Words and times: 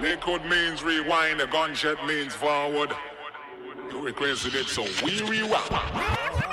Liquid 0.00 0.44
means 0.46 0.82
rewind, 0.82 1.40
the 1.40 1.46
gunshot 1.46 2.06
means 2.06 2.34
forward. 2.34 2.90
You 3.90 4.00
requested 4.00 4.54
it, 4.54 4.66
so 4.66 4.82
we 5.04 5.20
rewind. 5.22 6.50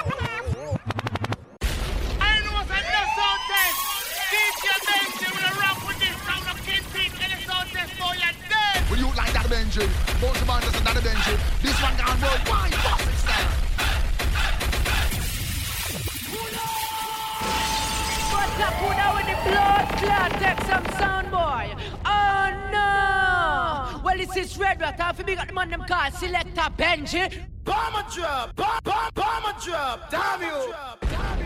Benji. 9.47 9.87
Both 10.19 10.39
the 10.39 10.45
band 10.45 10.63
just 10.63 10.81
another 10.81 11.01
Benji. 11.01 11.37
This 11.61 11.81
one 11.81 11.95
gone 11.97 12.19
worldwide. 12.21 12.71
Boss 12.83 13.01
it 13.01 13.15
style. 13.15 13.51
What's 18.33 18.59
up, 18.59 18.73
who 18.73 18.87
with 19.15 19.27
the 19.31 19.37
blood 19.49 19.87
clot? 19.99 20.31
Take 20.41 20.61
some 20.67 20.85
sound 20.99 21.31
boy. 21.31 21.75
Oh 22.05 22.49
no! 22.71 23.26
Well, 24.07 24.15
this 24.15 24.37
is 24.37 24.57
Red 24.57 24.79
Rat. 24.79 24.97
Half 25.01 25.25
big 25.25 25.37
at 25.37 25.49
the 25.49 25.53
man 25.53 25.69
them 25.69 25.83
call 25.83 26.09
Selector 26.11 26.69
Benji. 26.77 27.43
Bomber 27.65 28.05
drop, 28.09 28.55
bomb, 28.55 28.79
bomb, 28.81 29.09
bomber 29.13 29.59
drop. 29.61 30.09
Damn 30.09 30.41
you. 30.43 30.73
Damn 31.01 31.31
you. 31.31 31.36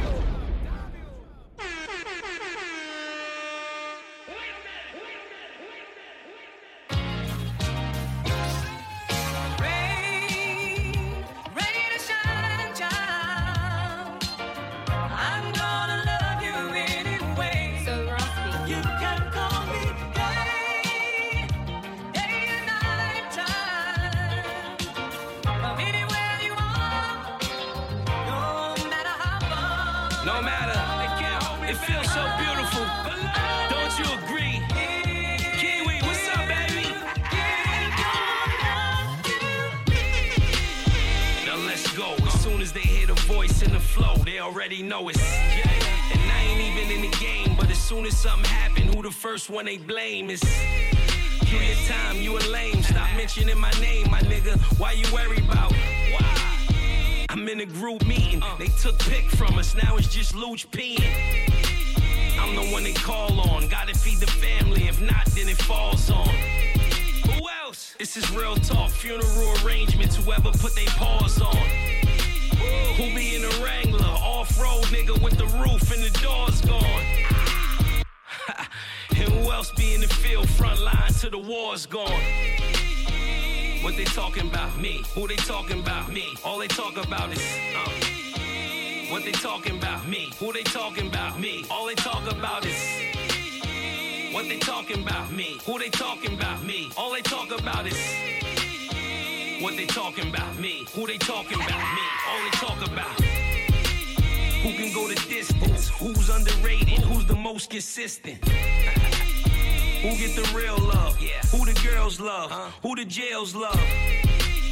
Already 44.51 44.83
know 44.83 45.07
it's. 45.07 45.21
And 45.21 46.19
I 46.29 46.43
ain't 46.43 46.59
even 46.59 46.91
in 46.91 47.09
the 47.09 47.17
game, 47.17 47.55
but 47.57 47.69
as 47.69 47.79
soon 47.79 48.05
as 48.05 48.17
something 48.17 48.49
happen, 48.49 48.83
who 48.93 49.01
the 49.01 49.11
first 49.11 49.49
one 49.49 49.65
they 49.65 49.77
blame 49.77 50.29
is. 50.29 50.41
Give 51.45 51.63
your 51.63 51.75
time, 51.87 52.17
you 52.17 52.37
a 52.37 52.43
lame. 52.51 52.83
Stop 52.83 53.07
mentioning 53.15 53.57
my 53.57 53.71
name, 53.79 54.09
my 54.11 54.19
nigga. 54.21 54.59
Why 54.77 54.91
you 54.91 55.05
worry 55.13 55.37
about? 55.37 55.71
Why? 55.71 57.25
I'm 57.29 57.47
in 57.47 57.61
a 57.61 57.65
group 57.65 58.05
meeting. 58.05 58.43
They 58.59 58.67
took 58.67 58.99
pick 58.99 59.29
from 59.29 59.57
us, 59.57 59.73
now 59.73 59.95
it's 59.95 60.13
just 60.13 60.33
Luch 60.33 60.67
peeing. 60.67 61.01
I'm 62.37 62.55
the 62.55 62.73
one 62.73 62.83
they 62.83 62.93
call 62.93 63.39
on. 63.39 63.67
Gotta 63.69 63.97
feed 63.97 64.17
the 64.17 64.27
family, 64.27 64.87
if 64.87 64.99
not, 65.01 65.25
then 65.27 65.47
it 65.47 65.61
falls 65.61 66.09
on. 66.11 66.27
Who 66.27 67.47
else? 67.63 67.95
This 67.97 68.17
is 68.17 68.29
real 68.31 68.55
talk, 68.55 68.91
funeral 68.91 69.55
arrangements, 69.63 70.17
whoever 70.17 70.51
put 70.51 70.75
their 70.75 70.87
paws 70.97 71.41
on. 71.41 72.00
Who 72.97 73.15
be 73.15 73.35
in 73.35 73.43
a 73.43 73.63
Wrangler? 73.63 74.05
Off-road 74.05 74.83
nigga 74.85 75.21
with 75.21 75.37
the 75.37 75.45
roof 75.57 75.91
and 75.93 76.03
the 76.03 76.19
doors 76.19 76.61
gone. 76.61 77.05
and 79.09 79.17
who 79.17 79.51
else 79.51 79.71
be 79.71 79.93
in 79.93 80.01
the 80.01 80.07
field 80.07 80.49
front 80.49 80.79
line 80.81 81.11
till 81.19 81.31
the 81.31 81.37
war's 81.37 81.85
gone? 81.85 82.21
What 83.83 83.97
they 83.97 84.03
talking 84.05 84.47
about? 84.47 84.79
Me. 84.79 85.03
Who 85.15 85.27
they 85.27 85.35
talking 85.35 85.79
about? 85.79 86.11
Me. 86.11 86.25
All 86.45 86.59
they 86.59 86.67
talk 86.67 86.97
about 87.03 87.31
is 87.31 87.43
uh. 87.75 88.11
What 89.11 89.25
they 89.25 89.31
talking 89.31 89.77
about? 89.77 90.07
Me. 90.07 90.31
Who 90.39 90.53
they 90.53 90.63
talking 90.63 91.07
about? 91.07 91.37
Me. 91.39 91.65
All 91.69 91.85
they 91.85 91.95
talk 91.95 92.31
about 92.31 92.65
is 92.65 92.81
What 94.33 94.47
they 94.47 94.57
talking 94.57 95.01
about? 95.01 95.31
Me. 95.31 95.59
Who 95.65 95.79
they 95.79 95.89
talking 95.89 96.35
about? 96.35 96.63
Me. 96.63 96.89
All 96.95 97.11
they 97.11 97.21
talk 97.21 97.51
about 97.51 97.87
is 97.87 97.97
what 99.61 99.77
they 99.77 99.85
talking 99.85 100.27
about? 100.29 100.57
Me. 100.57 100.85
Who 100.93 101.05
they 101.05 101.17
talking 101.17 101.55
about? 101.55 101.69
Me. 101.69 102.01
All 102.27 102.41
they 102.43 102.49
talk 102.51 102.87
about. 102.87 103.21
Who 104.63 104.71
can 104.73 104.93
go 104.93 105.07
the 105.07 105.15
distance? 105.29 105.89
Who's 105.89 106.29
underrated? 106.29 106.99
Who's 106.99 107.25
the 107.25 107.35
most 107.35 107.69
consistent? 107.69 108.43
Who 110.01 110.09
get 110.17 110.35
the 110.35 110.51
real 110.55 110.77
love? 110.79 111.21
Yeah. 111.21 111.41
Who 111.51 111.65
the 111.65 111.79
girls 111.87 112.19
love? 112.19 112.51
Who 112.81 112.95
the 112.95 113.05
jails 113.05 113.55
love? 113.55 113.79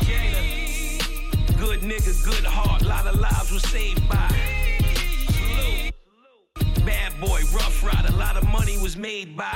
Jada. 0.08 1.60
Good 1.60 1.82
nigga, 1.82 2.26
good 2.26 2.46
heart. 2.46 2.82
Lot 2.82 3.06
of 3.06 3.20
lives 3.20 3.52
were 3.52 3.60
saved 3.60 4.08
by. 4.10 4.30
Bad 6.84 7.20
boy, 7.22 7.42
rough 7.54 7.84
ride. 7.84 8.06
A 8.10 8.16
lot 8.16 8.38
of 8.38 8.48
money 8.50 8.78
was 8.80 8.98
made 8.98 9.38
by. 9.38 9.54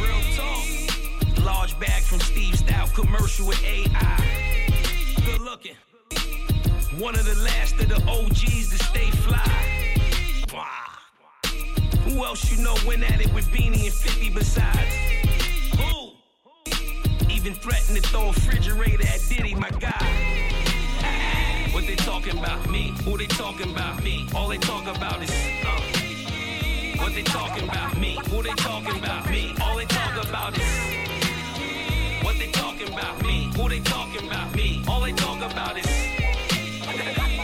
Real 0.00 0.22
talk. 0.36 1.44
Large 1.44 1.78
bag 1.80 1.91
from 1.91 1.91
Steve 1.91 1.91
Stoute 1.91 1.91
commercial 2.94 3.46
with 3.46 3.62
AI. 3.64 4.16
Good 5.24 5.40
looking. 5.40 5.76
One 6.98 7.14
of 7.14 7.24
the 7.24 7.40
last 7.42 7.74
of 7.80 7.88
the 7.88 7.96
OGs 8.08 8.68
to 8.70 8.84
stay 8.84 9.10
fly. 9.10 9.38
Who 12.04 12.24
else 12.24 12.50
you 12.52 12.62
know 12.62 12.74
went 12.86 13.02
at 13.10 13.20
it 13.20 13.32
with 13.32 13.46
Beanie 13.46 13.84
and 13.84 13.92
50 13.92 14.30
besides? 14.30 14.94
Who? 15.78 16.12
Even 17.30 17.54
threatened 17.54 17.96
to 17.96 18.02
throw 18.10 18.24
a 18.24 18.26
refrigerator 18.28 19.06
at 19.06 19.20
Diddy, 19.28 19.54
my 19.54 19.70
guy. 19.70 20.48
What 21.72 21.86
they 21.86 21.96
talking 21.96 22.38
about? 22.38 22.68
Me. 22.68 22.92
Who 23.04 23.16
they 23.16 23.26
talking 23.26 23.70
about? 23.70 24.02
Me. 24.02 24.26
All 24.34 24.48
they 24.48 24.58
talk 24.58 24.86
about 24.94 25.22
is 25.22 25.30
uh. 25.64 25.80
What 27.02 27.14
they 27.14 27.22
talking 27.22 27.64
about? 27.68 27.96
Me. 27.98 28.18
Who 28.28 28.42
they 28.42 28.50
talking 28.50 28.98
about? 28.98 29.30
Me. 29.30 29.54
All 29.62 29.76
they 29.76 29.86
talk 29.86 30.28
about 30.28 30.56
is 30.58 30.91
talking 32.92 32.98
about? 32.98 33.26
Me. 33.26 33.50
Who 33.56 33.68
they 33.68 33.80
talking 33.80 34.26
about? 34.26 34.54
Me. 34.54 34.82
All 34.88 35.00
they 35.00 35.12
talk 35.12 35.38
about 35.38 35.78
is 35.78 35.86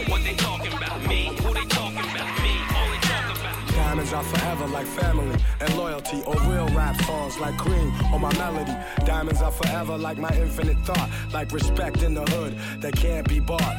what 0.07 0.23
they 0.23 0.35
talking 0.35 0.73
about? 0.73 1.07
Me. 1.07 1.35
Who 1.41 1.53
they 1.53 1.65
talking 1.65 1.99
about? 1.99 2.41
Me. 2.41 2.53
All 2.75 2.89
they 2.89 2.97
talk 3.01 3.39
about. 3.39 3.67
Diamonds 3.67 4.13
are 4.13 4.23
forever 4.23 4.67
like 4.67 4.85
family 4.85 5.37
and 5.59 5.77
loyalty, 5.77 6.23
or 6.25 6.35
real 6.51 6.67
rap 6.69 6.99
songs 7.01 7.39
like 7.39 7.57
cream 7.57 7.91
on 8.13 8.21
my 8.21 8.33
melody. 8.37 8.73
Diamonds 9.05 9.41
are 9.41 9.51
forever 9.51 9.97
like 9.97 10.17
my 10.17 10.33
infinite 10.35 10.77
thought, 10.79 11.09
like 11.33 11.51
respect 11.51 12.03
in 12.03 12.13
the 12.13 12.25
hood 12.31 12.57
that 12.81 12.95
can't 12.95 13.27
be 13.27 13.39
bought. 13.39 13.75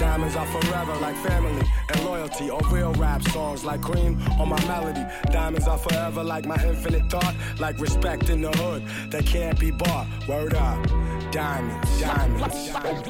Diamonds 0.00 0.34
are 0.34 0.46
forever 0.46 0.96
like 0.96 1.14
family 1.16 1.62
and 1.90 2.04
loyalty 2.06 2.48
or 2.48 2.58
real 2.70 2.90
rap 2.94 3.22
songs 3.28 3.64
like 3.64 3.82
cream 3.82 4.18
on 4.40 4.48
my 4.48 4.64
melody. 4.64 5.04
Diamonds 5.30 5.68
are 5.68 5.76
forever 5.76 6.24
like 6.24 6.46
my 6.46 6.56
infinite 6.64 7.10
thought, 7.10 7.34
like 7.58 7.78
respect 7.78 8.30
in 8.30 8.40
the 8.40 8.50
hood 8.52 8.82
that 9.10 9.26
can't 9.26 9.60
be 9.60 9.70
bought. 9.70 10.06
Word 10.26 10.54
up. 10.54 11.19
Diamonds, 11.32 12.00
diamonds, 12.00 13.06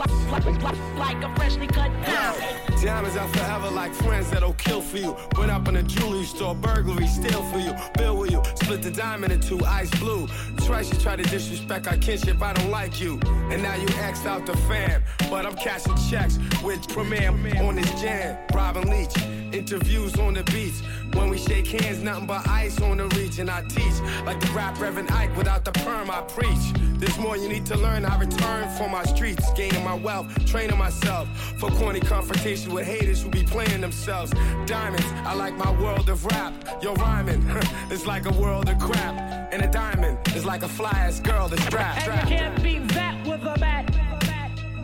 Like 0.99 1.25
a 1.25 1.35
freshly 1.37 1.67
cut 1.67 1.91
diamond. 2.05 2.83
Diamonds 2.83 3.17
are 3.17 3.29
forever 3.29 3.71
like 3.71 3.95
friends 3.95 4.31
that'll 4.31 4.53
kill 4.55 4.83
for 4.83 4.99
you. 4.99 5.17
Went 5.39 5.51
up 5.51 5.67
in 5.69 5.77
a 5.77 5.83
jewelry 5.83 6.25
store, 6.25 6.55
burglary, 6.55 7.07
steal 7.07 7.43
for 7.45 7.59
you. 7.59 7.73
Bill 7.97 8.17
with 8.19 8.31
you, 8.31 8.43
split 8.57 8.83
the 8.83 8.91
diamond 8.91 9.33
in 9.33 9.41
two, 9.41 9.59
ice 9.65 9.91
blue. 9.99 10.27
Twice 10.59 10.93
you 10.93 10.99
try 10.99 11.17
to 11.17 11.23
disrespect 11.23 11.87
our 11.87 11.97
kinship, 11.97 12.43
I 12.43 12.53
don't 12.53 12.71
like 12.71 13.01
you. 13.01 13.19
And 13.51 13.63
now 13.63 13.75
you 13.77 13.89
axed 14.01 14.27
out 14.27 14.45
the 14.45 14.57
fam. 14.57 15.03
But 15.31 15.47
I'm 15.47 15.57
cashing 15.57 15.97
checks 16.11 16.39
with 16.63 16.87
Premier 16.89 17.31
on 17.63 17.77
this 17.77 18.01
jam. 18.01 18.39
Robin 18.55 18.89
Leach, 18.91 19.17
interviews 19.55 20.19
on 20.19 20.35
the 20.35 20.43
beach. 20.45 20.75
When 21.15 21.29
we 21.31 21.39
shake 21.39 21.67
hands, 21.67 22.03
nothing 22.03 22.27
but 22.27 22.47
ice 22.49 22.81
on 22.81 22.99
the. 22.99 23.11
And 23.41 23.51
I 23.51 23.63
teach 23.63 24.01
like 24.27 24.39
the 24.39 24.51
rap 24.53 24.79
Reverend 24.79 25.11
Ike 25.11 25.35
without 25.37 25.65
the 25.65 25.73
perm, 25.73 26.11
I 26.11 26.21
preach. 26.23 26.73
There's 26.99 27.19
more 27.19 27.39
you 27.39 27.49
need 27.49 27.65
to 27.67 27.77
learn. 27.77 28.05
I 28.05 28.19
return 28.19 28.69
for 28.77 28.89
my 28.89 29.03
streets, 29.05 29.51
gaining 29.55 29.83
my 29.83 29.95
wealth, 29.95 30.27
training 30.45 30.77
myself 30.77 31.27
for 31.59 31.71
corny 31.71 32.01
confrontation 32.01 32.75
with 32.75 32.87
haters 32.87 33.23
who 33.23 33.31
be 33.31 33.43
playing 33.43 33.81
themselves. 33.81 34.33
Diamonds, 34.67 35.07
I 35.25 35.35
like 35.35 35.57
my 35.57 35.71
world 35.81 36.11
of 36.11 36.27
rap. 36.27 36.53
Yo, 36.83 36.95
rhyming, 36.95 37.43
it's 37.91 38.07
like 38.07 38.27
a 38.27 38.33
world 38.33 38.69
of 38.69 38.79
crap. 38.79 39.15
And 39.53 39.63
a 39.63 39.69
diamond 39.69 40.19
is 40.35 40.45
like 40.45 40.63
a 40.63 40.69
fly 40.69 40.91
ass 40.91 41.21
girl 41.21 41.49
that's 41.49 41.65
strapped. 41.65 42.07
And 42.09 42.31
you 42.31 42.37
can't 42.37 42.63
beat 42.63 42.89
that 42.89 43.27
with 43.27 43.43
a 43.43 43.59
bat. 43.59 43.91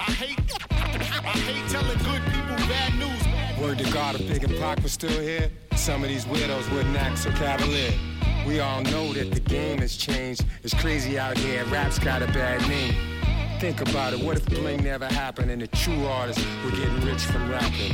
I 0.00 0.12
hate, 0.12 1.68
telling 1.68 1.98
good 1.98 2.22
people 2.32 2.56
bad 2.68 2.94
news. 2.98 3.60
Word 3.60 3.76
to 3.78 3.92
God, 3.92 4.14
if 4.14 4.26
Big 4.26 4.42
and 4.44 4.58
Pac 4.58 4.82
was 4.82 4.92
still 4.92 5.20
here, 5.20 5.50
some 5.76 6.02
of 6.02 6.08
these 6.08 6.26
widows 6.26 6.68
wouldn't 6.70 6.96
act 6.96 7.18
so 7.18 7.30
cavalier. 7.32 7.92
We 8.46 8.60
all 8.60 8.80
know 8.80 9.12
that 9.12 9.30
the 9.30 9.40
game 9.40 9.78
has 9.80 9.98
changed. 9.98 10.46
It's 10.62 10.72
crazy 10.72 11.18
out 11.18 11.36
here. 11.36 11.66
Rap's 11.66 11.98
got 11.98 12.22
a 12.22 12.26
bad 12.28 12.66
name. 12.66 12.94
Think 13.60 13.82
about 13.82 14.14
it. 14.14 14.20
What 14.20 14.38
if 14.38 14.46
bling 14.46 14.82
never 14.82 15.04
happened 15.04 15.50
and 15.50 15.60
the 15.60 15.66
true 15.66 16.06
artists 16.06 16.42
were 16.64 16.70
getting 16.70 17.00
rich 17.02 17.20
from 17.20 17.50
rapping? 17.50 17.92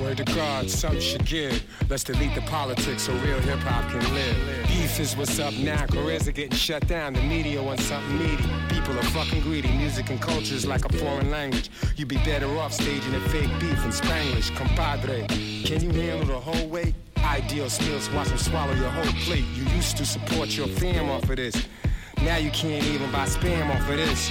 Word 0.00 0.16
to 0.16 0.24
God, 0.24 0.70
something 0.70 1.00
should 1.00 1.26
give. 1.26 1.62
Let's 1.90 2.04
delete 2.04 2.34
the 2.34 2.40
politics 2.42 3.02
so 3.02 3.12
real 3.18 3.38
hip 3.40 3.58
hop 3.58 3.90
can 3.90 4.14
live. 4.14 4.66
Beef 4.66 4.98
is 4.98 5.14
what's 5.14 5.38
up 5.38 5.52
now. 5.54 5.84
Careers 5.86 6.26
are 6.26 6.32
getting 6.32 6.56
shut 6.56 6.86
down. 6.86 7.12
The 7.12 7.20
media 7.22 7.62
wants 7.62 7.84
something 7.84 8.18
meaty. 8.18 8.44
People 8.70 8.98
are 8.98 9.02
fucking 9.02 9.42
greedy. 9.42 9.70
Music 9.72 10.08
and 10.08 10.20
culture 10.20 10.54
is 10.54 10.64
like 10.64 10.86
a 10.86 10.92
foreign 10.96 11.30
language. 11.30 11.70
You'd 11.96 12.08
be 12.08 12.16
better 12.18 12.48
off 12.58 12.72
staging 12.72 13.14
a 13.14 13.20
fake 13.28 13.50
beef 13.60 13.84
in 13.84 13.92
Spanish. 13.92 14.50
Compadre, 14.50 15.26
can 15.64 15.82
you 15.82 15.90
handle 15.90 16.26
the 16.26 16.40
whole 16.40 16.68
weight? 16.68 16.94
Ideal 17.18 17.68
skills, 17.68 18.08
watch 18.10 18.28
them 18.28 18.38
swallow 18.38 18.74
your 18.74 18.90
whole 18.90 19.12
plate. 19.24 19.44
You 19.54 19.64
used 19.74 19.98
to 19.98 20.06
support 20.06 20.56
your 20.56 20.68
fam 20.68 21.10
off 21.10 21.28
of 21.28 21.36
this. 21.36 21.66
Now 22.22 22.36
you 22.38 22.50
can't 22.50 22.84
even 22.86 23.12
buy 23.12 23.26
spam 23.26 23.68
off 23.74 23.88
of 23.88 23.96
this. 23.96 24.30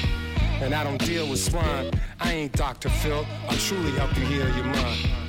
And 0.61 0.73
I 0.73 0.83
don't 0.83 1.03
deal 1.05 1.29
with 1.29 1.39
swine. 1.39 1.91
I 2.19 2.33
ain't 2.33 2.53
Dr. 2.53 2.89
Phil. 2.89 3.25
I'll 3.47 3.57
truly 3.57 3.91
help 3.91 4.17
you 4.17 4.25
heal 4.25 4.49
your 4.55 4.65
mind. 4.65 5.28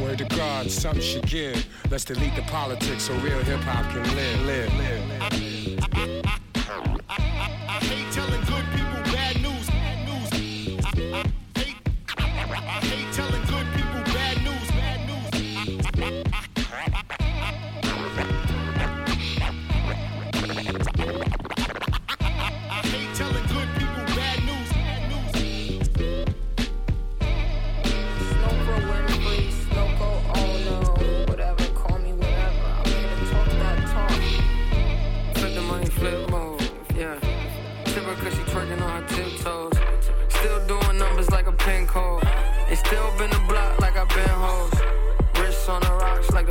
Word 0.00 0.18
to 0.18 0.24
God, 0.24 0.70
something 0.70 1.00
should 1.00 1.26
give. 1.26 1.66
Let's 1.90 2.04
delete 2.04 2.34
the 2.34 2.42
politics 2.42 3.04
so 3.04 3.14
real 3.18 3.38
hip 3.44 3.60
hop 3.60 3.90
can 3.92 4.02
live, 4.16 4.44
live, 4.44 4.74
live. 4.76 5.22
I 5.22 5.63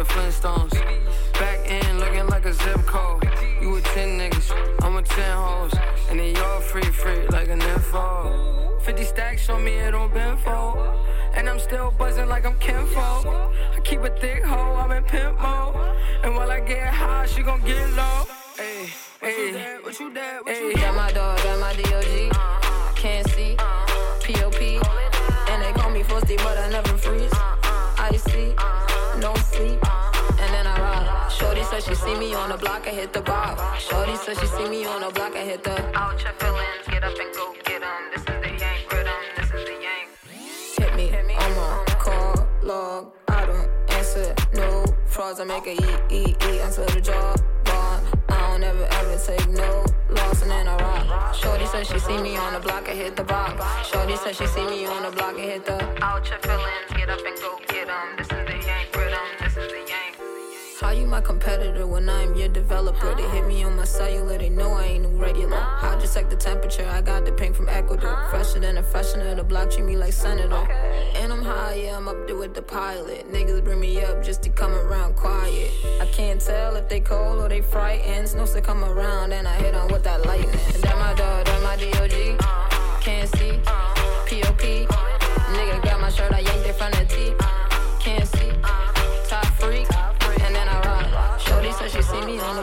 the 0.03 0.13
Flintstones. 0.13 0.73
Back 1.33 1.59
end 1.65 1.99
looking 1.99 2.27
like 2.27 2.45
a 2.45 2.53
zip 2.53 2.81
code. 2.85 3.23
You 3.61 3.75
a 3.75 3.81
10 3.81 4.19
niggas, 4.19 4.49
I'm 4.83 4.95
a 4.97 5.01
10 5.01 5.37
hoes. 5.37 5.73
And 6.09 6.19
then 6.19 6.35
y'all 6.35 6.61
free, 6.61 6.83
free 6.83 7.27
like 7.27 7.49
an 7.49 7.61
info. 7.61 8.79
50 8.81 9.03
stacks 9.05 9.49
on 9.49 9.63
me, 9.63 9.73
it 9.73 9.95
on 9.95 10.11
been 10.11 10.37
fold. 10.37 10.77
And 11.35 11.49
I'm 11.49 11.59
still 11.59 11.91
buzzing 11.97 12.27
like 12.27 12.45
I'm 12.45 12.57
kinfolk. 12.59 13.25
I 13.75 13.79
keep 13.83 14.01
a 14.01 14.09
thick 14.19 14.43
hoe, 14.43 14.75
I'm 14.75 14.91
in 14.91 15.03
pimp 15.03 15.39
mode. 15.39 15.75
And 16.23 16.35
while 16.35 16.51
I 16.51 16.59
get 16.59 16.87
high, 16.87 17.25
she 17.25 17.41
gon' 17.41 17.61
get 17.61 17.89
low. 17.93 18.25
Hey, 18.57 18.89
hey, 19.21 19.77
what 19.81 19.99
you 19.99 20.13
dad? 20.13 20.41
What 20.43 20.59
you 20.59 20.73
That 20.75 20.95
my 20.95 21.11
dog, 21.11 21.37
that 21.39 21.59
my 21.59 21.73
DOG. 21.81 22.95
Can't 22.95 23.27
see, 23.29 23.55
POP. 23.55 24.61
And 25.49 25.61
they 25.63 25.71
call 25.73 25.91
me 25.91 26.03
Frosty, 26.03 26.35
but 26.37 26.57
I 26.57 26.69
never 26.69 26.97
freeze. 26.97 27.31
I 27.33 28.11
see, 28.17 28.53
said 31.83 31.97
she 31.97 32.01
see 32.01 32.15
me 32.15 32.33
on 32.33 32.49
the 32.49 32.57
block, 32.57 32.87
I 32.87 32.91
hit 32.91 33.13
the 33.13 33.21
bar. 33.21 33.57
Shorty 33.79 34.15
said 34.15 34.37
she 34.39 34.47
see 34.47 34.69
me 34.69 34.85
on 34.85 35.01
the 35.01 35.09
block, 35.11 35.35
I 35.35 35.39
hit 35.39 35.63
the. 35.63 35.71
Out 35.97 36.21
your 36.23 36.33
feelings, 36.33 36.87
get 36.87 37.03
up 37.03 37.17
and 37.19 37.33
go 37.35 37.53
get 37.63 37.83
'em. 37.83 38.11
This 38.11 38.21
is 38.21 38.25
the 38.25 38.51
yank 38.63 38.91
rhythm, 38.91 39.21
this 39.35 39.47
is 39.47 39.65
the 39.65 39.75
yank. 39.87 40.07
Hit 40.77 40.95
me 40.95 41.35
I'm 41.37 41.57
on 41.57 41.85
call 41.99 42.47
log. 42.61 43.11
I 43.27 43.45
don't 43.45 43.69
answer 43.89 44.33
no 44.53 44.85
frauds. 45.05 45.39
I 45.39 45.43
make 45.43 45.67
a 45.67 45.73
E 45.73 45.97
E 46.09 46.35
E 46.47 46.59
answer 46.61 46.85
the 46.85 47.01
job. 47.01 47.41
Gone. 47.65 48.03
I 48.29 48.51
don't 48.51 48.63
ever 48.63 48.87
ever 48.99 49.17
take 49.17 49.49
no 49.49 49.85
loss 50.09 50.41
and 50.41 50.51
then 50.51 50.67
I 50.67 50.75
rock. 50.77 51.35
Shorty 51.35 51.65
said 51.65 51.85
she 51.87 51.99
see 51.99 52.17
me 52.17 52.37
on 52.37 52.53
the 52.53 52.59
block, 52.59 52.87
I 52.87 52.93
hit 52.93 53.15
the 53.15 53.23
box. 53.23 53.53
Shorty 53.89 54.15
said 54.15 54.35
she 54.35 54.47
see 54.47 54.65
me 54.65 54.85
on 54.85 55.03
the 55.03 55.11
block, 55.11 55.35
I 55.35 55.41
hit 55.41 55.65
the. 55.65 55.77
Out 56.01 56.29
your 56.29 56.39
feelings, 56.39 56.89
get 56.95 57.09
up 57.09 57.25
and 57.25 57.37
go 57.41 57.59
get 57.67 57.89
'em. 57.89 58.15
This 58.17 58.27
is 58.27 58.45
the 58.49 58.57
yank 58.67 58.95
rhythm, 58.95 59.27
this 59.41 59.57
is 59.57 59.71
the 59.71 59.77
yank. 59.77 59.82
How 60.83 60.91
you 60.91 61.07
my 61.07 61.21
competitor 61.21 61.87
when 61.87 62.09
I'm 62.09 62.35
your 62.35 62.49
developer? 62.49 63.15
They 63.15 63.23
hit 63.29 63.47
me 63.47 63.63
on 63.63 63.77
my 63.77 63.85
cellular, 63.85 64.37
they 64.37 64.49
know 64.49 64.73
I 64.73 64.83
ain't 64.83 65.03
no 65.09 65.17
regular. 65.17 65.55
I 65.55 65.97
just 65.97 66.13
like 66.13 66.29
the 66.29 66.35
temperature, 66.35 66.85
I 66.85 66.99
got 66.99 67.23
the 67.23 67.31
pink 67.31 67.55
from 67.55 67.69
Ecuador. 67.69 68.27
Fresher 68.29 68.59
than 68.59 68.77
a 68.77 68.83
freshener, 68.83 69.33
the 69.33 69.45
block 69.45 69.71
treat 69.71 69.85
me 69.85 69.95
like 69.95 70.11
senator. 70.11 70.67
And 71.15 71.31
I'm 71.31 71.41
high, 71.41 71.75
yeah, 71.75 71.95
I'm 71.95 72.09
up 72.09 72.27
there 72.27 72.35
with 72.35 72.53
the 72.53 72.61
pilot. 72.61 73.31
Niggas 73.31 73.63
bring 73.63 73.79
me 73.79 74.03
up 74.03 74.21
just 74.21 74.43
to 74.43 74.49
come 74.49 74.73
around 74.73 75.15
quiet. 75.15 75.71
I 76.01 76.05
can't 76.07 76.41
tell 76.41 76.75
if 76.75 76.89
they 76.89 76.99
cold 76.99 77.41
or 77.41 77.47
they 77.47 77.61
frightened. 77.61 78.27
Snows 78.27 78.51
to 78.51 78.59
come 78.59 78.83
around 78.83 79.31
and 79.31 79.47
I 79.47 79.55
hit 79.55 79.75
on 79.75 79.87
with 79.89 80.03
that 80.03 80.25
lightning. 80.25 80.51
That 80.81 80.97
my 80.97 81.13
dog, 81.13 81.45
that 81.45 81.63
my 81.63 81.77
DOG. 81.77 83.01
Can't 83.01 83.29
see, 83.37 83.57
POP. 84.27 84.63
Nigga 85.53 85.81
got 85.81 86.01
my 86.01 86.09
shirt, 86.09 86.33
I 86.33 86.39
yanked 86.39 86.67
it 86.67 86.75
from 86.75 86.91
the 86.91 87.02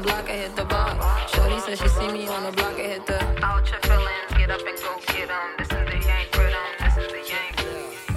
the 0.00 0.06
block, 0.08 0.28
I 0.28 0.32
hit 0.32 0.56
the 0.56 0.64
box. 0.64 1.32
Shorty 1.34 1.58
said 1.60 1.78
she 1.78 1.88
see 1.88 2.08
me 2.08 2.28
on 2.28 2.44
the 2.44 2.52
block, 2.52 2.74
I 2.74 2.82
hit 2.82 3.06
the. 3.06 3.18
Out 3.44 3.68
your 3.70 3.80
feelings, 3.80 4.30
get 4.36 4.50
up 4.50 4.60
and 4.66 4.78
go 4.78 5.00
get 5.06 5.30
'em. 5.30 5.48
This 5.58 5.68
is 5.68 5.84
the 5.90 5.98
yank 6.08 6.36
rhythm, 6.36 6.68
this 6.80 6.96
is 6.96 7.12
the 7.12 7.22
yank. 7.32 7.54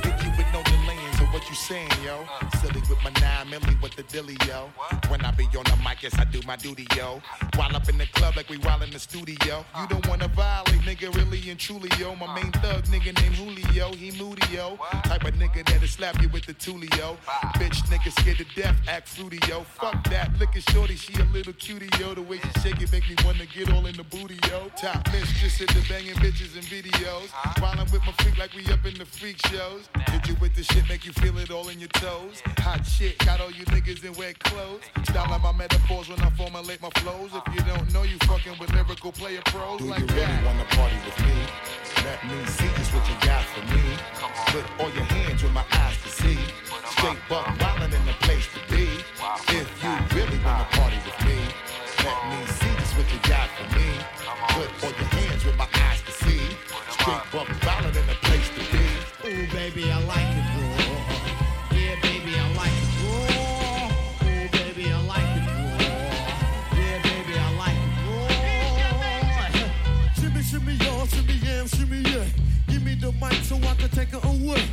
Hit 0.04 0.24
you 0.24 0.32
with 0.38 0.50
no 0.54 0.62
delaying 0.63 1.13
to 1.20 1.25
what 1.34 1.44
you 1.50 1.56
saying, 1.56 1.90
yo. 2.04 2.25
Silly 2.62 2.82
with 2.90 3.02
my 3.04 3.12
nine 3.44 3.60
milli 3.60 3.82
with 3.82 3.96
the 3.96 4.04
dilly, 4.04 4.38
yo. 4.48 4.70
When 5.10 5.24
I 5.24 5.32
be 5.32 5.46
on 5.46 5.64
the 5.64 5.78
mic, 5.84 6.04
yes, 6.04 6.18
I 6.18 6.26
do 6.26 6.42
my 6.46 6.56
duty, 6.56 6.88
yo. 6.96 7.22
While 7.56 7.76
up 7.76 7.88
in 7.90 7.98
the 7.98 8.06
club 8.08 8.36
like 8.36 8.50
we 8.50 8.58
while 8.58 8.82
in 8.82 8.92
the 8.92 9.00
studio. 9.00 9.66
You 9.80 9.88
don't 9.88 10.08
wanna 10.08 10.28
violate, 10.30 10.82
nigga, 10.82 11.14
really 11.16 11.50
and 11.50 11.60
truly, 11.60 11.90
yo. 12.00 12.16
My 12.16 12.34
main 12.36 12.52
thug, 12.54 12.86
nigga 12.86 13.20
named 13.22 13.36
Julio, 13.36 13.94
he 13.94 14.12
moody, 14.12 14.44
yo. 14.54 14.78
Type 15.04 15.24
of 15.24 15.34
nigga 15.36 15.66
that'll 15.66 15.88
slap 15.88 16.22
you 16.22 16.30
with 16.30 16.46
the 16.46 16.54
tulio. 16.54 17.18
Bitch, 17.60 17.82
nigga 17.90 18.12
scared 18.20 18.38
to 18.38 18.46
death, 18.56 18.76
act 18.88 19.10
fruity, 19.10 19.40
yo. 19.48 19.62
Fuck 19.64 20.04
that, 20.10 20.32
look 20.40 20.56
at 20.56 20.70
shorty, 20.70 20.96
she 20.96 21.14
a 21.22 21.26
little 21.26 21.54
cutie, 21.54 21.90
yo. 22.00 22.14
The 22.14 22.22
way 22.22 22.40
she 22.40 22.62
shake 22.62 22.82
it 22.82 22.92
make 22.92 23.08
me 23.10 23.16
wanna 23.26 23.46
get 23.46 23.72
all 23.74 23.86
in 23.86 23.96
the 23.96 24.04
booty, 24.04 24.40
yo. 24.50 24.70
Top 24.78 25.08
mistress 25.12 25.62
at 25.62 25.68
the 25.70 25.86
banging 25.90 26.16
bitches 26.16 26.56
and 26.56 26.66
videos. 26.66 27.30
While 27.62 27.80
I'm 27.80 27.92
with 27.92 28.06
my 28.06 28.14
freak 28.20 28.38
like 28.38 28.54
we 28.54 28.66
up 28.72 28.86
in 28.86 28.96
the 28.96 29.06
freak 29.06 29.38
shows. 29.48 29.90
Hit 30.10 30.28
you 30.28 30.36
with 30.40 30.56
the 30.56 30.64
shit, 30.64 30.88
make 30.88 31.06
you 31.06 31.14
feel 31.14 31.38
it 31.38 31.52
all 31.52 31.70
in 31.70 31.80
your 31.80 31.90
toes. 31.90 32.42
Hot 32.60 32.86
shit, 32.86 33.18
got 33.20 33.33
all 33.42 33.52
you 33.52 33.66
niggas 33.66 34.04
in 34.04 34.13
wet 34.13 34.38
clothes. 34.40 34.82
Style 35.04 35.40
my 35.40 35.52
metaphors 35.52 36.10
when 36.10 36.20
I 36.22 36.30
formulate 36.32 36.82
my 36.82 36.90
flows. 37.02 37.32
If 37.34 37.56
you 37.56 37.62
don't 37.62 37.92
know, 37.94 38.04
you 38.04 38.18
fucking 38.25 38.58
with 38.60 38.72
lyrical 38.74 39.12
player 39.12 39.42
pros 39.46 39.80
Do 39.80 39.86
like 39.86 40.00
you 40.00 40.08
really 40.08 40.22
that. 40.22 40.46
wanna 40.46 40.66
party 40.75 40.98
with 41.06 41.18
me? 41.25 41.38
Let 42.04 42.20
me 42.28 42.46
see 42.46 42.70
just 42.78 42.94
what 42.94 43.08
you 43.08 43.16
got 43.25 43.44
for 43.54 43.63
me. 43.74 43.84
Put 44.52 44.66
all 44.80 44.92
your 44.92 45.08
hands 45.16 45.42
with 45.44 45.54
my 45.54 45.66
eyes 45.72 45.98
to 46.04 46.10
see. 46.10 46.38
Straight 46.98 47.18
buck 47.30 47.48
wildin' 47.60 47.94
in 47.94 48.06
the 48.06 48.16
place 48.25 48.48
to 48.54 48.60
be. 48.74 48.86
If 49.56 49.68
you 49.84 49.94
really 50.16 50.40
wanna 50.44 50.68
party 50.78 51.00
with 51.06 51.20
me, 51.25 51.40
let 52.04 52.20
me 52.30 52.40
see 52.58 52.74
just 52.80 52.98
what 52.98 53.08
you 53.13 53.20
got 53.30 53.48
for 53.58 53.68
me. 53.78 53.90
Put 54.58 54.70
all 54.84 54.92
your 54.92 55.12
hands 55.20 55.46
with 55.46 55.58
my 55.58 55.68
eyes 55.86 56.02
to 56.04 56.12
see. 56.12 56.44
Straight 56.98 57.25
buck 57.32 57.48
wildin' 57.66 57.96
in 57.96 58.08
the 58.08 58.18
place 58.28 58.50
to 58.58 58.62
be. 58.74 58.86
Ooh, 59.25 59.48
baby, 59.54 59.92
I 59.92 60.00
like 60.04 60.32
it 60.38 60.43
the 73.04 73.12
mic 73.20 73.34
so 73.44 73.58
I 73.58 73.76
can 73.76 73.90
take 73.90 74.14
it 74.14 74.24
away. 74.24 74.64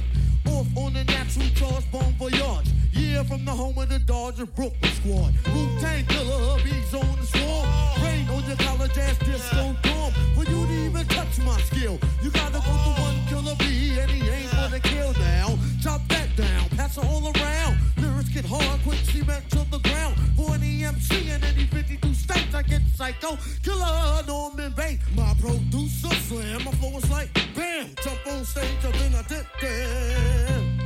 Off 0.47 0.67
on 0.77 0.93
the 0.93 1.03
natural 1.05 1.49
charge, 1.55 1.91
bon 1.91 2.13
voyage. 2.13 2.69
Yeah, 2.93 3.25
from 3.25 3.45
the 3.45 3.51
home 3.51 3.77
of 3.77 3.89
the 3.89 3.99
Dodger 3.99 4.47
Brooklyn 4.47 4.93
squad. 4.93 5.35
Wu 5.53 5.81
Tang 5.81 6.05
killer, 6.07 6.63
bees 6.63 6.95
on 6.95 7.17
the 7.19 7.27
swarm. 7.27 7.69
Rain 8.05 8.29
on 8.29 8.45
your 8.47 8.57
college 8.57 8.97
ass 8.99 9.19
disco 9.19 9.90
dorm. 10.11 10.35
For 10.35 10.51
you 10.51 10.67
to 10.67 10.73
even 10.73 11.07
touch 11.07 11.39
my 11.45 11.61
skill, 11.61 11.99
you 12.23 12.31
gotta 12.31 12.61
go 12.61 12.61
to 12.61 13.01
one 13.01 13.17
killer 13.29 13.57
bee, 13.59 13.99
and 13.99 14.11
he 14.11 14.29
ain't 14.29 14.51
gonna 14.53 14.81
kill 14.81 15.13
now. 15.15 15.59
Chop 15.83 16.01
that 16.09 16.35
down, 16.37 16.69
pass 16.77 16.97
it 16.97 17.05
all 17.05 17.25
around. 17.25 17.79
Lyrics 17.97 18.29
get 18.29 18.45
hard, 18.45 18.81
quick 18.83 18.99
cement 19.05 19.49
to 19.51 19.65
the 19.71 19.79
ground. 19.79 20.17
For 20.37 20.55
any 20.55 20.85
MC 20.85 21.31
in 21.31 21.43
any 21.45 21.67
52 21.67 22.15
states, 22.15 22.55
I 22.55 22.63
get 22.63 22.83
psycho. 22.95 23.37
Killer 23.63 24.23
Norman 24.27 24.73
Bates, 24.73 25.05
my 25.17 25.35
producer 25.41 26.15
slam. 26.27 26.65
My 26.65 26.73
flow 26.73 26.97
is 26.99 27.11
like 27.11 27.33
bam, 27.55 27.89
jump 28.03 28.27
on 28.27 28.45
stage, 28.45 28.85
and 28.85 28.95
then 28.95 29.15
I 29.15 29.23
did 29.29 29.47
that. 29.61 30.81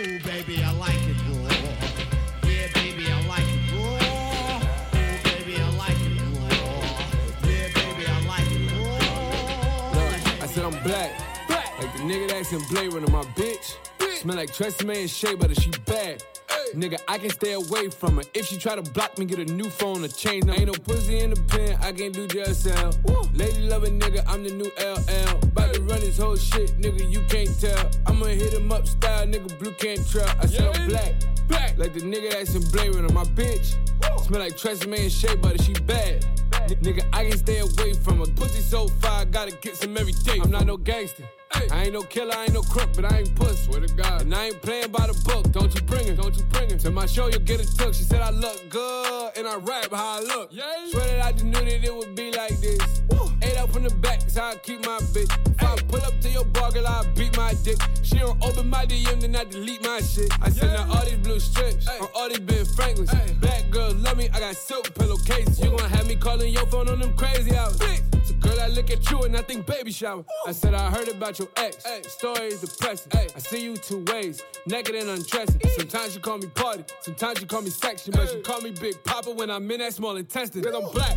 Oh, 0.00 0.18
baby, 0.24 0.62
I 0.62 0.70
like 0.72 0.94
it 1.08 1.17
Look, 10.84 10.86
I 10.86 10.90
said 10.90 11.10
I'm 11.10 11.46
black. 11.48 11.78
Like 11.78 11.92
the 11.92 12.00
nigga 12.00 12.28
that's 12.28 12.52
in 12.52 12.60
Blade 12.68 12.92
Runner, 12.92 13.10
my 13.10 13.22
bitch. 13.34 13.76
Smell 14.18 14.36
like 14.36 14.50
Tresemme 14.50 15.00
and 15.00 15.10
Shea 15.10 15.34
Butter, 15.34 15.54
she 15.54 15.70
bad. 15.86 16.22
Nigga, 16.74 17.00
I 17.08 17.18
can 17.18 17.30
stay 17.30 17.52
away 17.52 17.88
from 17.88 18.16
her. 18.16 18.22
If 18.34 18.46
she 18.46 18.58
try 18.58 18.74
to 18.74 18.82
block 18.82 19.16
me, 19.16 19.24
get 19.24 19.38
a 19.38 19.44
new 19.44 19.70
phone 19.70 20.04
or 20.04 20.08
change 20.08 20.44
them. 20.44 20.54
Ain't 20.54 20.66
no 20.66 20.72
pussy 20.72 21.20
in 21.20 21.30
the 21.30 21.40
pen, 21.42 21.78
I 21.80 21.92
can't 21.92 22.12
do 22.12 22.26
jail 22.26 22.52
cell. 22.52 22.92
Lady 23.32 23.62
loving 23.68 23.98
nigga, 23.98 24.22
I'm 24.26 24.42
the 24.44 24.50
new 24.50 24.70
LL. 24.78 25.38
About 25.44 25.74
to 25.74 25.82
run 25.82 26.00
this 26.00 26.18
whole 26.18 26.36
shit, 26.36 26.78
nigga, 26.80 27.10
you 27.10 27.22
can't 27.28 27.58
tell. 27.60 27.90
I'ma 28.06 28.26
hit 28.26 28.52
him 28.52 28.70
up 28.70 28.86
style, 28.86 29.26
nigga, 29.26 29.58
blue 29.58 29.72
can't 29.72 30.06
trail. 30.08 30.28
I 30.40 30.46
said 30.46 30.76
I'm 30.76 30.88
black, 30.88 31.14
black. 31.46 31.78
Like 31.78 31.94
the 31.94 32.00
nigga 32.00 32.32
that's 32.32 32.54
in 32.54 32.62
Blade 32.70 32.94
Runner, 32.94 33.12
my 33.12 33.24
bitch. 33.24 33.76
Smell 34.24 34.40
like 34.40 34.56
Tresemme 34.56 35.00
and 35.00 35.12
Shea 35.12 35.36
Butter, 35.36 35.62
she 35.62 35.72
bad. 35.72 36.24
Nigga, 36.76 37.08
I 37.12 37.28
can 37.28 37.38
stay 37.38 37.58
away 37.58 37.94
from 37.94 38.18
her. 38.18 38.26
Pussy 38.36 38.60
so 38.60 38.88
fire, 38.88 39.24
gotta 39.24 39.52
get 39.56 39.76
some 39.76 39.96
every 39.96 40.12
day. 40.12 40.38
I'm 40.42 40.50
not 40.50 40.66
no 40.66 40.76
gangster. 40.76 41.24
I 41.52 41.84
ain't 41.84 41.92
no 41.92 42.02
killer, 42.02 42.34
I 42.34 42.44
ain't 42.44 42.52
no 42.52 42.62
crook, 42.62 42.90
but 42.94 43.04
I 43.10 43.18
ain't 43.18 43.34
puss. 43.34 43.64
Swear 43.64 43.80
to 43.80 43.94
God. 43.94 44.22
And 44.22 44.34
I 44.34 44.46
ain't 44.46 44.62
playing 44.62 44.90
by 44.92 45.06
the 45.06 45.14
book. 45.24 45.50
Don't 45.50 45.74
you 45.74 45.80
bring 45.82 46.06
it, 46.06 46.16
don't 46.16 46.36
you 46.36 46.44
bring 46.44 46.70
it. 46.70 46.80
To 46.80 46.90
my 46.90 47.06
show, 47.06 47.28
you'll 47.28 47.40
get 47.40 47.60
a 47.60 47.76
took. 47.76 47.94
She 47.94 48.04
said 48.04 48.20
I 48.20 48.30
look 48.30 48.68
good, 48.68 49.32
and 49.36 49.46
I 49.46 49.56
rap 49.56 49.90
how 49.90 50.18
I 50.18 50.20
look. 50.20 50.52
Swear 50.52 51.06
that 51.06 51.24
I 51.24 51.32
just 51.32 51.44
knew 51.44 51.52
that 51.52 51.84
it 51.84 51.94
would 51.94 52.14
be 52.14 52.30
like 52.32 52.58
this. 52.60 53.02
Eight 53.10 53.27
from 53.72 53.84
the 53.84 53.94
back, 53.96 54.20
how 54.34 54.50
I 54.50 54.56
keep 54.56 54.84
my 54.86 54.98
bitch. 55.12 55.30
If 55.46 55.62
I 55.62 55.76
pull 55.88 56.02
up 56.02 56.20
to 56.20 56.28
your 56.28 56.44
bar, 56.44 56.70
girl, 56.72 56.86
I'll 56.86 57.04
beat 57.14 57.36
my 57.36 57.54
dick. 57.62 57.78
She 58.02 58.18
don't 58.18 58.42
open 58.44 58.68
my 58.68 58.86
DM, 58.86 59.20
then 59.20 59.36
I 59.36 59.44
delete 59.44 59.82
my 59.82 60.00
shit. 60.00 60.32
I 60.40 60.50
send 60.50 60.70
her 60.70 60.86
all 60.90 61.04
these 61.04 61.18
blue 61.18 61.40
strips, 61.40 61.88
on 61.88 62.08
all 62.14 62.28
these 62.28 62.40
Ben 62.40 62.64
Franklins. 62.64 63.12
Black 63.40 63.70
girls 63.70 63.94
love 63.96 64.16
me, 64.16 64.28
I 64.32 64.40
got 64.40 64.56
silk 64.56 64.94
pillowcases. 64.94 65.60
You 65.60 65.70
gon' 65.70 65.90
have 65.90 66.06
me 66.06 66.16
calling 66.16 66.52
your 66.52 66.66
phone 66.66 66.88
on 66.88 67.00
them 67.00 67.14
crazy 67.16 67.54
hours. 67.56 67.78
So 68.24 68.34
girl, 68.34 68.60
I 68.60 68.68
look 68.68 68.90
at 68.90 69.10
you 69.10 69.22
and 69.22 69.36
I 69.36 69.42
think 69.42 69.66
baby 69.66 69.90
shower. 69.90 70.24
I 70.46 70.52
said 70.52 70.74
I 70.74 70.90
heard 70.90 71.08
about 71.08 71.38
your 71.38 71.48
ex. 71.56 71.84
Story 72.12 72.48
is 72.48 72.60
depressing. 72.60 73.12
I 73.14 73.38
see 73.38 73.64
you 73.64 73.76
two 73.76 74.04
ways, 74.12 74.42
naked 74.66 74.94
and 74.94 75.08
undressing. 75.10 75.60
Sometimes 75.76 76.14
you 76.14 76.20
call 76.20 76.38
me 76.38 76.46
party, 76.48 76.84
sometimes 77.00 77.40
you 77.40 77.46
call 77.46 77.62
me 77.62 77.70
section, 77.70 78.12
but 78.12 78.32
you 78.32 78.40
call 78.42 78.60
me 78.60 78.70
Big 78.70 79.02
Papa 79.04 79.30
when 79.30 79.50
I'm 79.50 79.70
in 79.70 79.78
that 79.80 79.94
small 79.94 80.16
intestine. 80.16 80.62
Cause 80.62 80.74
I'm 80.74 80.90
black, 80.92 81.16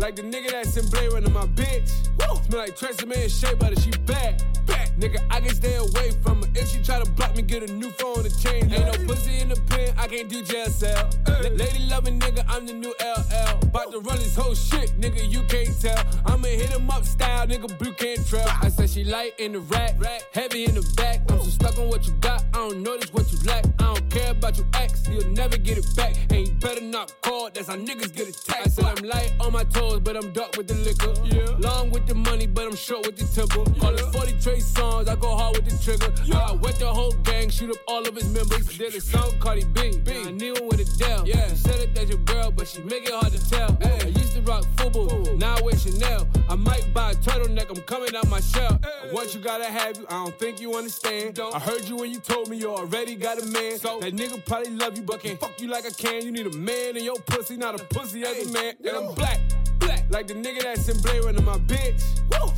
like 0.00 0.16
the 0.16 0.22
nigga 0.22 0.50
that's 0.50 0.76
in 0.76 0.88
Blade 0.88 1.12
Runner, 1.12 1.30
my 1.30 1.46
bitch. 1.46 1.88
Smell 2.46 2.62
like 2.62 2.76
Tresemme 2.76 3.22
and 3.22 3.30
Shea 3.30 3.54
Butter, 3.54 3.80
she 3.80 3.90
bad, 4.06 4.42
bad. 4.66 4.89
Nigga, 4.98 5.18
I 5.30 5.40
can 5.40 5.54
stay 5.54 5.76
away 5.76 6.10
from 6.22 6.42
her. 6.42 6.48
If 6.54 6.68
she 6.68 6.82
try 6.82 7.02
to 7.02 7.10
block 7.12 7.36
me, 7.36 7.42
get 7.42 7.68
a 7.68 7.72
new 7.72 7.90
phone 7.90 8.24
to 8.24 8.30
change. 8.42 8.72
Ain't 8.72 8.86
no 8.86 9.06
pussy 9.06 9.40
in 9.40 9.48
the 9.48 9.60
pen, 9.68 9.94
I 9.98 10.06
can't 10.06 10.28
do 10.28 10.42
jail 10.42 10.66
cell. 10.66 11.10
La- 11.26 11.48
Lady 11.50 11.86
loving 11.88 12.18
nigga, 12.18 12.44
I'm 12.48 12.66
the 12.66 12.74
new 12.74 12.94
LL. 13.00 13.58
About 13.62 13.92
to 13.92 14.00
run 14.00 14.18
this 14.18 14.34
whole 14.36 14.54
shit, 14.54 14.98
nigga, 15.00 15.28
you 15.28 15.42
can't 15.44 15.78
tell. 15.80 16.02
I'ma 16.26 16.48
hit 16.48 16.70
him 16.70 16.90
up 16.90 17.04
style, 17.04 17.46
nigga, 17.46 17.78
blue 17.78 17.92
can't 17.92 18.26
trail. 18.26 18.48
I 18.62 18.68
said 18.68 18.90
she 18.90 19.04
light 19.04 19.38
in 19.38 19.52
the 19.52 19.60
rack, 19.60 19.94
heavy 20.32 20.64
in 20.64 20.74
the 20.74 20.94
back. 20.96 21.20
I'm 21.30 21.38
so 21.38 21.44
stuck 21.50 21.78
on 21.78 21.88
what 21.88 22.06
you 22.06 22.12
got, 22.20 22.44
I 22.52 22.58
don't 22.58 22.82
notice 22.82 23.12
what 23.12 23.30
you 23.32 23.38
lack. 23.44 23.64
I 23.78 23.94
don't 23.94 24.10
care 24.10 24.32
about 24.32 24.56
your 24.58 24.66
ex, 24.74 25.06
you'll 25.08 25.30
never 25.32 25.56
get 25.56 25.78
it 25.78 25.86
back. 25.96 26.14
And 26.30 26.46
you 26.46 26.54
better 26.54 26.80
not 26.82 27.14
call, 27.22 27.50
that's 27.52 27.68
how 27.68 27.76
niggas 27.76 28.12
get 28.14 28.28
attacked. 28.28 28.66
I 28.66 28.68
said 28.68 28.84
I'm 28.84 29.04
light 29.04 29.32
on 29.40 29.52
my 29.52 29.64
toes, 29.64 30.00
but 30.00 30.16
I'm 30.16 30.32
dark 30.32 30.56
with 30.56 30.68
the 30.68 30.74
liquor. 30.74 31.14
Yeah. 31.24 31.56
Long 31.58 31.90
with 31.90 32.06
the 32.06 32.14
money, 32.14 32.46
but 32.46 32.66
I'm 32.66 32.76
short 32.76 33.06
with 33.06 33.16
the 33.16 33.24
temper. 33.24 33.64
Call 33.80 33.94
it 33.94 34.00
40 34.12 34.38
Trey 34.40 34.60
songs, 34.80 35.08
I 35.08 35.14
go 35.16 35.36
hard 35.36 35.56
with 35.56 35.66
the 35.68 35.76
trigger. 35.84 36.10
I 36.34 36.52
uh, 36.52 36.54
wet 36.54 36.76
the 36.76 36.86
whole 36.86 37.12
gang, 37.28 37.50
shoot 37.50 37.70
up 37.70 37.76
all 37.86 38.06
of 38.06 38.14
his 38.14 38.28
members. 38.28 38.66
Did 38.78 38.94
a 38.94 39.00
song 39.00 39.32
Cardi 39.38 39.64
B, 39.64 39.98
B. 39.98 40.12
I 40.26 40.30
knew 40.30 40.54
him 40.54 40.66
with 40.68 40.80
Adele. 40.80 41.26
Yeah. 41.26 41.50
You 41.50 41.56
said 41.56 41.80
it 41.80 41.94
that's 41.94 42.08
your 42.08 42.18
girl, 42.32 42.50
but 42.50 42.66
she 42.66 42.80
make 42.82 43.04
it 43.04 43.12
hard 43.12 43.32
to 43.32 43.42
tell. 43.50 43.76
I 43.82 44.06
used 44.06 44.34
to 44.36 44.42
rock 44.42 44.64
FUBU, 44.76 45.38
now 45.38 45.56
I 45.56 45.62
wear 45.62 45.76
Chanel. 45.76 46.26
I 46.48 46.54
might 46.54 46.86
buy 46.94 47.12
a 47.12 47.14
turtleneck, 47.14 47.68
I'm 47.70 47.82
coming 47.82 48.14
out 48.16 48.28
my 48.28 48.40
shell. 48.40 48.80
Once 49.12 49.34
you 49.34 49.40
gotta 49.40 49.66
have 49.66 49.98
you, 49.98 50.06
I 50.08 50.24
don't 50.24 50.38
think 50.38 50.60
you 50.60 50.74
understand. 50.74 51.38
I 51.38 51.58
heard 51.58 51.84
you 51.88 51.96
when 51.96 52.10
you 52.10 52.18
told 52.18 52.48
me 52.48 52.56
you 52.56 52.70
already 52.74 53.14
got 53.16 53.42
a 53.42 53.46
man. 53.46 53.78
So 53.78 54.00
that 54.00 54.14
nigga 54.14 54.44
probably 54.46 54.72
love 54.72 54.96
you, 54.96 55.02
but 55.02 55.20
can't 55.20 55.38
fuck 55.38 55.60
you 55.60 55.68
like 55.68 55.84
I 55.84 55.90
can. 55.90 56.24
You 56.24 56.32
need 56.32 56.46
a 56.46 56.56
man 56.56 56.96
in 56.96 57.04
your 57.04 57.20
pussy, 57.32 57.56
not 57.56 57.78
a 57.78 57.84
pussy 57.84 58.22
as 58.22 58.48
a 58.48 58.52
man. 58.52 58.74
And 58.86 58.96
I'm 58.96 59.14
black, 59.14 59.40
black, 59.78 60.04
like 60.08 60.26
the 60.26 60.34
nigga 60.34 60.62
that's 60.62 60.88
in 60.88 61.00
Blade 61.02 61.24
Runner, 61.24 61.42
my 61.42 61.58
bitch. 61.58 62.00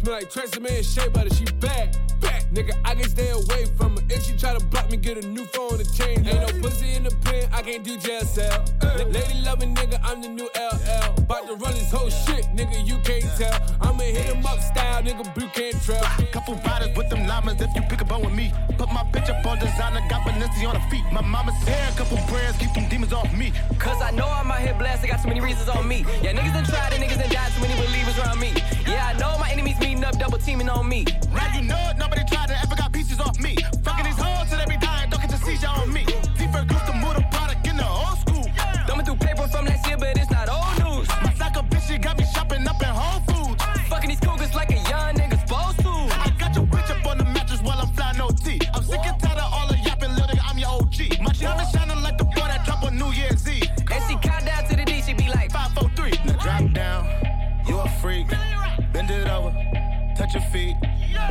Smell 0.03 0.17
like 0.17 0.31
Tresemme 0.31 0.79
and 0.79 0.85
Shea 0.85 1.09
Butter, 1.09 1.33
she 1.33 1.45
bad, 1.61 1.97
bad. 2.23 2.43
Nigga, 2.55 2.75
I 2.85 2.95
can 2.95 3.09
stay 3.09 3.31
away 3.31 3.67
from 3.77 3.97
her. 3.97 4.03
If 4.09 4.25
she 4.25 4.37
try 4.37 4.57
to 4.57 4.65
block 4.67 4.91
me, 4.91 4.97
get 4.97 5.23
a 5.23 5.27
new 5.27 5.45
phone 5.47 5.79
to 5.79 5.85
change. 5.93 6.27
Ain't 6.27 6.41
no 6.41 6.61
pussy 6.61 6.95
in 6.95 7.03
the 7.05 7.15
pen, 7.25 7.49
I 7.53 7.63
can't 7.63 7.85
do 7.85 7.97
jail 7.99 8.23
cell. 8.23 8.65
La- 8.83 9.05
Lady 9.05 9.41
loving 9.45 9.75
nigga, 9.75 9.99
I'm 10.05 10.23
the 10.23 10.29
new 10.29 10.49
LL. 10.57 11.19
About 11.19 11.47
to 11.49 11.55
run 11.57 11.75
this 11.75 11.91
whole 11.91 12.11
shit, 12.11 12.45
nigga, 12.57 12.87
you 12.87 12.99
can't 13.05 13.25
tell. 13.37 13.59
I'ma 13.81 14.03
hit 14.05 14.35
him 14.35 14.45
up 14.47 14.61
style, 14.61 15.03
nigga, 15.03 15.25
blue 15.35 15.49
can't 15.49 15.81
trail. 15.83 16.03
Couple 16.33 16.55
riders 16.67 16.97
with 16.97 17.09
them 17.11 17.27
llamas 17.27 17.61
if 17.61 17.75
you 17.75 17.83
pick 17.83 18.01
a 18.01 18.05
bone 18.05 18.23
with 18.23 18.35
me. 18.35 18.53
Put 18.79 18.91
my 18.93 19.05
bitch 19.13 19.29
up 19.29 19.45
on 19.47 19.59
designer, 19.59 20.01
got 20.09 20.23
Balenci 20.27 20.67
on 20.69 20.77
her 20.77 20.91
feet. 20.91 21.05
My 21.13 21.21
mama's 21.21 21.57
hair, 21.65 21.91
couple 21.97 22.19
prayers, 22.29 22.57
keep 22.57 22.73
them 22.75 22.89
demons 22.89 23.13
off 23.13 23.33
me. 23.37 23.53
Cause 23.79 24.01
I 24.01 24.11
know 24.11 24.29
I'm 24.29 24.51
out 24.51 24.61
here 24.61 24.75
blessed, 24.75 25.05
I 25.05 25.09
got 25.09 25.21
so 25.21 25.29
many 25.29 25.41
reasons 25.41 25.69
on 25.69 25.87
me. 25.89 26.05
Yeah, 26.23 26.33
niggas 26.33 26.55
done 26.55 26.65
tried 26.65 26.93
and 26.93 27.03
niggas 27.03 27.19
done 27.19 27.31
died, 27.31 27.53
too 27.55 27.63
many 27.63 27.75
believers 27.87 28.19
around 28.19 28.41
me. 28.41 28.53
Yeah, 28.87 29.13
I 29.15 29.19
know 29.19 29.37
my 29.39 29.51
enemies 29.51 29.79
meeting 29.81 30.05
up, 30.05 30.19
double 30.19 30.39
teaming 30.39 30.69
on 30.69 30.89
me. 30.89 31.05
Now 31.33 31.49
you 31.57 31.63
know 31.63 31.79
it, 31.91 31.99
nobody 32.13 32.35
tried 32.35 32.49
to 32.49 32.59
ever 32.63 32.77
got 32.77 32.93
pieces 32.93 33.21
off 33.21 33.39
me. 33.41 33.57
Fucking 33.83 34.05
these 34.05 34.19
hoes 34.19 34.49
till 34.49 34.59
they 34.59 34.67
be 34.67 34.77
dying, 34.77 35.09
don't 35.11 35.21
get 35.21 35.31
the 35.31 35.37
seizure 35.39 35.69
on 35.69 35.93
me. 35.93 36.05
Deeper 36.37 36.65
goose 36.65 36.83
to 36.83 36.93
move 36.93 37.15
the 37.17 37.25
product 37.31 37.67
in 37.67 37.77
the 37.77 37.89
old 37.89 38.19
school. 38.19 38.45
Thumbing 38.87 39.07
through 39.07 39.17
paper 39.17 39.49
from 39.49 39.65
last 39.65 39.87
year, 39.87 39.97
but 39.97 40.17
it's 40.19 40.31
not 40.31 40.49
old 40.49 40.77
news. 40.85 41.09
My 41.25 41.33
psycho 41.35 41.63
bitch, 41.63 41.89
she 41.89 41.99
got 41.99 42.19
me 42.19 42.25
shopping 42.35 42.67
up 42.69 42.81
in 42.83 42.89
Whole 42.89 43.21
Foods. 43.29 43.63
Fucking 43.89 44.11
these 44.11 44.21
cougars 44.21 44.55
like 44.55 44.71
a 44.71 44.81
young 44.91 45.15
nigga 45.17 45.41
supposed 45.41 45.79
to. 45.81 45.93
I 46.25 46.29
got 46.39 46.55
your 46.55 46.67
bitch 46.67 46.91
up 46.91 47.07
on 47.07 47.19
the 47.19 47.25
mattress 47.25 47.63
while 47.63 47.81
I'm 47.81 47.93
flying 47.95 48.21
OT. 48.21 48.61
I'm 48.75 48.83
sick 48.83 49.01
and 49.05 49.19
tired 49.21 49.39
of 49.39 49.53
all 49.53 49.69
the 49.69 49.79
yapping, 49.79 50.11
little 50.11 50.29
nigga, 50.29 50.45
I'm 50.45 50.59
your 50.59 50.69
OG. 50.69 50.99
My 51.25 51.33
diamond 51.33 51.69
shining 51.73 52.03
like 52.03 52.19
the 52.19 52.25
boy 52.25 52.47
that 52.53 52.65
drop 52.67 52.83
on 52.85 52.99
New 52.99 53.13
Year's 53.13 53.49
Eve. 53.49 53.71
And 53.91 54.03
she 54.09 54.17
count 54.29 54.45
down 54.45 54.69
to 54.69 54.77
the 54.77 54.85
D, 54.85 55.01
she 55.01 55.15
be 55.15 55.29
like, 55.29 55.51
543. 55.51 56.29
Now 56.29 56.37
drop 56.45 56.73
down, 56.75 57.03
you 57.67 57.79
a 57.79 57.89
freak. 58.03 58.29
Bend 58.93 59.11
it 59.11 59.29
over, 59.29 59.53
touch 60.17 60.35
your 60.35 60.43
feet. 60.53 60.77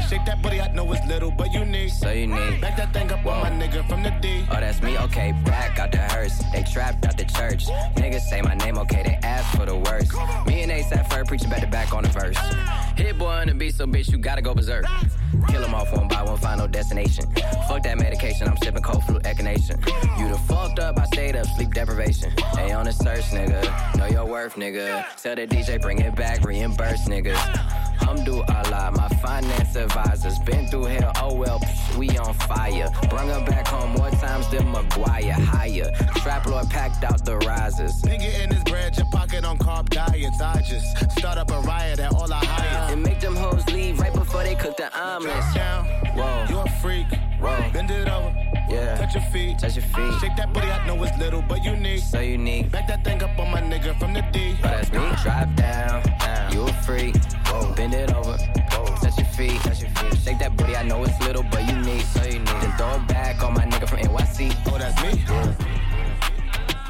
Shake 0.09 0.25
that 0.25 0.41
booty, 0.41 0.59
I 0.61 0.67
know 0.73 0.91
it's 0.91 1.05
little, 1.07 1.31
but 1.31 1.51
you 1.53 1.61
unique. 1.61 1.91
So 1.91 2.11
unique. 2.11 2.61
Back 2.61 2.77
that 2.77 2.93
thing 2.93 3.11
up 3.11 3.25
on 3.25 3.41
my 3.41 3.49
nigga 3.49 3.87
from 3.87 4.03
the 4.03 4.11
D. 4.21 4.45
Oh, 4.51 4.59
that's 4.59 4.81
me, 4.81 4.97
okay. 4.97 5.33
Back 5.45 5.79
out 5.79 5.91
the 5.91 5.99
hearse. 5.99 6.41
They 6.53 6.63
trapped 6.63 7.05
out 7.05 7.17
the 7.17 7.25
church. 7.25 7.65
Niggas 7.95 8.21
say 8.21 8.41
my 8.41 8.55
name, 8.55 8.77
okay. 8.79 9.03
They 9.03 9.27
ask 9.27 9.57
for 9.57 9.65
the 9.65 9.75
worst. 9.75 10.11
Me 10.45 10.61
and 10.63 10.71
Ace 10.71 10.91
at 10.91 11.09
first 11.11 11.27
preaching 11.29 11.49
back 11.49 11.61
to 11.61 11.67
back 11.67 11.93
on 11.93 12.03
the 12.03 12.09
verse. 12.09 12.35
Ah. 12.37 12.93
Hit 12.95 13.17
boy 13.17 13.27
on 13.27 13.47
the 13.47 13.53
beat, 13.53 13.75
so 13.75 13.85
bitch, 13.85 14.11
you 14.11 14.17
gotta 14.17 14.41
go 14.41 14.53
berserk. 14.53 14.85
Kill 14.85 15.47
Kill 15.47 15.63
'em 15.63 15.73
off 15.73 15.91
one 15.93 16.07
by 16.07 16.23
one, 16.23 16.37
final 16.37 16.67
destination. 16.67 17.25
Fuck 17.67 17.83
that 17.83 17.97
medication, 17.97 18.47
I'm 18.47 18.57
sipping 18.57 18.83
cold 18.83 19.03
flu 19.05 19.19
echinacea. 19.19 19.77
You 20.19 20.29
the 20.29 20.37
fucked 20.47 20.79
up, 20.79 20.99
I 20.99 21.05
stayed 21.05 21.35
up, 21.35 21.45
sleep 21.55 21.73
deprivation. 21.73 22.33
They 22.55 22.71
on 22.71 22.85
the 22.85 22.91
search, 22.91 23.25
nigga. 23.31 23.97
Know 23.97 24.07
your 24.07 24.25
worth, 24.25 24.55
nigga. 24.55 25.05
Tell 25.21 25.35
the 25.35 25.47
DJ, 25.47 25.81
bring 25.81 25.99
it 25.99 26.15
back, 26.15 26.43
reimburse, 26.43 27.07
niggas. 27.07 27.80
Hamdu 28.01 28.43
Allah, 28.49 28.91
my 28.91 29.07
finance 29.17 29.75
advisors. 29.75 30.39
Been 30.39 30.67
through 30.67 30.85
hell, 30.85 31.11
oh 31.17 31.33
well, 31.33 31.59
psh, 31.59 31.95
we 31.97 32.09
on 32.17 32.33
fire. 32.33 32.89
Brung 33.09 33.29
her 33.29 33.45
back 33.45 33.67
home 33.67 33.91
more 33.91 34.09
times 34.11 34.49
than 34.49 34.71
Maguire. 34.71 35.33
Higher. 35.33 35.91
Trap 36.15 36.45
Lord 36.47 36.69
packed 36.69 37.03
out 37.03 37.23
the 37.25 37.37
risers. 37.39 38.01
Nigga 38.01 38.43
in 38.43 38.51
his 38.51 38.63
bread, 38.63 38.97
your 38.97 39.07
pocket 39.11 39.45
on 39.45 39.57
carb 39.57 39.89
diets. 39.89 40.41
I 40.41 40.61
just 40.61 41.11
start 41.17 41.37
up 41.37 41.51
a 41.51 41.59
riot 41.61 41.99
at 41.99 42.13
all 42.13 42.31
I 42.31 42.43
hire. 42.43 42.93
And 42.93 43.03
make 43.03 43.19
them 43.19 43.35
hoes 43.35 43.65
leave 43.67 43.99
right 43.99 44.13
before 44.13 44.43
they 44.43 44.55
cook 44.55 44.77
the 44.77 44.89
omelets. 44.99 45.53
Down, 45.53 45.85
Whoa. 46.15 46.45
you 46.49 46.59
a 46.59 46.69
freak. 46.81 47.07
Whoa. 47.41 47.69
Bend 47.73 47.89
it 47.91 48.07
over, 48.09 48.31
Yeah. 48.69 48.95
touch 48.95 49.13
touch 49.13 49.15
your 49.15 49.31
feet. 49.31 49.59
Touch 49.59 49.75
your 49.75 49.85
feet. 49.85 50.13
Shake 50.21 50.35
that 50.37 50.53
booty, 50.53 50.71
I 50.71 50.85
know 50.85 51.01
it's 51.03 51.17
little 51.17 51.41
but 51.41 51.63
unique. 51.63 52.01
So 52.03 52.19
unique. 52.19 52.71
Back 52.71 52.87
that 52.87 53.03
thing 53.03 53.21
up 53.23 53.37
on 53.39 53.51
my 53.51 53.61
nigga 53.61 53.97
from 53.99 54.13
the 54.13 54.21
D. 54.31 54.55
But 54.61 54.71
that's 54.71 54.91
me. 54.91 54.99
Drop 55.23 55.53
down, 55.55 56.03
down. 56.19 56.53
You 56.53 56.63
a 56.63 56.73
freak. 56.85 57.15
Whoa. 57.47 57.73
Bend 57.73 57.93
it 57.95 58.13
over. 58.13 58.37
Whoa. 58.37 58.85
Touch 59.01 59.17
your 59.17 59.27
feet. 59.37 59.59
Touch 59.61 59.81
your 59.81 59.89
feet. 59.91 60.17
Shake 60.23 60.39
that 60.39 60.55
booty, 60.55 60.75
I 60.75 60.83
know 60.83 61.03
it's 61.03 61.19
little 61.25 61.43
but 61.51 61.67
unique. 61.67 62.05
So 62.13 62.23
unique. 62.23 62.45
Then 62.61 62.71
throw 62.77 62.95
it 62.95 63.07
back 63.07 63.43
on 63.43 63.53
my 63.53 63.65
nigga 63.65 63.87
from 63.89 63.99
NYC. 63.99 64.55
Oh, 64.67 64.77
that's 64.77 65.01
me. 65.01 65.23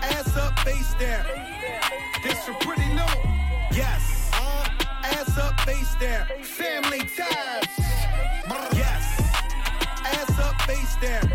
Ass 0.03 0.35
up, 0.37 0.59
face 0.59 0.93
down. 0.99 1.25
This 2.23 2.39
for 2.45 2.53
pretty 2.65 2.87
new. 2.93 3.13
Yes. 3.71 4.29
Uh, 4.33 4.67
ass 5.03 5.37
up, 5.37 5.59
face 5.61 5.95
down. 5.99 6.25
Family 6.43 6.99
ties. 6.99 7.67
Yes. 8.75 9.10
Ass 10.21 10.39
up, 10.39 10.61
face 10.61 10.95
down. 11.01 11.33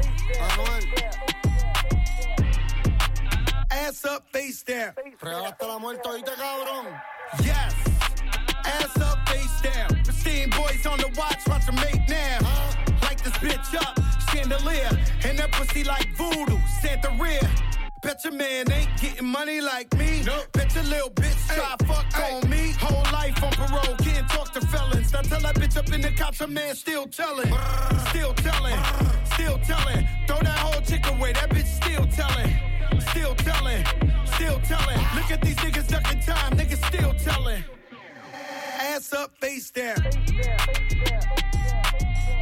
Ass 3.72 4.04
up, 4.04 4.22
face 4.32 4.62
down. 4.62 4.92
Real 5.20 5.44
hasta 5.44 5.66
la 5.66 5.78
muerte, 5.80 6.08
oíste, 6.08 6.30
cabrón. 6.36 6.86
Yes. 7.42 7.74
Ass 8.64 8.96
up, 9.00 9.28
face 9.28 9.60
down. 9.60 9.88
Pristine 10.04 10.50
boys 10.50 10.86
on 10.86 10.98
the 10.98 11.08
watch, 11.18 11.44
watch 11.48 11.66
them 11.66 11.74
make 11.74 12.08
now. 12.08 12.38
Light 13.02 13.18
this 13.24 13.36
bitch 13.38 13.74
up, 13.74 13.98
chandelier. 14.30 14.90
And 15.24 15.36
that 15.40 15.50
pussy 15.50 15.82
like 15.82 16.06
voodoo, 16.16 16.56
Santa 16.80 17.10
rear. 17.20 17.40
Bet 18.02 18.22
your 18.24 18.34
man 18.34 18.70
ain't 18.70 19.00
getting 19.00 19.26
money 19.26 19.60
like 19.60 19.92
me. 19.96 20.22
Nope. 20.24 20.52
Bet 20.52 20.74
your 20.74 20.84
little 20.84 21.10
bitch 21.10 21.46
try 21.48 21.76
fuck 21.86 22.06
on 22.30 22.48
me. 22.50 22.72
Whole 22.78 23.02
life 23.12 23.42
on 23.42 23.52
parole, 23.52 23.96
can't 23.96 24.28
talk 24.28 24.52
to 24.52 24.60
felons. 24.66 25.12
Now 25.12 25.22
tell 25.22 25.40
that 25.40 25.54
bitch 25.56 25.76
up 25.76 25.92
in 25.92 26.00
the 26.02 26.12
cops, 26.12 26.40
a 26.40 26.46
man 26.46 26.74
still 26.74 27.06
telling. 27.06 27.52
Still 28.10 28.34
telling, 28.34 28.78
still 29.34 29.58
telling. 29.58 30.08
Throw 30.26 30.38
that 30.40 30.58
whole 30.58 30.82
chick 30.82 31.06
away, 31.08 31.32
that 31.32 31.50
bitch 31.50 31.66
still 31.66 32.06
telling. 32.06 32.52
Still 33.10 33.34
telling, 33.36 33.84
still 34.34 34.60
telling. 34.60 34.98
Look 35.16 35.30
at 35.30 35.40
these 35.40 35.56
niggas 35.56 35.88
ducking 35.88 36.20
time, 36.20 36.52
niggas 36.52 36.84
still 36.86 37.14
telling. 37.14 37.64
Ass 38.78 39.12
up, 39.12 39.30
face 39.40 39.70
down. 39.70 39.96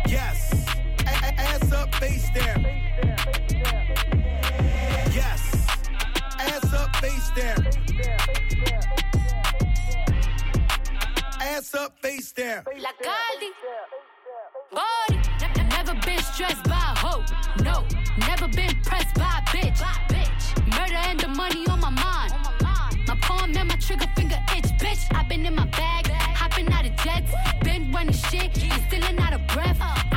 Yes. 0.06 0.66
A- 1.06 1.40
ass 1.40 1.73
up, 1.73 1.94
face 1.94 2.28
down. 2.34 3.13
Face 7.04 7.30
down. 7.37 7.66
Ass 11.40 11.75
up, 11.75 11.92
face 12.00 12.32
down. 12.32 12.64
La 12.80 12.92
Caldi. 13.04 13.50
Body. 14.73 15.20
Ne- 15.40 15.62
ne- 15.62 15.68
Never 15.68 15.94
been 16.06 16.23
stressed 16.32 16.64
by 16.64 16.84
a 16.92 16.99
hoe. 17.04 17.25
No. 17.62 17.84
Never 18.28 18.49
been 18.49 18.75
pressed 18.82 19.14
by 19.16 19.32
a 19.38 19.42
bitch. 19.52 19.80
Murder 20.76 21.00
and 21.11 21.20
the 21.20 21.28
money 21.28 21.66
on 21.68 21.80
my 21.80 21.90
mind. 21.90 22.32
My 23.06 23.16
palm 23.20 23.54
and 23.54 23.68
my 23.68 23.76
trigger 23.76 24.08
finger 24.16 24.40
itch, 24.56 24.70
bitch. 24.82 25.02
i 25.14 25.23
been 25.25 25.44
in 25.44 25.54
my 25.54 25.66
bag, 25.66 26.06
hopping 26.40 26.73
out 26.73 26.87
of 26.87 26.96
jets. 27.04 27.32
Been 27.62 27.92
running 27.92 28.14
shit, 28.14 28.56
and 28.62 28.82
still 28.87 29.20
out 29.20 29.34
of 29.34 29.46
breath. 29.49 30.13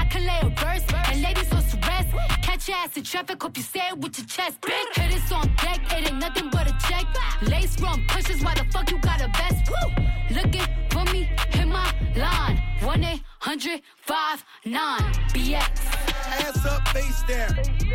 Your 2.68 2.76
in 2.98 3.04
traffic, 3.04 3.42
hope 3.42 3.56
you 3.56 3.64
it 3.64 3.98
with 3.98 4.18
your 4.18 4.28
chest, 4.28 4.60
bitch. 4.60 4.96
Hit 4.96 5.12
this 5.12 5.32
on 5.32 5.48
deck, 5.56 5.80
it 5.90 6.12
ain't 6.12 6.20
nothing 6.20 6.50
but 6.50 6.68
a 6.68 6.76
check. 6.86 7.06
Lace 7.44 7.80
rum 7.80 8.04
pushes, 8.10 8.44
why 8.44 8.56
the 8.56 8.66
fuck 8.72 8.92
you 8.92 9.00
got 9.00 9.22
a 9.22 9.28
vest? 9.30 9.72
Woo! 9.72 10.36
Looking 10.36 10.68
for 10.90 11.06
me, 11.14 11.30
hit 11.50 11.66
my 11.66 11.94
line. 12.18 12.62
1 12.82 13.04
800 13.04 13.82
59 14.02 15.00
BX. 15.34 15.62
Ass 15.62 16.66
up, 16.66 16.88
face 16.90 17.24
down. 17.24 17.87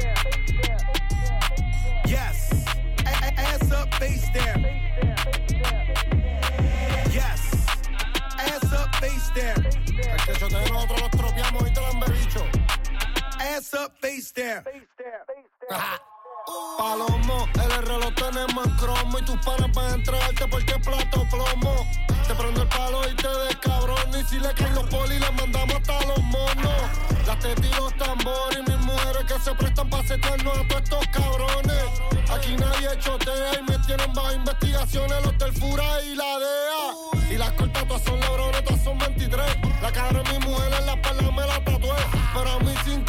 Palomo, 16.76 17.48
el 17.54 17.86
reloj 17.86 18.14
tenemos 18.14 18.66
en 18.66 18.76
cromo 18.76 19.18
y 19.18 19.24
tus 19.24 19.36
panas 19.44 19.72
van 19.72 19.84
a 19.86 19.94
entregarte 19.94 20.46
porque 20.48 20.72
es 20.72 20.86
plato 20.86 21.26
plomo. 21.30 21.86
Te 22.26 22.34
prendo 22.34 22.62
el 22.62 22.68
palo 22.68 23.08
y 23.08 23.14
te 23.14 23.28
descabrón 23.28 24.10
y 24.10 24.24
si 24.24 24.38
le 24.38 24.52
caen 24.52 24.74
los 24.74 24.84
polis 24.86 25.20
les 25.20 25.32
mandamos 25.32 25.76
hasta 25.76 26.06
los 26.06 26.22
monos. 26.24 27.02
Las 27.26 27.78
los 27.78 27.96
tambores 27.96 28.58
y 28.58 28.70
mis 28.70 28.80
mujeres 28.80 29.24
que 29.24 29.38
se 29.40 29.54
prestan 29.54 29.88
para 29.88 30.06
setearnos 30.06 30.58
a 30.58 30.68
todos 30.68 30.82
estos 30.82 31.06
cabrones. 31.08 31.84
Aquí 32.30 32.56
nadie 32.56 32.98
chotea 32.98 33.58
y 33.58 33.62
me 33.62 33.78
tienen 33.86 34.12
bajo 34.12 34.32
investigaciones 34.32 35.24
los 35.24 35.38
del 35.38 35.52
Fura 35.54 36.02
y 36.02 36.14
la 36.14 36.38
DEA. 36.38 37.32
Y 37.34 37.38
las 37.38 37.52
cortas 37.52 37.86
todas 37.86 38.02
son 38.02 38.20
lebrones, 38.20 38.64
todas 38.64 38.84
son 38.84 38.98
23. 38.98 39.46
La 39.80 39.92
cara 39.92 40.22
de 40.22 40.38
mi 40.38 40.46
mujer 40.46 40.72
en 40.78 40.86
la 40.86 40.92
espalda 40.94 41.30
me 41.30 41.46
la 41.46 41.64
tatué. 41.64 41.96
Pero 42.34 42.50
a 42.50 42.58
mí 42.60 42.74
sin 42.84 43.02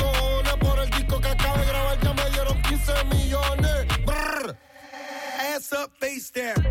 Ass 5.63 5.71
up, 5.71 5.91
face 5.97 6.29
down. 6.29 6.61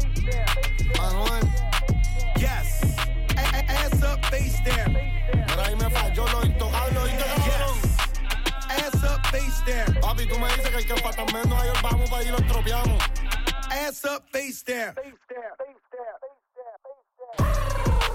Manuel, 0.99 1.49
Yes. 2.37 2.83
A- 3.39 3.41
a- 3.41 3.65
ass 3.73 4.03
up, 4.03 4.23
face 4.27 4.59
down. 4.67 4.93
por 5.49 5.61
ahí 5.61 5.75
me 5.77 5.89
falló 5.89 6.27
lo 6.29 6.45
intocable, 6.45 6.99
¿oíste, 6.99 7.25
cabrón? 7.25 7.79
Ass 8.69 9.03
up, 9.03 9.27
face 9.29 9.65
down. 9.65 9.99
Papi, 10.03 10.27
tú 10.27 10.39
me 10.39 10.47
dices 10.49 10.69
que 10.69 10.77
el 10.77 10.87
que 10.87 10.97
falta 11.01 11.25
menos 11.33 11.59
ahí 11.59 11.71
vamos 11.83 12.11
para 12.11 12.21
allí 12.21 12.31
lo 12.33 12.37
estropeamos. 12.37 13.03
Ass 13.71 14.05
up, 14.05 14.25
face 14.31 14.63
down. 14.63 14.95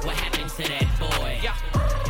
What 0.03 0.15
happened 0.15 0.49
to 0.51 0.63
that 0.63 0.99
boy? 0.99 1.39
Yeah. 1.41 2.06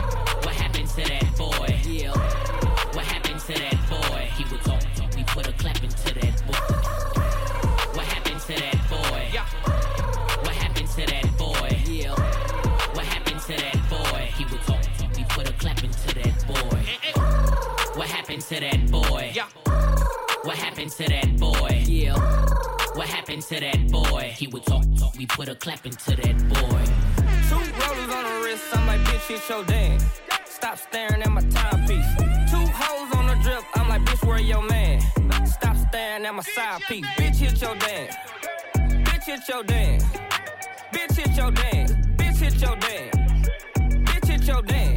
Happened 18.28 18.44
to 18.44 18.60
that 18.60 18.92
boy? 18.92 19.32
Yeah. 19.34 19.48
What 20.44 20.58
happened 20.58 20.92
to 20.92 21.04
that 21.08 21.38
boy? 21.38 21.82
Yeah. 21.86 22.20
What 22.94 23.08
happened 23.08 23.42
to 23.44 23.60
that 23.62 23.90
boy? 23.90 24.34
He 24.36 24.48
would 24.48 24.66
talk, 24.66 24.84
talk. 25.00 25.16
We 25.18 25.26
put 25.28 25.48
a 25.48 25.56
clap 25.56 25.86
into 25.86 26.13
that 26.13 26.38
boy. 26.50 26.84
Two 27.48 27.56
rollers 27.56 28.13
on 28.13 28.24
the 28.26 28.42
wrist, 28.44 28.66
I'm 28.74 28.86
like, 28.86 29.00
bitch, 29.08 29.28
hit 29.30 29.48
your 29.48 29.63
dance. 29.63 30.04
Stop 30.44 30.78
staring 30.78 31.22
at 31.22 31.32
my 31.32 31.40
timepiece. 31.40 32.06
Two 32.52 32.68
hoes 32.76 33.16
on 33.16 33.28
the 33.28 33.36
drip, 33.42 33.63
I'm 33.76 33.88
like, 33.88 34.02
bitch, 34.02 34.28
where 34.28 34.40
your 34.40 34.63
man? 34.63 35.02
Stop 35.46 35.78
staring 35.88 36.26
at 36.26 36.36
my 36.36 36.44
side 36.44 36.82
piece. 36.82 37.06
Bitch, 37.16 37.38
hit 37.38 37.62
your 37.62 37.76
dance. 37.76 38.13
Bitch, 39.06 39.24
hit 39.24 39.48
your 39.48 39.63
dance. 39.63 40.04
Bitch, 40.92 41.16
hit 41.16 41.38
your 41.38 41.52
dance. 41.52 41.92
Bitch, 42.18 42.38
hit 42.40 42.62
your 42.62 42.76
dance. 42.76 43.16
Bitch, 44.04 44.28
hit 44.28 44.44
your 44.44 44.62
dance. 44.63 44.96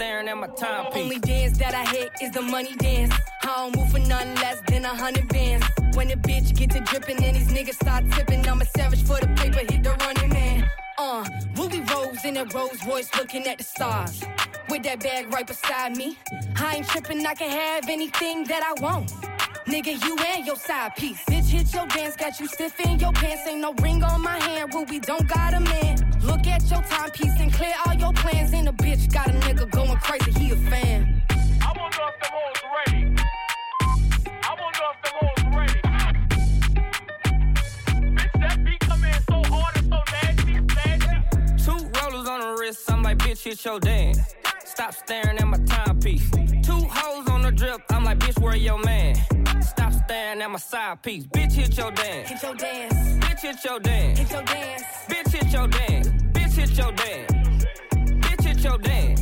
Staring 0.00 0.28
at 0.28 0.38
my. 0.38 0.48
Only 0.94 1.18
dance 1.18 1.58
that 1.58 1.74
I 1.74 1.84
hit 1.84 2.10
is 2.22 2.30
the 2.30 2.40
money 2.40 2.74
dance. 2.76 3.12
I 3.42 3.46
don't 3.48 3.76
move 3.76 3.90
for 3.90 3.98
nothing 3.98 4.34
less 4.36 4.62
than 4.66 4.86
a 4.86 4.88
hundred 4.88 5.28
bands. 5.28 5.66
When 5.92 6.08
the 6.08 6.14
bitch 6.14 6.56
get 6.56 6.70
to 6.70 6.80
dripping 6.80 7.22
and 7.22 7.36
these 7.36 7.48
niggas 7.48 7.74
start 7.74 8.10
tipping, 8.12 8.48
I'm 8.48 8.62
a 8.62 8.64
savage 8.64 9.02
for 9.02 9.20
the 9.20 9.26
paper, 9.36 9.58
hit 9.58 9.82
the 9.82 9.90
running 10.00 10.30
man. 10.30 10.70
Uh, 10.96 11.28
Ruby 11.54 11.80
Rose 11.80 12.24
in 12.24 12.38
a 12.38 12.46
Rolls 12.46 12.82
Royce 12.86 13.14
looking 13.14 13.46
at 13.46 13.58
the 13.58 13.64
stars. 13.64 14.24
With 14.70 14.84
that 14.84 15.00
bag 15.00 15.30
right 15.34 15.46
beside 15.46 15.94
me. 15.98 16.16
I 16.56 16.76
ain't 16.76 16.88
tripping, 16.88 17.26
I 17.26 17.34
can 17.34 17.50
have 17.50 17.86
anything 17.90 18.44
that 18.44 18.62
I 18.64 18.80
want. 18.80 19.12
Nigga, 19.66 20.02
you 20.02 20.16
and 20.16 20.46
your 20.46 20.56
side 20.56 20.96
piece. 20.96 21.22
Bitch, 21.26 21.44
hit 21.44 21.74
your 21.74 21.86
dance, 21.88 22.16
got 22.16 22.40
you 22.40 22.46
stiff 22.46 22.80
in 22.80 22.98
your 23.00 23.12
pants. 23.12 23.42
Ain't 23.46 23.60
no 23.60 23.74
ring 23.82 24.02
on 24.02 24.22
my 24.22 24.42
hand, 24.44 24.72
Ruby 24.72 24.98
don't 24.98 25.28
got 25.28 25.52
a 25.52 25.60
man. 25.60 26.09
Look 26.22 26.46
at 26.46 26.70
your 26.70 26.82
timepiece 26.82 27.40
and 27.40 27.52
clear 27.52 27.74
all 27.86 27.94
your 27.94 28.12
plans. 28.12 28.52
And 28.52 28.68
a 28.68 28.72
bitch 28.72 29.12
got 29.12 29.28
a 29.28 29.32
nigga 29.32 29.70
going 29.70 29.96
crazy, 29.98 30.32
he 30.32 30.50
a 30.52 30.56
fan. 30.56 31.22
I 31.30 31.72
wonder 31.78 31.98
if 32.08 32.20
the 32.20 32.28
hoes 32.30 32.62
ready. 32.76 33.16
I 34.42 34.56
wonder 34.60 34.84
if 34.90 34.98
the 35.02 35.10
hoes 35.18 35.42
ready. 35.56 35.80
Bitch, 38.14 38.40
that 38.40 38.64
beat 38.64 38.80
come 38.80 39.04
in 39.04 39.22
so 39.28 39.42
hard 39.52 39.76
and 39.76 39.86
so 39.88 40.00
nasty, 40.12 40.60
nasty. 40.74 41.64
Two 41.64 42.00
rollers 42.00 42.28
on 42.28 42.40
the 42.40 42.56
wrist, 42.58 42.90
I'm 42.92 43.02
like, 43.02 43.18
bitch, 43.18 43.42
hit 43.42 43.64
your 43.64 43.80
dance. 43.80 44.34
Stop 44.64 44.94
staring 44.94 45.38
at 45.38 45.46
my 45.46 45.58
timepiece. 45.58 46.30
Two 46.62 46.86
hoes 46.90 47.28
on 47.28 47.42
the 47.42 47.52
drip, 47.52 47.80
I'm 47.90 48.04
like, 48.04 48.18
bitch, 48.18 48.40
where 48.42 48.56
your 48.56 48.78
man? 48.78 49.16
Stop 49.62 49.92
staring 49.92 50.42
at 50.42 50.50
my 50.50 50.58
side 50.58 51.02
piece. 51.02 51.26
Bitch, 51.26 51.52
hit 51.52 51.76
your 51.76 51.90
dance. 51.90 52.28
Hit 52.28 52.42
your 52.42 52.54
dance. 52.54 52.94
Bitch, 52.94 53.40
hit 53.40 53.64
your 53.64 53.80
dance. 53.80 54.18
Hit 54.18 54.30
your 54.30 54.42
dance. 54.42 54.82
Bitch, 55.08 55.32
hit 55.32 55.52
your 55.52 55.68
dance. 55.68 56.08
Bitch, 56.08 56.52
hit 56.52 56.78
your 56.78 56.92
dance. 56.92 57.32
Bitch, 58.24 58.44
hit 58.44 58.64
your 58.64 58.78
dance. 58.78 59.20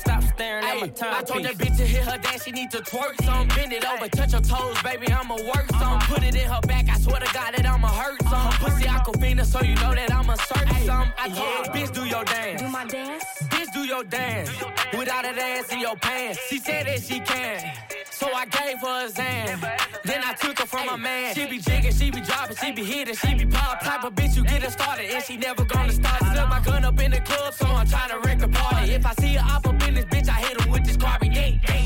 Stop 0.00 0.22
staring 0.22 0.64
at 0.64 0.80
my 0.80 0.88
timepiece. 0.88 1.02
I 1.02 1.22
told 1.22 1.44
that 1.44 1.54
bitch 1.54 1.76
to 1.78 1.86
hit 1.86 2.04
her 2.04 2.18
dance, 2.18 2.44
she 2.44 2.52
need 2.52 2.70
to 2.70 2.78
twerk 2.78 3.22
some. 3.24 3.48
Bend 3.48 3.72
it 3.72 3.84
over, 3.86 4.08
touch 4.08 4.32
her 4.32 4.40
toes, 4.40 4.76
baby, 4.82 5.10
I'ma 5.10 5.36
work 5.36 5.70
some. 5.78 6.00
Put 6.00 6.22
it 6.22 6.34
in 6.34 6.48
her 6.48 6.60
back, 6.62 6.88
I 6.90 6.98
swear 6.98 7.20
to 7.20 7.32
God 7.32 7.54
that 7.54 7.66
I'ma 7.66 7.88
hurt 7.88 8.22
some. 8.24 8.52
Pussy 8.52 8.84
Aquafina, 8.84 9.44
so 9.44 9.62
you 9.62 9.74
know 9.76 9.94
that 9.94 10.12
I'ma 10.12 10.34
search 10.34 10.84
some. 10.84 11.12
I 11.18 11.28
told 11.28 11.66
her, 11.66 11.72
bitch, 11.72 11.94
do 11.94 12.04
your 12.04 12.24
dance. 12.24 12.60
Do 12.60 12.68
my 12.68 12.84
dance? 12.84 13.24
Bitch, 13.44 13.72
do 13.72 13.80
your 13.86 14.04
dance. 14.04 14.50
Without 14.96 15.22
that 15.22 15.38
ass 15.38 15.72
in 15.72 15.80
your 15.80 15.96
pants. 15.96 16.40
She 16.48 16.58
said 16.58 16.86
that 16.86 17.02
she 17.02 17.20
can. 17.20 17.95
So 18.16 18.32
I 18.32 18.46
gave 18.46 18.80
her 18.80 19.04
a 19.04 19.10
Zan. 19.10 19.60
Then 20.04 20.22
I 20.24 20.32
took 20.32 20.58
her 20.58 20.64
from 20.64 20.86
my 20.86 20.96
man. 20.96 21.34
She 21.34 21.46
be 21.46 21.58
jigging, 21.58 21.92
she 21.92 22.10
be 22.10 22.22
dropping, 22.22 22.56
she 22.56 22.72
be 22.72 22.82
hitting, 22.82 23.14
she 23.14 23.34
be 23.34 23.44
pop. 23.44 23.76
Uh-huh. 23.76 23.90
Type 23.90 24.04
of 24.04 24.14
bitch 24.14 24.34
you 24.34 24.42
get 24.42 24.62
her 24.62 24.70
started, 24.70 25.10
and 25.10 25.22
she 25.22 25.36
never 25.36 25.66
gonna 25.66 25.92
start. 25.92 26.22
Slip 26.22 26.48
my 26.48 26.60
gun 26.60 26.86
up 26.86 26.98
in 26.98 27.10
the 27.10 27.20
club, 27.20 27.52
so 27.52 27.66
I'm 27.66 27.86
trying 27.86 28.08
to 28.08 28.18
wreck 28.20 28.38
the 28.38 28.48
party. 28.48 28.94
Uh-huh. 28.94 28.96
If 28.96 29.04
I 29.04 29.12
see 29.20 29.34
her 29.34 29.44
op 29.44 29.66
up 29.66 29.86
in 29.86 29.94
this 29.96 30.06
bitch, 30.06 30.30
I 30.30 30.32
hit 30.32 30.58
her 30.58 30.70
with 30.70 30.86
this 30.86 30.96
carbon. 30.96 31.30
Yeah, 31.30 31.48
yeah. 31.68 31.82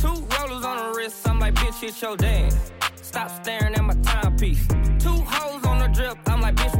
Two 0.00 0.14
rollers 0.36 0.64
on 0.64 0.76
the 0.76 0.92
wrist, 0.96 1.28
I'm 1.28 1.40
like, 1.40 1.54
bitch, 1.54 1.80
hit 1.80 2.00
your 2.00 2.16
dance. 2.16 2.70
Stop 3.02 3.30
staring 3.42 3.74
at 3.74 3.82
my 3.82 3.94
timepiece. 3.94 4.73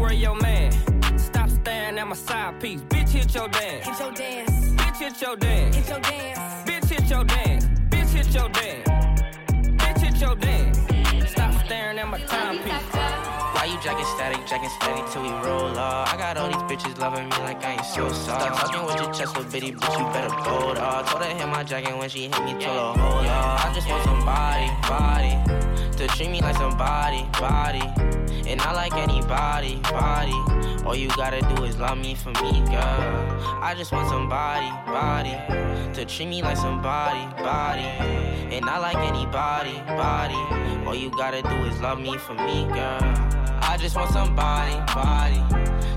Where 0.05 0.13
your 0.13 0.35
man? 0.37 0.71
Stop 1.19 1.49
staring 1.49 1.99
at 1.99 2.07
my 2.07 2.15
side 2.15 2.61
piece. 2.61 2.81
Bitch, 2.83 3.09
hit 3.09 3.35
your 3.35 3.49
dance. 3.49 3.87
Hit 3.87 3.99
your 4.01 4.13
dance. 4.13 4.51
Bitch, 4.81 4.99
hit 4.99 5.23
your 5.23 5.37
dance. 5.37 5.77
Hit 5.77 5.89
your 5.89 6.01
dance. 6.01 6.39
Bitch, 6.69 6.89
hit 6.91 7.11
your 7.11 7.25
dance. 7.25 7.65
Bitch, 7.91 8.11
hit 8.17 8.35
your 8.35 8.49
dance. 8.51 8.85
Bitch, 9.81 10.01
hit 10.05 10.17
your 10.21 10.37
dance. 10.37 11.31
Stop 11.31 11.65
staring 11.65 11.99
at 11.99 12.09
my 12.09 12.19
timepiece. 12.19 12.73
Why 13.55 13.65
you 13.71 13.79
jacking 13.83 14.05
static, 14.15 14.47
jacking 14.47 14.69
steady 14.79 15.03
till 15.11 15.23
we 15.23 15.31
roll 15.47 15.79
off? 15.79 16.13
I 16.13 16.17
got 16.19 16.37
all 16.37 16.49
these 16.49 16.65
bitches 16.69 16.99
loving 16.99 17.25
me 17.25 17.37
like 17.39 17.65
I 17.65 17.73
ain't 17.73 17.85
so 17.85 18.09
soft. 18.13 18.43
Stop 18.43 18.61
talking 18.61 18.85
with 18.87 18.97
your 19.01 19.13
chest, 19.15 19.37
little 19.37 19.51
bitty 19.51 19.73
bitch, 19.73 19.99
you 19.99 20.05
better 20.13 20.35
bold 20.45 20.77
off. 20.77 21.11
Told 21.11 21.23
her 21.23 21.35
hit 21.35 21.49
my 21.49 21.65
jacket 21.65 21.97
when 21.97 22.11
she 22.11 22.29
hit 22.29 22.45
me, 22.45 22.53
told 22.53 22.97
her 22.97 23.03
hold 23.03 23.27
off. 23.27 23.65
I 23.65 23.73
just 23.75 23.89
want 23.89 24.05
somebody, 24.05 24.69
body, 24.85 25.33
to 25.97 26.09
treat 26.09 26.31
me 26.31 26.41
like 26.41 26.57
somebody, 26.57 27.23
body, 27.39 27.83
and 28.49 28.59
not 28.59 28.75
like 28.75 28.95
anybody, 28.95 29.77
body. 29.91 30.35
All 30.85 30.97
you 30.97 31.09
gotta 31.17 31.41
do 31.55 31.65
is 31.65 31.79
love 31.79 31.99
me 31.99 32.15
for 32.15 32.31
me, 32.43 32.63
girl. 32.67 33.41
I 33.63 33.75
just 33.77 33.93
want 33.93 34.09
somebody, 34.09 34.69
body, 34.87 35.31
to 35.95 36.05
treat 36.05 36.27
me 36.27 36.43
like 36.43 36.57
somebody, 36.57 37.25
body, 37.43 37.83
and 38.55 38.65
not 38.65 38.83
like 38.83 38.97
anybody, 38.97 39.79
body. 39.87 40.35
All 40.85 40.97
you 40.97 41.11
gotta 41.11 41.43
do 41.43 41.55
is 41.65 41.81
love 41.81 42.01
me 42.01 42.19
for 42.19 42.35
me, 42.35 42.65
girl. 42.67 42.99
I 43.63 43.77
just 43.81 43.97
want 43.97 44.11
somebody, 44.11 44.75
body, 44.93 45.41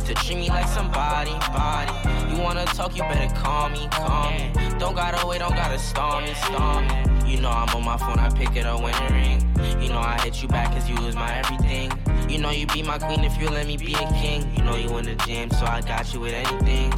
to 0.06 0.14
treat 0.14 0.38
me 0.38 0.50
like 0.50 0.68
somebody, 0.68 1.32
body. 1.52 1.92
You 2.34 2.42
wanna 2.42 2.66
talk, 2.66 2.96
you 2.96 3.02
better 3.02 3.34
call 3.36 3.70
me, 3.70 3.88
call 3.92 4.32
me. 4.32 4.52
Don't 4.78 4.96
gotta 4.96 5.26
wait, 5.26 5.40
don't 5.40 5.56
gotta 5.56 5.80
storm 5.80 6.24
me, 6.24 6.34
storm 6.36 6.88
me. 6.88 7.34
You 7.34 7.42
know 7.42 7.50
I'm 7.50 7.68
on 7.76 7.84
my 7.84 7.98
phone, 7.98 8.20
I 8.20 8.30
pick 8.30 8.56
it 8.56 8.66
up 8.66 8.82
when 8.82 8.94
it 8.94 9.12
ring. 9.12 9.48
Know 9.90 10.00
I 10.00 10.20
hit 10.22 10.42
you 10.42 10.48
back 10.48 10.74
cause 10.74 10.90
you 10.90 10.96
was 11.02 11.16
my 11.16 11.38
everything. 11.38 11.92
You 12.30 12.40
know 12.40 12.52
you 12.52 12.68
be 12.68 12.84
my 12.84 12.98
queen 12.98 13.24
if 13.24 13.40
you 13.40 13.50
let 13.50 13.68
me 13.68 13.78
be 13.78 13.94
a 13.94 14.08
king. 14.14 14.50
You 14.56 14.64
know 14.64 14.76
you 14.76 14.96
in 14.98 15.06
the 15.06 15.16
gym, 15.26 15.50
so 15.52 15.66
I 15.66 15.82
got 15.82 16.14
you 16.14 16.20
with 16.20 16.34
anything. 16.34 16.92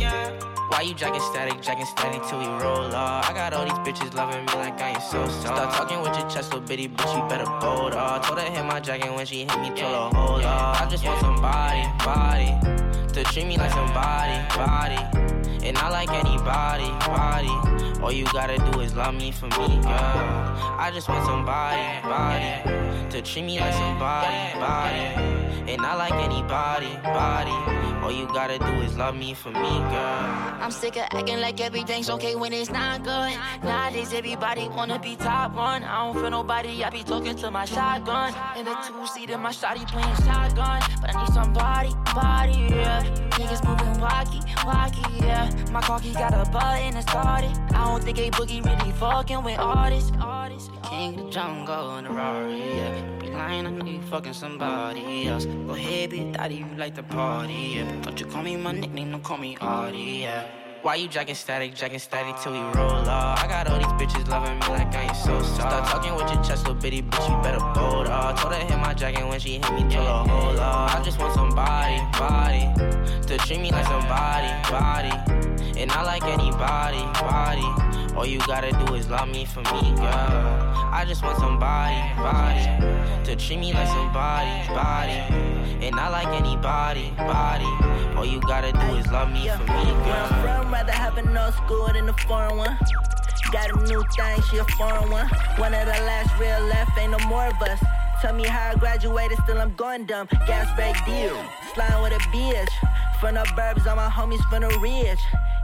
Why 0.69 0.81
you 0.81 0.93
jacking 0.93 1.21
static, 1.21 1.61
jacking 1.61 1.85
steady 1.85 2.19
till 2.29 2.39
we 2.39 2.45
roll 2.45 2.95
off? 2.95 3.29
I 3.29 3.33
got 3.33 3.53
all 3.53 3.65
these 3.65 3.73
bitches 3.79 4.13
loving 4.13 4.45
me 4.45 4.53
like 4.53 4.79
I 4.79 4.91
ain't 4.91 5.01
so 5.01 5.27
soft. 5.27 5.41
Start 5.41 5.73
talking 5.73 6.01
with 6.01 6.17
your 6.17 6.29
chest, 6.29 6.53
little 6.53 6.65
bitty 6.67 6.87
bitch, 6.87 7.15
you 7.15 7.27
better 7.27 7.45
bold 7.59 7.93
off. 7.95 8.25
Told 8.25 8.39
her 8.39 8.49
hit 8.49 8.63
my 8.65 8.79
jacket 8.79 9.13
when 9.13 9.25
she 9.25 9.39
hit 9.39 9.59
me, 9.59 9.69
told 9.69 10.13
her 10.13 10.17
hold 10.17 10.43
off. 10.45 10.81
I 10.81 10.87
just 10.89 11.03
want 11.03 11.19
somebody, 11.19 11.83
body, 12.05 13.13
to 13.13 13.23
treat 13.25 13.47
me 13.47 13.57
like 13.57 13.71
somebody, 13.71 14.37
body, 14.55 15.38
and 15.69 15.77
not 15.77 15.91
like 15.91 16.09
anybody, 16.09 16.89
body. 17.05 18.01
All 18.01 18.11
you 18.11 18.25
gotta 18.33 18.57
do 18.71 18.79
is 18.79 18.95
love 18.95 19.13
me 19.13 19.31
for 19.31 19.45
me, 19.45 19.67
girl. 19.83 20.49
I 20.81 20.89
just 20.91 21.07
want 21.07 21.23
somebody, 21.25 22.01
body, 22.01 23.11
to 23.11 23.21
treat 23.21 23.43
me 23.43 23.59
like 23.59 23.73
somebody, 23.73 24.59
body, 24.59 25.71
and 25.71 25.79
not 25.79 25.99
like 25.99 26.13
anybody, 26.13 26.89
body. 27.03 27.89
All 28.01 28.11
you 28.11 28.25
gotta 28.33 28.57
do 28.57 28.73
is 28.81 28.97
love 28.97 29.15
me 29.15 29.35
for 29.35 29.49
me, 29.49 29.69
girl. 29.93 30.59
I'm 30.59 30.71
sick 30.71 30.95
of 30.95 31.03
acting 31.11 31.39
like 31.39 31.61
everything's 31.61 32.09
okay 32.09 32.33
when 32.33 32.51
it's 32.51 32.71
not 32.71 33.03
good. 33.03 33.37
Nowadays, 33.63 34.11
everybody 34.11 34.67
wanna 34.69 34.97
be 34.97 35.17
top 35.17 35.53
one. 35.53 35.83
I 35.83 36.05
don't 36.05 36.15
feel 36.19 36.31
nobody, 36.31 36.83
I 36.83 36.89
be 36.89 37.03
talking 37.03 37.35
to 37.35 37.51
my 37.51 37.65
shotgun. 37.65 38.33
In 38.57 38.65
the 38.65 38.73
two 38.87 39.05
seat 39.05 39.29
my 39.37 39.51
shotty 39.51 39.87
playing 39.87 40.15
shotgun. 40.25 40.81
But 40.99 41.15
I 41.15 41.23
need 41.23 41.33
somebody, 41.33 41.89
body, 42.15 42.68
walkie, 44.65 45.01
yeah. 45.17 45.49
My 45.71 45.81
car 45.81 45.99
key 45.99 46.13
got 46.13 46.33
a 46.33 46.49
button 46.49 46.95
and 46.95 47.09
started. 47.09 47.51
I 47.73 47.85
don't 47.85 48.03
think 48.03 48.19
a 48.19 48.29
boogie 48.31 48.63
really 48.63 48.91
fucking 48.93 49.43
with 49.43 49.59
artists. 49.59 50.11
artists. 50.19 50.69
King 50.83 51.19
of 51.19 51.25
the 51.25 51.31
jungle 51.31 51.97
in 51.97 52.05
the 52.05 52.09
Rari, 52.09 52.77
yeah. 52.77 53.19
Be 53.19 53.27
lying, 53.27 53.67
I 53.67 53.69
know 53.69 53.85
you 53.85 54.01
fucking 54.01 54.33
somebody 54.33 55.27
else. 55.27 55.45
Go 55.45 55.73
ahead, 55.73 56.09
be 56.09 56.31
daddy, 56.31 56.55
you 56.55 56.65
like 56.77 56.95
the 56.95 57.03
party, 57.03 57.73
yeah. 57.75 58.01
Don't 58.01 58.19
you 58.19 58.25
call 58.25 58.43
me 58.43 58.57
my 58.57 58.71
nickname, 58.71 59.11
don't 59.11 59.23
call 59.23 59.37
me 59.37 59.57
Artie, 59.61 60.21
yeah. 60.23 60.58
Why 60.81 60.95
you 60.95 61.09
jacking 61.09 61.35
static, 61.35 61.75
jacking 61.75 61.99
static 61.99 62.41
till 62.41 62.53
we 62.53 62.59
roll 62.59 63.09
off? 63.09 63.43
I 63.43 63.47
got 63.47 63.67
all 63.67 63.77
these 63.77 63.87
bitches 63.99 64.29
loving 64.29 64.57
me 64.59 64.67
like 64.67 64.95
I 64.95 65.03
ain't 65.03 65.15
so 65.15 65.41
soft. 65.41 65.55
Start 65.55 65.85
talking 65.85 66.15
with 66.15 66.33
your 66.33 66.41
chest, 66.41 66.65
little 66.65 66.75
bitty 66.81 67.01
bitch, 67.01 67.29
you 67.29 67.35
better 67.43 67.59
bold 67.59 68.07
off. 68.07 68.41
Told 68.41 68.53
her 68.53 68.61
hit 68.61 68.77
my 68.77 68.93
jacket 68.93 69.27
when 69.27 69.41
she 69.41 69.59
hit 69.59 69.73
me, 69.73 69.81
told 69.93 70.07
her 70.07 70.33
hold 70.33 70.57
off. 70.57 70.95
I 70.95 71.03
just 71.03 71.19
want 71.19 71.33
somebody, 71.33 71.97
body, 72.17 72.71
to 73.27 73.37
treat 73.39 73.59
me 73.59 73.71
like 73.71 73.87
somebody, 73.87 74.47
body, 74.71 75.11
and 75.79 75.89
I 75.93 76.03
like 76.03 76.23
anybody, 76.23 76.99
body. 77.23 78.13
All 78.13 78.25
you 78.25 78.39
gotta 78.39 78.71
do 78.85 78.95
is 78.95 79.09
love 79.09 79.29
me 79.29 79.45
for 79.45 79.61
me, 79.61 79.95
girl. 79.95 80.59
I 80.91 81.05
just 81.07 81.23
want 81.23 81.37
somebody, 81.37 81.95
body, 82.19 82.65
to 83.23 83.35
treat 83.37 83.59
me 83.59 83.71
like 83.71 83.87
somebody, 83.87 84.67
body, 84.67 85.23
and 85.85 85.95
I 85.95 86.09
like 86.09 86.27
anybody, 86.27 87.13
body. 87.15 87.71
All 88.17 88.25
you 88.25 88.41
gotta 88.41 88.73
do 88.73 88.97
is 88.97 89.07
love 89.07 89.31
me 89.31 89.47
for 89.47 89.63
me, 89.63 89.91
Where 90.03 90.19
I'm 90.19 90.41
from, 90.43 90.73
rather 90.73 90.91
have 90.91 91.17
an 91.17 91.37
old 91.37 91.53
school 91.53 91.87
than 91.87 92.09
a 92.09 92.13
foreign 92.27 92.57
one. 92.57 92.77
Got 93.53 93.71
a 93.71 93.87
new 93.87 94.03
thing, 94.17 94.41
she 94.51 94.57
a 94.57 94.65
foreign 94.77 95.09
one. 95.09 95.27
One 95.55 95.73
of 95.73 95.85
the 95.85 95.99
last 96.03 96.37
real 96.37 96.59
left, 96.67 96.97
ain't 96.97 97.11
no 97.11 97.19
more 97.27 97.47
of 97.47 97.61
us. 97.61 97.79
Tell 98.21 98.33
me 98.33 98.43
how 98.43 98.71
I 98.71 98.75
graduated, 98.75 99.37
still 99.43 99.61
I'm 99.61 99.73
going 99.75 100.05
dumb. 100.05 100.27
Gas 100.45 100.67
brake 100.75 100.97
deal, 101.05 101.37
slime 101.73 102.01
with 102.01 102.11
a 102.11 102.19
bitch. 102.35 102.67
From 103.21 103.35
the 103.35 103.43
burbs, 103.55 103.87
all 103.87 103.95
my 103.95 104.09
homies 104.09 104.43
from 104.49 104.63
the 104.63 104.77
ridge. 104.79 105.19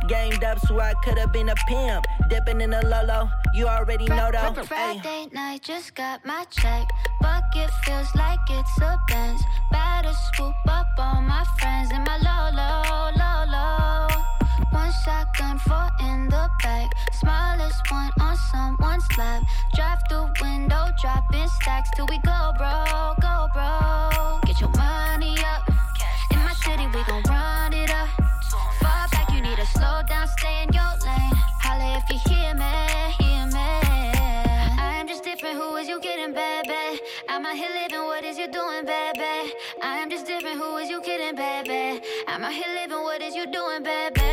Gamed 0.07 0.43
up 0.43 0.59
so 0.59 0.79
I 0.79 0.93
could've 1.03 1.33
been 1.33 1.49
a 1.49 1.55
pimp. 1.67 2.05
Dipping 2.29 2.61
in 2.61 2.69
the 2.69 2.81
Lolo, 2.85 3.29
you 3.53 3.67
already 3.67 4.05
know 4.05 4.29
though. 4.31 4.63
Friday 4.63 5.27
night, 5.33 5.63
just 5.63 5.95
got 5.95 6.25
my 6.25 6.45
check. 6.49 6.87
Bucket 7.21 7.71
feels 7.83 8.13
like 8.15 8.39
it's 8.49 8.81
a 8.81 8.99
Benz. 9.09 9.41
Better 9.71 10.13
swoop 10.35 10.55
up 10.67 10.87
all 10.97 11.21
my 11.21 11.43
friends 11.59 11.91
in 11.91 12.03
my 12.03 12.17
low, 12.17 12.55
low. 12.55 13.74
One 14.75 14.91
shotgun, 15.05 15.57
four 15.59 15.87
in 16.01 16.27
the 16.27 16.49
back. 16.61 16.91
Smallest 17.13 17.89
one 17.89 18.11
on 18.19 18.35
someone's 18.51 19.07
lap. 19.17 19.41
Drive 19.73 19.99
through 20.09 20.27
window, 20.41 20.87
dropping 21.01 21.47
stacks 21.47 21.89
till 21.95 22.07
we 22.07 22.17
go, 22.19 22.51
bro, 22.57 23.13
go, 23.21 23.47
bro. 23.53 24.39
Get 24.45 24.59
your 24.59 24.69
money 24.75 25.37
up. 25.53 25.63
In 26.31 26.39
my 26.43 26.51
city, 26.53 26.87
we 26.87 27.01
gon' 27.05 27.23
run 27.23 27.71
it 27.71 27.89
up. 27.89 28.09
Fall 28.81 29.07
back, 29.13 29.31
you 29.33 29.39
need 29.41 29.55
to 29.55 29.65
slow 29.65 30.01
down, 30.09 30.27
stay 30.27 30.63
in 30.63 30.73
your 30.73 30.91
lane. 31.07 31.35
Holla 31.63 32.03
if 32.03 32.09
you 32.11 32.19
hear 32.27 32.53
me, 32.53 32.75
hear 33.19 33.45
me. 33.55 33.69
I 34.77 34.97
am 34.99 35.07
just 35.07 35.23
different, 35.23 35.55
who 35.55 35.77
is 35.77 35.87
you 35.87 36.01
kidding, 36.01 36.33
baby? 36.33 36.99
I'm 37.29 37.45
out 37.45 37.55
here 37.55 37.69
living, 37.81 38.03
what 38.03 38.25
is 38.25 38.37
you 38.37 38.51
doing, 38.51 38.85
baby? 38.85 39.53
I 39.81 39.99
am 40.01 40.09
just 40.09 40.25
different, 40.27 40.57
who 40.59 40.75
is 40.77 40.89
you 40.89 40.99
kidding, 40.99 41.35
baby? 41.35 42.01
I'm 42.27 42.43
out 42.43 42.51
here 42.51 42.73
living, 42.75 43.03
what 43.03 43.21
is 43.21 43.35
you 43.35 43.45
doing, 43.49 43.81
baby? 43.81 44.24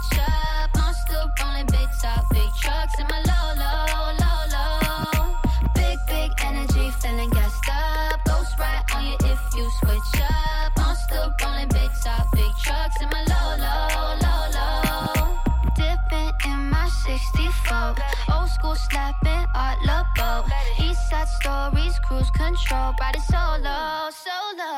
Switch 0.00 0.20
up. 0.20 0.70
I'm 0.74 0.94
still 0.94 1.30
rolling 1.40 1.66
big 1.66 1.88
top, 2.00 2.24
big 2.30 2.50
trucks 2.60 2.94
in 2.98 3.06
my 3.08 3.20
low, 3.28 3.46
low, 3.60 4.12
low, 4.20 4.40
low. 4.54 5.36
Big, 5.74 5.98
big 6.06 6.30
energy, 6.44 6.90
feeling 7.00 7.30
gassed 7.30 7.68
up. 7.68 8.20
Ghost 8.24 8.58
right 8.58 8.82
on 8.94 9.06
you 9.06 9.16
if 9.20 9.40
you 9.54 9.70
switch 9.80 10.22
up. 10.22 10.72
I'm 10.76 10.96
still 10.96 11.32
rolling 11.42 11.68
big 11.68 11.90
top, 12.02 12.26
big 12.32 12.52
trucks 12.62 13.00
in 13.00 13.08
my 13.08 13.22
low, 13.28 13.56
low, 13.64 14.16
low, 14.24 14.42
low. 14.56 15.38
Dipping 15.76 16.32
in 16.44 16.70
my 16.70 16.88
64. 17.06 17.94
Old 18.34 18.48
school 18.50 18.74
slapping 18.74 19.46
all 19.54 19.76
about. 19.82 20.46
East 20.80 21.10
side 21.10 21.28
stories, 21.28 21.98
cruise 22.00 22.30
control. 22.30 22.94
Riding 23.00 23.22
solo, 23.22 24.08
solo. 24.10 24.70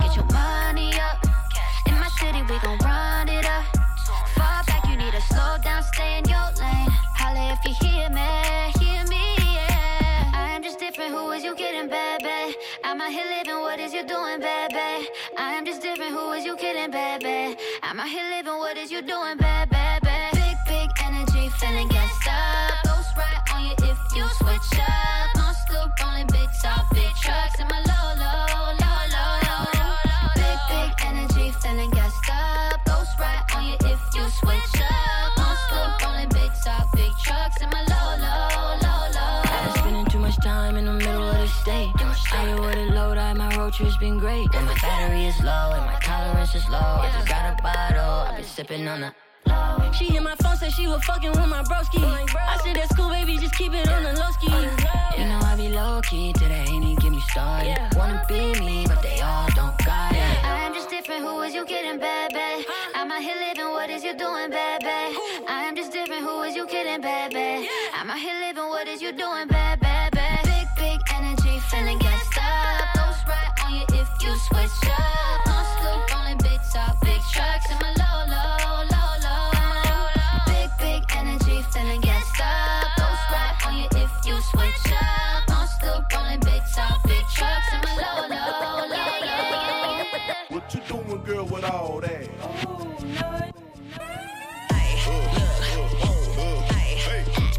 Get 0.00 0.16
your 0.16 0.26
money 0.32 0.92
up. 1.00 1.18
In 1.86 1.98
my 1.98 2.08
city, 2.18 2.42
we 2.42 2.58
gon' 2.60 2.79
out 13.10 13.16
here 13.16 13.38
living, 13.38 13.60
what 13.62 13.80
is 13.80 13.92
you 13.92 14.06
doing, 14.06 14.38
baby? 14.38 15.08
I 15.36 15.54
am 15.54 15.66
just 15.66 15.82
different, 15.82 16.12
who 16.12 16.30
is 16.30 16.44
you 16.44 16.56
kidding, 16.56 16.92
baby? 16.92 17.56
I'm 17.82 17.98
out 17.98 18.08
here 18.08 18.22
living, 18.30 18.58
what 18.58 18.76
is 18.76 18.92
you 18.92 19.02
doing, 19.02 19.36
baby? 19.36 19.49
great. 44.20 44.52
When 44.54 44.66
my 44.66 44.74
battery 44.74 45.26
is 45.26 45.40
low 45.42 45.72
and 45.72 45.86
my 45.86 45.98
tolerance 46.02 46.54
is 46.54 46.68
low, 46.68 46.78
I 46.78 47.10
just 47.14 47.26
got 47.26 47.58
a 47.58 47.62
bottle. 47.62 48.28
I've 48.28 48.36
been 48.36 48.44
sipping 48.44 48.86
on 48.86 49.00
the 49.00 49.14
low. 49.46 49.92
She 49.92 50.04
hit 50.12 50.22
my 50.22 50.36
phone, 50.36 50.56
said 50.56 50.72
she 50.72 50.86
was 50.86 51.02
fucking 51.04 51.30
with 51.30 51.48
my 51.48 51.62
broski. 51.62 52.02
Like, 52.02 52.30
bro. 52.30 52.40
I 52.40 52.58
said 52.62 52.76
that's 52.76 52.94
cool, 52.94 53.08
baby, 53.08 53.38
just 53.38 53.54
keep 53.54 53.72
it 53.72 53.88
on 53.88 54.02
the 54.04 54.12
low 54.12 54.30
ski. 54.36 54.48
You 55.18 55.26
know 55.26 55.40
I 55.42 55.56
be 55.56 55.68
low 55.70 56.00
key 56.02 56.32
till 56.34 56.48
they 56.48 56.64
ain't 56.68 57.00
get 57.00 57.10
me 57.10 57.20
started. 57.30 57.68
Yeah. 57.68 57.90
Wanna 57.96 58.22
be 58.28 58.60
me, 58.60 58.84
but 58.86 59.02
they 59.02 59.20
all 59.20 59.48
don't 59.56 59.76
got 59.84 60.12
it. 60.12 60.44
I 60.44 60.64
am 60.66 60.74
just 60.74 60.90
different. 60.90 61.22
Who 61.22 61.40
is 61.40 61.54
you 61.54 61.64
kidding, 61.64 61.98
bad, 61.98 62.32
bad? 62.34 62.64
I'm 62.94 63.10
out 63.10 63.22
here 63.22 63.36
living. 63.36 63.70
What 63.72 63.88
is 63.88 64.04
you 64.04 64.14
doing, 64.16 64.50
bad, 64.50 64.82
bad? 64.82 65.16
I 65.48 65.64
am 65.64 65.74
just 65.74 65.92
different. 65.92 66.22
Who 66.22 66.42
is 66.42 66.54
you 66.54 66.66
kidding, 66.66 67.00
bad, 67.00 67.32
bad? 67.32 67.66
I'm 67.94 68.10
out 68.10 68.18
here 68.18 68.38
living. 68.38 68.68
What 68.68 68.86
is 68.86 69.00
you 69.00 69.12
doing, 69.12 69.48
bad? 69.48 69.69
switch 74.50 74.90
up. 74.90 75.46
No 75.46 75.56
scoop, 75.72 76.16
only 76.16 76.34
big 76.42 76.60
top, 76.72 77.00
big 77.00 77.20
trucks 77.32 77.70
in 77.70 77.78
my 77.78 77.90
low, 78.02 78.18
low, 78.34 78.84
low, 78.92 79.12
low. 79.24 79.50
Big, 80.46 80.70
big 80.78 81.02
energy, 81.16 81.62
feeling 81.72 82.00
get 82.00 82.22
stuck. 82.34 82.96
Ghost 82.98 83.26
right 83.30 83.56
on 83.66 83.74
you 83.78 83.86
if 83.92 84.12
you 84.26 84.36
switch 84.50 84.92
up. 84.92 85.48
No 85.48 85.60
scoop, 85.74 86.04
only 86.18 86.38
big 86.38 86.62
top, 86.74 87.02
big 87.04 87.24
trucks 87.34 87.68
in 87.72 87.80
my 87.86 87.94
low, 88.02 88.20
low, 88.28 88.50
low, 88.62 88.88
low. 88.88 89.06
What 90.50 90.74
you 90.74 90.80
doing, 90.88 91.22
girl, 91.24 91.44
with 91.46 91.64
all 91.64 92.00
that? 92.00 92.28
Oh, 92.42 92.98
no. 93.02 93.50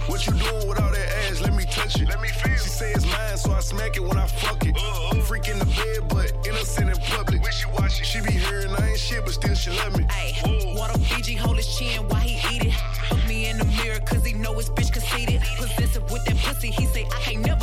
What 0.08 0.28
you 0.28 0.34
doing 0.34 0.68
with 0.68 0.80
all 0.80 0.92
that 0.92 1.10
ass? 1.26 1.42
Let 1.42 1.54
me 1.56 1.64
touch 1.66 2.02
it. 2.02 2.08
Let 2.10 2.22
me 2.22 2.28
feel. 2.28 2.58
She 2.58 2.70
say 2.70 2.92
it's 2.92 3.06
mine, 3.06 3.38
so 3.38 3.54
I 3.54 3.62
smack 3.62 3.96
it 3.96 4.02
when 4.02 4.18
I 4.18 4.28
fuck 4.28 4.66
it. 4.66 4.76
Uh, 4.78 5.10
uh. 5.10 5.22
Freak 5.22 5.48
in 5.48 5.58
the 5.58 5.66
bed, 5.66 6.10
but 6.10 6.41
dancing 6.76 6.90
in 6.90 7.10
public. 7.10 7.42
When 7.42 7.52
she 7.52 7.66
watching, 7.74 8.06
she 8.06 8.22
be 8.22 8.32
hearing 8.32 8.72
I 8.72 8.90
ain't 8.90 9.00
shit, 9.00 9.24
but 9.24 9.34
still 9.34 9.56
she 9.56 9.72
love 9.72 9.98
me. 9.98 10.06
Ayy, 10.06 10.76
water 10.76 10.98
Fiji, 11.00 11.36
hold 11.36 11.58
his 11.58 11.68
chin 11.78 12.08
while 12.08 12.20
he 12.20 12.36
eat 12.56 12.66
it. 12.66 12.74
Look 13.12 13.28
me 13.28 13.50
in 13.50 13.58
the 13.58 13.66
mirror, 13.66 14.00
cause 14.00 14.26
he 14.26 14.34
know 14.34 14.54
his 14.54 14.70
bitch 14.70 14.92
conceited. 14.92 15.42
Possessive 15.58 16.10
with 16.12 16.24
that 16.26 16.38
pussy, 16.38 16.72
he 16.72 16.86
say 16.86 17.06
I 17.06 17.20
can't 17.22 17.46
never 17.46 17.61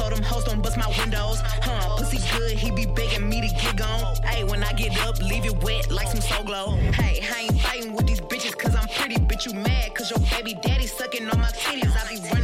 so 0.00 0.08
them 0.08 0.22
hoes 0.22 0.44
don't 0.44 0.62
bust 0.62 0.76
my 0.78 0.88
windows. 0.98 1.38
Huh, 1.66 1.96
pussy 1.98 2.18
good, 2.34 2.52
he 2.52 2.70
be 2.70 2.86
begging 2.86 3.28
me 3.28 3.40
to 3.46 3.54
get 3.54 3.76
gone. 3.76 4.16
Hey, 4.24 4.44
when 4.44 4.64
I 4.64 4.72
get 4.72 4.98
up, 5.06 5.20
leave 5.20 5.44
it 5.44 5.62
wet 5.62 5.90
like 5.90 6.08
some 6.08 6.22
so 6.22 6.42
glow. 6.42 6.76
Hey, 7.00 7.20
I 7.34 7.40
ain't 7.42 7.60
fighting 7.60 7.92
with 7.92 8.06
these 8.06 8.20
bitches 8.20 8.56
cause 8.56 8.74
I'm 8.74 8.88
pretty. 8.96 9.16
Bitch, 9.16 9.44
you 9.46 9.52
mad 9.52 9.94
cause 9.94 10.10
your 10.10 10.20
baby 10.32 10.54
daddy 10.62 10.86
sucking 10.86 11.28
on 11.28 11.38
my 11.38 11.52
titties. 11.62 11.92
I 11.98 12.02
be 12.08 12.16
running 12.28 12.39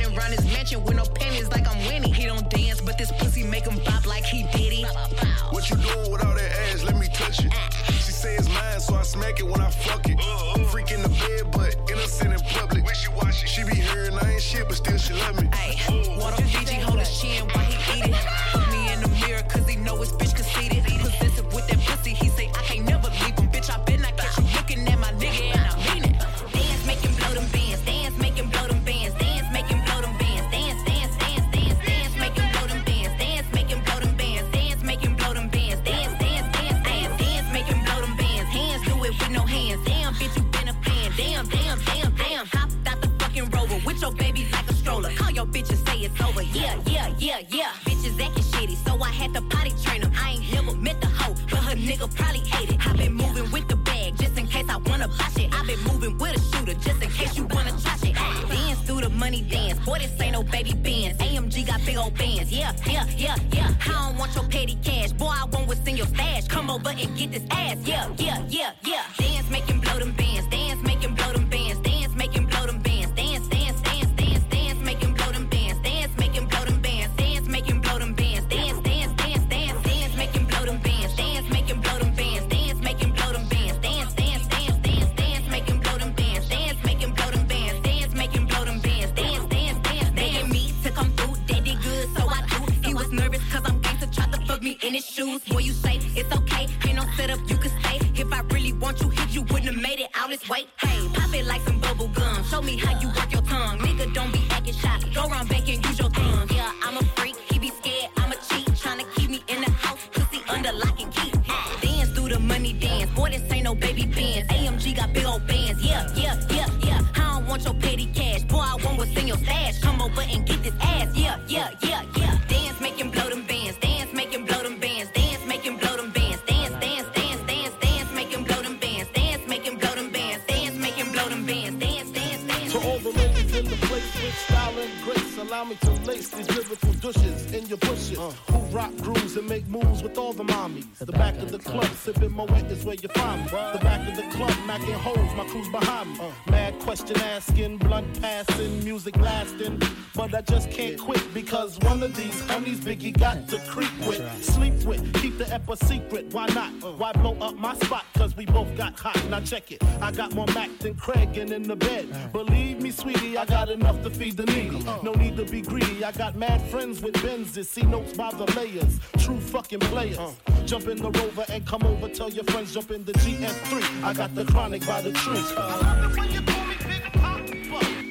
where 142.86 142.94
you 142.94 143.08
find 143.08 143.44
me. 143.44 143.50
The 143.50 143.80
back 143.82 144.08
of 144.08 144.16
the 144.16 144.22
club, 144.36 144.52
macking 144.64 144.94
holes, 144.94 145.34
my 145.34 145.44
crew's 145.46 145.68
behind 145.68 146.16
me. 146.16 146.20
Mad 146.48 146.78
question 146.78 147.20
asking, 147.20 147.78
blunt 147.78 148.20
passing, 148.20 148.84
music 148.84 149.16
lasting. 149.16 149.82
But 150.14 150.34
I 150.34 150.40
just 150.42 150.70
can't 150.70 150.98
quit 150.98 151.22
because 151.34 151.78
one 151.80 152.02
of 152.02 152.14
these 152.14 152.40
homies 152.42 152.76
Biggie 152.76 153.18
got 153.18 153.48
to 153.48 153.58
creep 153.68 153.90
with, 154.06 154.22
sleep 154.44 154.74
with, 154.84 155.02
keep 155.14 155.36
the 155.36 155.52
ep 155.52 155.68
a 155.68 155.76
secret. 155.76 156.32
Why 156.32 156.46
not? 156.46 156.72
Why 156.96 157.12
blow 157.12 157.36
up 157.40 157.56
my 157.56 157.74
spot? 157.74 158.04
Cause 158.14 158.36
we 158.36 158.46
both 158.46 158.74
got 158.76 158.98
hot. 158.98 159.20
Now 159.28 159.40
check 159.40 159.72
it. 159.72 159.82
I 160.00 160.12
got 160.12 160.32
more 160.34 160.46
Mac 160.54 160.70
than 160.78 160.94
Craig 160.94 161.36
and 161.36 161.50
in 161.50 161.64
the 161.64 161.76
bed. 161.76 162.32
Believe 162.32 162.80
me, 162.80 162.92
sweetie, 162.92 163.36
I 163.36 163.44
got 163.46 163.68
enough 163.68 164.00
to 164.04 164.10
feed 164.10 164.36
the 164.36 164.46
needy. 164.46 164.84
No 165.02 165.12
need 165.12 165.36
to 165.38 165.44
be 165.44 165.60
greedy. 165.60 166.04
I 166.04 166.12
got 166.12 166.36
mad 166.36 166.62
friends 166.70 167.02
with 167.02 167.14
Benzes. 167.14 167.66
See 167.66 167.82
notes 167.82 168.16
by 168.16 168.30
the 168.30 168.46
layers. 168.52 169.00
True 169.18 169.40
fucking 169.40 169.80
players. 169.80 170.18
Jump 170.66 170.88
in 170.88 170.96
the 170.96 171.10
rover 171.10 171.44
and 171.48 171.64
come 171.64 171.84
over. 171.84 172.08
Tell 172.08 172.28
your 172.28 172.42
friends 172.44 172.74
jump 172.74 172.90
in 172.90 173.04
the 173.04 173.12
GS3. 173.12 174.02
I 174.02 174.12
got 174.12 174.34
the 174.34 174.44
chronic 174.44 174.84
by 174.84 175.00
the 175.00 175.12
tree. 175.12 175.40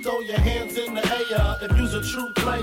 Throw 0.02 0.22
your 0.22 0.40
hands 0.40 0.78
in 0.78 0.94
the 0.94 1.06
air 1.06 1.58
if 1.62 1.78
you's 1.78 1.94
a 1.94 2.02
true 2.02 2.32
player. 2.36 2.62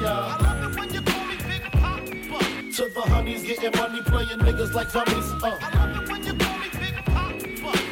To 2.72 2.90
the 2.94 3.02
honeys 3.02 3.42
getting 3.42 3.78
money, 3.78 4.00
playing 4.00 4.38
niggas 4.38 4.72
like 4.72 4.90
dummies. 4.92 5.30
Uh. 5.42 5.58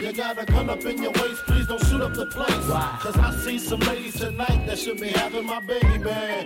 You 0.00 0.12
got 0.14 0.42
a 0.42 0.46
gun 0.46 0.70
up 0.70 0.82
in 0.86 1.02
your 1.02 1.12
waist, 1.12 1.42
please 1.46 1.66
don't 1.66 1.84
shoot 1.84 2.00
up 2.00 2.14
the 2.14 2.24
place. 2.24 2.66
Cause 3.02 3.18
I 3.18 3.30
see 3.44 3.58
some 3.58 3.80
ladies 3.80 4.18
tonight 4.18 4.64
that 4.66 4.78
should 4.78 4.98
be 4.98 5.08
having 5.08 5.44
my 5.44 5.60
baby, 5.60 6.02
uh, 6.08 6.44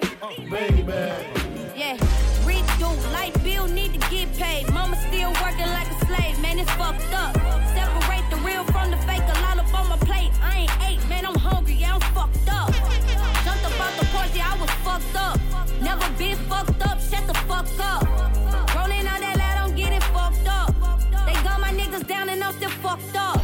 baby. 0.50 0.82
Yeah, 1.76 1.96
rich 1.96 2.00
dude, 2.00 2.23
light 3.12 3.34
bill 3.42 3.66
need 3.66 3.92
to 3.94 4.10
get 4.10 4.32
paid. 4.36 4.70
Mama 4.72 4.96
still 5.08 5.32
working 5.42 5.70
like 5.78 5.90
a 5.90 6.06
slave, 6.06 6.38
man, 6.40 6.58
it's 6.58 6.70
fucked 6.72 7.12
up. 7.12 7.34
Separate 7.74 8.26
the 8.30 8.36
real 8.44 8.64
from 8.64 8.90
the 8.90 8.96
fake, 8.98 9.22
a 9.22 9.36
lot 9.42 9.58
up 9.58 9.72
on 9.74 9.88
my 9.88 9.96
plate. 9.98 10.30
I 10.42 10.66
ain't 10.66 10.72
ate, 10.88 11.08
man, 11.08 11.26
I'm 11.26 11.34
hungry, 11.34 11.74
yeah, 11.74 11.94
I'm 11.94 12.00
fucked 12.14 12.48
up. 12.50 12.72
Jumped 13.44 13.64
up 13.64 13.80
out 13.80 13.94
the 13.98 14.06
porch, 14.12 14.30
yeah, 14.34 14.52
I 14.52 14.60
was 14.60 14.70
fucked 14.86 15.16
up. 15.16 15.38
Never 15.80 16.08
been 16.18 16.36
fucked 16.48 16.82
up, 16.86 17.00
shut 17.00 17.26
the 17.26 17.34
fuck 17.48 17.66
up. 17.80 18.04
Rolling 18.74 19.06
on 19.06 19.20
that 19.20 19.36
lad, 19.36 19.56
I'm 19.62 19.74
getting 19.74 20.00
fucked 20.14 20.48
up. 20.48 20.74
They 21.26 21.34
got 21.42 21.60
my 21.60 21.72
niggas 21.72 22.06
down 22.06 22.28
and 22.28 22.42
I'm 22.42 22.54
still 22.54 22.70
fucked 22.84 23.16
up. 23.16 23.40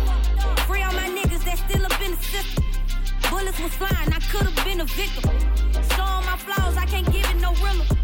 Free 0.66 0.82
all 0.82 0.92
my 0.92 1.08
niggas 1.08 1.44
that 1.44 1.58
still 1.58 1.84
up 1.84 2.00
in 2.00 2.12
the 2.12 2.22
system. 2.22 2.64
Bullets 3.30 3.60
was 3.60 3.72
flying, 3.74 4.12
I 4.12 4.20
could've 4.30 4.54
been 4.64 4.80
a 4.80 4.84
victim. 4.84 5.30
Showing 5.94 6.24
my 6.30 6.36
flaws, 6.36 6.76
I 6.76 6.86
can't 6.86 7.10
give 7.12 7.24
it 7.24 7.40
no 7.40 7.52
realer. 7.54 7.99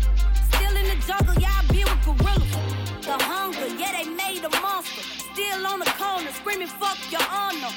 In 0.76 0.88
the 0.88 0.96
jungle, 1.06 1.34
yeah, 1.40 1.56
I 1.56 1.64
be 1.72 1.84
with 1.84 2.04
gorillas. 2.04 2.52
The 3.00 3.16
hunger, 3.16 3.68
yeah, 3.80 3.92
they 3.96 4.08
made 4.10 4.44
a 4.44 4.50
monster. 4.60 5.02
Still 5.32 5.66
on 5.66 5.80
the 5.80 5.86
corner, 5.96 6.30
screaming, 6.32 6.68
fuck 6.68 6.98
your 7.10 7.24
honor. 7.32 7.72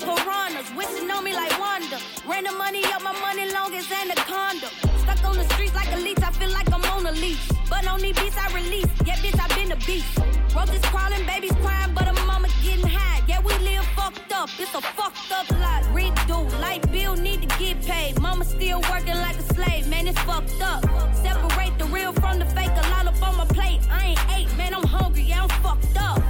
Piranhas, 0.00 0.72
wishing 0.74 1.10
on 1.10 1.24
me 1.24 1.34
like 1.34 1.52
Wanda. 1.60 1.98
Ran 2.26 2.44
the 2.44 2.52
money 2.52 2.84
up, 2.86 3.02
my 3.02 3.12
money 3.20 3.50
long 3.52 3.74
as 3.74 3.90
anaconda. 3.92 4.68
Stuck 5.02 5.24
on 5.24 5.36
the 5.36 5.44
streets 5.52 5.74
like 5.74 5.92
a 5.92 5.98
leech, 5.98 6.22
I 6.22 6.30
feel 6.32 6.50
like 6.50 6.72
I'm 6.72 6.84
on 6.96 7.06
a 7.06 7.12
leash. 7.12 7.46
But 7.68 7.86
on 7.86 8.00
these 8.00 8.16
beats, 8.16 8.36
I 8.36 8.52
release. 8.54 8.88
Yeah, 9.04 9.16
bitch, 9.16 9.38
I 9.38 9.46
been 9.54 9.72
a 9.72 9.76
beast. 9.76 10.18
Roaches 10.54 10.82
crawling, 10.92 11.24
babies 11.26 11.52
crying, 11.62 11.92
but 11.94 12.08
a 12.08 12.12
mama 12.24 12.48
getting 12.62 12.86
high. 12.86 13.22
Yeah, 13.28 13.40
we 13.40 13.52
live 13.58 13.84
fucked 13.96 14.32
up, 14.32 14.48
it's 14.58 14.74
a 14.74 14.80
fucked 14.80 15.30
up 15.30 15.50
life. 15.60 15.86
Redo, 15.92 16.50
light 16.60 16.90
bill 16.90 17.16
need 17.16 17.42
to 17.42 17.58
get 17.58 17.82
paid. 17.82 18.18
Mama 18.20 18.44
still 18.44 18.80
working 18.90 19.16
like 19.26 19.36
a 19.36 19.54
slave, 19.54 19.86
man, 19.88 20.08
it's 20.08 20.18
fucked 20.20 20.62
up. 20.62 20.82
Separate 21.14 21.59
real 21.92 22.12
from 22.12 22.38
the 22.38 22.44
fake, 22.46 22.70
a 22.70 22.88
lot 22.90 23.06
up 23.06 23.22
on 23.22 23.36
my 23.36 23.44
plate. 23.44 23.80
I 23.90 24.06
ain't 24.08 24.20
ate, 24.36 24.56
man, 24.56 24.74
I'm 24.74 24.84
hungry, 24.84 25.22
yeah, 25.22 25.42
I'm 25.42 25.48
fucked 25.62 25.96
up. 26.00 26.22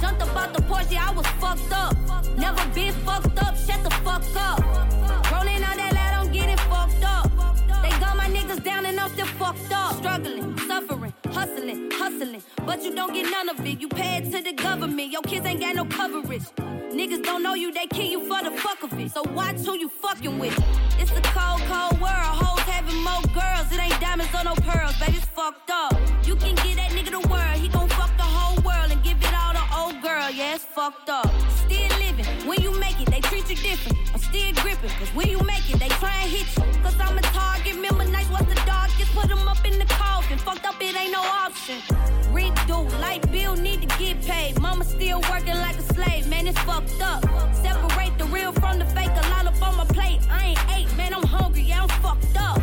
Jumped 0.00 0.22
up 0.22 0.36
out 0.36 0.54
the 0.54 0.62
porch, 0.62 0.86
yeah, 0.90 1.08
I 1.08 1.12
was 1.12 1.26
fucked 1.42 1.72
up. 1.72 1.96
Never 2.36 2.64
been 2.74 2.92
fucked 3.04 3.38
up, 3.42 3.56
shut 3.56 3.82
the 3.82 3.90
fuck 4.04 4.24
up. 4.36 4.97
Niggas 8.48 8.64
down 8.64 8.86
and 8.86 8.98
I'm 8.98 9.10
still 9.10 9.26
fucked 9.26 9.72
up. 9.72 9.96
Struggling, 9.96 10.58
suffering, 10.58 11.12
hustling, 11.26 11.90
hustling. 11.92 12.42
But 12.64 12.82
you 12.82 12.94
don't 12.94 13.12
get 13.12 13.30
none 13.30 13.48
of 13.48 13.64
it. 13.64 13.80
You 13.80 13.88
pay 13.88 14.18
it 14.18 14.30
to 14.32 14.42
the 14.42 14.52
government. 14.52 15.12
Your 15.12 15.22
kids 15.22 15.46
ain't 15.46 15.60
got 15.60 15.74
no 15.74 15.84
coverage. 15.84 16.44
Niggas 16.92 17.22
don't 17.22 17.42
know 17.42 17.54
you, 17.54 17.72
they 17.72 17.86
kill 17.86 18.06
you 18.06 18.20
for 18.20 18.42
the 18.42 18.50
fuck 18.58 18.82
of 18.82 18.98
it. 18.98 19.10
So 19.12 19.22
watch 19.34 19.56
who 19.56 19.78
you 19.78 19.88
fucking 19.88 20.38
with. 20.38 20.56
It's 20.98 21.10
a 21.10 21.20
cold, 21.20 21.60
cold 21.68 22.00
world. 22.00 22.34
Hoes 22.40 22.60
having 22.60 23.02
more 23.04 23.22
girls. 23.34 23.70
It 23.70 23.80
ain't 23.80 24.00
diamonds 24.00 24.34
or 24.34 24.44
no 24.44 24.54
pearls, 24.54 24.98
baby. 24.98 25.18
It's 25.18 25.26
fucked 25.26 25.70
up. 25.70 25.92
You 26.24 26.34
can 26.36 26.54
get 26.56 26.76
that 26.76 26.90
nigga 26.92 27.20
the 27.20 27.28
world. 27.28 27.56
He 27.56 27.68
girl. 30.28 30.36
Yeah, 30.36 30.54
it's 30.54 30.64
fucked 30.64 31.08
up. 31.08 31.30
Still 31.66 31.88
living. 31.98 32.24
When 32.46 32.60
you 32.60 32.78
make 32.78 33.00
it, 33.00 33.10
they 33.10 33.20
treat 33.20 33.48
you 33.48 33.56
different. 33.56 33.98
I'm 34.12 34.20
still 34.20 34.52
gripping. 34.62 34.90
Cause 34.90 35.08
when 35.14 35.28
you 35.28 35.38
make 35.42 35.68
it, 35.70 35.78
they 35.78 35.88
try 35.88 36.14
and 36.22 36.30
hit 36.30 36.46
you. 36.56 36.82
Cause 36.82 36.94
I'm 37.00 37.16
a 37.18 37.22
target. 37.22 37.74
Remember 37.74 38.04
nights 38.04 38.30
was 38.30 38.46
the 38.46 38.60
darkest. 38.66 39.12
Put 39.14 39.28
them 39.28 39.46
up 39.48 39.64
in 39.64 39.78
the 39.78 39.86
coffin. 39.86 40.38
Fucked 40.38 40.66
up, 40.66 40.80
it 40.80 40.96
ain't 40.96 41.12
no 41.12 41.20
option. 41.20 41.78
Redo, 42.32 42.88
light 43.00 43.30
bill 43.32 43.56
need 43.56 43.82
to 43.82 43.98
get 43.98 44.20
paid. 44.22 44.60
Mama 44.60 44.84
still 44.84 45.20
working 45.30 45.56
like 45.56 45.76
a 45.76 45.94
slave, 45.94 46.28
man, 46.28 46.46
it's 46.46 46.58
fucked 46.60 47.00
up. 47.00 47.22
Separate 47.54 48.16
the 48.18 48.26
real 48.26 48.52
from 48.52 48.78
the 48.78 48.84
fake, 48.86 49.10
a 49.10 49.28
lot 49.30 49.46
up 49.46 49.62
on 49.62 49.76
my 49.76 49.84
plate. 49.86 50.20
I 50.30 50.48
ain't 50.48 50.60
ate, 50.76 50.96
man, 50.96 51.14
I'm 51.14 51.22
hungry, 51.22 51.62
yeah, 51.62 51.82
I'm 51.82 51.88
fucked 52.02 52.36
up. 52.38 52.60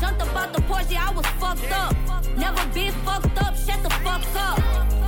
Jumped 0.00 0.22
up 0.22 0.34
out 0.34 0.54
the 0.54 0.62
porch, 0.62 0.86
yeah, 0.88 1.08
I 1.08 1.12
was 1.12 1.26
fucked 1.40 1.70
up. 1.72 1.94
Never 2.36 2.64
been 2.72 2.92
fucked 3.04 3.38
up, 3.42 3.54
shut 3.56 3.82
the 3.82 3.90
fuck 3.90 4.24
up. 4.36 5.05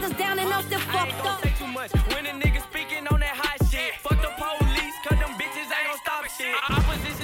Niggas 0.00 0.18
down 0.18 0.38
and 0.38 0.52
I'm 0.52 0.62
still 0.64 0.80
fucked 0.80 1.26
up. 1.26 1.42
Say 1.42 1.52
too 1.58 1.66
much. 1.66 1.92
When 2.14 2.26
a 2.26 2.30
nigga 2.30 2.62
speaking 2.62 3.06
on 3.08 3.20
that 3.20 3.36
hot 3.36 3.58
shit, 3.70 3.94
fuck 3.96 4.20
the 4.20 4.32
police, 4.36 4.94
cause 5.04 5.18
them 5.18 5.36
bitches 5.38 5.68
ain't 5.68 5.88
gon' 5.88 5.98
stop 5.98 6.24
shit. 6.28 6.54
Mad, 6.68 7.19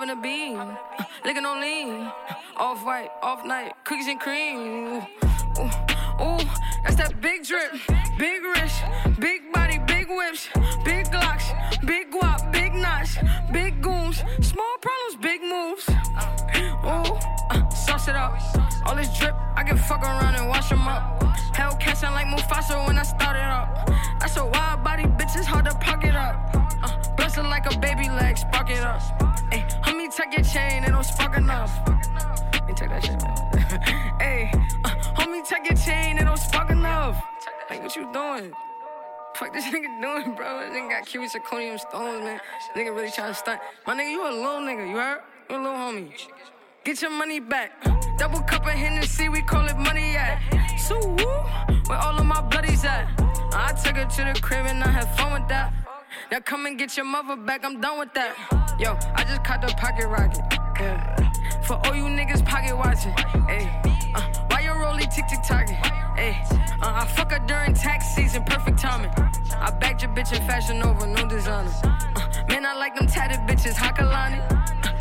popping 0.00 0.16
a 0.16 0.22
bean, 0.22 0.58
licking 1.26 1.44
on 1.44 1.60
lean, 1.60 2.10
off 2.56 2.82
white, 2.86 3.10
off 3.22 3.44
night, 3.44 3.74
cookies 3.84 4.06
and 4.06 4.18
cream. 4.18 5.02
Ooh, 5.58 5.70
ooh, 6.22 6.38
that's 6.84 6.96
that 6.96 7.20
big 7.20 7.44
drip, 7.44 7.72
big 8.16 8.42
wrist, 8.42 8.82
big 9.18 9.52
body, 9.52 9.78
big 9.86 10.06
whips, 10.08 10.48
big 10.86 11.04
glocks, 11.06 11.44
big 11.84 12.10
guap, 12.10 12.50
big 12.50 12.72
knots, 12.72 13.18
big 13.52 13.82
goons, 13.82 14.22
small 14.40 14.74
problems, 14.80 15.16
big 15.20 15.42
moves. 15.42 15.86
Ooh, 16.86 17.18
uh, 17.50 17.68
sauce 17.68 18.08
it 18.08 18.16
up. 18.16 18.40
All 18.86 18.96
this 18.96 19.18
drip, 19.18 19.34
I 19.54 19.62
can 19.64 19.76
fuck 19.76 20.02
around 20.02 20.34
and 20.34 20.48
wash 20.48 20.70
them 20.70 20.88
up. 20.88 21.20
Hellcat 21.54 21.96
sound 21.96 22.14
like 22.14 22.26
Mufasa 22.26 22.86
when 22.86 22.96
I 22.96 23.02
started 23.02 23.44
up. 23.44 23.86
That's 24.18 24.38
a 24.38 24.46
wild 24.46 24.82
body, 24.82 25.02
bitch, 25.02 25.36
it's 25.36 25.46
hard 25.46 25.66
to 25.66 25.74
pocket 25.74 26.14
up. 26.14 26.56
Uh, 26.82 27.42
like 27.42 27.66
a 27.72 27.78
baby 27.78 28.08
leg, 28.08 28.38
spark 28.38 28.70
it 28.70 28.82
up. 28.82 29.19
Take 30.10 30.32
your 30.34 30.42
chain, 30.42 30.82
it 30.82 30.90
don't 30.90 31.04
spark 31.04 31.36
enough. 31.36 31.70
Hey, 31.86 32.74
take 32.74 32.88
that 32.88 33.04
shit, 33.04 33.22
man. 33.22 33.80
hey, 34.20 34.50
uh, 34.84 34.88
homie, 35.14 35.46
take 35.46 35.68
your 35.68 35.78
chain, 35.78 36.18
it 36.18 36.24
don't 36.24 36.36
spark 36.36 36.68
enough. 36.70 37.22
Like, 37.70 37.80
what 37.80 37.94
you 37.94 38.12
doing? 38.12 38.52
Fuck 39.36 39.52
this 39.52 39.66
nigga 39.66 40.00
doing, 40.02 40.34
bro? 40.34 40.60
This 40.60 40.76
nigga 40.76 40.90
got 40.90 41.06
cubic 41.06 41.30
zirconium 41.30 41.78
stones, 41.78 42.24
man. 42.24 42.40
This 42.74 42.82
nigga 42.82 42.94
really 42.94 43.10
trying 43.12 43.28
to 43.28 43.34
stunt. 43.34 43.60
My 43.86 43.94
nigga, 43.94 44.10
you 44.10 44.22
a 44.22 44.30
little 44.30 44.60
nigga, 44.60 44.90
you 44.90 44.96
heard? 44.96 45.20
You 45.48 45.56
a 45.56 45.58
little 45.58 45.76
homie. 45.76 46.12
Get 46.82 47.02
your 47.02 47.12
money 47.12 47.38
back. 47.38 47.70
Double 48.18 48.40
cup 48.40 48.64
of 48.64 48.72
Hennessy, 48.72 49.28
we 49.28 49.42
call 49.42 49.64
it 49.66 49.76
money 49.76 50.16
at. 50.16 50.40
So 50.76 50.98
woo, 50.98 51.24
where 51.86 51.98
all 51.98 52.18
of 52.18 52.26
my 52.26 52.40
bloodies 52.40 52.84
at? 52.84 53.08
I 53.54 53.72
took 53.84 53.96
her 53.96 54.06
to 54.06 54.32
the 54.32 54.40
crib 54.40 54.66
and 54.66 54.82
I 54.82 54.88
had 54.88 55.16
fun 55.16 55.40
with 55.40 55.48
that. 55.50 55.72
Now 56.30 56.38
come 56.38 56.66
and 56.66 56.78
get 56.78 56.96
your 56.96 57.06
mother 57.06 57.34
back, 57.34 57.64
I'm 57.64 57.80
done 57.80 57.98
with 57.98 58.14
that. 58.14 58.36
Yo, 58.78 58.96
I 59.16 59.24
just 59.24 59.42
caught 59.42 59.62
the 59.62 59.74
pocket 59.74 60.06
rocket. 60.06 60.44
Yeah. 60.78 61.32
For 61.62 61.74
all 61.84 61.94
you 61.96 62.04
niggas 62.04 62.44
pocket 62.46 62.76
watching. 62.76 63.10
Hey, 63.48 63.66
uh, 64.14 64.22
why 64.46 64.60
you 64.60 64.70
rolling 64.70 65.08
tick 65.08 65.26
tick 65.28 65.40
tocking? 65.42 65.74
Hey, 66.14 66.40
uh, 66.80 67.02
I 67.02 67.06
fuck 67.16 67.32
her 67.32 67.44
during 67.46 67.74
tax 67.74 68.14
season, 68.14 68.44
perfect 68.44 68.78
timing. 68.78 69.10
I 69.56 69.72
bagged 69.80 70.02
your 70.02 70.12
bitch 70.12 70.32
in 70.32 70.46
fashion 70.46 70.80
over, 70.84 71.04
no 71.04 71.26
designer. 71.26 71.72
Uh, 71.82 72.44
man, 72.48 72.64
I 72.64 72.76
like 72.76 72.94
them 72.94 73.08
tatted 73.08 73.40
bitches, 73.48 73.74
Kehlani. 73.74 74.40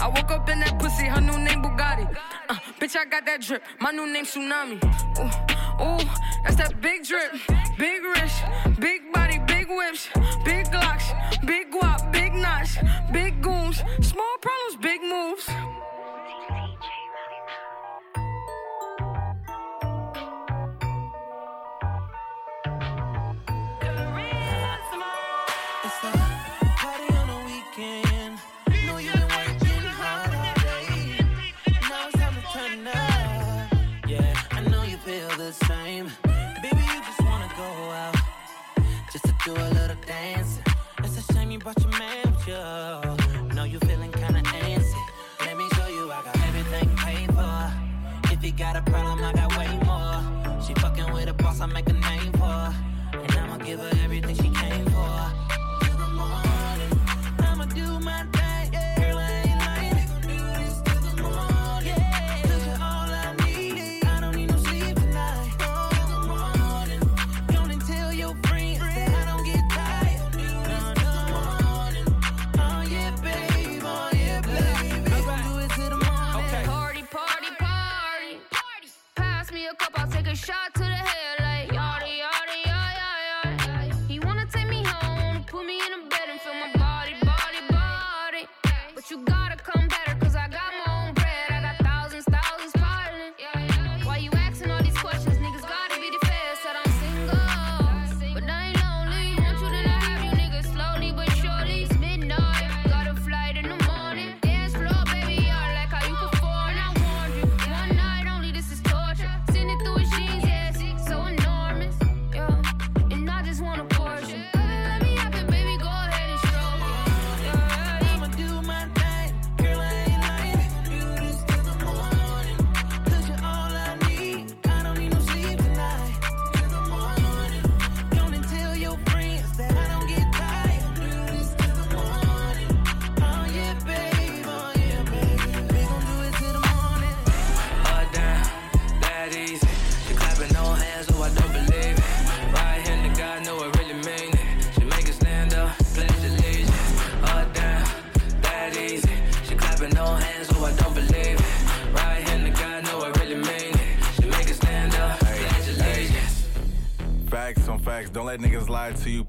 I 0.01 0.07
woke 0.07 0.31
up 0.31 0.49
in 0.49 0.59
that 0.61 0.79
pussy, 0.79 1.05
her 1.05 1.21
new 1.21 1.37
name 1.37 1.61
Bugatti. 1.61 2.11
Uh, 2.49 2.55
bitch, 2.79 2.95
I 2.95 3.05
got 3.05 3.25
that 3.27 3.41
drip, 3.41 3.61
my 3.79 3.91
new 3.91 4.11
name 4.11 4.25
Tsunami. 4.25 4.81
Ooh, 5.19 5.83
ooh, 5.83 6.09
that's 6.43 6.55
that 6.55 6.81
big 6.81 7.03
drip, 7.03 7.33
big 7.77 8.01
wrist, 8.03 8.43
big 8.79 9.13
body, 9.13 9.39
big 9.45 9.58
whips, 9.69 10.09
big 10.43 10.65
glocks, 10.67 11.05
big 11.45 11.71
guap, 11.71 12.11
big 12.11 12.33
knots, 12.33 12.77
big 13.11 13.41
goons, 13.41 13.81
small 14.01 14.35
problems, 14.41 14.75
big 14.81 15.01
moves. 15.01 15.78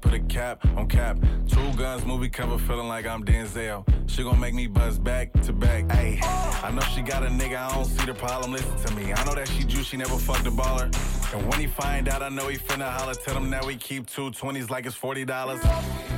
Put 0.01 0.13
a 0.13 0.19
cap 0.19 0.65
on 0.75 0.87
cap. 0.87 1.17
Two 1.47 1.73
guns 1.77 2.05
movie 2.05 2.29
cover 2.29 2.57
feeling 2.57 2.87
like 2.87 3.05
I'm 3.05 3.23
Denzel. 3.23 3.85
She 4.09 4.23
gon' 4.23 4.39
make 4.39 4.53
me 4.53 4.67
buzz 4.67 4.97
back 4.97 5.31
to 5.43 5.53
back. 5.53 5.85
Ayy, 5.85 6.19
I 6.63 6.71
know 6.71 6.81
she 6.93 7.01
got 7.01 7.23
a 7.23 7.27
nigga. 7.27 7.57
I 7.57 7.73
don't 7.73 7.85
see 7.85 8.05
the 8.05 8.13
problem. 8.13 8.51
Listen 8.51 8.75
to 8.77 8.95
me. 8.95 9.13
I 9.13 9.23
know 9.25 9.35
that 9.35 9.47
she 9.47 9.63
Jew. 9.63 9.83
She 9.83 9.97
never 9.97 10.17
fucked 10.17 10.47
a 10.47 10.51
baller. 10.51 10.89
And 11.33 11.47
when 11.49 11.59
he 11.59 11.67
find 11.67 12.09
out, 12.09 12.21
I 12.21 12.29
know 12.29 12.47
he 12.47 12.57
finna 12.57 12.89
holler. 12.89 13.13
Tell 13.13 13.37
him 13.37 13.49
that 13.51 13.65
we 13.65 13.75
keep 13.77 14.07
two 14.07 14.31
twenties 14.31 14.69
like 14.69 14.85
it's 14.85 14.95
forty 14.95 15.23
dollars. 15.23 15.61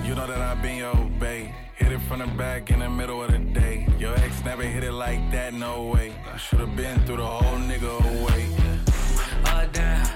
You 0.04 0.16
know 0.16 0.28
that 0.28 0.42
I 0.42 0.56
been 0.56 0.78
your 0.78 0.96
babe. 1.20 1.52
Hit 1.76 1.92
it 1.92 2.00
from 2.02 2.20
the 2.20 2.28
back 2.28 2.72
in 2.72 2.80
the 2.80 2.90
middle 2.90 3.22
of 3.22 3.32
the 3.32 3.40
day. 3.40 3.88
Your 4.00 4.16
ex 4.20 4.44
never 4.46 4.64
hit 4.64 4.84
it 4.84 4.94
like 4.94 5.32
that, 5.32 5.54
no 5.54 5.84
way. 5.88 6.14
I 6.34 6.38
should've 6.38 6.76
been 6.76 7.06
through 7.06 7.18
the 7.18 7.26
whole 7.26 7.60
nigga 7.60 8.22
away. 8.22 8.48
Uh, 9.46 9.66
down, 9.68 10.08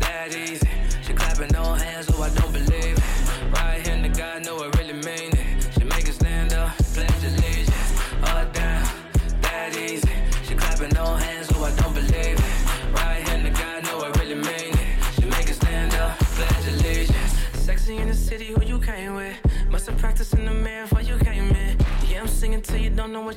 that 0.00 0.34
easy. 0.34 0.68
She 1.02 1.12
clapping 1.12 1.50
no 1.52 1.74
hands, 1.74 2.06
so 2.06 2.22
I 2.22 2.30
don't 2.30 2.52
believe 2.52 2.71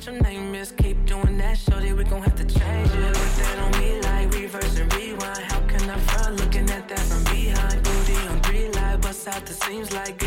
your 0.06 0.22
name 0.22 0.54
is. 0.54 0.72
Keep 0.72 1.04
doing 1.06 1.38
that, 1.38 1.58
shorty, 1.58 1.92
we 1.92 2.04
gon' 2.04 2.22
have 2.22 2.36
to 2.36 2.44
change 2.44 2.90
it. 2.90 3.14
Put 3.14 3.32
that 3.42 3.58
on 3.58 3.80
me 3.80 4.00
like 4.00 4.32
reverse 4.32 4.78
and 4.78 4.92
rewind. 4.94 5.38
How 5.38 5.60
can 5.60 5.90
I 5.90 5.98
front 5.98 6.40
looking 6.40 6.70
at 6.70 6.88
that 6.88 7.00
from 7.00 7.24
behind? 7.24 7.82
Booty 7.82 8.16
on 8.28 8.40
three 8.42 8.68
light, 8.70 9.00
bust 9.00 9.26
out 9.28 9.44
the 9.46 9.52
seams 9.52 9.92
like 9.92 10.22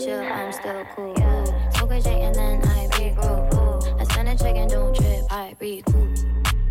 Even 0.00 0.20
when 0.20 0.32
I'm 0.32 0.52
chill, 0.52 0.72
I'm 0.72 0.86
still 0.86 0.86
cool, 0.94 1.10
ooh. 1.10 1.72
Smoke 1.76 1.90
a 1.90 2.00
J 2.00 2.22
and 2.22 2.34
then 2.34 2.62
I 2.64 2.86
regroup, 2.92 3.54
ooh. 3.54 4.00
I 4.00 4.04
spend 4.04 4.28
a 4.28 4.36
check 4.36 4.56
and 4.56 4.70
don't 4.70 4.94
trip, 4.94 5.24
I 5.30 5.56
recoup. 5.58 6.18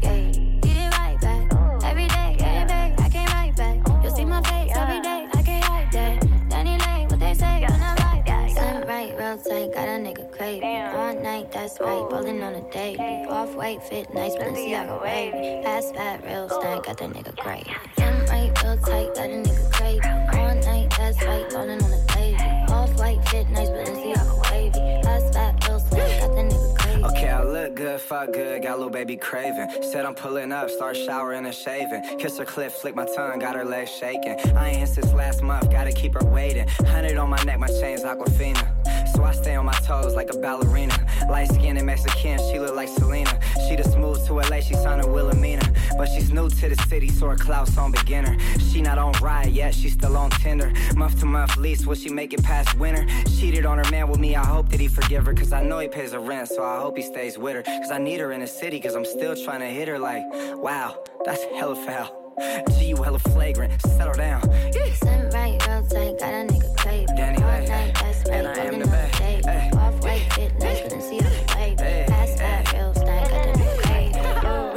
Yeah, 0.02 0.32
get 0.62 0.78
it 0.78 0.98
right 0.98 1.20
back. 1.20 1.84
Every 1.84 2.08
day, 2.08 2.36
get 2.38 2.64
it 2.64 2.68
back. 2.68 3.00
I 3.00 3.10
came 3.10 3.28
right 3.28 3.56
back. 3.56 4.04
You'll 4.04 4.16
see 4.16 4.26
my 4.26 4.42
face 4.44 4.72
every 4.76 5.02
day. 5.02 5.28
I 5.34 5.44
can't 5.44 5.64
hide 5.64 5.92
that. 5.92 6.50
Danny 6.50 6.78
Lane, 6.78 7.08
what 7.10 7.20
they 7.20 7.34
say 7.34 7.66
when 7.68 7.82
I 7.82 7.96
ride 7.96 8.24
that. 8.28 8.52
Slim 8.52 8.88
right, 8.88 9.18
real 9.18 9.38
tight, 9.38 9.74
got 9.74 9.88
a 9.88 10.00
nigga 10.00 10.32
crazy. 10.32 10.64
All 10.64 11.22
night, 11.22 11.52
that's 11.52 11.80
right, 11.82 12.08
rolling 12.10 12.42
on 12.44 12.56
a 12.56 12.72
daily. 12.72 13.26
Off 13.28 13.54
white, 13.56 13.84
fit 13.84 14.14
nice, 14.14 14.36
Balenciaga 14.36 15.02
wavy. 15.02 15.64
Fast, 15.64 15.96
fat, 15.96 16.24
real 16.26 16.48
stank, 16.50 16.86
got 16.86 16.98
the 16.98 17.06
nigga 17.06 17.36
crazy. 17.38 17.72
Slim 17.98 18.26
right, 18.28 18.64
real 18.64 18.78
tight, 18.78 19.14
got 19.16 19.30
a 19.30 19.44
nigga 19.44 19.72
crazy. 19.74 20.00
All 20.38 20.56
night, 20.56 20.94
that's 20.98 21.22
right, 21.26 21.52
rolling 21.52 21.84
on 21.84 21.92
a 21.92 22.08
nice, 23.34 23.70
Balenciaga 23.70 24.52
wavy. 24.52 25.04
Fast, 25.04 25.34
fat, 25.34 25.60
got 25.60 25.82
the 25.90 26.44
nigga 26.44 26.78
crazy. 26.78 27.04
Okay, 27.04 27.30
I 27.30 27.44
look 27.44 27.76
good, 27.76 28.00
fuck 28.00 28.32
good, 28.32 28.64
got 28.64 28.74
a 28.74 28.78
little 28.78 28.90
baby 28.90 29.18
craving. 29.18 29.84
Said 29.84 30.06
I'm 30.06 30.16
pulling 30.16 30.52
up, 30.52 30.70
start 30.70 30.96
showering 30.96 31.46
and 31.46 31.54
shaving. 31.56 32.18
Kiss 32.20 32.38
her 32.38 32.46
clip, 32.46 32.72
flick 32.72 32.96
my 32.96 33.06
tongue, 33.06 33.40
got 33.40 33.56
her 33.56 33.66
legs 33.66 33.92
shaking. 33.92 34.40
I 34.56 34.70
ain't 34.70 34.90
since 34.90 35.12
last 35.14 35.42
month, 35.42 35.70
gotta 35.72 35.92
keep 35.92 36.14
her 36.14 36.26
waiting. 36.26 36.68
Hundred 36.68 37.18
on 37.18 37.30
my 37.30 37.42
neck, 37.44 37.60
my 37.60 37.68
chain's 37.68 38.04
Aquafina. 38.04 38.77
So 39.18 39.24
I 39.24 39.32
stay 39.32 39.56
on 39.56 39.66
my 39.66 39.74
toes 39.80 40.14
like 40.14 40.30
a 40.30 40.38
ballerina. 40.38 40.96
Light 41.28 41.48
skinned 41.48 41.80
and 41.80 41.88
Mexican, 41.88 42.38
she 42.52 42.60
look 42.60 42.76
like 42.76 42.88
Selena. 42.88 43.40
She 43.68 43.76
just 43.76 43.98
moved 43.98 44.28
to 44.28 44.34
LA, 44.34 44.60
she 44.60 44.76
signed 44.76 45.04
a 45.04 45.08
Wilhelmina. 45.08 45.74
But 45.98 46.06
she's 46.10 46.32
new 46.32 46.48
to 46.48 46.70
the 46.70 46.76
city, 46.88 47.10
so 47.10 47.28
her 47.30 47.36
clout's 47.36 47.76
on 47.80 47.92
beginner. 47.92 48.38
She 48.60 48.80
not 48.80 49.00
on 49.00 49.14
ride 49.14 49.48
yet, 49.48 49.74
she 49.74 49.90
still 49.90 50.16
on 50.16 50.30
Tinder. 50.30 50.72
Month 50.96 51.22
to 51.22 51.26
month 51.26 51.58
lease, 51.58 51.84
will 51.88 51.96
she 51.96 52.12
make 52.12 52.32
it 52.32 52.44
past 52.44 52.78
winter? 52.78 53.08
Cheated 53.40 53.66
on 53.66 53.80
her 53.80 53.90
man 53.90 54.08
with 54.08 54.20
me, 54.20 54.36
I 54.36 54.46
hope 54.46 54.70
that 54.70 54.80
he 54.80 54.88
forgive 54.88 55.26
her. 55.26 55.34
Cause 55.34 55.52
I 55.52 55.64
know 55.64 55.80
he 55.80 55.88
pays 55.88 56.12
her 56.12 56.20
rent, 56.20 56.50
so 56.50 56.64
I 56.64 56.80
hope 56.80 56.96
he 56.96 57.02
stays 57.02 57.40
with 57.40 57.56
her. 57.56 57.64
Cause 57.64 57.90
I 57.90 57.98
need 57.98 58.20
her 58.20 58.34
in 58.34 58.42
the 58.42 58.48
city, 58.48 58.80
cause 58.80 58.94
I'm 58.94 59.06
still 59.06 59.36
trying 59.36 59.62
to 59.62 59.68
hit 59.78 59.88
her 59.88 59.98
like, 59.98 60.22
wow, 60.58 60.96
that's 61.26 61.44
hella 61.56 61.76
foul. 61.76 62.36
G, 62.78 62.90
you 62.90 62.98
hella 62.98 63.18
flagrant, 63.18 63.82
settle 63.82 64.14
down. 64.14 64.48
Yeah. 64.76 64.88
Real 65.78 65.86
tight, 65.86 66.18
got 66.18 66.34
a 66.34 66.48
nigga 66.48 66.78
crazy. 66.78 67.06
Danny 67.16 67.44
All 67.44 67.68
night, 67.68 67.94
and 68.30 68.48
I 68.48 68.52
am 68.52 68.58
rolling 68.58 68.80
the 68.80 68.86
on 68.86 68.92
Bay. 68.92 69.10
the 69.12 69.18
daily. 69.18 69.60
Hey. 69.60 69.70
Off 69.78 70.04
white, 70.04 70.34
fit 70.34 70.60
nice, 70.60 70.80
Balenciaga 70.82 71.56
wavy. 71.56 72.08
Fast, 72.08 72.38
fat, 72.38 72.74
real 72.74 72.94
stank, 72.94 73.30
got 73.30 73.44
the 73.46 73.60
nigga 73.60 73.78
crazy. 73.84 74.20
Ooh, 74.20 74.68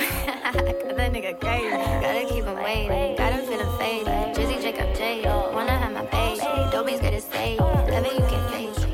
got 0.85 0.97
that 0.97 1.13
nigga 1.13 1.41
crazy. 1.41 1.71
Gotta 1.71 2.27
keep 2.29 2.45
him 2.45 2.57
waiting, 2.63 3.17
got 3.17 3.33
him 3.33 3.47
feeling 3.47 3.79
faded. 3.79 4.37
Drizzy, 4.37 4.63
Jacob, 4.63 4.95
J, 4.95 5.23
wanna 5.55 5.77
have 5.77 5.93
my 5.93 6.05
baby. 6.07 6.41
Dobies 6.41 7.01
good 7.01 7.13
to 7.13 7.21
stay, 7.21 7.57
love 7.59 7.89
it, 7.89 8.13
you 8.13 8.27
can 8.27 8.43
face. 8.51 8.87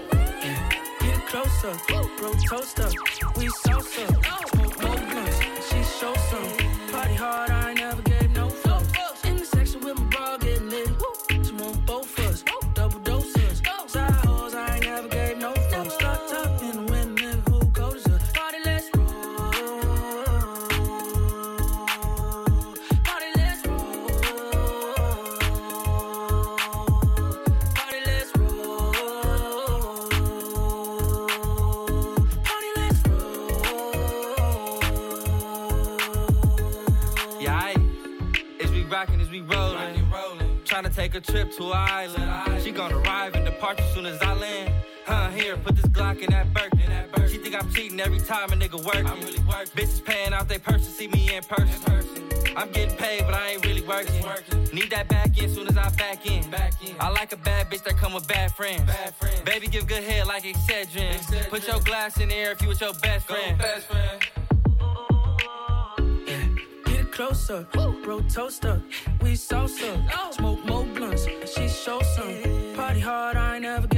Get 1.00 1.26
closer, 1.26 1.74
bro, 2.18 2.32
toaster. 2.48 2.88
We 2.88 3.15
a 41.16 41.20
trip 41.20 41.50
to 41.50 41.64
an 41.72 41.72
island. 41.72 42.62
She 42.62 42.70
gonna 42.70 42.98
arrive 42.98 43.34
and 43.34 43.44
depart 43.44 43.80
as 43.80 43.94
soon 43.94 44.04
as 44.04 44.20
I 44.20 44.34
land. 44.34 44.74
Huh, 45.06 45.30
here, 45.30 45.56
put 45.56 45.74
this 45.74 45.86
Glock 45.86 46.20
in 46.20 46.30
that 46.30 46.52
Birkin. 46.52 46.90
She 47.28 47.38
think 47.38 47.54
I'm 47.54 47.72
cheating 47.72 47.98
every 48.00 48.20
time 48.20 48.52
a 48.52 48.56
nigga 48.56 48.84
working. 48.84 49.06
I'm 49.06 49.20
really 49.20 49.38
working. 49.40 49.72
Bitches 49.74 50.04
paying 50.04 50.34
out 50.34 50.46
they 50.48 50.58
purse 50.58 50.84
to 50.84 50.90
see 50.90 51.08
me 51.08 51.34
in 51.34 51.42
person. 51.42 52.22
I'm 52.54 52.70
getting 52.70 52.96
paid, 52.96 53.22
but 53.22 53.34
I 53.34 53.52
ain't 53.52 53.64
really 53.64 53.82
working. 53.82 54.22
Need 54.74 54.90
that 54.90 55.08
back 55.08 55.38
in 55.38 55.54
soon 55.54 55.66
as 55.68 55.78
I 55.78 55.88
back 55.90 56.26
in. 56.26 56.50
back 56.50 56.74
in. 56.86 56.94
I 57.00 57.08
like 57.08 57.32
a 57.32 57.36
bad 57.38 57.70
bitch 57.70 57.84
that 57.84 57.96
come 57.96 58.12
with 58.12 58.28
bad 58.28 58.52
friends. 58.52 58.82
Bad 58.82 59.14
friends. 59.14 59.40
Baby, 59.40 59.68
give 59.68 59.86
good 59.86 60.02
head 60.04 60.26
like 60.26 60.44
Excedrin. 60.44 61.48
Put 61.48 61.66
your 61.66 61.80
glass 61.80 62.20
in 62.20 62.28
the 62.28 62.34
air 62.34 62.52
if 62.52 62.60
you 62.60 62.68
with 62.68 62.80
your 62.82 62.94
best 62.94 63.26
friend. 63.26 63.58
Get 66.84 67.00
it 67.00 67.12
closer, 67.12 67.66
bro 67.72 68.20
toaster, 68.36 68.82
we 69.22 69.32
salsa, 69.32 70.32
smoke 70.32 70.64
more 70.64 70.84
blunts, 70.84 70.95
she 71.56 71.68
show 71.68 72.00
some. 72.02 72.74
Party 72.74 73.00
hard, 73.00 73.36
I 73.36 73.54
ain't 73.54 73.62
never 73.62 73.95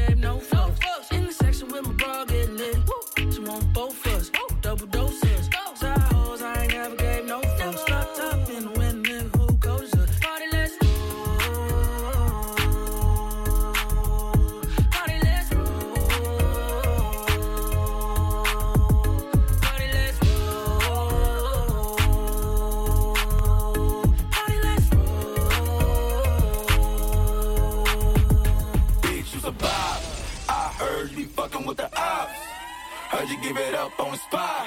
it 34.19 34.35
up 34.35 34.41
on 34.41 34.67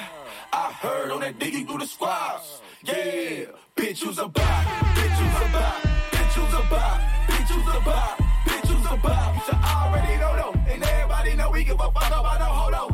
I 0.52 0.72
heard 0.72 1.10
on 1.10 1.20
that 1.20 1.38
diggy 1.38 1.66
through 1.66 1.78
the 1.78 1.86
squads. 1.86 2.62
Yeah, 2.84 3.46
bitch, 3.76 4.02
you's 4.04 4.18
a 4.18 4.28
bop. 4.28 4.44
Bitch, 4.94 5.20
you's 5.20 5.34
a 5.40 5.52
bop. 5.52 5.82
Bitch, 6.10 6.36
you's 6.36 6.54
a 6.54 6.62
bop. 6.68 7.00
Bitch, 7.28 7.50
you's 7.50 7.68
a 7.74 7.80
bop. 7.80 8.18
Bitch, 8.46 8.70
you's 8.70 8.86
a 8.86 8.96
bop. 8.96 9.34
You 9.34 9.40
should 9.46 9.54
already 9.54 10.16
know 10.18 10.36
though. 10.36 10.72
And 10.72 10.82
everybody 10.82 11.36
know 11.36 11.50
we 11.50 11.64
give 11.64 11.80
a 11.80 11.90
fuck 11.90 12.08
about 12.08 12.38
no 12.40 12.46
hold 12.46 12.74
on. 12.74 12.90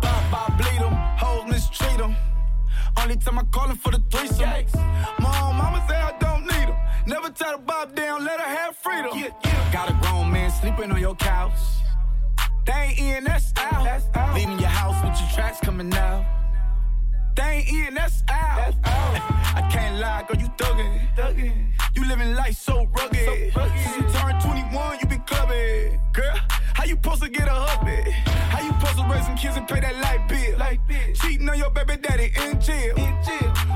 Bop, 0.00 0.30
bop, 0.30 0.58
bleed 0.58 0.80
'em, 0.80 0.94
hoes 1.18 1.46
mistreat 1.46 2.00
'em. 2.00 2.16
Only 3.00 3.16
time 3.16 3.38
I 3.38 3.42
call 3.44 3.70
'em 3.70 3.76
for 3.76 3.92
the 3.92 4.02
threesome. 4.10 4.48
Mom, 5.20 5.56
mama 5.56 5.84
say 5.88 5.96
I 5.96 6.12
don't 6.18 6.44
need 6.46 6.68
'em. 6.68 6.76
Never 7.06 7.30
tie 7.30 7.52
the 7.52 7.58
bob 7.58 7.94
down, 7.94 8.24
let 8.24 8.40
her 8.40 8.50
have 8.58 8.76
freedom. 8.76 9.12
Got 9.72 9.90
a 9.90 9.94
grown 10.02 10.30
man 10.32 10.50
sleeping 10.50 10.90
on 10.92 11.00
your 11.00 11.14
couch. 11.16 11.77
They 12.68 12.74
ain't 12.74 12.98
in, 12.98 13.24
that's 13.24 13.54
out. 13.56 14.34
Leaving 14.34 14.58
your 14.58 14.68
house 14.68 15.02
with 15.02 15.18
your 15.18 15.30
tracks 15.30 15.58
coming 15.60 15.90
out. 15.94 16.22
They 17.34 17.64
ain't 17.66 17.88
in, 17.88 17.94
that's 17.94 18.22
out. 18.28 18.74
I 18.84 19.66
can't 19.72 19.98
lie, 19.98 20.26
girl, 20.28 20.38
you 20.38 20.48
thuggin'. 20.58 21.72
You 21.94 22.06
living 22.06 22.34
life 22.34 22.56
so 22.56 22.86
rugged. 22.94 23.54
Since 23.54 23.96
you 23.96 24.02
turned 24.12 24.42
21, 24.42 24.98
you 25.00 25.06
been 25.06 25.22
clubbing. 25.22 25.98
Girl, 26.12 26.36
how 26.74 26.84
you 26.84 26.96
supposed 26.96 27.22
to 27.22 27.30
get 27.30 27.48
a 27.48 27.54
hubby? 27.54 28.10
How 28.52 28.60
you 28.60 28.72
supposed 28.78 28.98
to 28.98 29.04
raise 29.14 29.24
some 29.24 29.36
kids 29.36 29.56
and 29.56 29.66
pay 29.66 29.80
that 29.80 29.96
light 30.02 30.28
bill? 30.28 31.14
Cheating 31.14 31.48
on 31.48 31.56
your 31.56 31.70
baby 31.70 31.96
daddy 31.96 32.30
in 32.36 32.60
jail. 32.60 32.98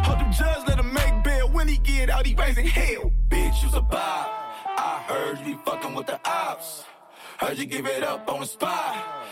Hope 0.04 0.18
the 0.18 0.28
judge 0.36 0.68
let 0.68 0.78
him 0.78 0.92
make 0.92 1.24
bail. 1.24 1.50
When 1.50 1.66
he 1.66 1.78
get 1.78 2.10
out, 2.10 2.26
he 2.26 2.34
raising 2.34 2.66
hell. 2.66 3.10
Bitch, 3.30 3.62
you's 3.62 3.72
a 3.72 3.80
bop. 3.80 4.30
I 4.66 5.02
heard 5.08 5.38
you 5.38 5.56
be 5.56 5.62
fucking 5.64 5.94
with 5.94 6.08
the 6.08 6.20
ops. 6.28 6.84
Heard 7.42 7.58
you 7.58 7.66
give 7.66 7.86
it 7.86 8.04
up 8.04 8.32
on 8.32 8.38
the 8.38 8.46
spot. 8.46 8.70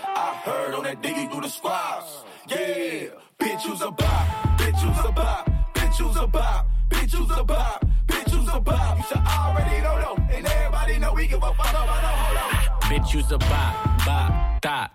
I 0.04 0.42
heard 0.44 0.74
on 0.74 0.82
that 0.82 1.00
diggy 1.00 1.30
through 1.30 1.42
the 1.42 1.48
squads. 1.48 2.24
Yeah, 2.48 3.06
bitch, 3.38 3.64
you's 3.64 3.82
a 3.82 3.90
bop. 3.92 4.26
Bitch, 4.58 4.82
you's 4.82 5.04
a 5.04 5.12
bop. 5.12 5.48
Bitch, 5.74 5.98
you's 6.00 6.16
a 6.16 6.26
bop. 6.26 6.66
Bitch, 6.88 7.12
you's 7.12 7.30
a 7.38 7.44
bop. 7.44 7.86
Bitch, 8.08 8.32
you's 8.32 8.48
a 8.52 8.58
bop. 8.58 8.98
You 8.98 9.04
should 9.04 9.18
already 9.18 9.80
know 9.80 10.00
though. 10.02 10.34
And 10.34 10.44
everybody 10.44 10.98
know 10.98 11.12
we 11.14 11.28
give 11.28 11.40
a 11.40 11.54
fuck 11.54 11.70
about 11.70 11.86
no 11.86 12.08
hold 12.08 12.36
on. 12.36 12.90
Bitch, 12.90 13.14
you's 13.14 13.30
a 13.30 13.38
bop, 13.38 14.04
bop, 14.04 14.60
dot. 14.60 14.90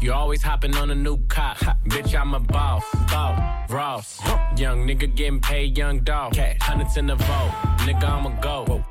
You 0.00 0.14
always 0.14 0.40
hopping 0.40 0.74
on 0.76 0.90
a 0.90 0.94
new 0.94 1.18
cop. 1.26 1.58
Bitch, 1.88 2.18
I'm 2.18 2.32
a 2.32 2.40
boss, 2.40 2.84
boss, 3.10 3.70
Ross. 3.70 4.20
Young 4.56 4.86
nigga 4.86 5.14
getting 5.14 5.40
paid, 5.40 5.76
young 5.76 6.00
dog. 6.00 6.34
Hundreds 6.62 6.96
in 6.96 7.08
the 7.08 7.16
vault, 7.16 7.50
nigga, 7.80 8.04
I'ma 8.04 8.40
go. 8.40 8.82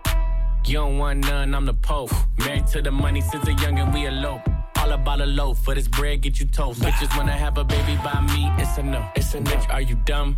You 0.68 0.74
don't 0.74 0.98
want 0.98 1.20
none, 1.20 1.56
I'm 1.56 1.66
the 1.66 1.74
Pope. 1.74 2.12
Married 2.40 2.68
to 2.68 2.82
the 2.82 2.92
money 2.92 3.22
since 3.22 3.48
a 3.48 3.52
youngin', 3.52 3.94
we 3.94 4.06
elope. 4.06 4.42
All 4.80 4.92
about 4.92 5.22
a 5.22 5.26
loaf, 5.26 5.60
for 5.64 5.74
this 5.74 5.88
bread 5.88 6.22
get 6.22 6.42
you 6.42 6.46
toast. 6.46 6.82
Bitches 6.82 7.16
wanna 7.18 7.32
have 7.32 7.58
a 7.58 7.64
baby 7.64 7.96
by 8.04 8.20
me, 8.34 8.52
it's 8.62 8.78
a 8.78 8.84
no. 8.84 9.08
It's 9.16 9.34
a 9.34 9.40
bitch, 9.40 9.74
are 9.74 9.80
you 9.80 9.96
dumb? 10.04 10.38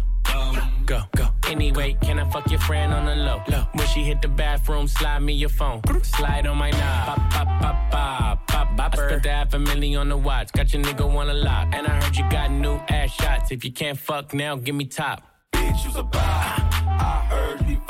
Go, 0.85 1.01
go. 1.15 1.29
Anyway, 1.47 1.97
can 2.01 2.19
I 2.19 2.29
fuck 2.29 2.49
your 2.51 2.59
friend 2.59 2.93
on 2.93 3.05
the 3.07 3.15
low? 3.15 3.41
low. 3.47 3.67
When 3.73 3.87
she 3.87 4.03
hit 4.03 4.21
the 4.21 4.27
bathroom, 4.27 4.87
slide 4.87 5.23
me 5.23 5.33
your 5.33 5.49
phone. 5.49 5.81
Slide 6.03 6.45
on 6.45 6.57
my 6.57 6.69
knob. 6.69 7.05
Pop, 7.07 7.31
pop, 7.31 7.61
pop, 7.61 7.91
pop, 7.91 8.47
pop, 8.47 8.77
pop. 8.77 8.93
I 8.93 9.07
spent 9.07 9.23
the 9.23 9.31
half 9.31 9.53
a 9.55 9.59
million 9.59 9.99
on 9.99 10.09
the 10.09 10.17
watch. 10.17 10.51
Got 10.51 10.71
your 10.73 10.83
nigga 10.83 11.11
wanna 11.11 11.33
lock. 11.33 11.69
And 11.73 11.87
I 11.87 12.01
heard 12.01 12.15
you 12.15 12.29
got 12.29 12.51
new 12.51 12.75
ass 12.87 13.11
shots. 13.11 13.51
If 13.51 13.65
you 13.65 13.71
can't 13.71 13.97
fuck 13.97 14.33
now, 14.35 14.55
give 14.57 14.75
me 14.75 14.85
top. 14.85 15.23
Bitch, 15.51 15.85
you's 15.85 15.95
a 15.95 16.03
bop. 16.03 16.21
I 16.21 17.25
heard 17.29 17.67
you 17.67 17.81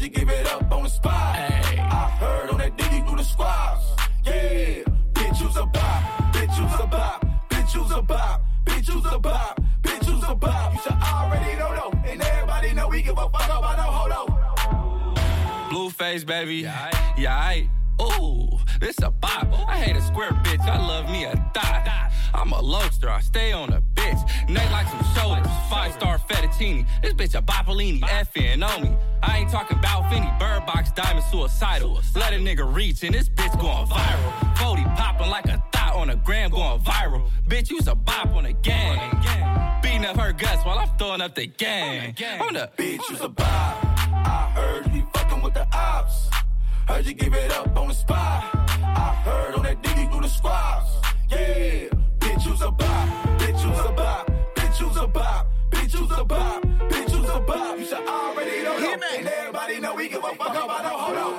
Heard 0.00 0.06
you 0.06 0.18
give 0.18 0.30
it 0.30 0.46
up 0.46 0.72
on 0.72 0.84
the 0.84 0.88
spot. 0.88 1.12
I 1.12 2.16
heard 2.18 2.48
on 2.48 2.58
that 2.58 2.74
diggy 2.78 3.06
through 3.06 3.18
the 3.18 3.22
squads. 3.22 3.84
Yeah, 4.24 4.82
bitch, 5.12 5.42
you's 5.42 5.56
a 5.56 5.66
bop. 5.66 6.02
Bitch, 6.32 6.58
you's 6.58 6.80
a 6.80 6.86
bop. 6.86 7.26
Bitch, 7.50 7.74
you's 7.74 7.90
a 7.92 8.00
bop. 8.00 8.42
Bitch, 8.64 8.88
you's 8.88 9.12
a 9.12 9.18
bop. 9.18 9.60
Bitch, 9.82 10.08
you's 10.08 10.24
a 10.26 10.34
bop. 10.34 10.72
You 10.72 10.80
should 10.80 10.92
already 10.92 11.58
know 11.58 11.74
though. 11.74 12.10
And 12.10 12.22
everybody 12.22 12.72
know 12.72 12.88
we 12.88 13.02
give 13.02 13.18
a 13.18 13.28
fuck 13.28 13.44
about 13.44 13.76
no 13.76 13.82
hold 13.82 14.12
on. 14.12 15.70
Blueface, 15.70 16.24
baby. 16.24 16.60
Yeah, 17.18 17.52
aight. 17.52 17.68
Ooh, 18.00 18.58
this 18.80 18.96
a 19.02 19.10
bop. 19.10 19.48
I 19.68 19.76
hate 19.76 19.96
a 19.96 20.02
square 20.02 20.30
bitch. 20.30 20.60
I 20.60 20.78
love 20.78 21.10
me 21.10 21.24
a 21.24 21.36
thot. 21.52 21.86
I'm 22.32 22.52
a 22.52 22.60
lobster. 22.62 23.10
I 23.10 23.20
stay 23.20 23.52
on 23.52 23.70
a 23.74 23.82
bitch. 23.82 24.48
Neck 24.48 24.70
like 24.70 24.88
some 24.88 25.04
shoulders. 25.14 25.46
Five 25.68 25.92
star 25.92 26.16
fettuccine. 26.60 26.86
This 27.02 27.12
bitch 27.14 27.38
a 27.38 27.42
Boppolini. 27.42 28.00
Effing 28.00 28.66
on 28.66 28.82
me. 28.82 28.96
I 29.22 29.38
ain't 29.38 29.50
talking 29.50 29.78
about 29.78 30.10
Finny. 30.10 30.30
Bird 30.38 30.66
box 30.66 30.90
diamond 30.92 31.24
suicidal. 31.30 32.00
Let 32.14 32.32
a 32.32 32.36
nigga 32.36 32.72
reach 32.72 33.02
and 33.02 33.14
this 33.14 33.28
bitch 33.28 33.58
going 33.60 33.86
viral. 33.86 34.58
40 34.58 34.82
popping 34.96 35.30
like 35.30 35.46
a 35.46 35.62
thought 35.72 35.94
on 35.94 36.10
a 36.10 36.16
gram 36.16 36.50
going 36.50 36.80
viral. 36.80 37.28
Bitch, 37.48 37.70
you's 37.70 37.88
a 37.88 37.94
bop 37.94 38.28
on 38.28 38.46
a 38.46 38.52
gang. 38.52 39.10
Beating 39.82 40.04
up 40.04 40.16
her 40.16 40.32
guts 40.32 40.64
while 40.64 40.78
I'm 40.78 40.88
throwing 40.98 41.20
up 41.20 41.34
the 41.34 41.46
gang. 41.46 42.14
On 42.40 42.54
the 42.54 42.70
bitch, 42.76 43.08
you's 43.10 43.20
a 43.20 43.28
bop. 43.28 43.46
I 43.46 44.52
heard 44.54 44.92
you 44.92 45.06
fucking 45.14 45.42
with 45.42 45.54
the 45.54 45.66
ops. 45.72 46.28
Heard 46.88 47.06
you 47.06 47.14
give 47.14 47.34
it 47.34 47.50
up 47.52 47.76
on 47.76 47.88
the 47.88 47.94
spot. 47.94 48.44
I 48.82 49.22
heard 49.24 49.54
on 49.54 49.62
that 49.62 49.82
diggy 49.82 50.10
through 50.10 50.22
the 50.22 50.28
squads. 50.28 50.90
Yeah, 51.30 51.88
bitch, 52.18 52.46
you's 52.46 52.62
a 52.62 52.70
bop. 52.70 53.08
Bitch, 53.38 53.64
you's 53.64 53.86
a 53.86 53.92
bop. 53.92 54.30
Bitch, 54.56 54.80
you's 54.80 54.96
a 54.96 55.06
bop. 55.06 55.49
Bitch, 55.90 56.00
you's 56.00 56.18
a 56.18 56.24
bop. 56.24 56.62
Bitch, 56.62 57.12
you's 57.12 57.28
a 57.28 57.40
bop. 57.40 57.78
You 57.78 57.84
should 57.84 58.06
already 58.06 58.62
know 58.62 58.78
that. 58.78 59.14
And 59.18 59.26
everybody 59.26 59.80
know 59.80 59.94
we 59.94 60.08
give 60.08 60.22
a 60.22 60.34
fuck 60.34 60.50
about 60.50 60.82
no 60.84 60.90
hold 60.90 61.16
on. 61.16 61.34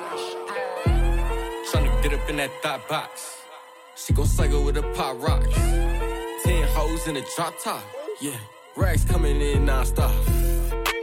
Tryna 1.72 2.04
get 2.04 2.14
up 2.14 2.30
in 2.30 2.36
that 2.36 2.52
thought 2.62 2.88
box. 2.89 3.38
She 3.95 4.12
gon' 4.12 4.26
cycle 4.26 4.66
with 4.66 4.76
a 4.76 4.84
pop 4.93 5.22
rocks. 5.22 5.47
Ten 6.43 6.68
hoes 6.68 7.08
in 7.08 7.16
a 7.16 7.24
drop 7.34 7.54
top. 7.64 7.82
Yeah, 8.20 8.38
rags 8.76 9.06
coming 9.06 9.39
in 9.39 9.66
non-stop. 9.66 10.12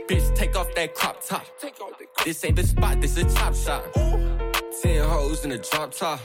Bitch, 0.09 0.35
take 0.35 0.55
off 0.55 0.75
that 0.75 0.95
crop 0.95 1.25
top. 1.25 1.47
This 2.25 2.45
ain't 2.45 2.57
the 2.57 2.67
spot, 2.67 3.01
this 3.01 3.17
a 3.17 3.25
top 3.25 3.55
shot. 3.55 3.83
Ten 3.95 5.09
hoes 5.09 5.47
in 5.47 5.53
a 5.53 5.59
drop 5.59 5.93
top. 5.93 6.21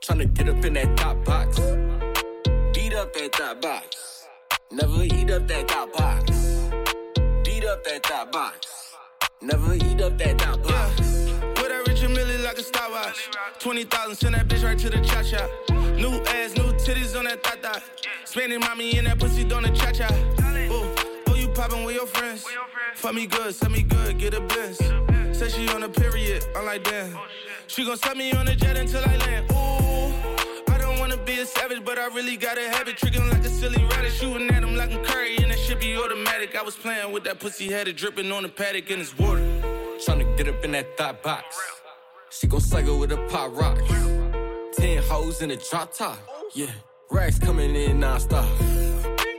Tryna 0.00 0.32
get 0.34 0.48
up 0.48 0.64
in 0.64 0.74
that 0.74 0.96
top 0.96 1.24
box. 1.24 1.58
Beat 2.72 2.94
up 2.94 3.12
that 3.14 3.32
top 3.32 3.60
box. 3.60 4.17
Never 4.70 5.02
eat 5.02 5.30
up 5.30 5.48
that 5.48 5.66
top 5.66 5.92
box. 5.94 6.30
Beat 7.42 7.64
up 7.64 7.82
that 7.84 8.02
top 8.02 8.30
box. 8.30 8.94
Never 9.40 9.74
eat 9.74 10.00
up 10.02 10.18
that 10.18 10.38
top 10.38 10.62
box. 10.62 11.00
Yeah. 11.00 11.48
With 11.48 11.68
that 11.68 11.84
Richard 11.86 12.10
Mille 12.10 12.40
like 12.44 12.58
a 12.58 12.62
stopwatch. 12.62 13.30
20,000, 13.60 14.14
send 14.14 14.34
that 14.34 14.46
bitch 14.46 14.62
right 14.62 14.78
to 14.78 14.90
the 14.90 15.00
cha 15.00 15.22
cha. 15.22 15.46
New 15.96 16.20
ass, 16.26 16.54
new 16.54 16.70
titties 16.74 17.18
on 17.18 17.24
that 17.24 17.42
thot 17.42 17.82
Spending 18.26 18.60
mommy 18.60 18.98
in 18.98 19.06
that 19.06 19.18
pussy 19.18 19.42
doing 19.42 19.62
the 19.62 19.70
cha 19.70 19.90
cha. 19.90 20.12
Ooh, 20.70 20.94
oh, 21.28 21.34
you 21.34 21.48
poppin' 21.48 21.84
with 21.84 21.94
your 21.94 22.06
friends. 22.06 22.44
Fuck 22.94 23.14
me 23.14 23.26
good, 23.26 23.54
send 23.54 23.72
me 23.72 23.82
good, 23.82 24.18
get 24.18 24.34
a 24.34 24.40
bliss. 24.40 24.76
Say 25.32 25.48
she 25.48 25.66
on 25.70 25.82
a 25.82 25.88
period, 25.88 26.44
I'm 26.54 26.66
like, 26.66 26.84
damn. 26.84 27.16
Oh, 27.16 27.24
she 27.68 27.86
gon' 27.86 27.96
set 27.96 28.18
me 28.18 28.32
on 28.32 28.46
a 28.46 28.54
jet 28.54 28.76
until 28.76 29.02
I 29.02 29.16
land. 29.16 29.50
Ooh, 29.50 29.54
I 29.54 29.56
don't 29.56 30.17
wanna 31.18 31.24
be 31.32 31.40
a 31.40 31.46
savage, 31.46 31.84
but 31.84 31.98
I 31.98 32.06
really 32.06 32.36
got 32.36 32.58
a 32.58 32.68
habit. 32.68 32.88
it. 32.88 32.96
Tricking 32.98 33.28
like 33.28 33.44
a 33.44 33.48
silly 33.48 33.82
rabbit, 33.84 34.12
shooting 34.12 34.50
at 34.50 34.62
him 34.62 34.76
like 34.76 34.92
I'm 34.92 35.04
Curry, 35.04 35.36
and 35.36 35.50
that 35.50 35.58
shit 35.58 35.80
be 35.80 35.96
automatic. 35.96 36.56
I 36.56 36.62
was 36.62 36.76
playing 36.76 37.12
with 37.12 37.24
that 37.24 37.40
pussy, 37.40 37.70
had 37.70 37.88
it 37.88 37.96
dripping 37.96 38.30
on 38.32 38.42
the 38.42 38.48
paddock 38.48 38.90
in 38.90 38.98
his 38.98 39.16
water. 39.18 39.42
Tryna 40.04 40.36
get 40.36 40.48
up 40.48 40.64
in 40.64 40.72
that 40.72 40.96
thought 40.96 41.22
box. 41.22 41.56
She 42.30 42.46
gon' 42.46 42.60
cycle 42.60 42.98
with 42.98 43.12
a 43.12 43.16
pop 43.28 43.56
rock. 43.56 43.78
Ten 44.74 45.02
hoes 45.02 45.42
in 45.42 45.50
a 45.50 45.56
drop 45.56 45.92
top. 45.92 46.18
Yeah, 46.54 46.66
racks 47.10 47.38
coming 47.38 47.74
in 47.74 48.00
non-stop. 48.00 48.46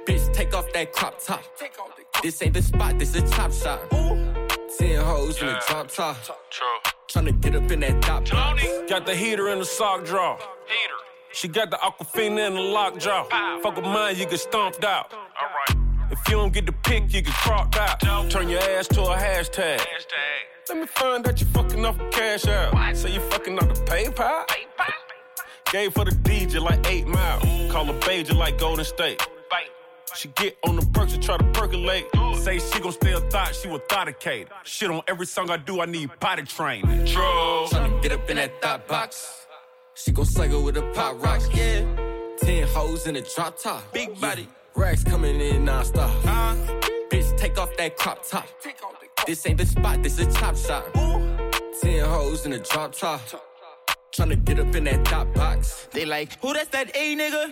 Bitch, 0.05 0.33
take 0.33 0.53
off 0.53 0.71
that 0.73 0.91
crop 0.91 1.23
top. 1.23 1.43
This 2.21 2.41
ain't 2.41 2.53
the 2.53 2.61
spot, 2.61 2.99
this 2.99 3.15
a 3.15 3.21
chop 3.29 3.53
shop. 3.53 3.89
Ten 4.77 5.01
hoes 5.01 5.41
in 5.41 5.47
a 5.47 5.59
drop 5.67 5.87
top. 5.89 6.17
Tryna 7.09 7.39
get 7.41 7.55
up 7.55 7.71
in 7.71 7.79
that 7.79 8.01
top 8.01 8.29
box. 8.29 8.63
Got 8.89 9.05
the 9.05 9.15
heater 9.15 9.49
in 9.49 9.59
the 9.59 9.65
sock 9.65 10.05
drawer. 10.05 10.37
She 11.33 11.47
got 11.47 11.69
the 11.69 11.77
aquafina 11.77 12.47
in 12.47 12.55
the 12.55 12.61
lockjaw. 12.61 13.25
Fuck 13.61 13.75
with 13.75 13.85
mine, 13.85 14.17
you 14.17 14.25
get 14.25 14.39
stomped 14.39 14.83
out. 14.83 15.13
If 16.11 16.19
you 16.27 16.35
don't 16.35 16.51
get 16.51 16.65
the 16.65 16.71
pick, 16.71 17.13
you 17.13 17.21
get 17.21 17.33
cropped 17.33 17.77
out. 17.77 18.01
Turn 18.29 18.49
your 18.49 18.61
ass 18.61 18.87
to 18.89 19.01
a 19.03 19.15
hashtag. 19.15 19.79
Let 20.67 20.77
me 20.77 20.85
find 20.87 21.27
out 21.27 21.39
you 21.39 21.47
fucking 21.47 21.85
off 21.85 21.97
the 21.97 22.09
cash 22.09 22.47
out. 22.47 22.97
Say 22.97 23.13
you 23.13 23.19
fucking 23.21 23.57
off 23.57 23.67
the 23.67 23.81
PayPal. 23.81 24.45
Gave 25.71 25.93
for 25.93 26.05
the 26.05 26.11
DJ 26.11 26.59
like 26.59 26.85
8 26.89 27.07
Mile. 27.07 27.39
Call 27.69 27.85
her 27.85 27.99
Baja 27.99 28.33
like 28.33 28.57
Golden 28.57 28.85
State. 28.85 29.21
She 30.15 30.29
get 30.29 30.57
on 30.67 30.75
the 30.75 30.85
perks 30.87 31.13
and 31.13 31.21
try 31.21 31.37
to 31.37 31.43
percolate. 31.51 32.07
Say 32.37 32.57
she 32.59 32.79
gon' 32.79 32.91
stay 32.91 33.13
a 33.13 33.19
thought, 33.19 33.53
she 33.53 33.67
will 33.67 33.81
thoughticate. 33.87 34.47
Shit 34.63 34.89
on 34.89 35.03
every 35.07 35.27
song 35.27 35.51
I 35.51 35.57
do, 35.57 35.81
I 35.81 35.85
need 35.85 36.09
potty 36.19 36.43
training. 36.43 37.05
True. 37.05 37.67
Tryna 37.69 38.01
get 38.01 38.11
up 38.13 38.27
in 38.29 38.37
that 38.37 38.59
thought 38.61 38.87
box. 38.87 39.38
She 39.99 40.11
gon' 40.13 40.25
cycle 40.25 40.63
with 40.63 40.77
a 40.77 40.81
pop 40.93 41.21
rock. 41.21 41.41
Yeah. 41.53 41.83
Ten 42.37 42.65
hoes 42.69 43.05
in 43.05 43.17
a 43.17 43.21
drop 43.21 43.59
top. 43.59 43.91
Big 43.91 44.19
body. 44.21 44.47
Racks 44.73 45.03
coming 45.03 45.41
in 45.41 45.65
non-stop. 45.65 46.09
Bitch, 47.11 47.37
take 47.37 47.59
off 47.59 47.75
that 47.75 47.97
crop 47.97 48.25
top. 48.25 48.47
This 49.27 49.45
ain't 49.45 49.57
the 49.57 49.65
spot, 49.65 50.01
this 50.01 50.17
a 50.19 50.31
chop 50.31 50.55
shop. 50.55 50.85
Ten 51.81 52.05
hoes 52.05 52.45
in 52.45 52.53
a 52.53 52.59
drop 52.59 52.93
top. 52.93 53.19
Tryna 54.13 54.45
get 54.45 54.59
up 54.59 54.73
in 54.73 54.85
that 54.85 55.03
top 55.03 55.33
box. 55.33 55.89
They 55.91 56.05
like, 56.05 56.39
who 56.41 56.53
that's 56.53 56.69
that 56.69 56.95
A 56.95 57.15
nigga? 57.17 57.51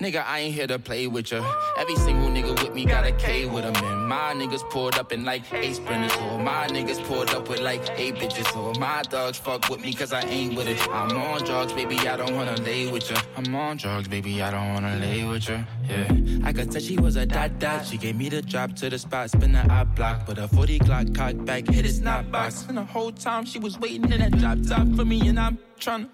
Nigga, 0.00 0.24
I 0.26 0.38
ain't 0.40 0.54
here 0.54 0.66
to 0.66 0.78
play 0.78 1.08
with 1.08 1.30
ya. 1.30 1.44
Every 1.76 1.96
single 1.96 2.30
nigga 2.30 2.39
with 2.54 2.74
me 2.74 2.84
got 2.84 3.06
a 3.06 3.12
K 3.12 3.46
with 3.46 3.64
him. 3.64 3.74
And 3.84 4.08
my 4.08 4.34
niggas 4.34 4.68
pulled 4.70 4.96
up 4.96 5.12
in 5.12 5.24
like 5.24 5.42
eight 5.52 5.76
sprinters. 5.76 6.14
Or 6.16 6.38
my 6.38 6.66
niggas 6.68 7.02
pulled 7.04 7.30
up 7.30 7.48
with 7.48 7.60
like 7.60 7.82
eight 7.96 8.16
bitches. 8.16 8.56
Or 8.56 8.78
my 8.78 9.02
dogs 9.02 9.38
fuck 9.38 9.68
with 9.68 9.80
me 9.80 9.92
cause 9.92 10.12
I 10.12 10.22
ain't 10.22 10.56
with 10.56 10.68
it. 10.68 10.80
I'm 10.88 11.16
on 11.16 11.44
drugs, 11.44 11.72
baby, 11.72 11.96
I 12.08 12.16
don't 12.16 12.34
wanna 12.34 12.56
lay 12.62 12.90
with 12.90 13.10
ya. 13.10 13.20
I'm 13.36 13.54
on 13.54 13.76
drugs, 13.76 14.08
baby, 14.08 14.42
I 14.42 14.50
don't 14.50 14.74
wanna 14.74 14.96
lay 14.96 15.24
with 15.24 15.48
ya. 15.48 15.64
Yeah. 15.88 16.12
I 16.44 16.52
could 16.52 16.70
tell 16.70 16.80
she 16.80 16.96
was 16.96 17.16
a 17.16 17.26
dot 17.26 17.58
dot. 17.58 17.86
She 17.86 17.98
gave 17.98 18.16
me 18.16 18.28
the 18.28 18.42
drop 18.42 18.74
to 18.76 18.90
the 18.90 18.98
spot, 18.98 19.30
spin 19.30 19.52
the 19.52 19.70
eye 19.70 19.84
block. 19.84 20.26
But 20.26 20.38
a 20.38 20.48
40 20.48 20.78
clock 20.80 21.14
cock 21.14 21.34
back, 21.44 21.68
hit 21.68 21.84
it 21.84 21.92
snap 21.92 22.30
box. 22.30 22.66
And 22.68 22.78
the 22.78 22.84
whole 22.84 23.12
time 23.12 23.44
she 23.44 23.58
was 23.58 23.78
waiting 23.78 24.10
in 24.12 24.20
that 24.20 24.32
drop 24.38 24.58
top 24.66 24.86
for 24.96 25.04
me. 25.04 25.28
And 25.28 25.38
I'm 25.38 25.58
tryna 25.78 26.08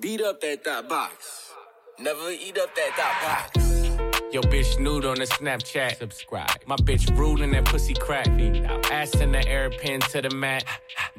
beat 0.00 0.20
up 0.20 0.40
that 0.40 0.64
dot 0.64 0.88
box. 0.88 1.50
Never 1.98 2.30
eat 2.30 2.58
up 2.58 2.74
that 2.74 2.90
dot 2.96 3.54
box. 3.54 3.73
Yo, 4.34 4.40
bitch 4.40 4.80
nude 4.80 5.04
on 5.04 5.14
the 5.14 5.26
Snapchat. 5.26 5.96
Subscribe. 5.96 6.50
My 6.66 6.74
bitch 6.74 7.16
ruling 7.16 7.52
that 7.52 7.66
pussy 7.66 7.94
crack. 7.94 8.26
Ass 8.90 9.14
in 9.20 9.30
the 9.30 9.46
air, 9.46 9.70
pin 9.70 10.00
to 10.00 10.22
the 10.22 10.30
mat. 10.30 10.64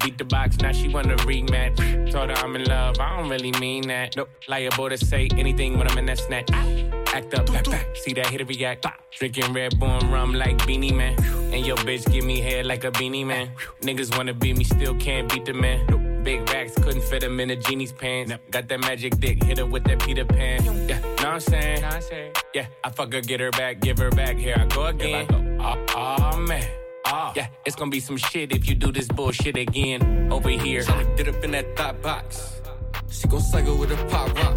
Beat 0.04 0.18
the 0.18 0.26
box, 0.26 0.58
now 0.58 0.70
she 0.72 0.88
wanna 0.88 1.16
rematch. 1.24 2.12
Told 2.12 2.28
her 2.28 2.36
I'm 2.36 2.54
in 2.56 2.64
love, 2.64 3.00
I 3.00 3.16
don't 3.16 3.30
really 3.30 3.52
mean 3.52 3.88
that. 3.88 4.16
Nope, 4.16 4.28
liable 4.48 4.90
to 4.90 4.98
say 4.98 5.30
anything 5.32 5.78
when 5.78 5.90
I'm 5.90 5.96
in 5.96 6.04
that 6.04 6.18
snack. 6.18 6.44
Act 7.14 7.32
up, 7.32 7.46
back, 7.46 7.64
back. 7.64 7.96
See 7.96 8.12
that 8.12 8.26
hit 8.26 8.42
a 8.42 8.44
react. 8.44 8.84
Drinking 9.12 9.50
Red 9.54 9.80
Bull 9.80 9.88
and 9.88 10.12
rum 10.12 10.34
like 10.34 10.66
Beenie 10.66 10.92
Man. 10.92 11.18
And 11.54 11.64
your 11.64 11.78
bitch 11.78 12.12
give 12.12 12.22
me 12.26 12.40
head 12.40 12.66
like 12.66 12.84
a 12.84 12.90
beanie 12.90 13.24
man. 13.24 13.50
Niggas 13.80 14.14
wanna 14.14 14.34
beat 14.34 14.58
me, 14.58 14.64
still 14.64 14.94
can't 14.96 15.26
beat 15.32 15.46
the 15.46 15.54
man. 15.54 16.15
Big 16.26 16.50
racks 16.50 16.74
couldn't 16.74 17.04
fit 17.04 17.22
him 17.22 17.38
in 17.38 17.50
a 17.50 17.56
genie's 17.56 17.92
pants. 17.92 18.32
Got 18.50 18.66
that 18.66 18.80
magic 18.80 19.16
dick, 19.20 19.40
hit 19.44 19.58
her 19.58 19.64
with 19.64 19.84
that 19.84 20.00
Peter 20.00 20.24
Pan. 20.24 20.64
Yeah, 20.88 20.98
know 20.98 21.08
what 21.08 21.24
I'm 21.24 21.40
saying? 21.40 22.32
Yeah, 22.52 22.66
I 22.82 22.90
fuck 22.90 23.12
her, 23.12 23.20
get 23.20 23.38
her 23.38 23.52
back, 23.52 23.78
give 23.78 23.98
her 23.98 24.10
back. 24.10 24.36
Here 24.36 24.56
I 24.58 24.66
go 24.66 24.86
again. 24.86 25.60
Oh, 25.60 25.86
oh 25.94 26.36
man. 26.38 26.68
Oh. 27.04 27.32
Yeah, 27.36 27.46
it's 27.64 27.76
gonna 27.76 27.92
be 27.92 28.00
some 28.00 28.16
shit 28.16 28.50
if 28.50 28.68
you 28.68 28.74
do 28.74 28.90
this 28.90 29.06
bullshit 29.06 29.56
again 29.56 30.32
over 30.32 30.48
here. 30.48 30.82
Tryna 30.82 31.16
get 31.16 31.28
up 31.28 31.44
in 31.44 31.52
that 31.52 31.76
thought 31.76 32.02
box. 32.02 32.60
She 33.08 33.28
gon' 33.28 33.40
cycle 33.40 33.78
with 33.78 33.92
a 33.92 34.06
pop 34.06 34.36
rock. 34.36 34.56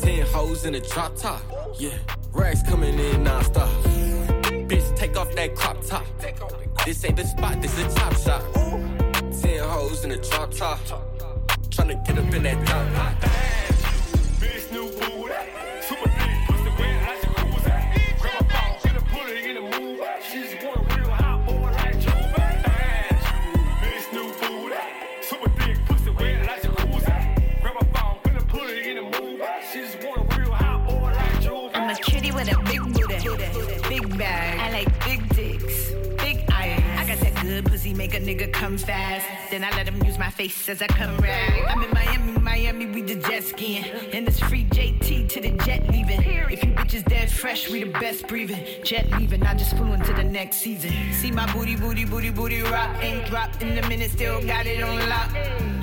Ten 0.00 0.24
hoes 0.26 0.66
in 0.66 0.76
a 0.76 0.80
drop 0.80 1.16
top. 1.16 1.42
Yeah, 1.80 1.98
racks 2.30 2.62
coming 2.62 2.96
in 2.96 3.24
non-stop. 3.24 3.68
Bitch, 4.70 4.96
take 4.96 5.16
off 5.16 5.34
that 5.34 5.56
crop 5.56 5.84
top. 5.84 6.06
This 6.84 7.04
ain't 7.04 7.16
the 7.16 7.26
spot, 7.26 7.60
this 7.60 7.76
a 7.76 7.92
top 7.92 8.16
shot. 8.16 9.09
Ten 9.30 9.62
hoes 9.62 10.04
in 10.04 10.10
a 10.10 10.16
drop 10.16 10.52
top. 10.52 10.78
Tryna 11.70 12.04
get 12.04 12.18
up 12.18 12.34
in 12.34 12.42
that 12.42 12.66
top. 12.66 13.79
Make 38.10 38.22
a 38.22 38.24
nigga 38.24 38.52
come 38.52 38.76
fast. 38.78 39.26
Then 39.50 39.64
I 39.64 39.70
let 39.70 39.86
him 39.86 40.02
use 40.02 40.18
my 40.18 40.30
face 40.30 40.68
as 40.68 40.82
I 40.82 40.86
come 40.86 41.16
rag. 41.18 41.64
I'm 41.68 41.82
in 41.82 41.90
Miami, 41.90 42.32
Miami, 42.40 42.86
we 42.86 43.02
the 43.02 43.16
jet 43.16 43.44
skiing. 43.44 43.84
And 44.12 44.26
it's 44.26 44.40
free 44.40 44.64
JT 44.64 45.28
to 45.28 45.40
the 45.40 45.50
jet 45.64 45.88
leaving. 45.90 46.20
If 46.50 46.64
you 46.64 46.72
bitches 46.72 47.04
dead 47.04 47.30
fresh, 47.30 47.70
we 47.70 47.84
the 47.84 47.90
best 47.98 48.26
breathing. 48.26 48.82
Jet 48.84 49.10
leaving, 49.18 49.42
I 49.44 49.54
just 49.54 49.76
flew 49.76 49.92
into 49.92 50.12
the 50.12 50.24
next 50.24 50.58
season. 50.58 50.92
See 51.12 51.30
my 51.30 51.50
booty, 51.52 51.76
booty, 51.76 52.04
booty, 52.04 52.30
booty 52.30 52.62
rock. 52.62 52.96
Ain't 53.02 53.26
dropped 53.26 53.62
in 53.62 53.78
a 53.78 53.88
minute, 53.88 54.10
still 54.10 54.40
got 54.44 54.66
it 54.66 54.82
on 54.82 55.08
lock. 55.08 55.30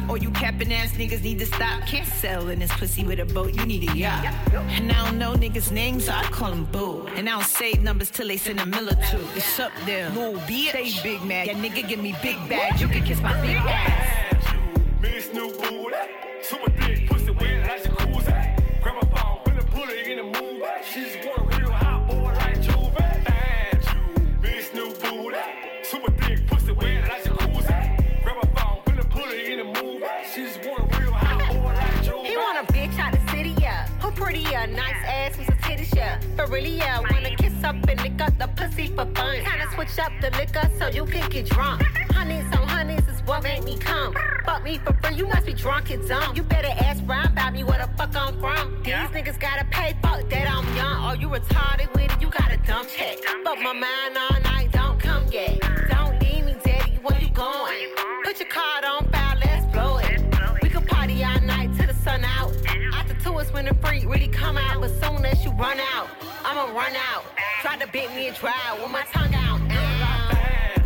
Or 0.10 0.18
you 0.18 0.32
capping 0.32 0.72
ass 0.74 0.92
niggas 0.94 1.22
need 1.22 1.40
to 1.40 1.46
stop. 1.46 1.86
Can't 1.86 2.08
sell 2.08 2.48
in 2.48 2.60
this 2.60 2.72
pussy 2.72 3.04
with 3.04 3.20
a 3.20 3.26
boat, 3.26 3.54
you 3.54 3.66
need 3.66 3.90
a 3.90 3.94
yacht. 3.94 4.26
And 4.54 4.92
I 4.92 5.06
don't 5.06 5.18
know 5.18 5.34
niggas' 5.34 5.72
names, 5.72 6.06
so 6.06 6.14
I 6.14 6.24
call 6.24 6.50
them 6.50 6.66
boo. 6.66 7.08
And 7.16 7.28
I 7.28 7.34
don't 7.34 7.44
save 7.44 7.84
numbers 7.84 8.10
till 8.10 8.28
they 8.28 8.38
send 8.38 8.60
a 8.60 8.66
mill 8.66 8.90
or 8.90 8.96
two. 9.12 9.22
It's 9.36 9.60
up 9.60 9.72
there, 9.86 10.10
little 10.12 10.40
bitch. 10.42 10.70
Stay 10.70 10.92
big 11.04 11.24
mad. 11.24 11.48
Yeah, 11.48 11.56
nigga, 11.56 11.88
give 11.88 12.00
me 12.00 12.16
big 12.22 12.38
bags. 12.50 12.82
You 12.82 12.88
can 12.88 13.04
kiss 13.04 13.22
my 13.22 13.40
big 13.42 13.58
ass. 13.58 14.44
Miss 15.02 15.34
new 15.34 15.58
big 16.78 17.10
pussy 17.10 17.32
wet 17.32 17.68
like 17.68 17.84
jacuzzi. 17.84 18.82
Grab 18.82 19.04
a 19.04 19.06
phone, 19.16 19.38
put 19.44 19.58
a 19.58 19.66
put 19.68 19.90
in 19.90 20.18
the 20.18 20.24
move. 20.24 20.64
She 20.84 21.02
just 21.02 21.24
real 21.58 21.72
hot 21.72 22.08
boy 22.08 22.34
like 22.42 22.62
Juve. 22.62 22.98
And 22.98 23.84
you, 23.84 24.24
miss 24.42 24.74
new 24.74 24.94
booty. 25.02 25.38
Super 25.84 26.12
big 26.12 26.48
pussy 26.48 26.72
wet 26.72 27.08
like 27.10 27.24
jacuzzi. 27.24 28.24
Grab 28.24 28.38
a 28.44 28.48
phone, 28.60 28.82
put 28.86 29.00
a 29.00 29.08
put 29.08 29.34
in 29.34 29.58
the 29.60 29.82
move. 29.82 30.04
She 30.34 30.42
just 30.44 30.60
want 30.66 30.94
a 30.94 31.00
real 31.00 31.12
hot 31.12 31.54
boy 31.54 31.74
like 31.74 32.04
Juve. 32.04 32.26
He 32.26 32.38
want 32.38 32.70
a 32.70 32.74
bitch 32.74 32.98
out 33.00 33.14
the 33.14 33.32
city, 33.32 33.56
yeah. 33.60 33.88
Who 34.02 34.12
pretty, 34.12 34.40
yeah. 34.40 34.66
Nice 34.66 35.04
ass 35.06 35.38
with 35.38 35.48
some 35.48 35.58
titties, 35.58 35.96
yeah. 35.96 36.22
But 36.36 36.50
really, 36.50 36.78
yeah. 36.78 37.00
Wanna 37.00 37.37
kiss 37.58 37.64
up 37.64 37.76
and 37.88 38.02
lick 38.02 38.22
up 38.22 38.38
the 38.38 38.48
pussy 38.48 38.88
for 38.88 39.06
fun. 39.16 39.36
Kinda 39.44 39.68
switch 39.74 40.00
up 40.00 40.12
the 40.22 40.30
liquor 40.32 40.70
so 40.78 40.88
you 40.88 41.06
can 41.06 41.30
get 41.30 41.46
drunk. 41.50 41.82
Honeys 42.12 42.46
on 42.56 42.68
honeys 42.68 43.08
is 43.08 43.22
what 43.26 43.44
made 43.44 43.64
me 43.64 43.78
come. 43.78 44.14
Fuck 44.46 44.64
me 44.64 44.78
for 44.80 44.94
free, 45.02 45.16
you 45.16 45.28
must 45.28 45.46
be 45.46 45.54
drunk 45.54 45.90
and 45.90 46.08
dumb. 46.08 46.36
You 46.36 46.44
better 46.44 46.74
ask 46.86 47.04
Brian 47.04 47.28
about 47.28 47.54
me 47.54 47.64
where 47.64 47.80
the 47.80 47.90
fuck 47.98 48.16
I'm 48.16 48.40
from. 48.40 48.84
These 48.84 48.94
niggas 48.94 49.40
gotta 49.40 49.66
pay, 49.66 49.96
fuck 50.02 50.30
that 50.30 50.48
I'm 50.50 50.66
young. 50.76 51.00
Or 51.06 51.16
you 51.16 51.28
retarded 51.30 51.94
with 51.94 52.12
it, 52.12 52.22
you 52.22 52.30
got 52.30 52.52
a 52.52 52.58
dumb 52.58 52.86
check. 52.88 53.18
Fuck 53.44 53.60
my 53.60 53.74
mind 53.74 54.18
all 54.18 54.40
night, 54.42 54.72
don't 54.72 55.00
come 55.00 55.26
yet. 55.32 55.60
Don't 55.90 56.20
leave 56.22 56.46
me, 56.46 56.56
daddy, 56.64 57.00
where 57.02 57.20
you 57.20 57.30
going? 57.30 57.90
Put 58.24 58.40
your 58.40 58.50
card 58.50 58.84
on 58.84 59.10
file, 59.12 59.38
let's 59.44 59.66
blow 59.74 59.98
it. 59.98 60.22
We 60.62 60.70
can 60.70 60.86
party 60.86 61.24
all 61.24 61.40
night 61.42 61.70
till 61.78 61.88
the 61.88 61.94
sun 61.94 62.24
out. 62.24 62.54
After 62.94 63.16
two 63.16 63.38
is 63.40 63.52
when 63.52 63.66
the 63.66 63.74
freak 63.76 64.06
really 64.06 64.28
come 64.28 64.58
out. 64.58 64.82
But 64.82 64.92
soon 65.02 65.26
as 65.26 65.44
you 65.44 65.52
run 65.52 65.80
out, 65.96 66.08
I'ma 66.50 66.64
run 66.72 66.96
out. 66.96 67.26
Try 67.62 67.76
to 67.76 67.88
bit 67.88 68.10
me 68.16 68.30
and 68.30 68.38
dry 68.38 68.54
with 68.82 68.90
my 68.90 69.04
tongue 69.12 69.36
out. 69.36 69.60
Uh. 69.70 70.86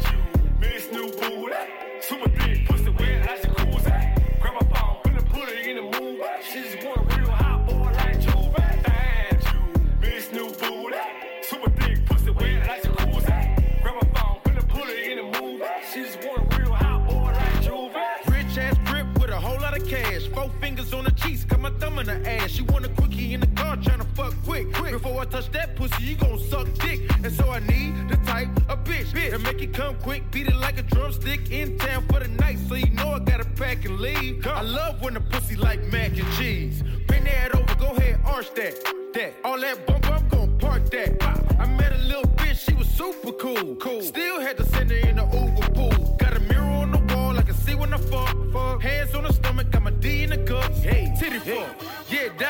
Miss 0.59 0.91
new 0.91 1.11
booty. 1.11 1.53
Super 2.01 2.29
big 2.29 2.65
pussy 2.67 2.89
wet 2.89 3.27
like 3.27 3.41
jacuzzi. 3.43 4.41
Grab 4.41 4.55
a 4.59 4.65
phone, 4.73 4.97
put 5.03 5.21
a 5.21 5.23
put 5.25 5.49
it 5.49 5.67
in 5.67 5.75
the 5.75 5.83
move. 5.83 6.19
She 6.41 6.63
just 6.63 6.83
want 6.83 6.97
a 6.97 7.15
real 7.15 7.29
hot 7.29 7.67
boy 7.67 7.91
like 7.93 8.19
Juve. 8.19 8.55
And 8.85 9.43
you, 9.43 9.99
miss 10.01 10.31
new 10.31 10.49
booty. 10.49 10.97
Super 11.43 11.69
big 11.69 12.07
pussy 12.07 12.31
wet 12.31 12.67
like 12.67 12.81
jacuzzi. 12.81 13.83
Grab 13.83 13.95
a 14.01 14.05
phone, 14.17 14.39
put 14.43 14.57
a 14.57 14.65
put 14.65 14.89
it 14.89 15.11
in 15.11 15.17
the 15.31 15.39
move. 15.39 15.61
She 15.93 16.01
just 16.01 16.17
want 16.25 16.51
a 16.51 16.57
real 16.57 16.73
hot 16.73 17.07
boy 17.07 17.33
like 17.33 17.61
Juve. 17.61 17.95
Rich 18.33 18.57
ass 18.57 18.77
grip 18.85 19.05
with 19.21 19.29
a 19.29 19.39
whole 19.39 19.61
lot 19.61 19.79
of 19.79 19.87
cash. 19.87 20.27
Four 20.29 20.49
fingers 20.59 20.91
on 20.91 21.03
the 21.03 21.11
cheeks, 21.11 21.43
got 21.43 21.59
my 21.59 21.69
thumb 21.77 21.99
in 21.99 22.07
her 22.07 22.23
ass. 22.25 22.49
She 22.49 22.63
want 22.63 22.83
quick. 24.51 24.73
quick. 24.73 24.91
Before 24.91 25.21
I 25.21 25.25
touch 25.25 25.49
that 25.51 25.75
pussy, 25.75 26.03
you 26.03 26.15
gon' 26.15 26.39
suck 26.39 26.67
dick. 26.79 26.99
And 27.23 27.31
so 27.31 27.49
I 27.49 27.59
need 27.59 28.09
the 28.09 28.17
type 28.25 28.49
of 28.69 28.83
bitch 28.83 29.07
bitch. 29.15 29.33
And 29.33 29.43
make 29.43 29.61
it 29.61 29.73
come 29.73 29.95
quick, 29.95 30.29
beat 30.31 30.47
it 30.47 30.55
like 30.55 30.77
a 30.77 30.83
drumstick 30.83 31.51
in 31.51 31.77
town 31.77 32.05
for 32.07 32.19
the 32.19 32.27
night. 32.27 32.57
So 32.67 32.75
you 32.75 32.89
know 32.91 33.11
I 33.13 33.19
gotta 33.19 33.45
pack 33.45 33.85
and 33.85 33.99
leave. 33.99 34.45
I 34.45 34.61
love 34.61 35.01
when 35.01 35.13
the 35.13 35.21
pussy 35.21 35.55
like 35.55 35.81
mac 35.91 36.17
and 36.17 36.31
cheese. 36.33 36.83
Bring 37.07 37.23
that 37.25 37.55
over, 37.55 37.75
go 37.75 37.89
ahead, 37.95 38.19
arch 38.25 38.53
that. 38.55 38.75
That. 39.13 39.33
All 39.43 39.59
that 39.59 39.85
bump, 39.85 40.09
I'm 40.09 40.27
gon' 40.29 40.57
park 40.57 40.89
that. 40.91 41.11
I 41.59 41.65
met 41.67 41.91
a 41.93 41.97
little 41.97 42.29
bitch, 42.39 42.59
she 42.65 42.73
was 42.73 42.87
super 42.87 43.31
cool. 43.33 43.75
Cool. 43.75 44.01
Still 44.01 44.39
had 44.39 44.57
to 44.57 44.65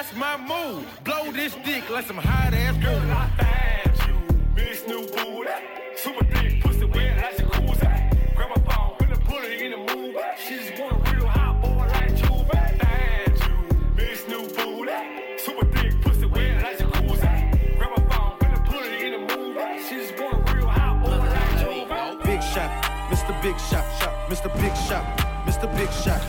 that's 0.01 0.15
my 0.15 0.35
move. 0.37 0.83
Blow 1.03 1.31
this 1.31 1.53
dick 1.63 1.87
like 1.91 2.07
some 2.07 2.17
hot 2.17 2.53
ass 2.53 2.75
girl. 2.77 2.99
I 3.11 3.29
found 3.37 4.07
you, 4.07 4.37
Miss 4.55 4.87
New 4.87 5.05
Booty. 5.05 5.51
Super 5.95 6.25
thick 6.25 6.63
pussy, 6.63 6.85
wet 6.85 7.17
like 7.17 7.37
jacuzzi. 7.37 8.35
Grab 8.35 8.49
my 8.49 8.61
phone, 8.67 8.95
put 8.97 9.11
it, 9.11 9.23
put 9.25 9.43
it 9.43 9.61
in 9.61 9.71
the 9.71 9.77
move. 9.77 10.15
She 10.43 10.57
just 10.57 10.79
want 10.79 11.07
a 11.07 11.15
real 11.15 11.27
hot 11.27 11.61
boy 11.61 11.85
like 11.93 12.09
you. 12.09 12.29
Found 12.49 13.37
you, 13.45 13.57
Miss 13.95 14.27
New 14.27 14.47
Booty. 14.57 15.37
Super 15.37 15.65
thick 15.73 16.01
pussy, 16.01 16.25
wet 16.25 16.63
like 16.63 16.77
jacuzzi. 16.79 17.77
Grab 17.77 17.91
my 17.95 18.03
phone, 18.09 18.37
put 18.39 18.51
it, 18.57 18.63
put 18.71 18.85
it 18.85 19.01
in 19.05 19.11
the 19.27 19.35
move. 19.35 19.57
She 19.87 19.95
just 19.97 20.19
want 20.19 20.49
a 20.49 20.55
real 20.55 20.67
hot 20.67 21.03
boy 21.03 21.17
like 21.35 21.61
you. 21.61 22.25
Big 22.25 22.41
shot, 22.41 22.71
Mr. 23.11 23.39
Big 23.43 23.57
shot, 23.69 23.85
shot, 23.99 24.13
Mr. 24.29 24.49
Big 24.61 24.75
shot, 24.87 25.05
Mr. 25.45 25.67
Big 25.77 25.91
shot, 25.91 26.21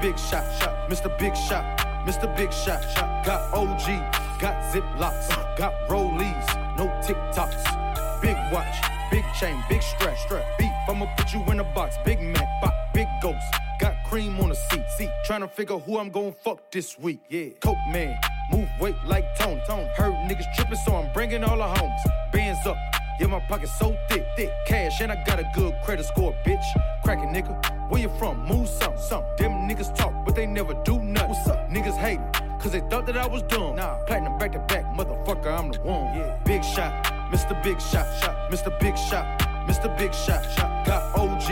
Big 0.00 0.18
shot, 0.18 0.44
shot, 0.58 0.88
Mr. 0.88 1.10
Big 1.18 1.36
shot, 1.36 1.62
Mr. 2.06 2.34
Big 2.34 2.50
shot, 2.54 2.82
shot. 2.94 3.22
Got 3.26 3.52
OG, 3.52 4.40
got 4.40 4.56
Ziplocs, 4.72 5.56
got 5.58 5.74
rollies, 5.90 6.46
no 6.78 6.86
TikToks. 7.04 8.22
Big 8.22 8.34
watch, 8.50 8.76
big 9.10 9.24
chain, 9.38 9.62
big 9.68 9.82
strap, 9.82 10.16
strap. 10.16 10.42
Beef, 10.58 10.70
I'ma 10.88 11.04
put 11.16 11.34
you 11.34 11.44
in 11.50 11.60
a 11.60 11.64
box. 11.74 11.96
Big 12.02 12.18
Mac, 12.22 12.48
bop, 12.62 12.72
big 12.94 13.08
ghost. 13.20 13.44
Got 13.78 13.94
cream 14.06 14.40
on 14.40 14.48
the 14.48 14.54
seat, 14.54 14.84
seat. 14.96 15.10
Tryna 15.28 15.50
figure 15.50 15.78
who 15.78 15.98
I'm 15.98 16.08
gon' 16.08 16.34
fuck 16.42 16.70
this 16.70 16.98
week. 16.98 17.20
Yeah, 17.28 17.50
Coke 17.60 17.76
man, 17.92 18.18
move 18.50 18.70
weight 18.80 18.96
like 19.06 19.36
Tone, 19.38 19.60
Tony. 19.66 19.86
Heard 19.96 20.14
niggas 20.30 20.50
tripping, 20.54 20.78
so 20.86 20.96
I'm 20.96 21.12
bringing 21.12 21.44
all 21.44 21.58
the 21.58 21.64
homies. 21.64 22.32
Bands 22.32 22.66
up, 22.66 22.78
yeah, 23.20 23.26
my 23.26 23.40
pocket 23.40 23.68
so 23.68 23.94
thick, 24.08 24.26
thick. 24.34 24.50
Cash, 24.66 25.00
and 25.02 25.12
I 25.12 25.22
got 25.24 25.38
a 25.38 25.44
good 25.54 25.74
credit 25.84 26.06
score, 26.06 26.34
bitch. 26.44 26.64
Crackin' 27.04 27.34
nigga, 27.34 27.54
where 27.90 28.00
you 28.00 28.08
from? 28.18 28.44
Move 28.46 28.66
some, 28.68 28.96
some. 28.96 29.24
Them 29.36 29.68
niggas 29.68 29.94
talk, 29.94 30.14
but 30.24 30.34
they 30.34 30.46
never 30.46 30.72
do 30.84 30.98
nothing. 30.98 31.28
What's 31.28 31.48
up? 31.48 31.68
Niggas 31.68 31.96
hatin', 31.96 32.58
cause 32.58 32.72
they 32.72 32.80
thought 32.80 33.06
that 33.06 33.18
I 33.18 33.26
was 33.26 33.42
dumb. 33.42 33.76
Nah, 33.76 33.96
platinum 34.04 34.38
back 34.38 34.52
to 34.52 34.58
back, 34.60 34.84
motherfucker, 34.94 35.46
I'm 35.46 35.70
the 35.70 35.80
one. 35.80 36.16
Yeah. 36.16 36.38
Big 36.44 36.64
shot, 36.64 37.04
Mr. 37.30 37.62
Big 37.62 37.78
shot, 37.80 38.06
shot, 38.20 38.50
Mr. 38.50 38.70
Big 38.80 38.96
shot, 38.96 39.26
Mr. 39.68 39.96
Big 39.98 40.14
shot, 40.14 40.42
shot. 40.56 40.86
Got 40.86 41.14
OG, 41.14 41.48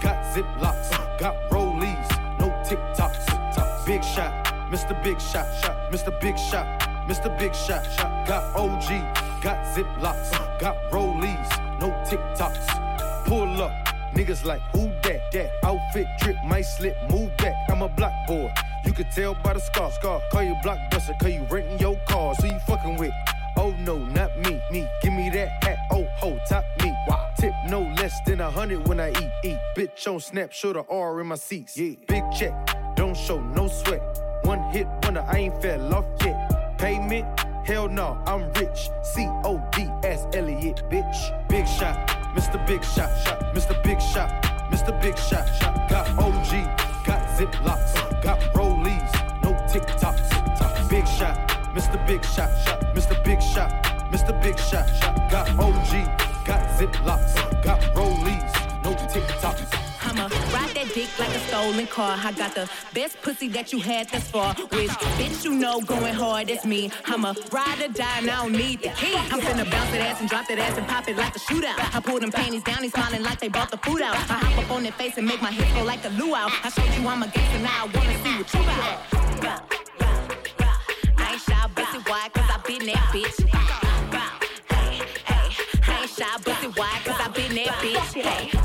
got 0.00 0.24
Ziplocs, 0.34 0.92
uh. 0.92 1.18
got 1.18 1.36
rollies, 1.50 2.10
no 2.40 2.48
TikToks. 2.64 3.86
Big 3.86 4.02
shot, 4.02 4.32
Mr. 4.70 5.02
Big 5.02 5.20
shot, 5.20 5.46
shot, 5.60 5.92
Mr. 5.92 6.18
Big 6.20 6.38
shot, 6.38 6.66
Mr. 7.10 7.36
Big 7.40 7.52
shot, 7.52 7.84
shot. 7.98 8.24
Got 8.24 8.54
OG, 8.54 9.42
got 9.42 9.58
Ziplocs, 9.74 10.30
got 10.60 10.76
rollies, 10.92 11.50
no 11.80 11.90
TikToks. 12.06 13.24
Pull 13.26 13.60
up, 13.60 13.72
niggas 14.14 14.44
like 14.44 14.60
who 14.70 14.92
that? 15.02 15.20
That 15.32 15.50
outfit 15.64 16.06
trip 16.20 16.36
might 16.46 16.62
slip, 16.62 16.96
move 17.10 17.36
back. 17.38 17.56
I'm 17.68 17.82
a 17.82 17.88
block 17.88 18.12
boy. 18.28 18.54
You 18.84 18.92
can 18.92 19.10
tell 19.10 19.34
by 19.42 19.54
the 19.54 19.58
scar, 19.58 19.90
scar. 19.90 20.22
Call 20.30 20.44
you 20.44 20.54
blockbuster, 20.64 21.18
cause 21.18 21.32
you 21.32 21.44
renting 21.50 21.80
your 21.80 21.96
car. 22.06 22.32
So 22.36 22.46
you 22.46 22.60
fucking 22.60 22.96
with. 22.96 23.12
Oh 23.56 23.74
no, 23.80 23.98
not 23.98 24.38
me, 24.38 24.62
me. 24.70 24.86
Give 25.02 25.12
me 25.12 25.30
that 25.30 25.64
hat, 25.64 25.78
oh 25.90 26.06
ho, 26.18 26.38
top 26.48 26.64
me. 26.80 26.94
Wow. 27.08 27.28
Tip 27.40 27.52
no 27.68 27.80
less 27.98 28.20
than 28.24 28.40
a 28.40 28.48
hundred 28.48 28.86
when 28.86 29.00
I 29.00 29.10
eat, 29.10 29.32
eat. 29.42 29.58
Bitch 29.76 30.06
on 30.06 30.20
snap, 30.20 30.52
show 30.52 30.72
the 30.72 30.84
R 30.88 31.20
in 31.20 31.26
my 31.26 31.34
seats. 31.34 31.76
Yeah. 31.76 31.96
Big 32.06 32.22
check, 32.30 32.54
don't 32.94 33.16
show 33.16 33.40
no 33.40 33.66
sweat. 33.66 34.00
One 34.42 34.60
hit 34.70 34.86
wonder, 35.02 35.24
I 35.26 35.38
ain't 35.38 35.60
fell 35.60 35.92
off 35.92 36.04
yet. 36.24 36.39
Payment, 36.80 37.26
hell 37.66 37.90
no, 37.90 38.18
I'm 38.26 38.50
rich. 38.54 38.88
C 39.02 39.26
O 39.44 39.62
D 39.70 39.86
S 40.02 40.26
Elliot, 40.32 40.82
bitch. 40.88 41.46
Big 41.46 41.68
shot, 41.68 42.08
Mr. 42.34 42.56
Big 42.66 42.82
shot, 42.82 43.10
shot, 43.22 43.38
Mr. 43.54 43.76
Big 43.82 44.00
shot, 44.00 44.30
Mr. 44.70 44.98
Big 45.02 45.18
shot, 45.18 45.46
shot. 45.60 45.90
Got 45.90 46.08
OG, 46.18 47.04
got 47.04 47.20
Ziplocs, 47.36 48.22
got 48.22 48.40
rollies, 48.54 49.12
no 49.42 49.52
TikToks. 49.68 50.88
Big 50.88 51.06
shot, 51.06 51.36
Mr. 51.74 52.06
Big 52.06 52.24
shot, 52.24 52.48
shot, 52.64 52.80
Mr. 52.94 53.22
Big 53.26 53.42
shot, 53.42 53.70
Mr. 54.10 54.42
Big 54.42 54.58
shot, 54.58 54.88
shot. 55.02 55.30
Got 55.30 55.50
OG, 55.50 56.46
got 56.46 56.66
Ziplocs, 56.78 57.62
got 57.62 57.80
rollies, 57.94 58.82
no 58.82 58.94
TikToks. 58.94 59.79
Like 61.18 61.34
a 61.34 61.38
stolen 61.40 61.86
car. 61.86 62.16
I 62.22 62.32
got 62.32 62.54
the 62.54 62.68
best 62.94 63.20
pussy 63.22 63.48
that 63.48 63.72
you 63.72 63.80
had 63.80 64.08
thus 64.08 64.28
far. 64.30 64.54
Which 64.54 64.90
bitch 65.18 65.44
you 65.44 65.52
know 65.52 65.80
going 65.80 66.14
hard 66.14 66.50
as 66.50 66.64
me. 66.64 66.90
I'ma 67.06 67.34
ride 67.52 67.80
or 67.82 67.88
die 67.88 68.18
and 68.18 68.30
I 68.30 68.42
don't 68.42 68.52
need 68.52 68.80
the 68.82 68.90
key. 68.90 69.14
I'm 69.16 69.40
finna 69.40 69.70
bounce 69.70 69.90
that 69.90 70.00
ass 70.00 70.20
and 70.20 70.28
drop 70.28 70.48
that 70.48 70.58
ass 70.58 70.78
and 70.78 70.86
pop 70.86 71.08
it 71.08 71.16
like 71.16 71.34
a 71.36 71.38
shootout. 71.38 71.78
I 71.94 72.00
pull 72.00 72.20
them 72.20 72.30
panties 72.30 72.62
down, 72.62 72.82
he's 72.82 72.92
smiling 72.92 73.22
like 73.22 73.40
they 73.40 73.48
bought 73.48 73.70
the 73.70 73.78
food 73.78 74.02
out. 74.02 74.14
I 74.14 74.38
hop 74.38 74.64
up 74.64 74.70
on 74.70 74.82
their 74.82 74.92
face 74.92 75.18
and 75.18 75.26
make 75.26 75.42
my 75.42 75.50
hips 75.50 75.72
go 75.74 75.84
like 75.84 76.04
a 76.04 76.10
luau. 76.10 76.48
I 76.64 76.70
showed 76.70 76.94
you 76.98 77.06
I'm 77.08 77.22
a 77.22 77.28
gangster, 77.28 77.58
now 77.58 77.84
I 77.84 77.96
wanna 77.96 78.16
see 78.22 78.36
what 78.38 78.54
you 78.54 78.62
got. 79.42 79.62
I 81.18 81.32
ain't 81.32 81.42
shy, 81.42 81.66
wide, 82.10 82.32
cause 82.32 82.50
I 82.50 82.60
been 82.66 82.86
that 82.86 83.10
bitch. 83.12 83.38
I 85.86 86.00
ain't 86.00 86.10
shy, 86.10 86.66
it 86.66 86.78
wide, 86.78 87.04
cause 87.04 87.20
I 87.20 87.28
been 87.28 87.54
that 87.56 87.68
bitch. 87.82 88.12
Hey, 88.22 88.59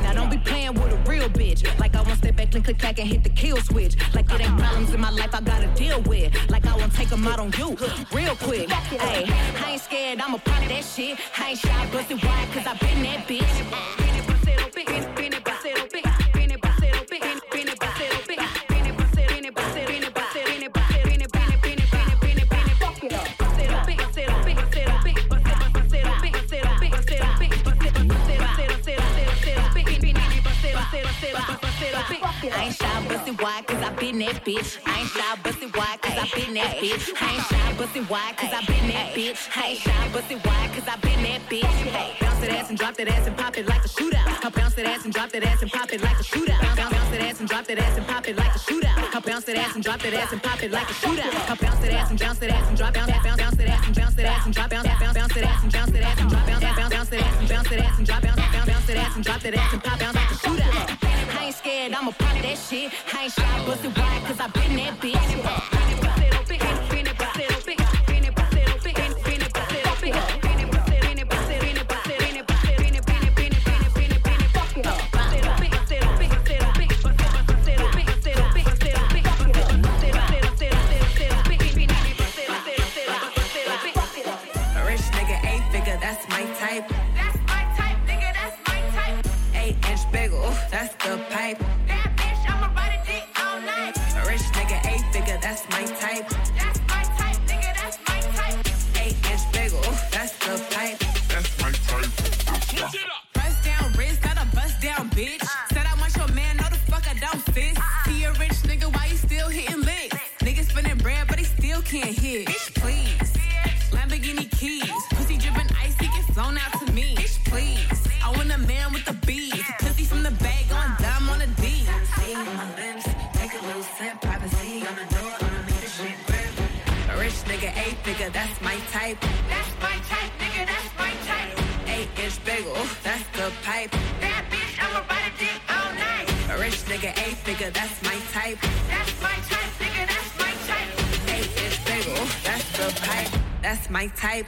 click, 2.56 2.78
click, 2.78 2.80
clack, 2.80 2.99
and 2.99 3.08
hit 3.08 3.24
the 3.24 3.30
kill 3.30 3.58
switch. 3.58 3.95
Like 4.14 4.32
it 4.32 4.41
ain't 4.41 4.58
problems 4.58 4.93
in 4.93 5.01
my 5.01 5.10
life 5.10 5.34
I 5.34 5.41
gotta 5.41 5.68
deal 5.76 6.01
with. 6.03 6.34
Like 6.49 6.66
I 6.66 6.76
won't 6.78 6.93
take 6.93 7.10
them 7.10 7.28
out 7.28 7.39
on 7.39 7.51
you, 7.58 7.76
real 8.14 8.36
quick. 8.36 8.70
Hey, 8.70 9.26
I 9.28 9.72
ain't 9.72 9.82
scared, 9.82 10.22
I'ma 10.22 10.38
pop 10.38 10.64
that 10.70 10.84
shit. 10.84 11.18
I 11.38 11.49
ain't 11.49 11.60
shy, 11.60 11.89
bust 11.91 12.12
it 12.12 12.24
wide, 12.24 12.47
cause 12.53 12.66
I 12.66 12.74
been 12.78 13.03
that 13.03 13.28
bitch. 13.28 14.06
I 32.51 32.65
ain't 32.65 32.75
shy, 32.75 33.07
bust 33.07 33.27
it 33.27 33.41
wide, 33.41 33.65
cause 33.67 33.81
I 33.81 33.89
been 33.95 34.19
that 34.19 34.43
bitch. 34.45 34.77
I 34.85 34.99
ain't 34.99 35.09
shy, 35.09 35.35
bust 35.43 35.61
it 35.61 35.75
wide, 35.75 36.01
cause 36.01 36.13
I 36.13 36.25
been 36.35 36.53
that 36.53 36.77
bitch. 36.77 37.09
I 37.21 37.33
ain't 37.33 37.43
shy, 37.43 37.73
bust 37.77 37.95
it 37.95 38.09
wide, 38.09 38.37
cause 38.37 38.53
I 38.53 38.61
been 38.65 38.87
that 38.89 39.13
bitch. 39.15 39.41
I 39.55 39.67
ain't 39.67 39.79
shy, 39.79 40.09
bust 40.13 40.31
it 40.31 40.45
wide, 40.45 40.69
cause 40.73 40.87
I 40.87 40.95
been 40.97 41.23
that 41.23 41.41
bitch. 41.49 42.19
Bounce 42.19 42.39
that 42.41 42.49
ass 42.51 42.69
and 42.69 42.77
drop 42.77 42.95
that 42.97 43.07
ass 43.07 43.27
and 43.27 43.37
pop 43.37 43.57
it 43.57 43.67
like 43.67 43.83
a 43.83 43.87
shootout. 43.87 44.45
I 44.45 44.49
bounce 44.49 44.75
that 44.75 44.85
ass 44.85 45.05
and 45.05 45.13
drop 45.13 45.29
that 45.31 45.43
ass 45.43 45.61
and 45.61 45.71
pop 45.71 45.91
it 45.91 46.01
like 46.01 46.19
a 46.19 46.23
shootout. 46.23 46.61
Bounce, 46.61 47.09
that 47.11 47.21
ass 47.21 47.39
and 47.39 47.49
drop 47.49 47.65
that 47.65 47.79
ass 47.79 47.97
and 47.97 48.07
pop 48.07 48.27
it 48.27 48.35
like 48.35 48.55
a 48.55 48.59
shootout. 48.59 49.15
I 49.15 49.19
bounce 49.19 49.45
that 49.45 49.57
ass 49.57 49.75
and 49.75 49.83
drop 49.83 50.01
that 50.01 50.13
ass 50.13 50.33
and 50.33 50.43
pop 50.43 50.61
it 50.63 50.71
like 50.71 50.89
a 50.89 50.93
shootout. 50.93 51.49
I 51.49 51.55
bounce 51.55 51.79
that 51.79 51.93
ass 51.93 52.09
and 52.11 52.19
bounce 52.19 52.39
that 52.39 52.49
ass 52.51 52.67
and 52.67 52.77
drop 52.77 52.93
bounce 52.93 53.11
bounce 53.11 53.37
bounce 53.37 53.55
that 53.55 53.69
ass 53.69 53.85
and 53.87 53.95
bounce 53.95 54.15
that 54.15 54.25
ass 54.25 54.45
and 54.45 54.53
drop 54.53 54.69
bounce 54.69 54.87
bounce 54.87 55.13
bounce 55.13 55.33
that 55.33 55.43
ass 55.45 55.63
and 55.63 55.71
bounce 55.73 55.91
that 55.91 56.03
ass 56.03 56.21
and 56.21 56.29
drop 56.29 56.45
bounce 56.45 56.59
bounce 56.61 56.93
bounce 56.93 57.09
that 57.09 57.21
ass 57.21 57.39
and 57.39 57.49
bounce 57.49 57.69
that 57.69 57.79
ass 57.79 57.97
and 57.97 58.05
drop 58.05 58.21
bounce 58.21 58.35
bounce 58.35 58.65
bounce 58.65 58.85
that 58.85 58.97
ass 58.97 59.15
and 59.15 59.23
drop 59.23 59.41
that 59.41 59.55
ass 59.55 59.73
and 59.73 59.83
pop 59.83 59.99
bounce 59.99 60.15
like 60.15 60.31
a 60.31 60.35
shootout. 60.35 61.14
I 61.45 61.49
ain't 61.49 61.57
scared, 61.57 61.93
I'ma 61.93 62.09
pop 62.09 62.41
that 62.41 62.57
shit. 62.57 62.91
I 63.13 63.25
ain't 63.25 63.33
shy, 63.33 63.65
bust 63.67 63.85
it 63.85 63.95
wide, 63.95 64.23
cause 64.25 64.39
I 64.39 64.47
been 64.47 64.77
that 64.77 64.99
bitch. 64.99 66.44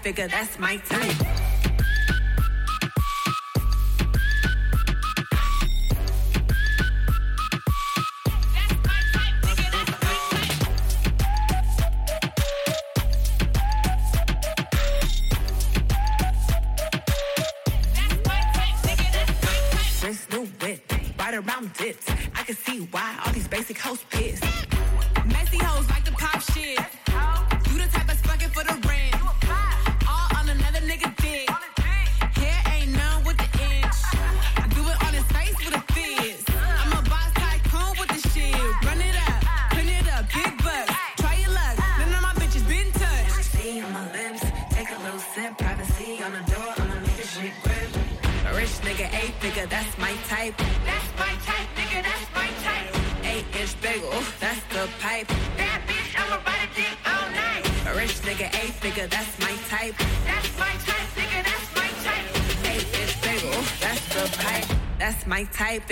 figure, 0.07 0.27
that's 0.29 0.57
my 0.57 0.77
time. 0.77 1.36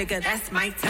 nigga, 0.05 0.23
that's 0.23 0.51
my 0.51 0.69
team. 0.69 0.84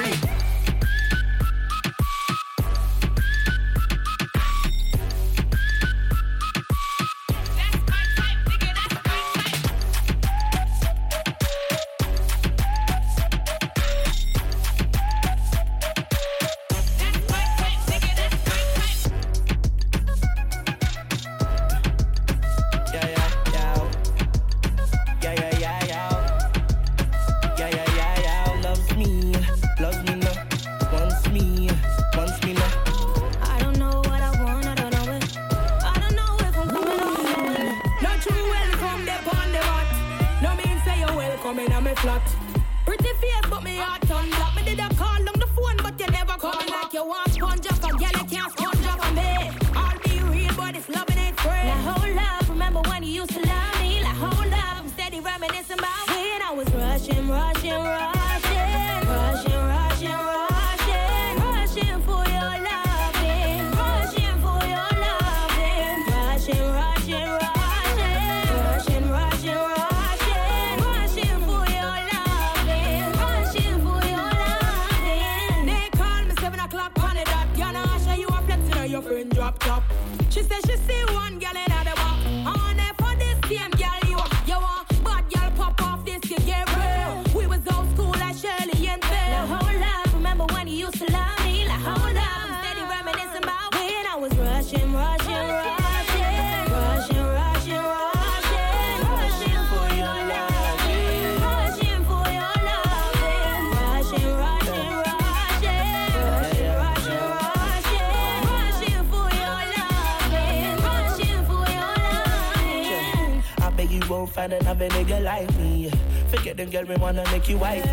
me 116.89 116.95
wanna 116.97 117.23
make 117.31 117.47
you 117.49 117.57
wifey. 117.57 117.89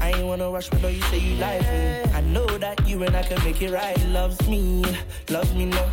I 0.00 0.10
ain't 0.10 0.26
wanna 0.26 0.50
rush, 0.50 0.68
but 0.70 0.82
know 0.82 0.88
you 0.88 1.02
say 1.02 1.18
you 1.18 1.36
like 1.36 1.62
me. 1.62 2.12
I 2.12 2.20
know 2.22 2.46
that 2.58 2.86
you 2.86 3.02
and 3.02 3.14
I 3.14 3.22
can 3.22 3.42
make 3.44 3.60
it 3.62 3.70
right. 3.70 3.96
Loves 4.08 4.40
me, 4.48 4.84
loves 5.30 5.54
me 5.54 5.66
now. 5.66 5.90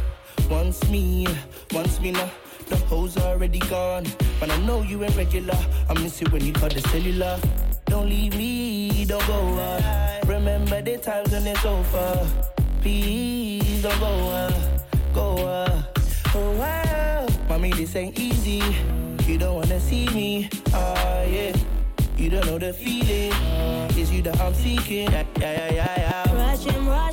Wants 0.50 0.88
me, 0.90 1.28
wants 1.72 2.00
me 2.00 2.12
now. 2.12 2.30
The 2.68 2.78
hoes 2.78 3.18
already 3.18 3.60
gone, 3.60 4.06
but 4.40 4.50
I 4.50 4.58
know 4.62 4.82
you 4.82 5.04
ain't 5.04 5.16
regular. 5.16 5.58
I 5.90 5.94
miss 6.00 6.22
you 6.22 6.28
when 6.32 6.44
you 6.46 6.54
call 6.54 6.70
the 6.70 6.82
cellular. 6.82 7.40
Don't 7.86 8.10
leave 8.10 8.36
me, 8.36 9.06
don't 9.06 9.26
go 9.28 9.40
up. 9.60 10.28
Remember 10.28 10.82
the 10.82 10.98
times 10.98 11.32
when 11.32 11.46
it's 11.48 11.66
over. 11.66 12.28
Please 12.82 13.84
don't 13.84 14.00
go 14.00 14.30
up, 14.30 14.54
go 15.14 15.36
up. 15.48 16.00
Oh 16.36 16.52
wow, 16.58 17.28
mommy, 17.48 17.72
this 17.74 17.96
ain't 17.96 18.18
easy. 18.18 18.64
You 19.28 19.38
don't 19.38 19.56
wanna 19.56 19.80
see 19.80 20.08
me, 20.10 20.50
oh 20.74 21.26
yeah. 21.30 21.56
You 22.24 22.30
don't 22.30 22.46
know 22.46 22.58
the 22.58 22.72
feeling. 22.72 23.34
Is 24.00 24.10
you 24.10 24.22
that 24.22 24.40
I'm 24.40 24.54
seeking? 24.54 25.12
Yeah, 25.12 25.26
yeah, 25.42 25.74
yeah, 25.74 26.00
yeah. 26.00 26.34
Rushing, 26.34 26.88
rushing. 26.88 27.13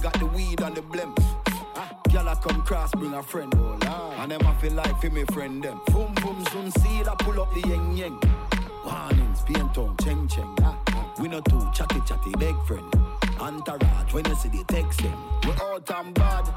got 0.00 0.14
the 0.18 0.26
weed 0.26 0.60
and 0.60 0.74
the 0.74 0.82
blimp. 0.82 1.18
Ah, 1.76 1.90
Girl, 2.10 2.28
I 2.28 2.34
come 2.36 2.62
cross, 2.62 2.90
bring 2.92 3.14
a 3.14 3.22
friend. 3.22 3.52
Oh, 3.56 3.78
Lord. 3.86 4.18
And 4.18 4.32
them 4.32 4.46
I 4.46 4.54
feel 4.54 4.72
like 4.72 5.00
for 5.00 5.10
me 5.10 5.24
friend 5.32 5.62
them. 5.62 5.80
Boom, 5.86 6.12
boom, 6.22 6.44
soon 6.52 6.70
see 6.72 7.02
that 7.02 7.18
pull 7.18 7.40
up 7.40 7.52
the 7.54 7.60
yeng 7.62 7.96
yeng. 7.96 8.18
Warnings, 8.84 9.42
pain 9.42 9.68
town, 9.70 9.96
cheng 10.02 10.26
cheng. 10.28 10.56
Ah, 10.62 10.76
ah. 10.88 11.12
We 11.20 11.28
no 11.28 11.40
too 11.40 11.68
chatty 11.74 12.00
chatty, 12.06 12.32
big 12.38 12.56
friend. 12.66 12.90
Antaraj, 13.38 14.12
when 14.12 14.24
you 14.26 14.34
see 14.34 14.48
the 14.48 14.64
text 14.64 15.02
them. 15.02 15.16
We 15.44 15.52
all 15.62 15.80
time 15.80 16.12
bad, 16.14 16.48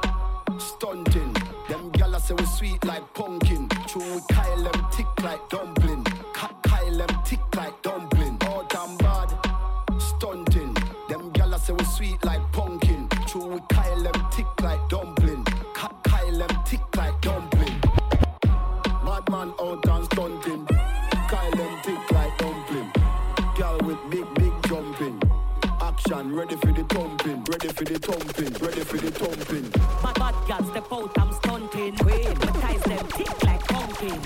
stunting. 0.59 1.33
Them 1.69 1.89
gala 1.91 2.19
say 2.19 2.33
we 2.35 2.45
sweet 2.45 2.83
like 2.85 3.13
pumpkin. 3.13 3.67
True, 3.87 4.15
we 4.15 4.21
Kyle 4.31 4.63
them 4.63 4.85
tick 4.91 5.07
like 5.21 5.49
dumpling. 5.49 6.03
Cut 6.33 6.55
Kyle 6.63 6.97
them 6.97 7.21
tick 7.25 7.39
like 7.55 7.81
dumpling. 7.81 8.37
All 8.47 8.63
time 8.65 8.97
bad, 8.97 9.29
stunting. 9.99 10.75
Them 11.09 11.29
gala 11.31 11.59
say 11.59 11.73
we 11.73 11.83
sweet 11.85 12.23
like 12.23 12.32
for 27.85 27.93
the 27.93 27.99
thumping. 27.99 28.53
Ready 28.65 28.81
for 28.81 28.97
the 28.97 29.11
thumping. 29.11 29.69
Bad 30.01 30.15
bad 30.15 30.35
girls 30.47 30.69
step 30.71 30.91
out, 30.91 31.17
I'm 31.17 31.33
stunting. 31.33 31.95
Queen, 31.97 32.37
my 32.39 32.45
ties 32.61 32.81
them 32.83 33.07
tick 33.09 33.43
like 33.43 33.63
pumpkin. 33.67 34.19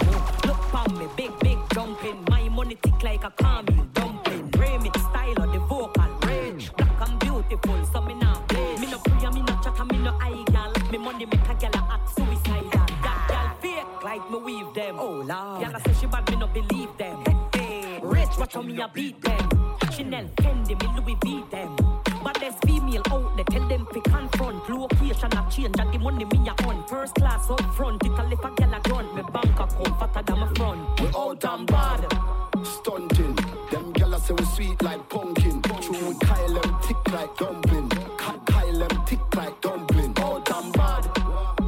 Look 0.45 0.61
pon 0.71 0.97
me, 0.97 1.07
big 1.15 1.31
big 1.39 1.57
jumping. 1.73 2.25
My 2.29 2.49
money 2.49 2.77
tick 2.81 3.01
like 3.03 3.23
a 3.23 3.31
caramel 3.31 3.85
dumpling. 3.93 4.49
Remix 4.51 4.97
style 5.09 5.43
of 5.43 5.51
the 5.51 5.59
vocal 5.59 6.19
range. 6.27 6.71
Black 6.75 7.09
and 7.09 7.19
beautiful, 7.19 7.85
so 7.85 8.01
me 8.01 8.13
not 8.15 8.47
play. 8.49 8.77
Me 8.77 8.91
no 8.91 8.99
pray, 8.99 9.29
me 9.31 9.41
no 9.41 9.59
chat, 9.63 9.87
me 9.91 9.97
no 9.97 10.17
eye 10.21 10.43
gal. 10.51 10.73
Me 10.91 10.97
money 10.97 11.25
make 11.25 11.49
a 11.49 11.55
gal 11.55 11.87
act 11.91 12.15
suicidal. 12.15 12.85
That 13.03 13.19
gal 13.29 13.57
fake 13.61 14.03
like 14.03 14.29
me 14.31 14.37
weave 14.39 14.73
them. 14.73 14.95
Oh 14.99 15.23
lord, 15.25 15.61
gal 15.61 15.81
say 15.85 15.93
she 15.99 16.05
bad, 16.05 16.29
me 16.29 16.35
no 16.35 16.47
believe 16.47 16.95
them. 16.97 17.23
Hey, 17.25 17.59
hey. 17.59 17.99
Rich, 18.03 18.37
watch 18.37 18.53
how 18.53 18.61
me 18.61 18.79
a 18.81 18.87
beat 18.87 19.21
them. 19.21 19.49
Chanel, 19.91 20.25
Fendi, 20.37 20.79
me 20.79 21.01
Louis 21.01 21.17
V 21.23 21.43
them. 21.49 21.86
But 22.59 22.69
female 22.69 23.01
out 23.11 23.35
there, 23.35 23.45
tell 23.45 23.67
them 23.67 23.87
to 23.93 24.01
confront. 24.01 24.69
Location 24.69 25.31
a 25.33 25.51
change, 25.51 25.75
and 25.79 25.93
the 25.93 25.99
money 25.99 26.25
me 26.25 26.49
a 26.49 26.67
on. 26.67 26.87
First 26.87 27.15
class 27.15 27.49
up 27.49 27.61
front, 27.75 28.03
it 28.03 28.11
a 28.11 28.23
lip 28.23 28.43
a 28.43 28.51
gal 28.55 28.73
a 28.73 28.79
grunt. 28.81 29.15
Me 29.15 29.21
bank 29.33 29.59
account 29.59 29.99
fatter 29.99 30.23
than 30.23 30.39
my 30.39 30.53
front. 30.55 30.99
We 31.01 31.07
out 31.07 31.43
and 31.45 31.67
bad, 31.67 32.07
stunting. 32.65 33.35
Them 33.71 33.93
gyal 33.93 34.19
say 34.19 34.33
we 34.33 34.45
sweet 34.45 34.81
like 34.81 35.07
pumpkin. 35.09 35.61
True, 35.61 36.07
we 36.09 36.15
Kyle 36.19 36.53
them 36.53 36.79
thick 36.81 37.11
like 37.11 37.37
dumpling. 37.37 37.89
Ka- 38.17 38.39
Kyle 38.45 38.79
them 38.87 39.05
thick 39.05 39.35
like 39.35 39.61
dumpling. 39.61 40.13
Out 40.17 40.51
and 40.51 40.73
bad, 40.73 41.03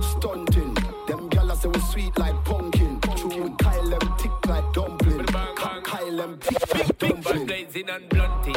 stunting. 0.01 0.73
Them 1.07 1.29
gyal 1.29 1.55
say 1.57 1.69
we 1.69 1.79
sweet 1.81 2.17
like 2.17 2.43
pumpkin. 2.45 2.99
True, 3.01 3.43
we 3.43 3.49
Kyle 3.57 3.89
them 3.89 4.13
thick 4.17 4.45
like 4.47 4.73
dumpling. 4.73 5.25
Ka- 5.25 5.81
Kyle 5.83 6.17
them 6.17 6.37
thick 6.39 6.73
like 6.73 6.97
dumpling. 6.97 6.99
Big 6.99 7.23
bad 7.23 7.23
dumpling. 7.23 7.45
blazing 7.45 7.89
and 7.89 8.09
blunting. 8.09 8.55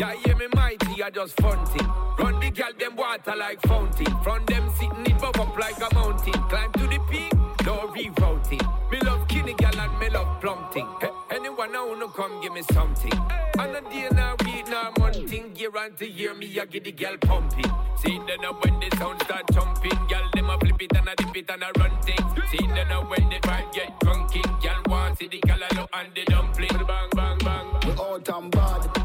Yeah, 0.00 0.14
hear 0.24 0.34
me 0.34 0.46
mighty, 0.54 1.02
I 1.02 1.10
just 1.10 1.38
funting. 1.42 1.86
Run 2.18 2.40
the 2.40 2.50
gal, 2.50 2.72
them 2.78 2.96
water 2.96 3.36
like 3.36 3.60
fountain. 3.66 4.06
From 4.22 4.46
them 4.46 4.72
sitting 4.78 5.04
it 5.04 5.20
bump 5.20 5.38
up 5.38 5.58
like 5.58 5.76
a 5.76 5.94
mountain. 5.94 6.32
Climb 6.48 6.72
to 6.72 6.86
the 6.86 6.98
peak, 7.10 7.34
no 7.66 7.92
rerouting. 7.92 8.90
Me 8.90 8.98
love 9.00 9.20
skinny 9.28 9.52
gal 9.52 9.78
and 9.78 9.98
me 9.98 10.08
love 10.08 10.40
plumping. 10.40 10.88
Hey, 11.02 11.10
anyone 11.32 11.70
now 11.72 11.86
wanna 11.86 12.08
come 12.08 12.40
give 12.40 12.54
me 12.54 12.62
something? 12.72 13.12
On 13.58 13.76
a 13.76 13.80
day 13.90 14.08
now, 14.12 14.36
week 14.42 14.66
now, 14.68 14.90
monthing. 14.98 15.52
To 15.98 16.08
year, 16.08 16.32
me 16.32 16.58
I 16.58 16.64
get 16.64 16.84
the 16.84 16.92
gal 16.92 17.18
pumping. 17.18 17.70
See 17.98 18.18
then 18.26 18.40
now 18.40 18.56
when 18.62 18.80
the 18.80 18.96
sound 18.96 19.20
start 19.24 19.44
jumping, 19.52 20.06
gal 20.08 20.30
them 20.32 20.48
a 20.48 20.58
flip 20.60 20.80
it 20.80 20.96
and 20.96 21.08
a 21.08 21.16
dip 21.16 21.36
it 21.36 21.50
and 21.50 21.62
a 21.62 21.78
run 21.78 21.92
things. 22.00 22.50
See 22.50 22.66
then 22.68 22.88
now 22.88 23.06
when 23.06 23.28
the 23.28 23.36
vibe 23.42 23.70
get 23.74 24.00
drunking, 24.00 24.62
gal 24.62 24.80
want 24.86 25.18
see 25.18 25.28
the 25.28 25.40
gal 25.40 25.58
and 25.92 26.08
the 26.14 26.24
dumpling. 26.24 26.86
Bang 26.86 27.10
bang 27.14 27.38
bang. 27.44 27.66
We 27.84 27.90
out 28.02 28.28
and 28.30 28.50
bad, 28.50 28.99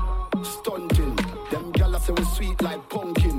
stunting. 0.46 1.16
Them 1.52 1.72
gyal 1.74 2.00
say 2.00 2.14
we 2.14 2.24
sweet 2.24 2.62
like 2.62 2.88
pumpkin. 2.90 3.35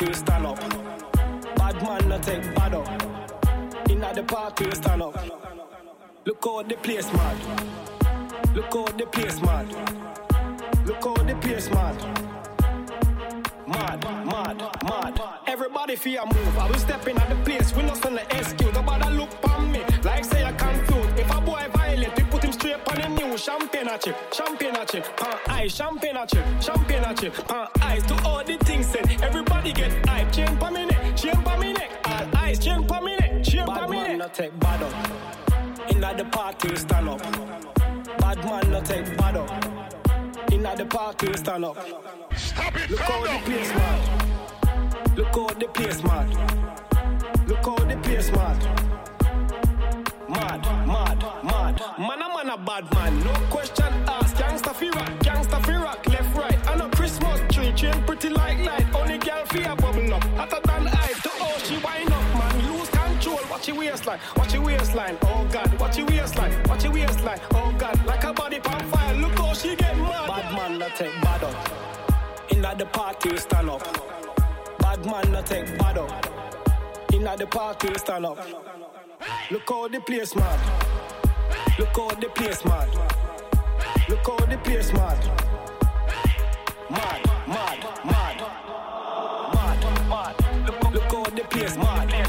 Party 0.00 0.14
stand 0.14 0.46
up. 0.46 0.58
Bad 1.56 1.82
man 1.82 2.08
not 2.08 2.22
take 2.22 2.54
bad 2.54 2.74
up. 2.74 3.90
Inna 3.90 4.14
the 4.14 4.22
party 4.22 4.70
stand 4.72 5.02
up. 5.02 5.14
Look 6.24 6.44
how 6.44 6.62
the 6.62 6.76
place 6.76 7.12
mad. 7.12 7.36
Look 8.54 8.72
how 8.72 8.86
the 8.86 9.06
place 9.06 9.40
mad. 9.42 9.68
Look 10.86 11.04
how 11.04 11.14
the 11.14 11.34
place 11.42 11.68
mad. 11.70 11.96
Mad, 13.68 14.02
mad, 14.26 14.58
mad. 14.84 15.20
Everybody 15.46 15.96
fear 15.96 16.24
move. 16.24 16.58
I 16.58 16.68
will 16.68 16.78
step 16.78 17.06
in 17.06 17.18
at 17.18 17.28
the 17.28 17.36
place. 17.44 17.74
We 17.74 17.82
not 17.82 17.98
send 17.98 18.16
the 18.16 18.22
excuse. 18.38 18.72
Nobody 18.72 19.10
look 19.16 19.30
on 19.50 19.70
me 19.70 19.82
like 20.02 20.24
say 20.24 20.42
Champagne 23.40 23.88
a 23.88 23.96
chip, 23.96 24.16
champagne 24.34 24.76
a 24.76 24.84
chip, 24.84 25.16
pan 25.16 25.38
ice, 25.46 25.74
champagne 25.74 26.14
a 26.14 26.26
chip, 26.26 26.44
champagne 26.60 27.04
a 27.04 27.14
chip, 27.14 27.32
pan 27.48 27.68
ice. 27.80 28.02
To 28.02 28.14
all 28.28 28.44
the 28.44 28.58
things 28.58 28.86
said, 28.86 29.10
everybody 29.22 29.72
get 29.72 29.90
hype. 30.06 30.30
Chain 30.30 30.58
pa 30.58 30.68
me 30.68 30.84
neck, 30.84 31.16
chain 31.16 31.42
pa 31.42 31.56
me 31.56 31.72
neck, 31.72 31.90
all 32.04 32.26
ice, 32.36 32.58
chain 32.58 32.86
pa 32.86 33.00
me 33.00 33.16
neck, 33.16 33.42
chain 33.42 33.64
pa 33.64 33.86
me 33.86 33.96
neck. 33.96 34.06
Bad 34.06 34.08
man 34.08 34.18
not 34.18 34.34
take 34.34 34.60
bad 34.60 34.82
up. 34.82 35.90
Inna 35.90 36.14
the 36.18 36.24
party 36.26 36.76
stand 36.76 37.08
up. 37.08 37.22
Bad 38.18 38.44
man 38.44 38.70
not 38.72 38.84
take 38.84 39.16
bad 39.16 39.36
up. 39.38 39.50
Inna 40.52 40.76
the 40.76 40.84
party 40.84 41.32
stand 41.32 41.64
up. 41.64 41.78
Stop 42.36 42.76
it, 42.76 42.90
Look 42.90 43.00
how 43.00 43.22
the 43.22 43.38
place 43.46 43.72
mad. 43.72 45.16
Look 45.16 45.34
how 45.34 45.46
the 45.48 45.68
place 45.68 46.02
mad. 46.04 46.28
Look 47.48 47.64
how 47.64 47.76
the 47.76 47.96
place 48.02 48.30
mad. 48.32 48.58
Mad, 50.28 50.62
mad, 50.86 51.24
mad. 51.42 51.49
Man 52.00 52.22
a 52.22 52.28
man 52.34 52.48
a 52.48 52.56
bad 52.56 52.90
man. 52.94 53.20
No 53.22 53.34
question 53.50 53.92
asked. 54.08 54.34
Gangsta 54.36 54.74
fi 54.74 54.88
rock, 54.88 55.10
gangsta 55.20 55.62
fi 55.66 55.74
rock. 55.74 56.06
Left, 56.06 56.34
right. 56.34 56.68
And 56.70 56.80
a 56.80 56.88
Christmas 56.96 57.38
tree. 57.54 57.72
Chain 57.74 58.02
pretty 58.04 58.30
like 58.30 58.58
light. 58.64 58.86
Only 58.94 59.18
girl 59.18 59.44
fi 59.44 59.64
a 59.64 59.76
bubble 59.76 60.14
up. 60.14 60.24
Hotter 60.38 60.60
than 60.64 60.86
hype. 60.86 61.20
To 61.24 61.30
oh 61.40 61.58
she 61.62 61.76
wind 61.76 62.10
up, 62.10 62.24
man. 62.38 62.72
Lose 62.72 62.88
control. 62.88 63.40
Watch 63.50 63.68
your 63.68 63.76
waistline. 63.76 64.18
Watch 64.34 64.54
your 64.54 64.62
waistline. 64.62 65.18
Oh 65.20 65.46
God. 65.52 65.78
Watch 65.78 65.98
your 65.98 66.06
waistline. 66.06 66.62
Watch 66.68 66.84
your 66.84 66.92
waistline. 66.94 67.40
Oh 67.52 67.74
God. 67.78 68.06
Like 68.06 68.24
a 68.24 68.32
body 68.32 68.60
on 68.60 68.80
fire. 68.88 69.14
Look 69.16 69.38
how 69.38 69.52
she 69.52 69.76
get 69.76 69.94
mad. 69.98 70.26
Bad 70.26 70.54
man 70.54 70.78
not 70.78 70.96
take 70.96 71.20
bad 71.20 71.44
up. 71.44 72.50
Inna 72.50 72.74
the 72.78 72.86
party 72.86 73.36
stand 73.36 73.68
up. 73.68 73.84
Bad 74.78 75.04
man 75.04 75.32
not 75.32 75.44
take 75.44 75.66
bad 75.76 75.98
up. 75.98 76.10
Inna 77.12 77.36
the 77.36 77.46
party 77.46 77.92
stand 77.98 78.24
up. 78.24 78.38
Look 79.50 79.68
how 79.68 79.86
the 79.86 80.00
place 80.00 80.34
mad. 80.34 80.58
Look 81.78 81.96
how 81.96 82.08
the 82.10 82.28
place 82.34 82.64
mad. 82.64 82.88
Look 84.08 84.26
how 84.26 84.36
the 84.46 84.58
place 84.58 84.92
mad. 84.92 85.18
Mad, 86.90 87.26
mad, 87.48 87.78
mad. 88.04 88.38
Mad, 89.54 90.08
mad. 90.08 90.34
Look, 90.94 91.12
look 91.12 91.34
the 91.36 91.44
place 91.44 91.76
mad. 91.76 92.19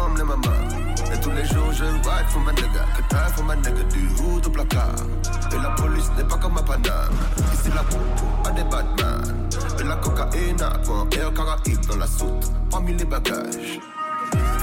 Comme 0.00 0.16
les 0.16 0.24
mamans. 0.24 1.12
Et 1.12 1.20
tous 1.20 1.30
les 1.30 1.44
jours 1.44 1.72
je 1.72 1.84
ride 1.84 2.28
for 2.28 2.40
ma 2.40 2.52
nigga. 2.52 2.84
Que 2.96 3.02
t'as 3.08 3.28
for 3.34 3.44
ma 3.44 3.56
nigga 3.56 3.82
du 3.92 4.08
hood 4.22 4.46
au 4.46 4.50
placard. 4.50 4.94
Et 5.52 5.62
la 5.62 5.70
police 5.70 6.10
n'est 6.16 6.24
pas 6.24 6.36
comme 6.36 6.56
à 6.58 6.62
Paname. 6.62 7.14
Ici 7.52 7.70
la 7.74 7.82
popo 7.82 8.26
a 8.46 8.50
des 8.50 8.64
Batman. 8.64 9.48
Et 9.78 9.84
la 9.84 9.96
cocaïne 9.96 10.62
à 10.62 10.78
quoi? 10.84 11.06
Air 11.12 11.32
Caraïbe 11.34 11.86
dans 11.86 11.96
la 11.96 12.06
soute. 12.06 12.52
Parmi 12.70 12.94
les 12.94 13.04
bagages. 13.04 13.80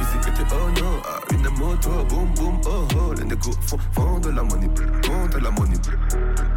Ici 0.02 0.18
que 0.22 0.30
t'es 0.38 0.48
oh 0.52 0.70
non, 0.80 1.02
ah, 1.06 1.34
une 1.34 1.50
moto, 1.60 1.90
boum 2.10 2.34
boum 2.36 2.62
oh 2.66 2.88
oh. 2.96 3.14
Les 3.18 3.26
négos 3.26 3.52
font, 3.62 3.78
font 3.92 4.20
de 4.20 4.30
la 4.30 4.44
money, 4.44 4.70
font 5.04 5.28
de 5.28 5.44
la 5.44 5.52
money. 5.52 5.78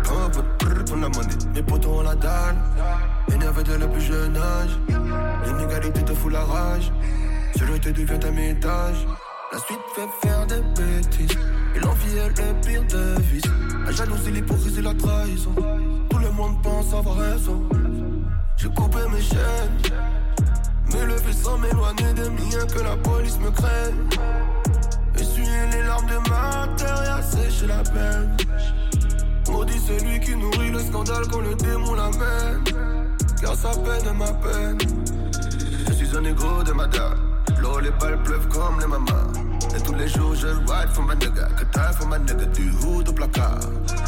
Pop, 0.05 0.45
pour 0.87 0.97
la 0.97 1.09
money. 1.09 1.35
Les 1.55 1.63
potos 1.63 1.99
ont 1.99 2.03
la 2.03 2.15
dalle, 2.15 2.57
énervé 3.33 3.63
dès 3.65 3.79
le 3.79 3.89
plus 3.89 4.03
jeune 4.03 4.37
âge. 4.37 4.79
L'inégalité 5.45 6.05
te 6.05 6.13
fout 6.13 6.33
la 6.33 6.45
rage, 6.45 6.93
celui 7.59 7.81
te 7.81 7.89
devient 7.91 8.27
un 8.27 8.31
métage. 8.31 9.07
La 9.53 9.59
suite 9.59 9.81
fait 9.95 10.29
faire 10.29 10.47
des 10.47 10.63
bêtises, 10.81 11.39
et 11.75 11.81
l'envie 11.81 12.17
est 12.17 12.29
le 12.29 12.61
pire 12.61 12.85
de 12.85 13.21
vice. 13.33 13.51
La 13.85 13.91
jalousie, 13.91 14.31
l'hypocrisie, 14.31 14.83
la 14.83 14.95
trahison. 14.95 15.55
Tout 16.09 16.19
le 16.19 16.31
monde 16.31 16.63
pense 16.63 16.95
avoir 16.95 17.17
raison. 17.17 17.69
J'ai 18.57 18.69
coupé 18.69 18.99
mes 19.13 19.21
chaînes, 19.21 19.95
me 20.93 21.05
lever 21.07 21.33
sans 21.33 21.59
m'éloigner 21.59 22.13
des 22.15 22.31
miens 22.31 22.67
que 22.73 22.81
la 22.81 22.97
police 22.97 23.39
me 23.41 23.51
craigne. 23.51 23.95
Essuyer 25.17 25.67
les 25.73 25.83
larmes 25.83 26.07
de 26.07 26.29
ma 26.29 26.69
terre 26.77 27.03
et 27.03 27.09
assécher 27.09 27.67
la 27.67 27.83
peine. 27.83 28.37
Maudit 29.49 29.81
celui 29.81 30.21
qui 30.21 30.37
nourrit 30.37 30.71
le 30.71 30.79
scandale 30.81 31.27
quand 31.31 31.41
le 31.41 31.55
démon 31.57 31.95
l'amène. 31.95 32.65
Car 33.41 33.55
sa 33.57 33.71
peine 33.71 34.07
est 34.07 34.19
ma 34.19 34.33
peine. 34.35 34.79
Je 35.89 35.93
suis 35.93 36.17
un 36.17 36.25
égo 36.25 36.63
de 36.63 36.73
madame. 36.73 37.30
L'eau, 37.71 37.81
les 37.81 37.91
balles 37.91 38.23
pleuvent 38.23 38.49
comme 38.49 38.81
les 38.81 38.87
mamans. 38.87 39.07
Et 39.77 39.83
tous 39.83 39.95
les 39.95 40.09
jours 40.09 40.35
je 40.35 40.49
ride 40.49 40.91
for 40.93 41.05
ma 41.05 41.15
nigga. 41.15 41.49
Que 41.57 41.65
t'as 41.73 41.93
for 41.93 42.07
ma 42.09 42.19
nigga 42.19 42.47
du 42.47 42.71
hood 42.71 43.09
au 43.09 43.13
placard. 43.13 43.61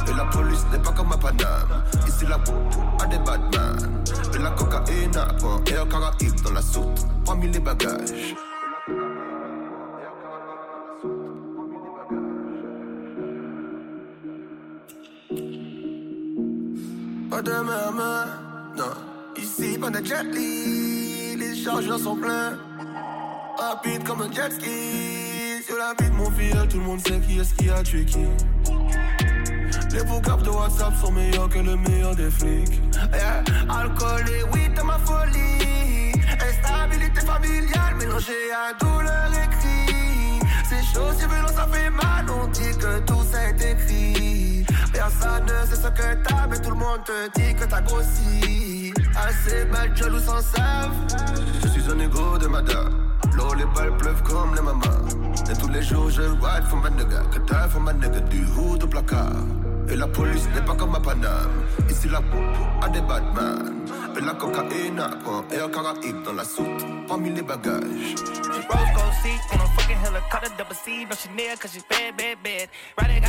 Et 0.09 0.15
la 0.15 0.25
police 0.27 0.65
n'est 0.73 0.79
pas 0.79 0.93
comme 0.93 1.09
ma 1.09 1.17
Paname. 1.17 1.85
Ici 2.07 2.27
la 2.29 2.39
coupe 2.39 3.03
a 3.03 3.07
des 3.07 3.19
Batman. 3.19 4.03
Et 4.35 4.39
la 4.39 4.51
cocaïne 4.51 5.17
a 5.17 5.29
un 5.45 5.65
air 5.67 5.89
caraïbe 5.89 6.41
dans 6.45 6.53
la 6.53 6.63
soute. 6.63 7.07
Parmi 7.25 7.51
les 7.51 7.61
bagages. 7.61 8.35
Pas 17.31 17.43
de 17.43 17.51
main 17.51 17.89
à 17.89 17.91
main, 17.91 18.27
non. 18.77 18.85
Ici, 19.37 19.79
pas 19.79 19.91
de 19.91 20.05
jet. 20.05 20.23
Les 20.33 21.57
chargeurs 21.57 21.99
sont 21.99 22.17
pleins. 22.17 22.59
Rapide 23.63 24.03
comme 24.03 24.23
un 24.23 24.33
jet 24.33 24.51
ski. 24.51 25.63
Sur 25.65 25.77
la 25.77 25.95
vie 25.97 26.11
de 26.11 26.17
mon 26.17 26.29
fils, 26.33 26.57
tout 26.69 26.79
le 26.79 26.83
monde 26.83 27.01
sait 27.07 27.21
qui 27.21 27.39
est-ce 27.39 27.55
qui 27.55 27.71
a 27.71 27.81
tué 27.85 28.05
qui. 28.05 28.27
Les 29.93 30.03
vocabs 30.03 30.43
de 30.43 30.51
WhatsApp 30.51 30.93
sont 31.01 31.13
meilleurs 31.13 31.49
que 31.49 31.61
le 31.61 31.77
meilleur 31.77 32.17
des 32.17 32.29
flics. 32.29 32.83
Yeah. 33.13 33.45
Alcool 33.71 34.25
et 34.29 34.43
weed 34.53 34.77
ma 34.85 34.99
folie. 34.99 36.13
Instabilité 36.49 37.21
familiale 37.21 37.95
mélangée 38.01 38.51
à 38.53 38.73
douleur 38.85 39.31
et 39.33 39.49
cri. 39.57 40.41
C'est 40.69 40.83
chaud, 40.93 41.13
si 41.17 41.25
violent, 41.27 41.55
ça 41.55 41.69
fait 41.71 41.91
mal. 41.91 42.27
On 42.43 42.49
dit 42.49 42.77
que 42.77 42.99
tout 43.01 43.23
ça 43.31 43.49
est 43.49 43.63
écrit. 43.63 44.67
Personne 44.93 45.45
ne 45.45 45.67
sait 45.69 45.77
ce 45.77 45.89
que 45.89 46.15
t'as, 46.27 46.49
mais 46.49 46.59
tout 46.59 46.71
le 46.71 46.77
monde 46.77 47.05
te 47.05 47.39
dit 47.39 47.55
que 47.55 47.65
t'as 47.65 47.81
grossi. 47.83 48.93
Assez 49.15 49.67
belle, 49.67 49.97
jaloux 49.97 50.19
sans 50.19 50.43
savent. 50.43 50.97
Je 51.63 51.69
suis 51.69 51.85
un 51.89 52.01
égo 52.01 52.39
de 52.39 52.49
madame. 52.49 53.13
L'eau, 53.35 53.55
les 53.55 53.65
balles 53.75 53.97
pleuvent 53.97 54.23
comme 54.23 54.55
les 54.55 54.63
mamans. 54.63 54.81
Et 55.51 55.57
tous 55.59 55.69
les 55.69 55.83
jours, 55.83 56.11
je 56.11 56.23
ride 56.23 56.65
for 56.69 56.79
ma 56.79 56.91
nigga. 56.91 57.21
Que 57.33 57.39
t'as 57.41 57.69
for 57.69 57.81
ma 57.81 57.93
nigga 57.93 58.21
du 58.21 58.45
hood 58.57 58.85
au 58.85 58.87
placard. 58.87 59.45
Et 59.89 59.97
la 59.97 60.07
police 60.07 60.47
n'est 60.55 60.63
pas 60.65 60.75
comme 60.75 60.95
à 60.95 61.01
Paname. 61.01 61.51
Ici, 61.91 62.09
la 62.09 62.19
coupe 62.19 62.83
a 62.83 62.89
des 62.89 63.01
Batman. 63.01 63.73
Et 64.15 64.21
la 64.21 64.35
cocaïne 64.35 64.99
a 65.01 65.07
un 65.07 65.49
air 65.51 65.71
caraïbe 65.71 66.23
dans 66.23 66.35
la 66.35 66.45
soute. 66.45 66.67
Parmi 67.09 67.31
les 67.31 67.43
bagages. 67.43 68.15
Rose 68.69 68.93
gold 68.95 69.13
seat 69.23 69.41
on 69.53 69.61
a 69.61 69.67
fucking 69.77 69.97
helicopter, 69.97 70.51
double 70.57 70.75
C, 70.75 71.05
no 71.05 71.17
Chanel, 71.17 71.57
cause 71.59 71.73
she's 71.73 71.85
bad, 71.85 72.17
bad, 72.17 72.39
bad. 72.43 72.69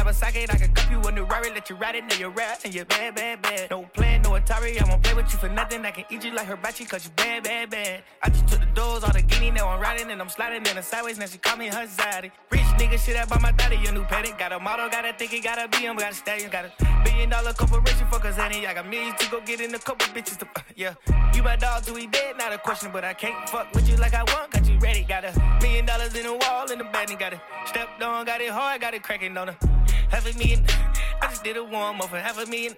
A 0.06 0.14
socket, 0.14 0.54
I 0.54 0.58
can 0.58 0.74
cup 0.74 0.92
you 0.92 1.00
in 1.08 1.16
the 1.16 1.24
Rari, 1.24 1.50
let 1.52 1.70
you 1.70 1.78
ride 1.78 1.96
it, 1.96 2.04
now 2.04 2.16
you're 2.18 2.30
rap, 2.30 2.60
and 2.66 2.74
you're 2.74 2.84
bad, 2.84 3.16
bad, 3.16 3.42
bad. 3.42 3.72
No 3.72 3.84
plan, 3.94 4.22
no 4.22 4.32
Atari, 4.32 4.82
I 4.82 4.84
won't 4.90 5.02
play 5.02 5.14
with 5.14 5.32
you 5.32 5.40
for 5.40 5.48
nothing, 5.48 5.86
I 5.86 5.92
can 5.92 6.04
eat 6.10 6.26
you 6.26 6.34
like 6.34 6.48
hibachi, 6.48 6.84
cause 6.84 7.06
you 7.06 7.12
bad, 7.16 7.44
bad, 7.44 7.70
bad. 7.70 8.04
I 8.22 8.30
just 8.30 8.46
took 8.50 8.60
the 8.60 8.66
doors, 8.76 9.06
all 9.06 9.14
the 9.14 9.22
guinea, 9.22 9.52
now 9.52 9.70
I'm 9.70 9.80
riding, 9.80 10.12
and 10.12 10.22
I'm 10.22 10.28
sliding 10.28 10.66
in 10.66 10.76
the 10.76 10.84
sideways, 10.84 11.18
now 11.18 11.26
she 11.26 11.38
call 11.38 11.56
me 11.56 11.68
her 11.68 11.88
zaddy. 11.88 12.32
Rich 12.52 12.62
nigga, 12.78 13.00
shit 13.00 13.16
up 13.16 13.32
on 13.32 13.42
my 13.42 13.54
daddy, 13.54 13.78
your 13.78 13.94
new 13.94 14.04
petty. 14.04 14.34
Got 14.38 14.52
a 14.52 14.60
model, 14.60 14.90
got 14.90 15.06
a 15.06 15.14
think 15.14 15.34
it 15.34 15.42
got 15.42 15.58
a 15.58 15.70
BM, 15.70 15.98
got 15.98 16.12
a 16.12 16.16
stallion, 16.16 16.52
got 16.52 16.66
a 16.66 16.72
billion 17.06 17.30
dollar 17.30 17.54
corporation 17.54 18.06
for 18.12 18.20
Kazani. 18.20 18.68
I 18.68 18.74
got 18.74 18.86
millions 18.90 19.16
to 19.20 19.32
go 19.32 19.40
get 19.40 19.62
in 19.62 19.74
a 19.74 19.80
couple 19.80 20.06
bitches 20.14 20.38
to, 20.40 20.48
yeah. 20.76 20.96
You 21.34 21.44
my 21.44 21.56
dog, 21.56 21.86
do 21.86 21.94
we 21.94 22.08
dead? 22.08 22.38
Not 22.38 22.54
a 22.54 22.58
question, 22.58 22.92
but 22.92 23.04
I 23.04 23.14
can't 23.14 23.50
fuck 23.50 23.74
with 23.74 23.90
you 23.90 23.96
like 23.98 24.14
I 24.14 24.24
want, 24.24 24.52
got 24.52 24.68
you 24.68 24.78
ready, 24.80 25.04
got 25.04 25.24
a 25.26 25.60
million 25.62 25.86
dollars 25.86 26.16
in 26.16 26.24
the 26.24 26.34
wall, 26.34 26.72
in 26.72 26.78
the 26.78 26.84
bed, 26.86 27.10
and 27.10 27.20
got 27.20 27.34
it 27.34 27.40
stepped 27.66 28.02
on, 28.02 28.26
got 28.26 28.42
it 28.42 28.50
hard, 28.50 28.82
got 28.82 28.94
it 28.94 29.04
cracking 29.04 29.38
on 29.38 29.50
her. 29.50 29.58
Half 30.10 30.34
a 30.34 30.38
million, 30.38 30.64
I 31.22 31.28
just 31.28 31.44
did 31.44 31.58
a 31.58 31.64
warm 31.64 32.02
up 32.02 32.10
for 32.10 32.18
half 32.18 32.42
a 32.42 32.46
million. 32.46 32.76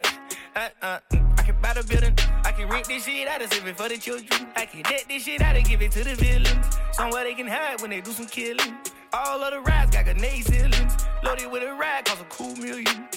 Uh, 0.55 0.69
uh, 0.81 0.99
I 1.37 1.43
can 1.43 1.59
buy 1.61 1.73
the 1.73 1.83
building, 1.83 2.15
I 2.43 2.51
can 2.51 2.69
rent 2.69 2.87
this 2.87 3.05
shit 3.05 3.27
out 3.27 3.41
and 3.41 3.51
save 3.51 3.67
it 3.67 3.77
for 3.77 3.89
the 3.89 3.97
children. 3.97 4.47
I 4.55 4.65
can 4.65 4.81
debt 4.83 5.05
this 5.07 5.23
shit 5.23 5.41
out 5.41 5.55
and 5.55 5.65
give 5.65 5.81
it 5.81 5.91
to 5.91 6.03
the 6.03 6.15
villains. 6.15 6.77
Somewhere 6.91 7.23
they 7.23 7.33
can 7.33 7.47
hide 7.47 7.81
when 7.81 7.89
they 7.91 8.01
do 8.01 8.11
some 8.11 8.27
killing. 8.27 8.75
All 9.13 9.43
of 9.43 9.51
the 9.51 9.59
rides 9.59 9.91
got 9.91 10.05
grenade 10.05 10.45
ceilings. 10.45 10.95
Loaded 11.23 11.51
with 11.51 11.63
a 11.63 11.73
ride, 11.73 12.05
cost 12.05 12.21
a 12.21 12.25
cool 12.25 12.55
million. 12.55 13.07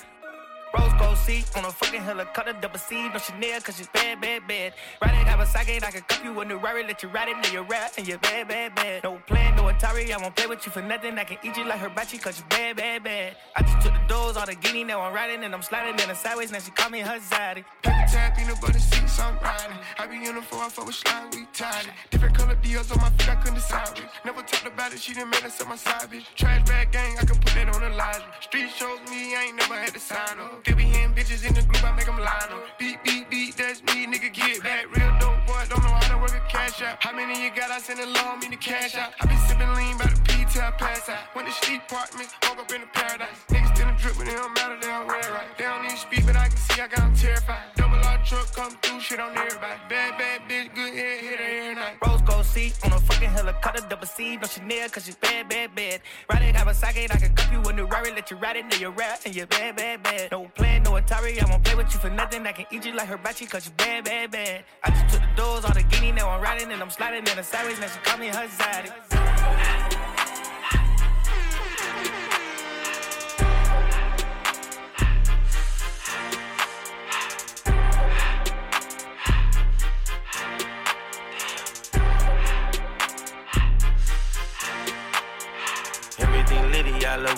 Rose 0.77 0.93
gold 0.99 1.17
seat 1.19 1.51
on 1.57 1.65
a 1.65 1.71
fucking 1.71 2.01
helicopter, 2.01 2.55
double 2.61 2.79
C, 2.79 3.09
no 3.09 3.19
Chanel, 3.19 3.61
cause 3.61 3.77
she's 3.79 3.89
bad, 3.89 4.21
bad, 4.21 4.47
bad. 4.47 4.73
It, 5.03 5.41
a 5.41 5.47
socket, 5.47 5.85
I 5.85 5.91
can 5.91 6.03
cup 6.03 6.25
you 6.25 6.41
in 6.41 6.49
the 6.49 6.57
Rari, 6.57 6.85
let 6.85 7.03
you 7.03 7.09
ride 7.09 7.29
it, 7.29 7.37
now 7.37 7.51
you're 7.53 7.63
rap, 7.63 7.93
and 7.97 8.07
you're 8.07 8.19
bad, 8.19 8.49
bad, 8.49 8.75
bad. 8.75 9.05
No 9.05 9.21
plan, 9.27 9.57
no 9.57 9.65
Atari, 9.65 10.13
I 10.13 10.19
won't 10.21 10.35
play 10.35 10.47
with 10.47 10.65
you 10.67 10.73
for 10.73 10.83
nothing, 10.83 11.19
I 11.19 11.25
can 11.25 11.39
eat 11.43 11.57
you 11.57 11.65
like 11.65 11.81
hibachi, 11.81 12.19
cause 12.19 12.41
you 12.41 12.45
bad, 12.51 12.77
bad, 12.77 13.05
bad. 13.05 13.37
I 13.57 13.63
just 13.63 13.81
took 13.81 13.95
the 13.95 14.01
doors, 14.09 14.37
all 14.37 14.47
the 14.47 14.55
guinea, 14.55 14.85
now 14.85 15.01
I'm 15.01 15.15
riding, 15.15 15.45
and 15.45 15.55
I'm 15.55 15.63
sliding 15.63 15.99
in 16.01 16.09
the 16.09 16.15
sideways, 16.15 16.53
now 16.53 16.59
she 16.59 16.71
call 16.73 16.91
me 16.91 17.01
her 17.01 17.19
zaddy. 17.19 17.65
Paper 17.83 18.05
tag, 18.11 18.37
peanut 18.37 18.61
butter 18.61 18.79
seats, 18.79 19.19
I'm 19.21 19.39
riding. 19.39 19.79
I 19.99 20.07
be 20.07 20.17
in 20.29 20.35
the 20.35 20.43
four, 20.43 20.63
I 20.63 20.69
fuck 20.69 20.87
with 20.87 20.97
slime, 20.97 21.31
we 21.33 21.47
tied 21.53 21.87
it. 21.87 21.93
Different 22.11 22.37
color 22.37 22.57
deals 22.57 22.91
on 22.91 22.99
my 22.99 23.11
feet, 23.11 23.29
I 23.29 23.37
couldn't 23.37 23.55
decide 23.55 23.91
with. 23.91 24.11
Never 24.25 24.43
talked 24.43 24.67
about 24.67 24.93
it, 24.93 25.01
she 25.01 25.15
done 25.15 25.31
made 25.31 25.45
us 25.45 25.61
on 25.63 25.69
my 25.69 25.77
side, 25.77 26.11
bitch. 26.11 26.25
Trash 26.35 26.67
bag 26.67 26.91
gang, 26.93 27.17
I 27.19 27.25
can 27.25 27.37
put 27.37 27.55
that 27.55 27.75
on 27.75 27.81
the 27.81 27.97
line. 27.97 28.23
Street 28.41 28.71
shows 28.71 29.01
me, 29.11 29.37
I 29.37 29.45
ain't 29.49 29.57
never 29.57 29.75
had 29.75 29.95
to 29.95 30.01
sign 30.01 30.39
up. 30.41 30.58
They 30.65 30.75
be 30.75 30.85
bitches 30.85 31.47
in 31.47 31.55
the 31.55 31.63
group, 31.63 31.85
I 31.85 31.95
make 31.97 32.07
them 32.07 32.19
line 32.19 32.51
up. 32.51 32.79
Beat, 32.79 33.03
beat, 33.05 33.31
beat, 33.31 33.57
that's 33.57 33.83
me, 33.83 34.07
nigga, 34.07 34.33
get 34.33 34.63
back. 34.63 34.85
Real 34.97 35.11
dope 35.21 35.47
boy, 35.47 35.65
don't 35.69 35.83
know 35.83 35.91
how 35.91 36.15
to 36.15 36.19
work 36.19 36.35
a 36.35 36.43
cash 36.51 36.83
out. 36.83 37.03
How 37.03 37.15
many 37.15 37.45
you 37.45 37.51
got? 37.55 37.71
I 37.71 37.79
send 37.79 38.01
a 38.01 38.07
loan, 38.07 38.41
me 38.41 38.49
the 38.49 38.57
cash 38.57 38.95
out. 38.97 39.13
I 39.21 39.27
be 39.27 39.37
sipping 39.47 39.73
lean 39.75 39.99
by 39.99 40.07
the 40.07 40.28
till 40.51 40.63
I 40.63 40.71
pass 40.73 41.09
out. 41.09 41.35
Went 41.35 41.49
to 41.49 41.55
sleep 41.55 41.83
apartment, 41.89 42.29
woke 42.43 42.59
up 42.59 42.73
in 42.73 42.81
the 42.81 42.87
paradise. 42.89 43.29
Niggas 43.49 43.75
still 43.75 43.93
drip, 43.99 44.15
but 44.17 44.27
they 44.27 44.35
don't 44.35 44.55
matter, 44.55 44.77
they 44.81 44.89
don't 44.89 45.07
wear 45.07 45.21
right. 45.33 45.49
They 45.57 45.65
don't 45.65 45.85
even 45.85 45.97
speak, 45.97 46.27
but 46.27 46.37
I 46.37 46.49
can 46.49 46.57
see 46.57 46.81
I 46.81 46.89
got 46.89 47.01
them 47.01 47.15
terrified. 47.15 47.75
Double 47.77 47.97
R 47.97 48.19
truck 48.25 48.53
come 48.55 48.73
through, 48.83 49.01
shit 49.01 49.21
on 49.21 49.37
everybody. 49.37 49.79
Bad, 49.89 50.19
bad 50.19 50.41
bitch, 50.49 50.75
good 50.75 50.95
head, 50.95 51.21
hit 51.21 51.39
her 51.39 51.45
every 51.45 51.75
night. 51.75 51.97
Rose 52.05 52.23
gold 52.23 52.47
seat 52.47 52.79
on 52.85 52.93
a 52.93 53.01
fucking 53.01 53.31
helicopter, 53.31 53.83
double 53.89 54.07
C, 54.07 54.37
no 54.37 54.47
Chanel, 54.47 54.89
cause 54.89 55.05
she's 55.07 55.17
bad, 55.17 55.49
bad, 55.49 55.75
bad. 55.75 56.01
Ride 56.31 56.43
it, 56.43 56.57
have 56.57 56.69
a 56.69 56.75
socket, 56.75 57.15
I 57.15 57.19
can 57.19 57.35
cup 57.35 57.53
you 57.53 57.61
in 57.71 57.77
the 57.77 57.85
Rari, 57.85 58.13
let 58.13 58.31
you 58.31 58.37
ride 58.37 58.57
it, 58.57 58.67
now 58.67 58.77
you're 58.77 58.91
rap, 58.91 59.21
and 59.25 59.35
you're 59.35 59.47
bad, 59.47 59.77
bad, 59.77 60.03
bad. 60.03 60.31
No 60.33 60.47
plan, 60.55 60.83
no 60.83 60.93
Atari, 60.93 61.43
I 61.43 61.51
won't 61.51 61.65
play 61.65 61.75
with 61.75 61.93
you 61.93 62.01
for 62.01 62.11
nothing, 62.11 62.47
I 62.47 62.53
can 62.53 62.67
eat 62.71 62.85
you 62.85 62.93
like 62.95 63.09
hibachi, 63.09 63.47
cause 63.47 63.67
you 63.67 63.73
bad, 63.77 64.05
bad, 64.05 64.31
bad. 64.31 64.65
I 64.85 64.91
just 64.91 65.15
took 65.15 65.23
the 65.23 65.29
doors, 65.37 65.65
all 65.65 65.75
the 65.75 65.83
guinea, 65.83 66.13
now 66.13 66.29
I'm 66.31 66.43
riding, 66.43 66.73
and 66.73 66.83
I'm 66.83 66.91
sliding 66.91 67.27
in 67.27 67.37
the 67.37 67.43
sideways, 67.43 67.79
now 67.81 67.89
she 67.89 67.99
call 68.01 68.19
me 68.19 68.29
her 68.29 68.47
zaddy. 68.47 69.88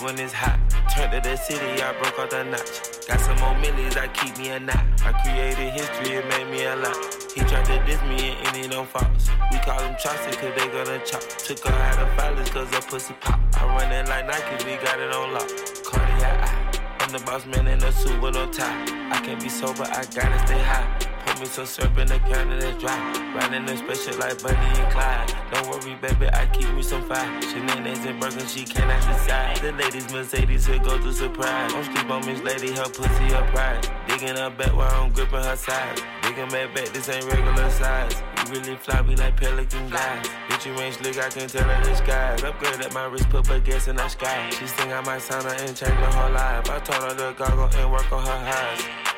When 0.01 0.19
it's 0.19 0.33
hot. 0.33 0.59
Turned 0.93 1.11
to 1.11 1.21
the 1.21 1.35
city, 1.35 1.81
I 1.81 1.93
broke 2.01 2.17
out 2.19 2.29
the 2.31 2.43
notch. 2.43 3.07
Got 3.07 3.19
some 3.21 3.37
more 3.39 3.57
millies, 3.59 3.95
I 3.95 4.07
keep 4.09 4.37
me 4.37 4.49
a 4.49 4.59
knot. 4.59 4.83
I 5.05 5.13
created 5.21 5.73
history, 5.73 6.17
it 6.17 6.27
made 6.27 6.49
me 6.49 6.63
a 6.65 6.75
lot. 6.75 6.97
He 7.33 7.41
tried 7.41 7.65
to 7.65 7.83
diss 7.85 8.01
me 8.03 8.35
and 8.43 8.55
any 8.55 8.67
don't 8.67 8.87
false. 8.87 9.29
We 9.51 9.57
call 9.59 9.79
them 9.79 9.95
chopsticks 10.01 10.37
cause 10.37 10.53
they 10.57 10.67
gonna 10.67 10.99
chop. 11.05 11.21
Took 11.21 11.59
her 11.65 11.73
out 11.73 11.99
of 11.99 12.13
violence 12.17 12.49
cause 12.49 12.69
her 12.73 12.81
pussy 12.81 13.13
pop. 13.21 13.39
I 13.57 13.65
run 13.65 13.91
it 13.91 14.07
like 14.09 14.27
Nike, 14.27 14.65
we 14.65 14.75
got 14.83 14.99
it 14.99 15.13
on 15.13 15.33
lock. 15.33 15.49
Cardiac. 15.85 16.81
I'm 16.99 17.11
the 17.11 17.19
boss 17.25 17.45
man 17.45 17.67
in 17.67 17.83
a 17.83 17.91
suit 17.91 18.21
with 18.21 18.35
no 18.35 18.51
tie. 18.51 18.83
I 19.11 19.21
can't 19.23 19.41
be 19.41 19.49
sober, 19.49 19.83
I 19.83 20.03
gotta 20.13 20.47
stay 20.47 20.61
high. 20.61 21.10
Pour 21.25 21.39
me 21.39 21.45
some 21.45 21.65
syrup 21.65 21.97
in 21.97 22.07
the 22.07 22.19
counter 22.19 22.59
that's 22.59 22.81
dry. 22.81 23.33
Riding 23.35 23.65
the 23.65 23.77
special 23.77 24.19
like 24.19 24.41
Bonnie 24.41 24.57
and 24.57 24.91
Clyde. 24.91 25.33
Don't 25.51 25.67
worry, 25.69 25.95
baby, 25.95 26.27
I 26.33 26.45
keep 26.47 26.69
me 26.73 26.81
some 26.81 27.03
fire. 27.03 27.41
Shenanigans 27.41 28.05
and 28.05 28.19
burgers, 28.19 28.51
she 28.53 28.65
cannot 28.65 29.01
decide. 29.01 29.57
The 29.57 29.71
ladies 29.73 30.11
Mercedes 30.11 30.65
here 30.65 30.79
go 30.79 30.97
to 30.97 31.13
surprise. 31.13 31.71
Don't 31.71 31.85
sleep 31.85 32.09
on 32.09 32.25
Miss 32.25 32.41
Lady, 32.41 32.71
her 32.73 32.89
pussy, 32.89 33.27
her 33.33 33.45
pride. 33.53 33.87
Digging 34.07 34.35
her 34.35 34.49
back 34.49 34.75
while 34.75 34.89
I'm 35.03 35.11
gripping 35.11 35.43
her 35.43 35.55
sides. 35.55 36.01
Digging 36.23 36.49
back 36.49 36.73
back, 36.73 36.87
this 36.89 37.09
ain't 37.09 37.25
regular 37.25 37.69
size. 37.69 38.21
We 38.49 38.59
really 38.59 38.75
fly, 38.77 39.01
like 39.01 39.37
pelican 39.37 39.89
guys. 39.89 40.25
Bitch, 40.49 40.65
you 40.65 40.73
ain't 40.81 40.95
slick, 40.95 41.17
I 41.17 41.29
can 41.29 41.47
tell 41.47 41.63
her 41.63 41.95
skies. 41.95 42.43
Upgrade 42.43 42.81
at 42.81 42.93
my 42.93 43.05
wrist, 43.05 43.29
put 43.29 43.45
baguettes 43.45 43.87
in 43.87 43.95
the 43.95 44.07
sky. 44.09 44.49
She 44.51 44.65
think 44.65 44.91
I 44.91 45.01
might 45.01 45.21
sign 45.21 45.43
her 45.43 45.49
and 45.49 45.75
change 45.75 45.91
her 45.91 46.11
whole 46.11 46.31
life. 46.31 46.69
I 46.69 46.79
told 46.79 47.03
her 47.03 47.15
to 47.15 47.37
goggle 47.37 47.69
and 47.79 47.91
work 47.91 48.11
on 48.11 48.25
her 48.25 48.31
eyes. 48.31 49.10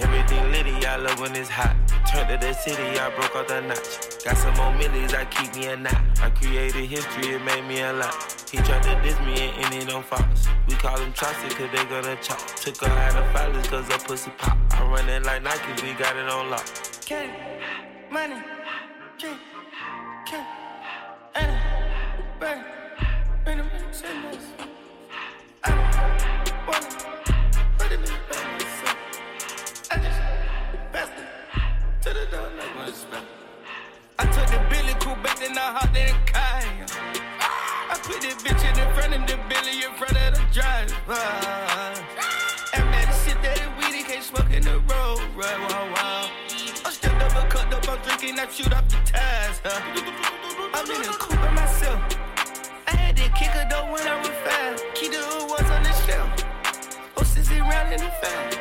Everything 0.00 0.50
litty, 0.50 0.86
I 0.86 0.96
love 0.96 1.20
when 1.20 1.36
it's 1.36 1.50
hot. 1.50 1.76
Turned 2.10 2.28
to 2.30 2.46
the 2.46 2.54
city, 2.54 2.98
I 2.98 3.10
broke 3.14 3.36
out 3.36 3.48
the 3.48 3.60
notch. 3.60 4.24
Got 4.24 4.36
some 4.38 4.54
more 4.54 4.72
millies, 4.74 5.12
I 5.12 5.26
keep 5.26 5.54
me 5.54 5.66
a 5.66 5.76
knot. 5.76 6.00
I 6.22 6.30
created 6.30 6.86
history, 6.86 7.34
it 7.34 7.44
made 7.44 7.66
me 7.68 7.80
a 7.82 7.92
lot. 7.92 8.14
He 8.50 8.58
tried 8.58 8.82
to 8.84 9.00
diss 9.02 9.18
me 9.20 9.34
and 9.40 9.74
ended 9.74 9.90
on 9.90 10.02
Fox. 10.02 10.48
We 10.68 10.74
call 10.74 10.98
him 10.98 11.12
Chaucer 11.12 11.48
cause 11.50 11.68
they 11.72 11.84
gonna 11.84 12.16
chop. 12.16 12.38
Took 12.56 12.82
a 12.82 12.90
out 12.90 13.16
of 13.16 13.26
filers 13.34 13.68
cause 13.68 13.86
her 13.92 13.98
pussy 13.98 14.30
pop. 14.38 14.56
I 14.70 14.82
run 14.84 15.08
it 15.08 15.22
like 15.24 15.42
Nike, 15.42 15.86
we 15.86 15.92
got 15.94 16.16
it 16.16 16.28
on 16.28 16.50
lock. 16.50 16.66
Candy, 17.04 17.34
money, 18.10 18.42
drink, 19.18 19.38
candy, 20.26 20.48
Anna, 21.34 21.60
burn, 22.40 22.64
bring 23.44 23.58
them 23.58 23.70
in, 23.76 23.92
say 23.92 24.08
this. 24.30 24.44
I 25.62 25.70
wanna, 25.70 26.66
put 26.66 26.99
then 35.50 35.58
I 35.58 35.72
hopped 35.72 35.96
in 35.96 36.06
the. 36.06 36.20
I 37.90 37.98
put 38.02 38.20
this 38.20 38.34
bitch 38.34 38.62
in 38.62 38.74
the 38.78 38.86
front 38.94 39.14
of 39.14 39.26
the 39.26 39.36
Billy 39.48 39.82
in 39.82 39.92
front 39.98 40.16
of 40.16 40.34
the 40.34 40.42
driver. 40.54 41.18
And 42.74 42.84
man, 42.90 43.06
the 43.08 43.16
shit 43.18 43.42
that 43.42 43.58
is 43.58 43.70
weed, 43.78 43.94
he 43.96 44.02
can't 44.02 44.22
smoke 44.22 44.50
in 44.52 44.62
the 44.62 44.78
road. 44.86 45.20
Right, 45.34 45.58
wow, 45.66 45.90
wow. 45.94 46.30
I 46.86 46.90
stepped 46.90 47.22
up 47.22 47.34
and 47.34 47.50
cut 47.50 47.74
up, 47.74 47.88
I'm 47.88 47.98
drinking, 48.02 48.38
I 48.38 48.46
shoot 48.48 48.72
up 48.72 48.88
the 48.88 48.96
tires. 49.04 49.60
Huh? 49.64 49.80
I'm 50.74 50.90
in 50.90 51.02
the 51.02 51.16
coupe 51.18 51.40
by 51.40 51.50
myself. 51.50 52.00
I 52.86 52.94
had 52.94 53.16
to 53.16 53.28
kick 53.34 53.50
her 53.50 53.66
though 53.68 53.90
when 53.90 54.06
I 54.06 54.16
was 54.18 54.34
fast. 54.46 54.84
Keep 54.94 55.12
the 55.12 55.18
hood 55.18 55.50
was 55.50 55.70
on 55.70 55.82
the 55.82 55.94
shelf. 56.06 56.30
Oh, 57.16 57.24
since 57.24 57.48
he 57.48 57.58
round 57.60 57.92
in 57.92 58.00
the 58.00 58.12
fan. 58.22 58.54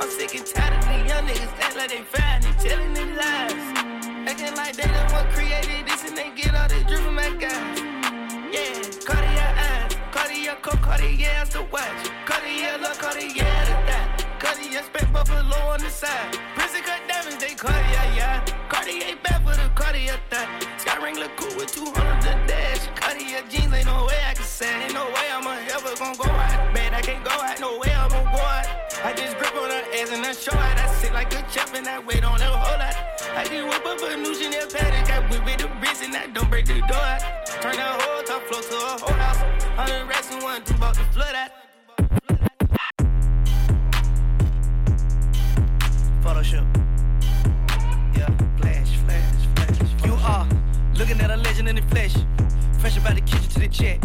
I'm 0.00 0.10
sick 0.10 0.34
and 0.36 0.44
tired 0.44 0.76
of 0.76 0.84
these 0.84 1.08
young 1.08 1.24
niggas 1.26 1.54
act 1.64 1.76
like 1.76 1.90
they 1.90 2.02
fine 2.02 2.44
and 2.44 2.58
telling 2.58 2.92
their 2.92 3.16
lies. 3.16 3.79
Acting 4.26 4.54
like 4.54 4.76
they 4.76 4.84
the 4.84 5.02
one 5.14 5.26
created 5.32 5.86
this 5.86 6.04
and 6.04 6.16
they 6.16 6.30
get 6.36 6.54
all 6.54 6.68
this 6.68 6.84
drip 6.84 7.00
from 7.00 7.14
my 7.14 7.30
guys. 7.40 7.80
Yeah, 8.52 8.82
Cartier 9.04 9.50
eyes, 9.56 9.96
Cartier 10.12 10.56
coat, 10.60 10.80
Cartier 10.82 11.30
as 11.40 11.48
the 11.48 11.62
watch. 11.72 12.02
Cartier 12.26 12.76
look, 12.80 12.98
Cartier 12.98 13.32
the 13.32 13.76
that. 13.88 14.26
Cartier 14.38 14.82
spent 14.82 15.12
buffalo 15.12 15.56
on 15.72 15.80
the 15.80 15.88
side. 15.88 16.36
Prison 16.54 16.82
cut 16.82 17.00
diamonds, 17.08 17.38
they 17.38 17.54
Cartier, 17.54 18.06
yeah. 18.14 18.44
Cartier 18.68 19.16
bad 19.22 19.42
for 19.42 19.56
the 19.56 19.68
Cartier 19.74 20.18
that. 20.30 20.48
Sky 20.78 21.02
Wrangler 21.02 21.30
cool 21.36 21.56
with 21.56 21.72
200 21.72 22.22
the 22.22 22.34
dash. 22.46 22.86
Cartier 22.94 23.42
jeans, 23.48 23.72
ain't 23.72 23.86
no 23.86 24.04
way 24.04 24.20
I 24.28 24.34
can 24.34 24.44
say. 24.44 24.68
Ain't 24.84 24.94
no 24.94 25.06
way 25.06 25.26
I'm 25.32 25.46
ever 25.46 25.96
gonna 25.96 26.16
go 26.16 26.24
out. 26.24 26.74
Man, 26.74 26.94
I 26.94 27.00
can't 27.00 27.24
go 27.24 27.30
out, 27.30 27.58
no 27.58 27.78
way 27.78 27.92
I'm 27.92 28.10
gonna 28.10 28.36
go 28.36 28.42
out. 28.42 28.66
I 29.02 29.14
just 29.16 29.38
grip 29.38 29.54
on 29.56 29.70
her 29.70 29.84
ass 29.96 30.10
and 30.12 30.24
I 30.26 30.32
show 30.32 30.52
out. 30.52 30.78
I 30.78 30.86
sit 30.94 31.12
like 31.12 31.32
a 31.32 31.42
champ 31.50 31.72
and 31.74 31.88
I 31.88 31.98
wait 32.00 32.22
on 32.22 32.38
her 32.38 32.46
whole 32.46 32.78
lot. 32.78 33.09
I 33.36 33.44
just 33.44 33.64
whip 33.64 33.86
up 33.86 34.02
a 34.02 34.16
new 34.16 34.34
Chanel 34.34 34.66
paddock. 34.66 35.10
I 35.10 35.20
whip 35.30 35.46
it 35.46 35.58
the 35.58 35.68
bricks 35.78 36.02
and 36.02 36.14
I 36.16 36.26
don't 36.26 36.50
break 36.50 36.66
the 36.66 36.80
door 36.80 36.96
out. 36.96 37.20
Turn 37.46 37.76
that 37.76 38.00
whole 38.02 38.22
top 38.24 38.42
floor 38.42 38.60
to 38.60 38.74
a 38.74 38.98
whole 38.98 39.14
house. 39.14 39.36
Hundred 39.76 40.08
racks 40.08 40.30
and 40.32 40.42
one, 40.42 40.64
two 40.64 40.74
about 40.74 40.94
to 40.94 41.04
flood 41.14 41.34
out. 41.34 41.50
Photo 46.22 46.42
shoot. 46.42 46.66
Yeah, 48.18 48.30
flash, 48.58 48.96
flash, 49.06 49.46
flash. 49.54 50.04
You 50.04 50.14
are 50.14 50.48
looking 50.94 51.20
at 51.20 51.30
a 51.30 51.36
legend 51.36 51.68
in 51.68 51.76
the 51.76 51.82
flesh. 51.82 52.14
Fresh 52.80 52.96
about 52.96 53.14
the 53.14 53.20
kitchen 53.20 53.48
to 53.48 53.60
the 53.60 53.68
jet. 53.68 54.00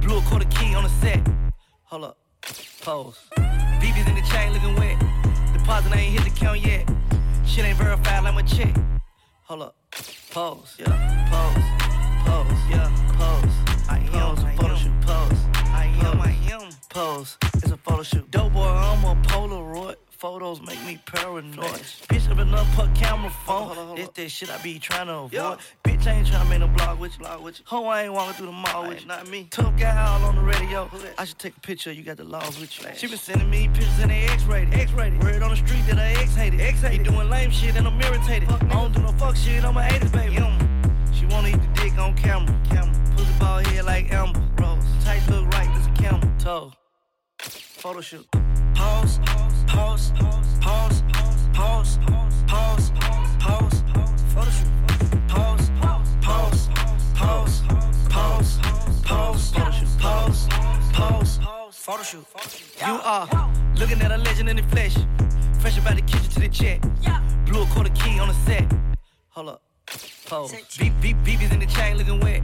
Blew 0.00 0.18
a 0.18 0.22
quarter 0.22 0.48
key 0.48 0.74
on 0.74 0.82
the 0.82 0.90
set. 1.00 1.20
Hold 1.84 2.04
up, 2.04 2.18
pose. 2.82 3.16
BB's 3.80 4.08
in 4.08 4.16
the 4.16 4.26
chain 4.32 4.52
looking 4.52 4.74
wet. 4.74 4.98
Deposit 5.52 5.92
I 5.92 6.00
ain't 6.00 6.20
hit 6.20 6.34
the 6.34 6.40
count 6.40 6.60
yet. 6.60 6.88
Shit 7.46 7.64
ain't 7.64 7.78
verified 7.78 8.24
like 8.24 8.44
a 8.44 8.46
chick. 8.46 8.74
Hold 9.44 9.62
up, 9.62 9.76
pose. 10.30 10.74
Yeah, 10.78 10.86
pose, 11.30 11.64
pose. 12.26 12.60
Yeah, 12.68 12.90
pose. 13.16 13.56
I 13.88 13.98
am 14.12 14.36
a 14.36 14.56
photo 14.56 14.76
shoot. 14.76 15.00
Pose. 15.00 15.38
I 15.54 15.86
am, 16.02 16.20
I 16.20 16.36
am. 16.52 16.70
Pose. 16.90 17.38
It's 17.54 17.70
a 17.70 17.76
photo 17.76 18.02
shoot. 18.02 18.30
Dope 18.30 18.52
boy, 18.52 18.62
I'm 18.62 19.04
a 19.04 19.14
Polaroid. 19.22 19.96
Photos 20.18 20.62
make 20.62 20.82
me 20.86 20.98
paranoid. 21.04 21.82
Bitch, 22.08 22.30
I've 22.30 22.36
been 22.38 22.54
up 22.54 22.66
put 22.68 22.94
camera 22.94 23.30
phone. 23.44 23.96
This 23.96 24.08
that 24.08 24.30
shit 24.30 24.50
I 24.50 24.56
be 24.62 24.78
trying 24.78 25.08
to 25.08 25.14
avoid. 25.14 25.58
Bitch, 25.84 26.06
I 26.06 26.12
ain't 26.12 26.26
trying 26.26 26.44
to 26.44 26.48
make 26.48 26.60
no 26.60 26.68
blog 26.68 26.98
with 26.98 27.12
you. 27.12 27.18
Blog 27.18 27.42
with 27.42 27.58
you. 27.58 27.64
Ho, 27.68 27.84
I 27.84 28.04
ain't 28.04 28.14
walking 28.14 28.34
through 28.34 28.46
the 28.46 28.52
mall 28.52 28.88
with 28.88 29.02
you. 29.02 29.06
Not 29.06 29.28
me. 29.28 29.46
Tough 29.50 29.76
guy 29.76 29.94
all 30.06 30.24
on 30.24 30.36
the 30.36 30.42
radio. 30.42 30.88
I 31.18 31.24
should 31.26 31.38
take 31.38 31.56
a 31.56 31.60
picture. 31.60 31.92
You 31.92 32.02
got 32.02 32.16
the 32.16 32.24
laws 32.24 32.58
with 32.58 32.80
you. 32.80 32.88
She 32.96 33.08
been 33.08 33.18
sending 33.18 33.50
me 33.50 33.68
pictures 33.68 33.98
in 34.00 34.08
the 34.08 34.14
X-rated. 34.14 34.72
X-rated. 34.72 35.22
Word 35.22 35.42
on 35.42 35.50
the 35.50 35.56
street 35.56 35.84
that 35.88 35.98
I 35.98 36.12
X-hated. 36.22 36.60
X-hated. 36.62 37.06
He 37.06 37.12
doing 37.12 37.28
lame 37.28 37.50
shit 37.50 37.76
and 37.76 37.86
I'm 37.86 38.00
irritated. 38.00 38.48
I 38.48 38.58
don't 38.68 38.94
do 38.94 39.02
no 39.02 39.12
fuck 39.12 39.36
shit. 39.36 39.64
I'm 39.64 39.76
a 39.76 39.82
80s 39.82 40.12
baby. 40.12 40.36
She 41.12 41.26
wanna 41.26 41.48
eat 41.48 41.60
the 41.60 41.82
dick 41.82 41.98
on 41.98 42.16
camera. 42.16 42.58
Camera. 42.70 42.94
Pussy 43.16 43.38
ball 43.38 43.58
head 43.58 43.84
like 43.84 44.10
Amber. 44.12 44.40
Rose. 44.62 44.82
Tight 45.04 45.28
look 45.28 45.46
right. 45.52 45.68
This 45.76 45.86
a 45.86 46.02
camera. 46.02 46.32
Toe. 46.38 46.72
Photo 47.38 48.00
shoot. 48.00 48.26
Pause, 48.74 49.20
pause, 49.24 49.55
pause, 49.76 50.10
pause, 50.62 51.02
pause, 51.52 51.98
pause, 52.48 52.90
pause, 53.40 53.82
photo 54.34 54.50
shoot. 54.50 54.70
Pause, 55.28 55.70
pause, 55.80 56.10
pause, 56.22 56.68
pause, 57.14 57.62
pause, 59.04 59.50
photo 59.50 59.70
shoot. 59.70 59.98
Pause, 60.00 60.48
pause, 60.92 61.76
photo 61.76 62.02
shoot. 62.02 62.26
You 62.80 62.94
are 63.04 63.52
looking 63.76 64.00
at 64.00 64.12
a 64.12 64.16
legend 64.16 64.48
in 64.48 64.56
the 64.56 64.62
flesh. 64.62 64.96
Fresh 65.60 65.78
about 65.78 65.96
the 65.96 66.02
kitchen 66.02 66.30
to 66.30 66.40
the 66.40 66.48
check. 66.48 66.80
Blew 67.44 67.62
a 67.62 67.66
quarter 67.66 67.90
key 67.90 68.18
on 68.18 68.28
the 68.28 68.34
set. 68.46 68.64
Hold 69.30 69.50
up. 69.50 69.62
Pose. 70.24 70.52
Beep, 70.78 70.92
beep, 71.00 71.16
BB's 71.18 71.52
in 71.52 71.60
the 71.60 71.66
chain 71.66 71.98
looking 71.98 72.18
wet. 72.20 72.42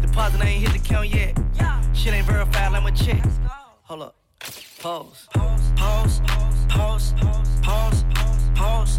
Deposit 0.00 0.40
I 0.40 0.46
ain't 0.46 0.66
hit 0.66 0.72
the 0.72 0.88
count 0.88 1.08
yet. 1.08 1.38
Shit 1.92 2.14
ain't 2.14 2.26
verified 2.26 2.72
like 2.72 2.82
my 2.82 2.90
check. 2.90 3.22
Hold 3.82 4.02
up. 4.02 4.16
Pause. 4.80 5.28
Pause. 5.34 5.72
Pause. 5.76 6.22
Pause. 6.70 7.12
Pause. 7.62 8.04
Pause. 8.54 8.98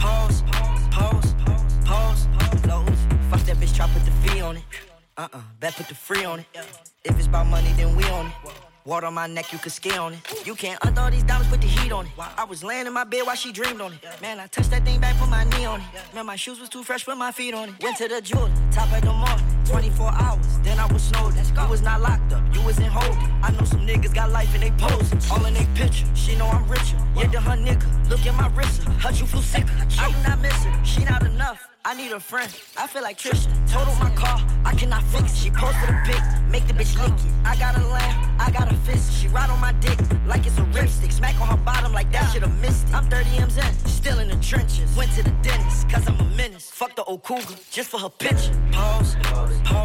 Pause. 0.00 0.42
Pause. 0.90 1.32
Pause. 1.84 2.26
Lows. 2.66 2.98
Fuck 3.30 3.40
that 3.42 3.56
bitch, 3.58 3.76
try 3.76 3.86
put 3.86 4.04
the 4.04 4.10
fee 4.10 4.40
on 4.40 4.56
it. 4.56 4.64
Uh 5.16 5.28
uh, 5.32 5.40
bet 5.60 5.76
put 5.76 5.86
the 5.86 5.94
free 5.94 6.24
on 6.24 6.40
it. 6.40 6.46
If 7.04 7.16
it's 7.16 7.28
about 7.28 7.46
money, 7.46 7.72
then 7.74 7.94
we 7.94 8.02
on 8.06 8.26
it. 8.26 8.32
Water 8.86 9.06
on 9.06 9.14
my 9.14 9.26
neck, 9.26 9.52
you 9.52 9.58
can 9.58 9.70
ski 9.70 9.90
on 9.92 10.14
it. 10.14 10.46
You 10.46 10.54
can't 10.54 10.78
undo 10.82 11.10
these 11.10 11.22
diamonds, 11.22 11.50
put 11.50 11.60
the 11.60 11.66
heat 11.66 11.92
on 11.92 12.06
it. 12.06 12.12
I 12.18 12.44
was 12.44 12.64
laying 12.64 12.86
in 12.86 12.92
my 12.92 13.04
bed 13.04 13.26
while 13.26 13.36
she 13.36 13.52
dreamed 13.52 13.80
on 13.80 13.92
it. 13.92 13.98
Man, 14.22 14.40
I 14.40 14.46
touched 14.46 14.70
that 14.70 14.84
thing 14.84 15.00
back, 15.00 15.16
put 15.18 15.28
my 15.28 15.44
knee 15.44 15.66
on 15.66 15.80
it. 15.80 15.86
Man, 16.14 16.24
my 16.24 16.36
shoes 16.36 16.58
was 16.58 16.68
too 16.68 16.82
fresh, 16.82 17.04
put 17.04 17.16
my 17.16 17.30
feet 17.30 17.52
on 17.52 17.68
it. 17.68 17.82
Went 17.82 17.98
to 17.98 18.08
the 18.08 18.20
jeweler, 18.22 18.50
top 18.72 18.90
of 18.92 19.02
the 19.02 19.12
morning, 19.12 19.44
24 19.66 20.10
hours. 20.12 20.58
Then 20.62 20.78
I 20.78 20.90
was 20.92 21.02
snowed. 21.02 21.34
You 21.34 21.68
was 21.68 21.82
not 21.82 22.00
locked 22.00 22.32
up, 22.32 22.42
you 22.54 22.62
was 22.62 22.78
in 22.78 22.84
holding. 22.84 23.30
I 23.42 23.50
know 23.50 23.64
some 23.64 23.86
niggas 23.86 24.14
got 24.14 24.30
life 24.30 24.52
and 24.54 24.62
they 24.62 24.70
posing. 24.72 25.20
All 25.30 25.44
in 25.44 25.54
they 25.54 25.66
picture, 25.74 26.06
she 26.14 26.36
know 26.36 26.46
I'm 26.46 26.66
richer. 26.68 26.96
Yeah, 27.14 27.30
to 27.30 27.40
her 27.40 27.56
nigga, 27.56 28.10
look 28.10 28.24
at 28.26 28.34
my 28.34 28.48
wrist. 28.56 28.82
Her 28.82 29.12
you 29.12 29.26
flew 29.26 29.42
sicker. 29.42 29.72
I 29.98 30.10
do 30.10 30.28
not 30.28 30.40
miss 30.40 30.64
her, 30.64 30.84
she 30.84 31.04
not 31.04 31.22
enough. 31.22 31.69
I 31.82 31.94
need 31.94 32.12
a 32.12 32.20
friend. 32.20 32.54
I 32.76 32.86
feel 32.86 33.02
like 33.02 33.16
Trisha. 33.16 33.48
Total 33.70 33.94
my 33.94 34.10
car, 34.14 34.38
I 34.66 34.74
cannot 34.74 35.02
fix. 35.04 35.34
She 35.34 35.50
posted 35.50 35.88
a 35.88 36.02
pic, 36.04 36.20
make 36.50 36.66
the 36.66 36.74
bitch 36.74 36.94
lick 37.00 37.12
it. 37.12 37.32
I 37.44 37.56
got 37.56 37.74
a 37.76 37.86
lamb, 37.86 38.36
I 38.38 38.50
got 38.50 38.70
a 38.70 38.76
fist. 38.76 39.12
She 39.14 39.28
ride 39.28 39.48
on 39.48 39.60
my 39.60 39.72
dick 39.72 39.98
like 40.26 40.46
it's 40.46 40.58
a 40.58 40.62
ripstick. 40.76 41.10
Smack 41.10 41.40
on 41.40 41.48
her 41.48 41.56
bottom 41.56 41.92
like 41.92 42.12
that 42.12 42.32
should've 42.32 42.54
missed 42.60 42.88
it. 42.88 42.94
I'm 42.94 43.08
30 43.08 43.30
M's 43.38 43.56
in, 43.56 43.74
still 43.86 44.18
in 44.18 44.28
the 44.28 44.36
trenches. 44.36 44.94
Went 44.94 45.12
to 45.12 45.22
the 45.22 45.30
dentist, 45.42 45.88
cause 45.88 46.06
I'm 46.06 46.20
a 46.20 46.24
menace. 46.36 46.70
Fuck 46.70 46.96
the 46.96 47.04
old 47.04 47.22
cougar, 47.22 47.54
just 47.70 47.88
for 47.88 47.98
her 47.98 48.10
picture. 48.10 48.52
Pause, 48.72 49.16
pause, 49.22 49.60
pause, 49.64 49.79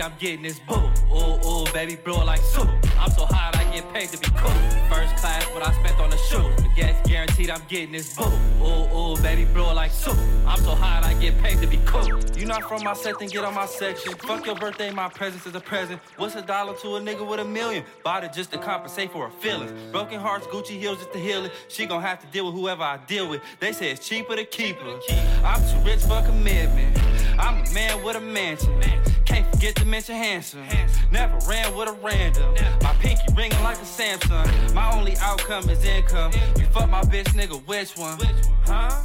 guaranteed 0.00 0.02
I'm 0.02 0.18
getting 0.18 0.42
this 0.42 0.58
boo. 0.60 0.90
Ooh, 1.12 1.46
ooh, 1.46 1.72
baby, 1.72 1.96
blow 1.96 2.22
it 2.22 2.24
like 2.24 2.40
soup. 2.40 2.68
I'm 2.98 3.10
so 3.10 3.26
hot, 3.26 3.56
I 3.56 3.64
get 3.72 3.92
paid 3.92 4.08
to 4.10 4.18
be 4.18 4.28
cool. 4.36 4.50
First 4.88 5.16
class, 5.16 5.44
what 5.52 5.66
I 5.66 5.72
spent 5.72 5.98
on 6.00 6.10
the 6.10 6.16
shoes. 6.16 6.56
The 6.56 6.70
gas 6.74 7.08
guaranteed 7.08 7.50
I'm 7.50 7.62
getting 7.68 7.92
this 7.92 8.16
boo. 8.16 8.24
Ooh, 8.62 8.96
ooh, 8.96 9.16
baby, 9.22 9.44
blow 9.44 9.70
it 9.70 9.74
like 9.74 9.90
soup. 9.90 10.16
I'm 10.46 10.58
so 10.60 10.74
hot, 10.74 11.04
I 11.04 11.14
get 11.14 11.38
paid 11.42 11.60
to 11.60 11.66
be 11.66 11.78
cool. 11.84 12.06
You 12.36 12.46
not 12.46 12.64
from 12.64 12.82
my 12.84 12.94
set, 12.94 13.18
then 13.18 13.28
get 13.28 13.44
on 13.44 13.54
my 13.54 13.66
section. 13.66 14.14
Fuck 14.14 14.46
your 14.46 14.54
birthday, 14.54 14.90
my 14.90 15.08
presence 15.08 15.46
is 15.46 15.54
a 15.54 15.60
present. 15.60 16.00
What's 16.16 16.34
a 16.34 16.42
dollar 16.42 16.74
to 16.78 16.96
a 16.96 17.00
nigga 17.00 17.26
with 17.26 17.40
a 17.40 17.44
million? 17.44 17.84
Bought 18.02 18.24
it 18.24 18.32
just 18.32 18.52
to 18.52 18.58
compensate 18.58 19.12
for 19.12 19.28
her 19.28 19.34
feelings. 19.40 19.72
Broken 19.92 20.20
hearts, 20.20 20.46
Gucci 20.46 20.78
heels 20.78 20.98
just 20.98 21.12
to 21.12 21.18
heal 21.18 21.44
it. 21.44 21.52
She 21.68 21.86
gon' 21.86 22.02
have 22.02 22.20
to 22.20 22.26
deal 22.28 22.46
with 22.46 22.54
whoever 22.54 22.82
I 22.82 22.98
deal 23.06 23.28
with. 23.28 23.42
They 23.60 23.72
say 23.72 23.90
it's 23.90 24.08
cheaper 24.08 24.36
to 24.36 24.44
keep 24.44 24.76
her. 24.76 24.98
I'm 25.44 25.60
too 25.68 25.78
rich 25.84 26.00
for 26.00 26.22
commitment. 26.22 26.98
I'm 27.38 27.64
a 27.64 27.70
man 27.72 28.02
with 28.02 28.16
a 28.16 28.20
mansion. 28.20 28.80
Can't 29.24 29.48
forget 29.52 29.76
to 29.76 29.84
mention 29.90 30.14
handsome. 30.14 30.62
Never 31.10 31.36
ran 31.48 31.74
with 31.76 31.88
a 31.88 31.92
random. 31.92 32.54
My 32.80 32.94
pinky 33.00 33.24
ringing 33.36 33.60
like 33.64 33.76
a 33.76 33.80
Samsung. 33.80 34.72
My 34.72 34.92
only 34.96 35.16
outcome 35.16 35.68
is 35.68 35.84
income. 35.84 36.32
You 36.56 36.66
fuck 36.66 36.88
my 36.88 37.02
bitch, 37.02 37.28
nigga, 37.34 37.60
which 37.66 37.96
one? 37.96 38.18
Huh? 38.64 39.02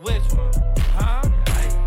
Which 0.00 0.22
one? 0.34 0.52
Huh? 0.92 1.22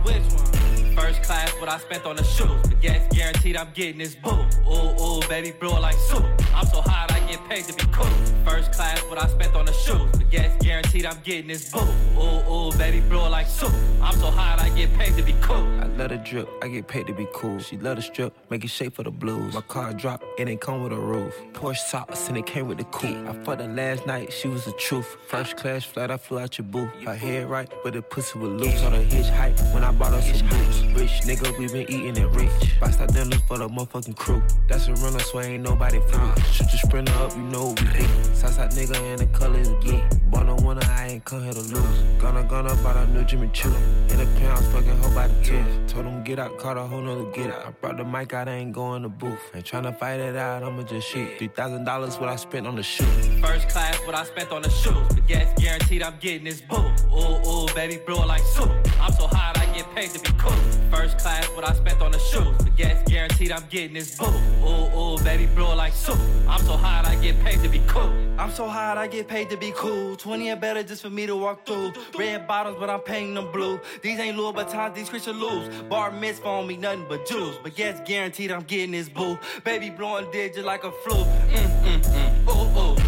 Which 0.04 0.24
one? 0.34 0.59
First 1.00 1.24
class, 1.24 1.50
what 1.62 1.70
I 1.70 1.78
spent 1.78 2.06
on 2.06 2.18
the 2.18 2.24
shoes. 2.24 2.62
The 2.64 2.76
gas 2.76 3.02
guaranteed 3.16 3.56
I'm 3.56 3.72
getting 3.74 4.00
this 4.00 4.16
boo. 4.16 4.46
Ooh, 4.68 5.02
ooh, 5.02 5.22
baby, 5.30 5.52
blow 5.52 5.80
like 5.80 5.96
soup. 5.96 6.26
I'm 6.54 6.68
so 6.68 6.82
hot, 6.82 7.10
I 7.12 7.20
get 7.22 7.40
paid 7.48 7.64
to 7.66 7.74
be 7.74 7.90
cool. 7.94 8.06
First 8.46 8.74
class, 8.74 9.00
what 9.04 9.18
I 9.18 9.28
spent 9.28 9.56
on 9.56 9.66
the 9.66 9.72
shoes. 9.72 10.12
The 10.12 10.26
gas 10.26 10.52
guaranteed 10.62 11.06
I'm 11.06 11.18
getting 11.24 11.48
this 11.48 11.72
boo. 11.72 11.80
Ooh, 12.18 12.52
ooh, 12.52 12.78
baby, 12.78 13.00
blow 13.00 13.30
like 13.30 13.48
soup. 13.48 13.72
I'm 14.02 14.14
so 14.20 14.30
hot, 14.30 14.60
I 14.60 14.70
get 14.70 14.94
paid 14.98 15.16
to 15.16 15.24
be 15.24 15.34
cool. 15.42 15.66
I 15.80 15.88
let 15.88 16.12
her 16.12 16.18
drip, 16.18 16.50
I 16.62 16.68
get 16.68 16.88
paid 16.88 17.08
to 17.08 17.14
be 17.14 17.28
cool. 17.34 17.60
She 17.60 17.78
let 17.78 17.96
her 17.96 18.04
strip, 18.04 18.34
make 18.50 18.66
it 18.66 18.70
shape 18.70 18.96
for 18.96 19.04
the 19.04 19.12
blues. 19.12 19.54
My 19.54 19.62
car 19.62 19.94
drop, 19.94 20.22
it 20.38 20.50
ain't 20.50 20.60
come 20.60 20.84
with 20.84 20.92
a 20.92 21.00
roof. 21.00 21.34
Porsche 21.54 21.78
socks 21.78 22.28
and 22.28 22.38
it 22.38 22.46
came 22.46 22.68
with 22.68 22.78
the 22.78 22.84
coupe. 22.86 23.16
I 23.26 23.34
fucked 23.46 23.62
her 23.62 23.68
last 23.68 24.06
night, 24.06 24.34
she 24.34 24.50
was 24.50 24.66
the 24.66 24.74
truth. 24.74 25.16
First 25.28 25.56
class 25.56 25.86
flight, 25.86 26.12
I 26.12 26.18
flew 26.18 26.40
out 26.40 26.58
your 26.58 26.68
booth. 26.68 26.92
Her 27.06 27.16
head 27.16 27.50
right, 27.50 27.72
but 27.84 27.94
the 27.94 28.02
pussy 28.02 28.38
was 28.38 28.52
loose. 28.62 28.84
On 28.84 28.92
the 28.92 29.00
hitch 29.00 29.28
height 29.28 29.58
when 29.74 29.84
I 29.84 29.92
bought 29.92 30.12
her 30.12 30.22
some 30.22 30.48
boots. 30.50 30.89
Rich 30.96 31.22
nigga, 31.22 31.58
we 31.58 31.68
been 31.68 31.90
eating 31.90 32.18
it 32.18 32.30
rich. 32.32 32.80
Buy 32.80 32.90
stop 32.92 33.14
dinners 33.14 33.42
for 33.48 33.58
the 33.58 33.68
motherfucking 33.68 34.16
crew. 34.16 34.42
That's 34.68 34.88
a 34.88 34.94
runner, 34.96 35.20
so 35.20 35.42
ain't 35.42 35.64
nobody 35.64 36.00
through. 36.10 36.34
Shoot 36.52 36.68
your 36.72 36.80
sprinter 36.80 37.14
up, 37.14 37.36
you 37.36 37.44
know 37.44 37.68
what 37.68 37.82
we 37.82 38.00
do. 38.00 38.08
Southside 38.34 38.72
nigga 38.72 38.96
and 38.96 39.20
the 39.20 39.26
colors 39.28 39.68
again. 39.68 40.08
Born 40.30 40.50
a 40.50 40.56
winner, 40.56 40.86
I 40.86 41.08
ain't 41.08 41.26
come 41.26 41.44
here 41.44 41.54
to 41.54 41.60
lose. 41.60 42.00
Gonna, 42.20 42.44
gonna, 42.44 42.76
bought 42.84 42.98
a 42.98 43.08
new 43.08 43.24
Jimmy 43.24 43.50
Choo. 43.54 43.74
In 44.10 44.18
the 44.18 44.28
pounds, 44.40 44.68
fucking 44.68 44.98
hoe 44.98 45.14
by 45.14 45.28
the 45.28 45.44
ten. 45.44 45.88
Told 45.88 46.06
him 46.06 46.24
get 46.24 46.40
out, 46.40 46.58
caught 46.58 46.78
a 46.78 46.82
whole 46.82 47.02
nother 47.02 47.32
get 47.32 47.50
out. 47.52 47.68
I 47.68 47.72
brought 47.72 47.98
the 47.98 48.06
mic 48.06 48.34
out, 48.34 48.48
I 48.48 48.54
ain't 48.54 48.74
going 48.74 49.04
to 49.04 49.10
booth. 49.10 49.40
Ain't 49.54 49.66
tryna 49.66 49.98
fight 49.98 50.20
it 50.20 50.36
out, 50.36 50.64
I'ma 50.64 50.84
just 50.84 51.08
shoot. 51.08 51.40
$3,000 51.40 52.20
what 52.20 52.30
I 52.30 52.36
spent 52.36 52.68
on 52.68 52.76
the 52.76 52.84
shoe. 52.84 53.06
First 53.42 53.70
class, 53.70 53.98
what 54.06 54.16
I 54.16 54.24
spent 54.24 54.52
on 54.52 54.62
the 54.62 54.70
shoes. 54.70 55.08
The 55.10 55.22
gas 55.22 55.54
guaranteed 55.60 56.04
I'm 56.04 56.18
getting 56.20 56.46
this 56.46 56.62
boo. 56.62 56.78
Ooh, 57.14 57.48
ooh, 57.48 57.68
baby, 57.74 58.00
blow 58.06 58.24
it 58.24 58.28
like 58.28 58.42
soup. 58.42 58.70
I'm 59.02 59.14
so 59.14 59.28
hot, 59.28 59.58
I 59.58 59.66
get 59.74 59.90
paid 59.96 60.10
to 60.12 60.20
be 60.20 60.38
cool. 60.38 60.69
First 60.92 61.18
class, 61.18 61.46
what 61.50 61.68
I 61.68 61.74
spent 61.74 62.02
on 62.02 62.12
the 62.12 62.20
shoes. 62.20 62.58
The 62.60 62.72
gas 62.76 63.04
guaranteed 63.08 63.52
I'm 63.52 63.64
getting 63.70 63.94
this 63.94 64.18
boo. 64.18 64.26
Ooh, 64.64 64.98
ooh, 64.98 65.18
baby, 65.24 65.46
blow 65.48 65.76
like 65.76 65.94
soup. 65.94 66.18
I'm 66.48 66.62
so 66.62 66.78
hot, 66.78 67.06
I 67.06 67.16
get 67.16 67.40
paid 67.44 67.62
to 67.64 67.70
be 67.70 67.82
cool. 67.88 68.12
I'm 68.38 68.52
so 68.52 68.68
hot, 68.68 68.98
I 68.98 69.08
get 69.08 69.28
paid 69.28 69.50
to 69.50 69.58
be 69.58 69.72
cool. 69.76 70.16
20 70.16 70.50
and 70.50 70.62
better 70.62 70.82
just 70.84 71.02
for 71.02 71.10
me 71.10 71.26
to 71.26 71.36
walk 71.36 71.66
through. 71.66 71.94
Red 72.18 72.48
bottoms, 72.48 72.78
but 72.80 72.90
I'm 72.90 73.02
painting 73.02 73.34
them 73.34 73.52
blue. 73.52 73.80
These 74.02 74.20
ain't 74.20 74.38
Louboutins, 74.38 74.96
these 74.96 75.10
Christian 75.10 75.40
lose. 75.40 75.68
Bar 75.84 76.12
mitzvah 76.12 76.48
on 76.48 76.68
me, 76.68 76.78
nothing 76.78 77.06
but 77.10 77.26
jewels. 77.26 77.60
But 77.62 77.78
yes, 77.78 78.02
guaranteed 78.06 78.52
I'm 78.52 78.64
getting 78.64 78.92
this 78.92 79.10
boo. 79.10 79.38
Baby 79.64 79.90
blowing 79.90 80.30
digit 80.32 80.66
like 80.66 80.84
a 80.84 80.92
flu. 80.92 81.16
Mm, 81.16 81.84
mm, 81.84 82.02
mm. 82.02 82.50
Ooh, 82.50 82.80
ooh. 82.80 82.99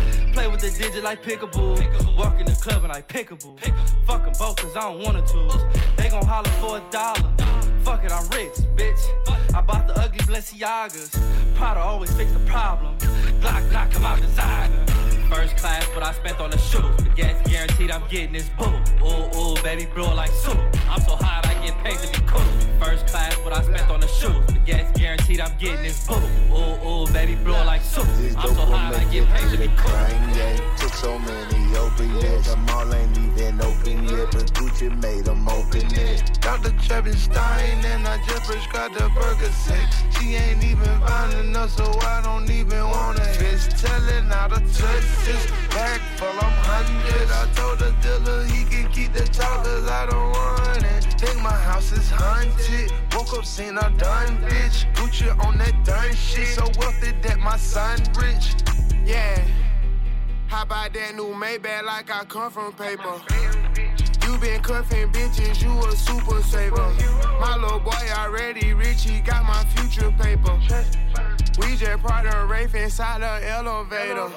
Play 0.42 0.50
with 0.50 0.62
the 0.62 0.72
digit 0.72 1.04
like 1.04 1.22
pickable. 1.22 1.78
Walk 2.18 2.40
in 2.40 2.48
the 2.48 2.54
club 2.54 2.84
and 2.84 2.92
like 2.92 3.08
pickable. 3.08 3.54
Fuck 4.08 4.24
them 4.24 4.34
both 4.40 4.56
cause 4.56 4.76
I 4.76 4.90
don't 4.90 5.04
wanna 5.04 5.22
choose. 5.22 5.54
They 5.98 6.10
gon' 6.10 6.26
holler 6.26 6.50
for 6.62 6.78
a 6.78 6.84
dollar. 6.90 7.32
Fuck 7.84 8.04
it, 8.06 8.12
I'm 8.12 8.28
rich, 8.30 8.58
bitch. 8.76 9.54
I 9.54 9.62
bought 9.62 9.86
the 9.86 9.94
ugly 10.00 10.18
Balenciagas. 10.26 11.12
Prada 11.54 11.82
always 11.82 12.12
fix 12.14 12.32
the 12.32 12.40
problem. 12.40 12.98
Glock, 13.40 13.70
Glock, 13.70 13.92
come 13.92 14.04
out 14.04 14.20
designer. 14.20 14.84
First 15.30 15.58
class, 15.58 15.86
what 15.94 16.02
I 16.02 16.12
spent 16.14 16.40
on 16.40 16.50
the 16.50 16.58
shoes. 16.58 16.98
The 16.98 17.12
gas 17.16 17.48
guaranteed 17.48 17.92
I'm 17.92 18.08
getting 18.10 18.34
this 18.34 18.50
boo. 18.58 18.66
Ooh, 19.06 19.38
ooh, 19.38 19.62
baby, 19.62 19.86
blow 19.94 20.12
like 20.16 20.32
soup. 20.32 20.58
I'm 20.90 21.02
so 21.02 21.18
hot, 21.18 21.46
I 21.46 21.54
get 21.64 21.78
paid 21.84 22.00
to 22.00 22.20
be 22.20 22.26
cool. 22.26 22.42
First 22.84 23.06
class, 23.06 23.36
what 23.46 23.54
I 23.54 23.62
spent 23.62 23.88
on 23.92 24.00
the 24.00 24.08
shoes. 24.08 24.44
The 24.48 24.60
gas 24.66 24.92
guaranteed 24.98 25.40
I'm 25.40 25.56
getting 25.60 25.84
this 25.84 26.08
boo. 26.08 26.20
Baby, 27.22 27.36
blow 27.36 27.64
like 27.66 27.84
soup. 27.84 28.08
I'm 28.36 28.56
so 28.56 28.66
hot, 28.66 28.96
I 28.96 29.04
get 29.14 29.30
paid 29.30 29.52
to 29.52 29.58
be. 29.60 29.68
Took 30.80 30.94
so 30.96 31.20
many 31.20 31.78
opiates, 31.78 32.56
it. 36.66 36.72
Dr. 36.72 36.88
Travis 36.88 37.24
Stein 37.24 37.86
and 37.86 38.08
I 38.08 38.18
just 38.26 38.44
prescribed 38.44 38.96
the 38.96 39.10
Percocet. 39.10 40.20
She 40.20 40.36
ain't 40.36 40.64
even 40.64 41.00
fine 41.02 41.38
enough, 41.46 41.72
so 41.72 41.86
I 42.02 42.22
don't 42.24 42.50
even 42.50 42.84
wanna 42.84 43.24
It's 43.40 43.68
telling 43.82 44.32
out 44.32 44.52
of 44.52 44.60
touch, 44.76 45.26
this 45.26 45.46
bag 45.70 46.02
full, 46.18 46.28
I'm 46.28 46.52
hundred. 46.64 47.32
I 47.32 47.48
told 47.56 47.80
the 47.80 47.92
dealer 48.02 48.44
he 48.46 48.66
can 48.66 48.92
keep 48.92 49.14
the 49.14 49.26
talk, 49.26 49.64
cause 49.64 49.88
I 49.88 50.06
don't 50.08 50.32
want 50.32 50.84
it. 50.84 51.04
Think 51.20 51.42
my 51.42 51.50
house 51.50 51.92
is 51.92 52.10
haunted. 52.10 52.92
Woke 53.14 53.38
up, 53.38 53.46
seen 53.46 53.78
a 53.78 53.90
done 53.98 54.38
bitch. 54.42 54.92
Gucci 54.96 55.30
on 55.46 55.58
that 55.58 55.84
done 55.84 56.14
shit. 56.16 56.48
So 56.48 56.70
wealthy 56.78 57.12
that 57.22 57.40
my 57.40 57.58
son 57.58 58.00
rich. 58.20 58.56
Yeah. 59.06 59.44
How 60.48 60.64
about 60.64 60.94
that 60.94 61.16
new 61.16 61.34
Maybach 61.34 61.84
like 61.84 62.12
I 62.12 62.26
come 62.26 62.52
from 62.52 62.74
paper? 62.74 63.22
You 64.32 64.38
been 64.38 64.62
cuffing 64.62 65.10
bitches, 65.10 65.62
you 65.62 65.78
a 65.90 65.92
super 65.94 66.42
saver. 66.42 66.94
My 67.42 67.58
little 67.58 67.80
boy 67.80 67.92
already 68.18 68.74
rich, 68.74 69.04
he 69.04 69.20
got 69.20 69.44
my 69.44 69.62
future 69.76 70.10
paper. 70.12 70.58
We 71.62 71.76
just 71.78 72.02
parked 72.04 72.34
a 72.34 72.46
Wraith 72.46 72.76
inside 72.76 73.22
the 73.22 73.50
elevator. 73.50 74.30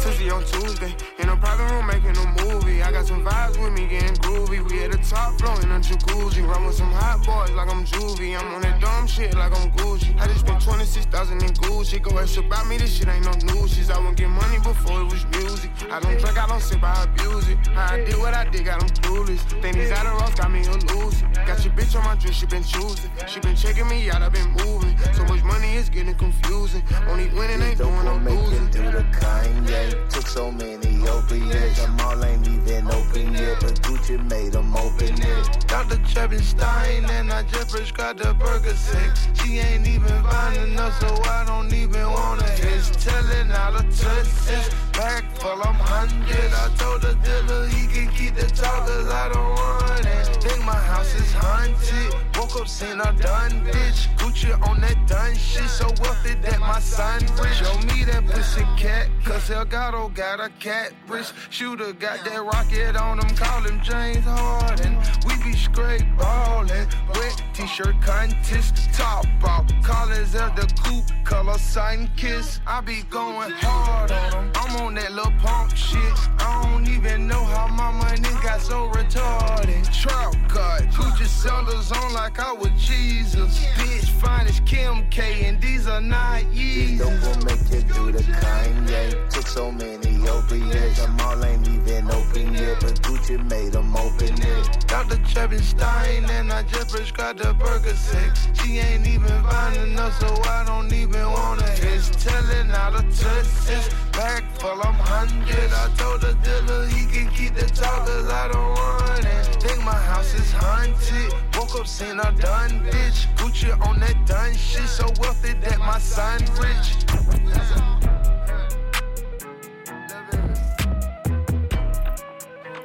Tuesday 0.00 0.30
on 0.30 0.44
Tuesday, 0.44 0.94
in 1.18 1.28
a 1.28 1.36
private 1.36 1.70
room 1.72 1.86
making 1.86 2.16
a 2.16 2.44
movie. 2.44 2.82
I 2.82 2.90
got 2.90 3.06
some 3.06 3.24
vibes 3.24 3.62
with 3.62 3.72
me 3.72 3.86
getting 3.86 4.16
groovy. 4.16 4.68
We 4.68 4.84
at 4.84 4.92
the 4.92 4.98
top 4.98 5.38
floor 5.38 5.60
in 5.62 5.70
a 5.70 5.78
jacuzzi. 5.78 6.46
Run 6.46 6.66
with 6.66 6.74
some 6.74 6.90
hot 6.90 7.24
boys 7.24 7.54
like 7.54 7.70
I'm 7.70 7.84
Juvie. 7.84 8.38
I'm 8.38 8.54
on 8.54 8.62
that 8.62 8.80
dumb 8.80 9.06
shit 9.06 9.34
like 9.34 9.52
I'm 9.52 9.70
Gucci. 9.72 10.18
I 10.20 10.26
just 10.26 10.40
spent 10.40 10.62
26,000 10.62 11.42
in 11.42 11.50
Gucci. 11.50 12.02
Go 12.02 12.18
ask 12.18 12.36
about 12.38 12.66
me, 12.66 12.78
this 12.78 12.96
shit 12.96 13.08
ain't 13.08 13.24
no 13.24 13.32
new 13.52 13.68
shit. 13.68 13.90
I 13.90 13.98
won't 13.98 14.16
get 14.16 14.28
money 14.28 14.58
before 14.58 15.02
it 15.02 15.04
was 15.04 15.24
music. 15.26 15.70
I 15.90 16.00
don't 16.00 16.18
drink, 16.18 16.38
I 16.38 16.46
don't 16.46 16.60
sip, 16.62 16.82
I 16.82 17.04
abuse 17.04 17.48
it. 17.48 17.58
How 17.68 17.94
I 17.94 18.04
did 18.04 18.16
what 18.18 18.34
I 18.34 18.48
did, 18.48 18.64
got 18.64 18.80
them 18.80 18.88
clueless. 19.02 19.40
Think 19.60 19.76
these 19.76 19.90
Adderalls 19.90 20.34
got 20.36 20.50
me 20.50 20.60
a 20.64 20.72
loser. 20.94 21.26
Got 21.46 21.64
your 21.64 21.74
bitch 21.74 21.94
on 21.96 22.04
my 22.04 22.14
dress, 22.16 22.34
she 22.34 22.46
been 22.46 22.64
choosing. 22.64 23.10
She 23.26 23.40
been 23.40 23.56
checking 23.56 23.88
me 23.88 24.10
out, 24.10 24.22
I 24.22 24.28
been 24.28 24.50
moving. 24.64 24.96
So 25.12 25.24
much 25.24 25.42
money, 25.42 25.74
it's 25.74 25.88
getting 25.88 26.14
confusing. 26.14 26.71
Only 27.08 27.28
winning 27.30 27.60
ain't 27.60 27.78
doing 27.78 28.04
no 28.04 28.18
make 28.18 28.38
losing. 28.38 28.66
it 28.66 28.72
through 28.72 28.92
the 28.92 29.04
Kanye. 29.18 30.08
Took 30.08 30.26
so 30.26 30.50
many 30.50 31.06
opiates, 31.06 31.82
them 31.82 32.00
all 32.00 32.24
ain't 32.24 32.48
even 32.48 32.86
open 32.88 33.34
yet, 33.34 33.60
but 33.60 33.74
Gucci 33.82 34.16
made 34.30 34.52
them 34.52 34.74
open 34.76 35.20
it. 35.20 35.66
Dr. 35.68 35.98
Travis 36.08 36.48
Stein 36.48 37.04
and 37.10 37.30
I 37.30 37.42
just 37.44 37.70
prescribed 37.70 38.20
the 38.20 38.32
burger 38.34 38.70
Percocet. 38.70 39.42
She 39.42 39.58
ain't 39.58 39.86
even 39.86 40.22
fine 40.22 40.56
enough, 40.60 40.98
so 41.00 41.08
I 41.30 41.44
don't 41.46 41.72
even 41.74 42.06
wanna. 42.06 42.44
It's 42.56 43.04
telling 43.04 43.50
out 43.50 43.74
of 43.74 43.84
touch, 43.98 44.30
this 44.46 44.70
bag 44.92 45.24
full, 45.34 45.62
I'm 45.62 45.74
hundred. 45.74 46.52
I 46.54 46.74
told 46.76 47.02
the 47.02 47.14
dealer 47.22 47.66
he 47.68 47.86
can 47.86 48.08
keep 48.14 48.34
the 48.34 48.46
talk, 48.46 48.86
cause 48.86 49.08
I 49.08 49.28
don't 49.28 49.50
want 49.50 50.06
it. 50.06 50.31
Think 50.42 50.64
my 50.64 50.74
house 50.74 51.14
is 51.14 51.32
haunted. 51.32 52.12
Woke 52.36 52.60
up, 52.60 52.66
seen 52.66 53.00
a 53.00 53.12
done 53.12 53.64
bitch. 53.64 54.08
Gucci 54.16 54.50
on 54.68 54.80
that 54.80 55.06
done 55.06 55.36
shit, 55.36 55.68
so 55.68 55.86
wealthy 56.00 56.34
that 56.34 56.58
my 56.58 56.80
son 56.80 57.20
rich. 57.40 57.58
Show 57.58 57.78
me 57.86 58.02
that 58.04 58.26
pussy 58.26 58.64
cat, 58.76 59.08
cause 59.24 59.48
Elgato 59.50 60.12
got 60.12 60.40
a 60.40 60.48
cat 60.58 60.94
wrist. 61.06 61.34
Shooter 61.50 61.92
got 61.92 62.24
that 62.24 62.42
rocket 62.42 62.96
on 62.96 63.20
him, 63.20 63.36
call 63.36 63.62
him 63.62 63.80
James 63.82 64.24
Harden. 64.24 64.98
We 65.28 65.36
be 65.44 65.56
straight 65.56 66.06
ballin', 66.18 66.88
wet 67.14 67.42
t-shirt 67.54 68.00
contest, 68.02 68.92
top 68.94 69.26
off. 69.44 69.70
Collins 69.84 70.34
of 70.34 70.56
the 70.56 70.66
coupe, 70.82 71.04
color 71.24 71.58
sun 71.58 72.10
kiss. 72.16 72.58
I 72.66 72.80
be 72.80 73.02
going 73.10 73.52
hard 73.52 74.10
on 74.10 74.32
him. 74.32 74.52
I'm 74.56 74.80
on 74.82 74.94
that 74.94 75.12
little 75.12 75.30
punk 75.38 75.76
shit. 75.76 76.00
I 76.40 76.68
don't 76.68 76.88
even 76.88 77.28
know 77.28 77.44
how 77.44 77.68
my 77.68 77.92
money 77.92 78.28
got 78.42 78.60
so 78.60 78.90
retarded. 78.90 79.84
Trout 80.02 80.34
cut, 80.48 80.82
Gucci 80.92 81.26
sandals 81.26 81.92
on 81.92 82.14
like 82.14 82.38
I 82.38 82.52
was 82.52 82.70
Jesus. 82.76 83.66
Bitch 83.76 84.08
fine 84.08 84.46
as 84.46 84.60
Kim 84.60 85.06
K, 85.10 85.44
and 85.44 85.60
these 85.60 85.86
are 85.86 86.00
not 86.00 86.42
Yeezys. 86.54 86.98
Don't 86.98 87.20
go 87.20 87.32
make 87.44 87.70
it 87.70 87.84
through 87.92 88.12
the 88.12 88.22
Kanye. 88.22 89.30
Took 89.30 89.42
took 89.42 89.48
so 89.48 89.72
many 89.72 90.28
opiates. 90.28 90.98
Them 90.98 91.20
all 91.20 91.44
ain't 91.44 91.66
even 91.68 92.10
open 92.10 92.54
yet, 92.54 92.80
but 92.80 92.94
Gucci 93.02 93.38
made 93.50 93.72
them 93.72 93.96
open 93.96 94.34
it. 94.40 94.86
Dr. 94.86 95.16
Treppenstein 95.16 96.28
and 96.30 96.52
I 96.52 96.62
just 96.64 96.90
prescribed 96.90 97.40
a 97.40 97.54
Percocet. 97.54 98.30
She 98.58 98.78
ain't 98.78 99.06
even 99.06 99.42
fine 99.42 99.76
enough, 99.88 100.18
so 100.20 100.28
I 100.44 100.64
don't 100.66 100.92
even 100.92 101.24
wanna 101.32 101.68
hit. 101.70 102.02
Telling 102.22 102.70
out 102.70 102.94
of 102.94 103.04
touch, 103.18 103.50
this 103.66 103.88
bag 104.12 104.44
full, 104.58 104.80
I'm 104.80 104.94
hundred. 104.94 105.70
I 105.72 105.88
told 105.96 106.20
the 106.20 106.34
dealer 106.44 106.86
he 106.86 107.06
can 107.06 107.28
keep 107.34 107.54
the 107.54 107.66
talk, 107.66 108.06
cause 108.06 108.28
I 108.28 108.48
don't 108.48 108.70
want 108.78 109.24
it. 109.24 109.62
Think 109.62 109.82
my 109.84 110.00
house 110.10 110.21
is 110.34 110.52
haunted. 110.52 111.32
Woke 111.56 111.74
up, 111.80 111.86
seen 111.86 112.18
a 112.20 112.32
done 112.38 112.80
bitch. 112.86 113.26
Gucci 113.36 113.70
on 113.86 114.00
that 114.00 114.26
done 114.26 114.54
shit, 114.54 114.88
so 114.88 115.06
wealthy 115.20 115.52
that 115.54 115.78
my 115.78 115.98
son 115.98 116.40
rich. 116.60 116.96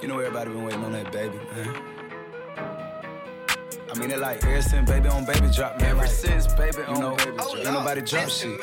You 0.02 0.08
know 0.08 0.20
everybody 0.20 0.52
been 0.52 0.64
waiting 0.64 0.84
on 0.84 0.92
that 0.94 1.12
baby, 1.12 1.38
man. 1.54 1.76
I 3.90 4.00
mean, 4.00 4.12
it 4.12 4.20
like 4.20 4.44
ever 4.44 4.62
since 4.62 4.90
baby 4.90 5.10
on 5.10 5.26
baby 5.26 5.50
drop, 5.54 5.80
man. 5.80 5.90
Ever 5.92 6.00
like, 6.02 6.10
since 6.10 6.48
baby 6.54 6.78
you 6.78 6.84
on 6.86 7.00
know, 7.00 7.16
baby 7.16 7.32
ain't 7.32 7.64
drop. 7.64 7.74
nobody 7.74 8.02
drop 8.02 8.30
shit. 8.30 8.60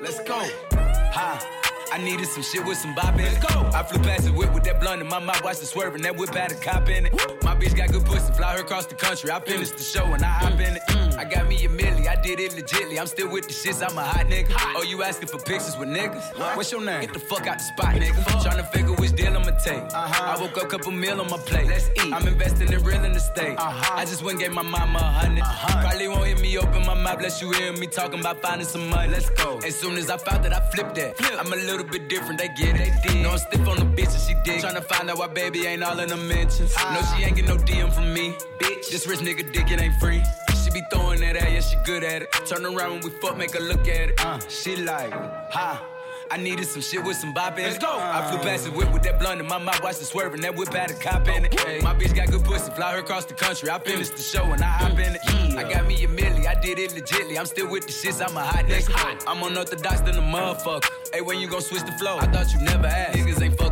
Let's 0.00 0.20
go. 0.20 0.48
Ha. 0.72 1.61
I 1.92 1.98
needed 1.98 2.26
some 2.26 2.42
shit 2.42 2.64
with 2.64 2.78
some 2.78 2.94
bop 2.94 3.18
in 3.18 3.26
it. 3.26 3.38
Go. 3.38 3.68
I 3.74 3.82
flew 3.82 4.02
past 4.02 4.24
the 4.24 4.32
whip 4.32 4.54
with 4.54 4.64
that 4.64 4.80
blunt 4.80 5.02
in 5.02 5.08
my 5.08 5.18
mouth, 5.18 5.44
watched 5.44 5.62
it 5.62 5.66
swerving. 5.66 6.00
That 6.00 6.16
whip 6.16 6.34
had 6.34 6.50
a 6.50 6.54
cop 6.54 6.88
in 6.88 7.04
it. 7.04 7.12
My 7.44 7.54
bitch 7.54 7.76
got 7.76 7.92
good 7.92 8.06
pussy, 8.06 8.32
fly 8.32 8.54
her 8.54 8.62
across 8.62 8.86
the 8.86 8.94
country. 8.94 9.30
I 9.30 9.38
finished 9.40 9.76
the 9.76 9.82
show 9.82 10.06
and 10.06 10.24
I 10.24 10.28
hop 10.28 10.58
in 10.58 10.76
it. 10.76 11.01
I 11.18 11.24
got 11.24 11.48
me 11.48 11.64
a 11.64 11.68
milli, 11.68 12.08
I 12.08 12.20
did 12.20 12.40
it 12.40 12.52
legitly. 12.52 12.98
I'm 12.98 13.06
still 13.06 13.30
with 13.30 13.46
the 13.46 13.54
shits, 13.54 13.86
I'm 13.86 13.96
a 13.96 14.02
hot 14.02 14.26
nigga. 14.26 14.54
Oh, 14.76 14.82
you 14.82 15.02
asking 15.02 15.28
for 15.28 15.38
pictures 15.38 15.76
with 15.78 15.88
niggas? 15.88 16.56
What's 16.56 16.72
your 16.72 16.82
name? 16.82 17.02
Get 17.02 17.12
the 17.12 17.20
fuck 17.20 17.46
out 17.46 17.58
the 17.58 17.64
spot, 17.64 17.94
nigga. 17.94 18.22
Tryna 18.42 18.70
figure 18.72 18.94
which 18.94 19.12
deal 19.12 19.36
I'ma 19.36 19.52
take. 19.58 19.82
Uh-huh. 19.82 20.36
I 20.36 20.40
woke 20.40 20.56
up, 20.58 20.70
couple 20.70 20.92
meal 20.92 21.20
on 21.20 21.30
my 21.30 21.38
plate. 21.38 21.66
Let's 21.66 21.88
eat. 22.04 22.12
I'm 22.12 22.26
investing 22.26 22.72
in 22.72 22.82
real 22.82 23.02
estate. 23.04 23.56
Uh-huh. 23.58 23.94
I 23.96 24.04
just 24.04 24.22
went 24.22 24.34
and 24.34 24.40
gave 24.40 24.52
my 24.52 24.62
mama 24.62 24.98
a 24.98 25.28
100 25.28 25.42
Probably 25.82 26.08
won't 26.08 26.26
hear 26.26 26.38
me 26.38 26.58
open 26.58 26.84
my 26.86 26.94
mouth, 26.94 27.16
unless 27.16 27.40
you 27.40 27.52
hear 27.52 27.72
me 27.72 27.86
talking 27.86 28.20
about 28.20 28.40
finding 28.42 28.66
some 28.66 28.88
money. 28.88 29.12
Let's 29.12 29.30
go. 29.30 29.58
As 29.58 29.74
soon 29.78 29.96
as 29.96 30.10
I 30.10 30.16
found 30.16 30.44
that, 30.44 30.52
I 30.52 30.60
flipped 30.70 30.94
that. 30.96 31.14
I'm 31.38 31.52
a 31.52 31.56
little 31.56 31.84
bit 31.84 32.08
different, 32.08 32.38
they 32.38 32.48
get 32.48 32.80
it. 32.80 32.92
They 33.06 33.22
No, 33.22 33.30
I'm 33.30 33.38
stiff 33.38 33.66
on 33.68 33.76
the 33.76 33.84
bitch 33.84 34.12
and 34.12 34.22
she 34.26 34.34
dig. 34.44 34.62
Tryna 34.62 34.84
find 34.84 35.10
out 35.10 35.18
why 35.18 35.28
baby 35.28 35.66
ain't 35.66 35.82
all 35.82 35.98
in 35.98 36.08
the 36.08 36.16
mentions. 36.16 36.72
Ah. 36.76 36.94
No, 36.94 37.00
she 37.16 37.24
ain't 37.24 37.36
get 37.36 37.46
no 37.46 37.56
DM 37.56 37.92
from 37.92 38.12
me. 38.12 38.36
Bitch, 38.58 38.90
this 38.90 39.06
rich 39.06 39.20
nigga 39.20 39.52
dick, 39.52 39.70
it 39.70 39.80
ain't 39.80 39.94
free. 39.96 40.22
Be 40.72 40.82
throwing 40.90 41.20
that 41.20 41.36
at, 41.36 41.52
yeah, 41.52 41.60
she 41.60 41.76
good 41.84 42.02
at 42.02 42.22
it. 42.22 42.32
Turn 42.46 42.64
around 42.64 42.92
when 42.92 43.00
we 43.02 43.10
fuck, 43.20 43.36
make 43.36 43.52
her 43.54 43.60
look 43.60 43.86
at 43.88 44.10
it. 44.10 44.24
Uh, 44.24 44.38
she 44.48 44.76
like, 44.76 45.12
ha. 45.12 45.88
I 46.30 46.38
needed 46.38 46.64
some 46.64 46.80
shit 46.80 47.04
with 47.04 47.18
some 47.18 47.34
bop 47.34 47.58
in 47.58 47.64
it. 47.66 47.72
Let's 47.72 47.78
go. 47.78 47.94
I 47.94 48.26
flew 48.30 48.38
past 48.38 48.64
the 48.64 48.70
whip 48.70 48.90
with 48.90 49.02
that 49.02 49.20
blunt 49.20 49.40
in 49.40 49.46
my 49.46 49.58
mouth, 49.58 49.82
watched 49.82 50.00
it 50.00 50.06
swerving. 50.06 50.40
That 50.40 50.56
whip 50.56 50.72
had 50.72 50.90
a 50.90 50.94
cop 50.94 51.28
in 51.28 51.44
it. 51.44 51.82
My 51.82 51.94
bitch 51.94 52.14
got 52.14 52.30
good 52.30 52.42
pussy, 52.42 52.70
fly 52.72 52.92
her 52.94 53.00
across 53.00 53.26
the 53.26 53.34
country. 53.34 53.68
I 53.68 53.78
finished 53.78 54.16
the 54.16 54.22
show 54.22 54.44
and 54.44 54.62
I 54.62 54.66
hop 54.66 54.92
in 54.92 55.14
it. 55.14 55.20
I 55.58 55.70
got 55.70 55.86
me 55.86 56.02
a 56.04 56.08
milli, 56.08 56.46
I 56.46 56.54
did 56.58 56.78
it 56.78 56.92
legitly. 56.92 57.38
I'm 57.38 57.44
still 57.44 57.68
with 57.70 57.86
the 57.86 57.92
shits, 57.92 58.26
I'm 58.26 58.34
a 58.34 58.40
hot 58.40 58.64
nigga. 58.64 59.22
I'm 59.26 59.42
unorthodox 59.42 60.00
than 60.00 60.16
a 60.16 60.22
motherfucker. 60.22 60.88
Hey, 61.12 61.20
when 61.20 61.38
you 61.38 61.48
gon' 61.48 61.60
switch 61.60 61.82
the 61.82 61.92
flow? 61.92 62.16
I 62.16 62.26
thought 62.26 62.50
you 62.54 62.60
never 62.60 62.86
asked. 62.86 63.18
Niggas 63.18 63.42
ain't 63.42 63.58
fucking 63.58 63.71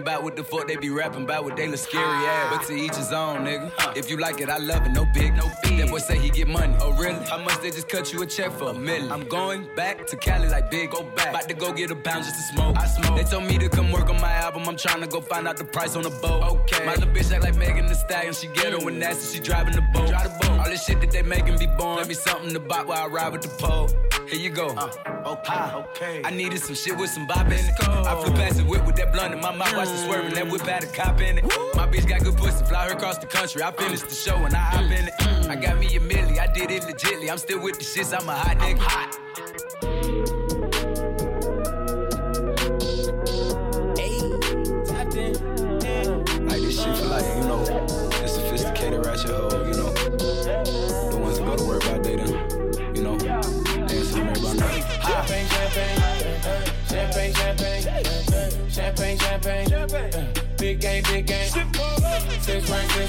ain't 0.00 0.06
bout 0.06 0.22
what 0.22 0.36
the 0.36 0.42
fuck 0.42 0.66
they 0.66 0.76
be 0.76 0.90
rapping 0.90 1.24
about 1.24 1.44
what 1.44 1.56
they 1.56 1.68
look 1.68 1.78
scary 1.78 2.04
ah. 2.04 2.50
ass. 2.50 2.56
But 2.56 2.66
to 2.66 2.74
each 2.74 2.96
his 2.96 3.12
own, 3.12 3.44
nigga. 3.44 3.96
If 3.96 4.10
you 4.10 4.16
like 4.16 4.40
it, 4.40 4.48
I 4.48 4.58
love 4.58 4.86
it, 4.86 4.92
no 4.92 5.04
big, 5.04 5.34
no 5.34 5.50
big. 5.62 5.78
That 5.78 5.90
boy 5.90 5.98
say 5.98 6.18
he 6.18 6.30
get 6.30 6.48
money. 6.48 6.74
Oh, 6.80 6.92
really? 6.92 7.22
How 7.26 7.38
much 7.38 7.60
they 7.60 7.70
just 7.70 7.88
cut 7.88 8.12
you 8.12 8.22
a 8.22 8.26
check 8.26 8.50
for? 8.52 8.70
A 8.70 8.74
million. 8.74 9.12
I'm 9.12 9.28
going 9.28 9.68
back 9.74 10.06
to 10.06 10.16
Cali 10.16 10.48
like 10.48 10.70
big, 10.70 10.90
go 10.90 11.02
back. 11.02 11.30
About 11.30 11.48
to 11.48 11.54
go 11.54 11.72
get 11.72 11.90
a 11.90 11.96
pound 11.96 12.24
just 12.24 12.36
to 12.36 12.54
smoke. 12.54 12.76
I 12.76 12.86
smoke. 12.86 13.16
They 13.16 13.24
told 13.24 13.44
me 13.44 13.58
to 13.58 13.68
come 13.68 13.92
work 13.92 14.08
on 14.08 14.20
my 14.20 14.32
album. 14.32 14.68
I'm 14.68 14.76
trying 14.76 15.00
to 15.00 15.06
go 15.06 15.20
find 15.20 15.46
out 15.46 15.56
the 15.56 15.64
price 15.64 15.96
on 15.96 16.02
the 16.02 16.10
boat. 16.10 16.42
Okay. 16.42 16.84
My 16.86 16.94
little 16.94 17.10
bitch 17.10 17.32
act 17.32 17.44
like 17.44 17.56
Megan 17.56 17.86
Thee 17.86 17.94
Stallion. 17.94 18.32
She 18.32 18.46
ghetto 18.48 18.78
and 18.78 18.96
mm. 18.96 18.98
nasty. 18.98 19.36
She 19.36 19.42
driving 19.42 19.74
the 19.74 19.82
boat. 19.92 20.08
Drive 20.08 20.24
the 20.24 20.46
boat. 20.46 20.58
All 20.60 20.64
this 20.64 20.84
shit 20.84 21.00
that 21.00 21.10
they 21.10 21.22
making 21.22 21.58
be 21.58 21.66
born. 21.66 21.96
Let 21.98 22.08
me 22.08 22.14
something 22.14 22.52
to 22.52 22.60
buy 22.60 22.82
while 22.82 23.04
I 23.04 23.06
ride 23.06 23.32
with 23.32 23.42
the 23.42 23.48
pole. 23.48 23.88
Here 24.28 24.38
you 24.38 24.50
go. 24.50 24.68
Uh, 24.68 24.90
okay, 25.26 25.72
okay. 25.74 26.22
I 26.24 26.30
needed 26.30 26.60
some 26.60 26.76
shit 26.76 26.96
with 26.96 27.10
some 27.10 27.26
bop 27.26 27.46
in 27.46 27.52
it. 27.52 27.72
I 27.80 28.22
flew 28.22 28.32
past 28.34 28.58
the 28.58 28.64
whip 28.64 28.86
with 28.86 28.94
that 28.96 29.12
blunt 29.12 29.34
in 29.34 29.40
my 29.40 29.54
mouth, 29.54 29.68
mm. 29.68 29.76
watched 29.76 29.89
it 29.92 30.06
swerving. 30.06 30.34
That 30.34 30.48
whip 30.50 30.62
had 30.62 30.84
a 30.84 30.86
cop 30.86 31.20
in 31.20 31.38
it. 31.38 31.44
My 31.74 31.86
bitch 31.86 32.08
got 32.08 32.22
good 32.22 32.36
pussy, 32.36 32.64
fly 32.64 32.86
her 32.86 32.92
across 32.92 33.18
the 33.18 33.26
country. 33.26 33.62
I 33.62 33.72
finished 33.72 34.08
the 34.08 34.14
show 34.14 34.36
and 34.36 34.54
I 34.54 34.58
hop 34.58 34.90
in 34.90 35.08
it. 35.08 35.14
I 35.48 35.56
got 35.56 35.78
me 35.78 35.86
a 35.96 36.00
milli, 36.00 36.38
I 36.38 36.52
did 36.52 36.70
it 36.70 36.82
legitly. 36.82 37.30
I'm 37.30 37.38
still 37.38 37.60
with 37.60 37.78
the 37.78 37.84
shits, 37.84 38.18
I'm 38.18 38.28
a 38.28 38.32
hot 38.32 38.58
nigga. 38.58 38.78
hot. 38.78 39.69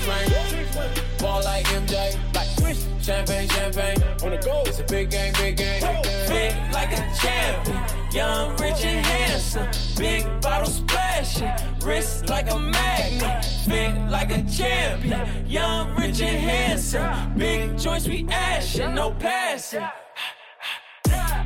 Six 0.02 0.76
ring. 0.76 1.06
Ball 1.20 1.44
like 1.44 1.66
MJ. 1.66 2.18
Like 2.34 2.48
swish. 2.58 2.78
Champagne, 3.02 3.48
champagne. 3.50 4.02
On 4.24 4.32
the 4.32 4.38
go. 4.38 4.64
It's 4.66 4.80
a 4.80 4.84
big 4.84 5.10
game, 5.12 5.34
big 5.34 5.58
game. 5.58 5.82
Fit 5.82 6.56
like 6.72 6.92
a 6.94 7.14
champion, 7.20 7.84
young, 8.12 8.56
rich 8.58 8.84
and 8.84 9.06
handsome. 9.06 9.68
Big 9.98 10.26
bottle 10.42 10.68
splashing, 10.68 11.52
wrist 11.84 12.30
like 12.30 12.52
a 12.52 12.60
magnet. 12.60 13.46
Fit 13.66 13.96
like 14.10 14.32
a 14.32 14.44
champion, 14.44 15.48
young, 15.48 15.96
rich 15.96 16.22
and 16.22 16.38
handsome. 16.38 17.38
Big 17.38 17.78
joints 17.78 18.08
we 18.08 18.28
ashing, 18.30 18.96
no 18.96 19.12
passing. 19.12 19.84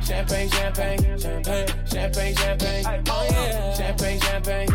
Champagne, 0.02 0.48
champagne, 0.50 1.18
champagne, 1.18 1.66
champagne, 1.86 2.36
champagne. 2.36 3.04
Oh 3.08 3.26
yeah. 3.28 3.74
Champagne, 3.74 4.20
champagne. 4.20 4.68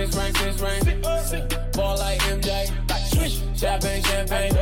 Six 0.00 0.16
ring, 0.16 0.34
six 0.34 0.62
ring. 0.62 1.48
Ball 1.74 1.98
like 1.98 2.18
MJ. 2.20 2.72
Champagne, 3.54 4.02
champagne. 4.02 4.52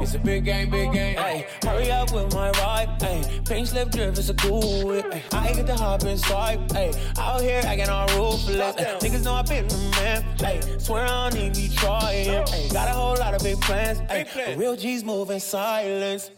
It's 0.00 0.14
a 0.14 0.18
big 0.18 0.46
game, 0.46 0.70
big 0.70 0.90
game. 0.90 1.16
Hey, 1.18 1.46
hurry 1.62 1.90
up 1.90 2.14
with 2.14 2.32
my 2.32 2.50
ride. 2.52 2.88
Hey, 2.98 3.22
pink 3.44 3.66
slip 3.66 3.90
drip 3.90 4.16
is 4.16 4.30
a 4.30 4.34
cool 4.34 4.86
whip. 4.86 5.04
Ay, 5.12 5.22
I 5.32 5.48
ain't 5.48 5.56
get 5.56 5.66
to 5.66 5.76
hop 5.76 6.00
and 6.00 6.12
inside. 6.12 6.72
Hey, 6.72 6.94
out 7.18 7.42
here 7.42 7.60
acting 7.62 7.90
all 7.90 8.08
ruthless. 8.08 8.74
Ay, 8.78 8.96
niggas 9.00 9.22
know 9.22 9.34
I 9.34 9.42
been 9.42 9.68
the 9.68 9.76
man. 10.00 10.24
Hey, 10.38 10.62
swear 10.78 11.04
I 11.04 11.28
don't 11.28 11.34
need 11.38 11.56
me 11.56 11.68
trying. 11.76 12.46
Hey, 12.46 12.70
got 12.72 12.88
a 12.88 12.92
whole 12.92 13.18
lot 13.18 13.34
of 13.34 13.42
big 13.42 13.60
plans. 13.60 13.98
Hey, 14.10 14.26
but 14.34 14.56
real 14.56 14.76
G's 14.76 15.04
move 15.04 15.28
in 15.28 15.40
silence. 15.40 16.30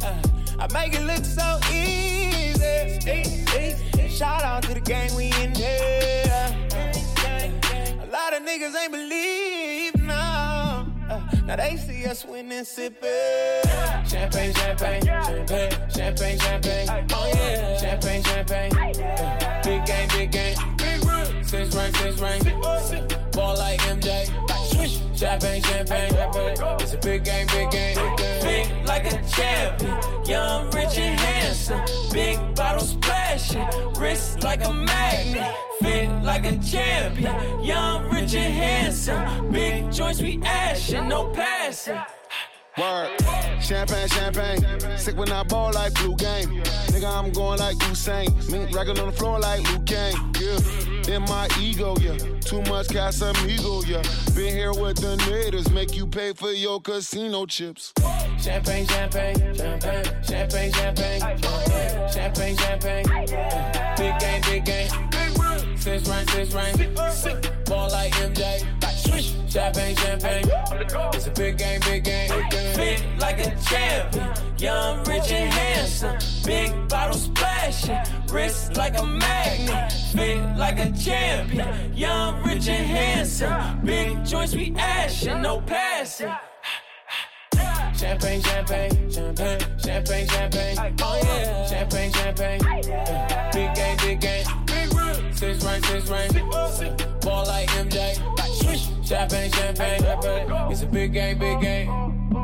Uh, 0.00 0.14
I 0.60 0.72
make 0.72 0.94
it 0.94 1.02
look 1.02 1.24
so 1.24 1.58
easy. 1.72 2.46
Shout 4.08 4.44
out 4.44 4.62
to 4.62 4.74
the 4.74 4.80
gang, 4.80 5.12
we 5.16 5.32
in 5.42 5.52
there. 5.54 6.25
Of 8.36 8.42
niggas 8.42 8.76
ain't 8.76 8.92
believe 8.92 9.96
now. 9.96 10.86
Uh, 11.08 11.20
now 11.46 11.56
they 11.56 11.76
see 11.78 12.04
us 12.04 12.26
winning, 12.26 12.64
sipping. 12.64 13.08
Champagne, 14.06 14.52
champagne, 14.52 15.02
champagne, 15.06 15.70
champagne, 15.88 16.38
champagne. 16.38 17.06
Oh 17.14 17.30
yeah. 17.32 17.78
Champagne, 17.78 18.22
champagne. 18.24 18.70
Big 19.62 19.86
game, 19.86 20.08
big 20.08 20.32
game. 20.32 20.75
Six 21.44 21.74
ring, 21.74 21.94
six 21.94 22.20
ring. 22.20 22.42
Ball 23.32 23.56
like 23.56 23.80
MJ. 23.80 24.26
Swish. 24.72 25.00
Champagne, 25.16 25.62
champagne. 25.62 26.12
It's 26.80 26.92
a 26.92 26.98
big 26.98 27.24
game, 27.24 27.46
big 27.46 27.70
game. 27.70 27.96
Fit 28.42 28.84
like 28.84 29.06
a 29.06 29.22
champion, 29.26 29.96
young, 30.26 30.70
rich 30.72 30.98
and 30.98 31.18
handsome. 31.18 31.80
Big 32.12 32.38
bottle 32.54 32.84
splashing, 32.84 33.66
wrist 33.98 34.42
like 34.42 34.62
a 34.62 34.70
magnet. 34.70 35.54
Fit 35.80 36.10
like 36.22 36.44
a 36.44 36.58
champion, 36.58 37.64
young, 37.64 38.10
rich 38.10 38.34
and 38.34 38.52
handsome. 38.52 39.50
Big 39.50 39.90
joints 39.90 40.20
we 40.20 40.38
ashing, 40.42 41.08
no 41.08 41.30
passing. 41.30 41.98
Word. 42.76 43.08
Champagne, 43.62 44.08
champagne. 44.08 44.98
Sick 44.98 45.16
when 45.16 45.32
I 45.32 45.44
ball 45.44 45.72
like 45.72 45.94
blue 45.94 46.14
game. 46.16 46.60
Nigga, 46.92 47.10
I'm 47.10 47.32
going 47.32 47.58
like 47.58 47.76
Usain. 47.76 48.28
Mink 48.50 48.76
racking 48.76 48.98
on 48.98 49.06
the 49.06 49.12
floor 49.12 49.40
like 49.40 49.62
Luke 49.72 49.86
Kane. 49.86 50.14
Yeah. 50.38 50.85
In 51.08 51.22
my 51.22 51.48
ego, 51.60 51.94
yeah. 52.00 52.16
Too 52.40 52.62
much 52.62 52.88
Casamigo, 52.88 53.86
yeah. 53.86 54.02
Been 54.34 54.54
here 54.54 54.72
with 54.72 54.96
the 54.96 55.16
natives. 55.30 55.70
Make 55.70 55.94
you 55.94 56.06
pay 56.06 56.32
for 56.32 56.50
your 56.50 56.80
casino 56.80 57.46
chips. 57.46 57.92
Champagne, 58.40 58.86
champagne, 58.86 59.54
champagne, 59.54 60.04
champagne, 60.22 60.72
champagne, 60.72 62.10
champagne, 62.10 62.56
champagne. 62.56 63.06
Big 63.96 64.18
game, 64.18 64.42
big 64.42 64.64
game. 64.64 65.76
Six 65.76 66.08
ring, 66.08 66.26
six 66.28 66.54
ring. 66.54 67.55
Ball 67.66 67.88
like 67.90 68.12
MJ. 68.12 68.64
Champagne, 69.48 69.96
champagne. 69.96 70.44
It's 71.14 71.26
a 71.26 71.30
big 71.30 71.56
game, 71.56 71.80
big 71.80 72.04
game. 72.04 72.28
Fit 72.74 73.02
like 73.18 73.38
a 73.38 73.56
champion, 73.64 74.30
young, 74.58 75.02
rich 75.04 75.32
and 75.32 75.50
handsome. 75.50 76.18
Big 76.44 76.88
bottle 76.88 77.16
splashing, 77.16 77.98
wrist 78.30 78.76
like 78.76 78.98
a 78.98 79.06
magnet, 79.06 79.92
fit 80.12 80.38
like 80.58 80.78
a 80.78 80.92
champion. 80.92 81.96
Young, 81.96 82.42
rich, 82.44 82.68
and 82.68 82.86
handsome. 82.86 83.80
Big 83.82 84.22
joints, 84.26 84.54
we 84.54 84.74
ashing, 84.76 85.40
no 85.40 85.62
passing. 85.62 86.32
Champagne, 87.96 88.42
champagne, 88.42 89.10
champagne, 89.10 89.60
champagne, 89.78 90.28
champagne. 90.28 90.96
Oh 91.00 91.18
yeah, 91.22 91.66
champagne, 91.66 92.12
champagne. 92.12 92.60
Big 93.52 93.74
game, 93.74 93.96
big 93.96 94.20
game. 94.20 94.65
Six 95.36 95.62
rank, 95.66 95.84
six 95.84 96.08
rank. 96.08 96.32
Ball 97.20 97.44
like 97.44 97.68
MJ. 97.68 98.16
Champagne, 99.06 99.52
champagne. 99.52 100.72
It's 100.72 100.82
a 100.82 100.86
big 100.86 101.12
game, 101.12 101.38
big 101.38 101.60
game. 101.60 102.35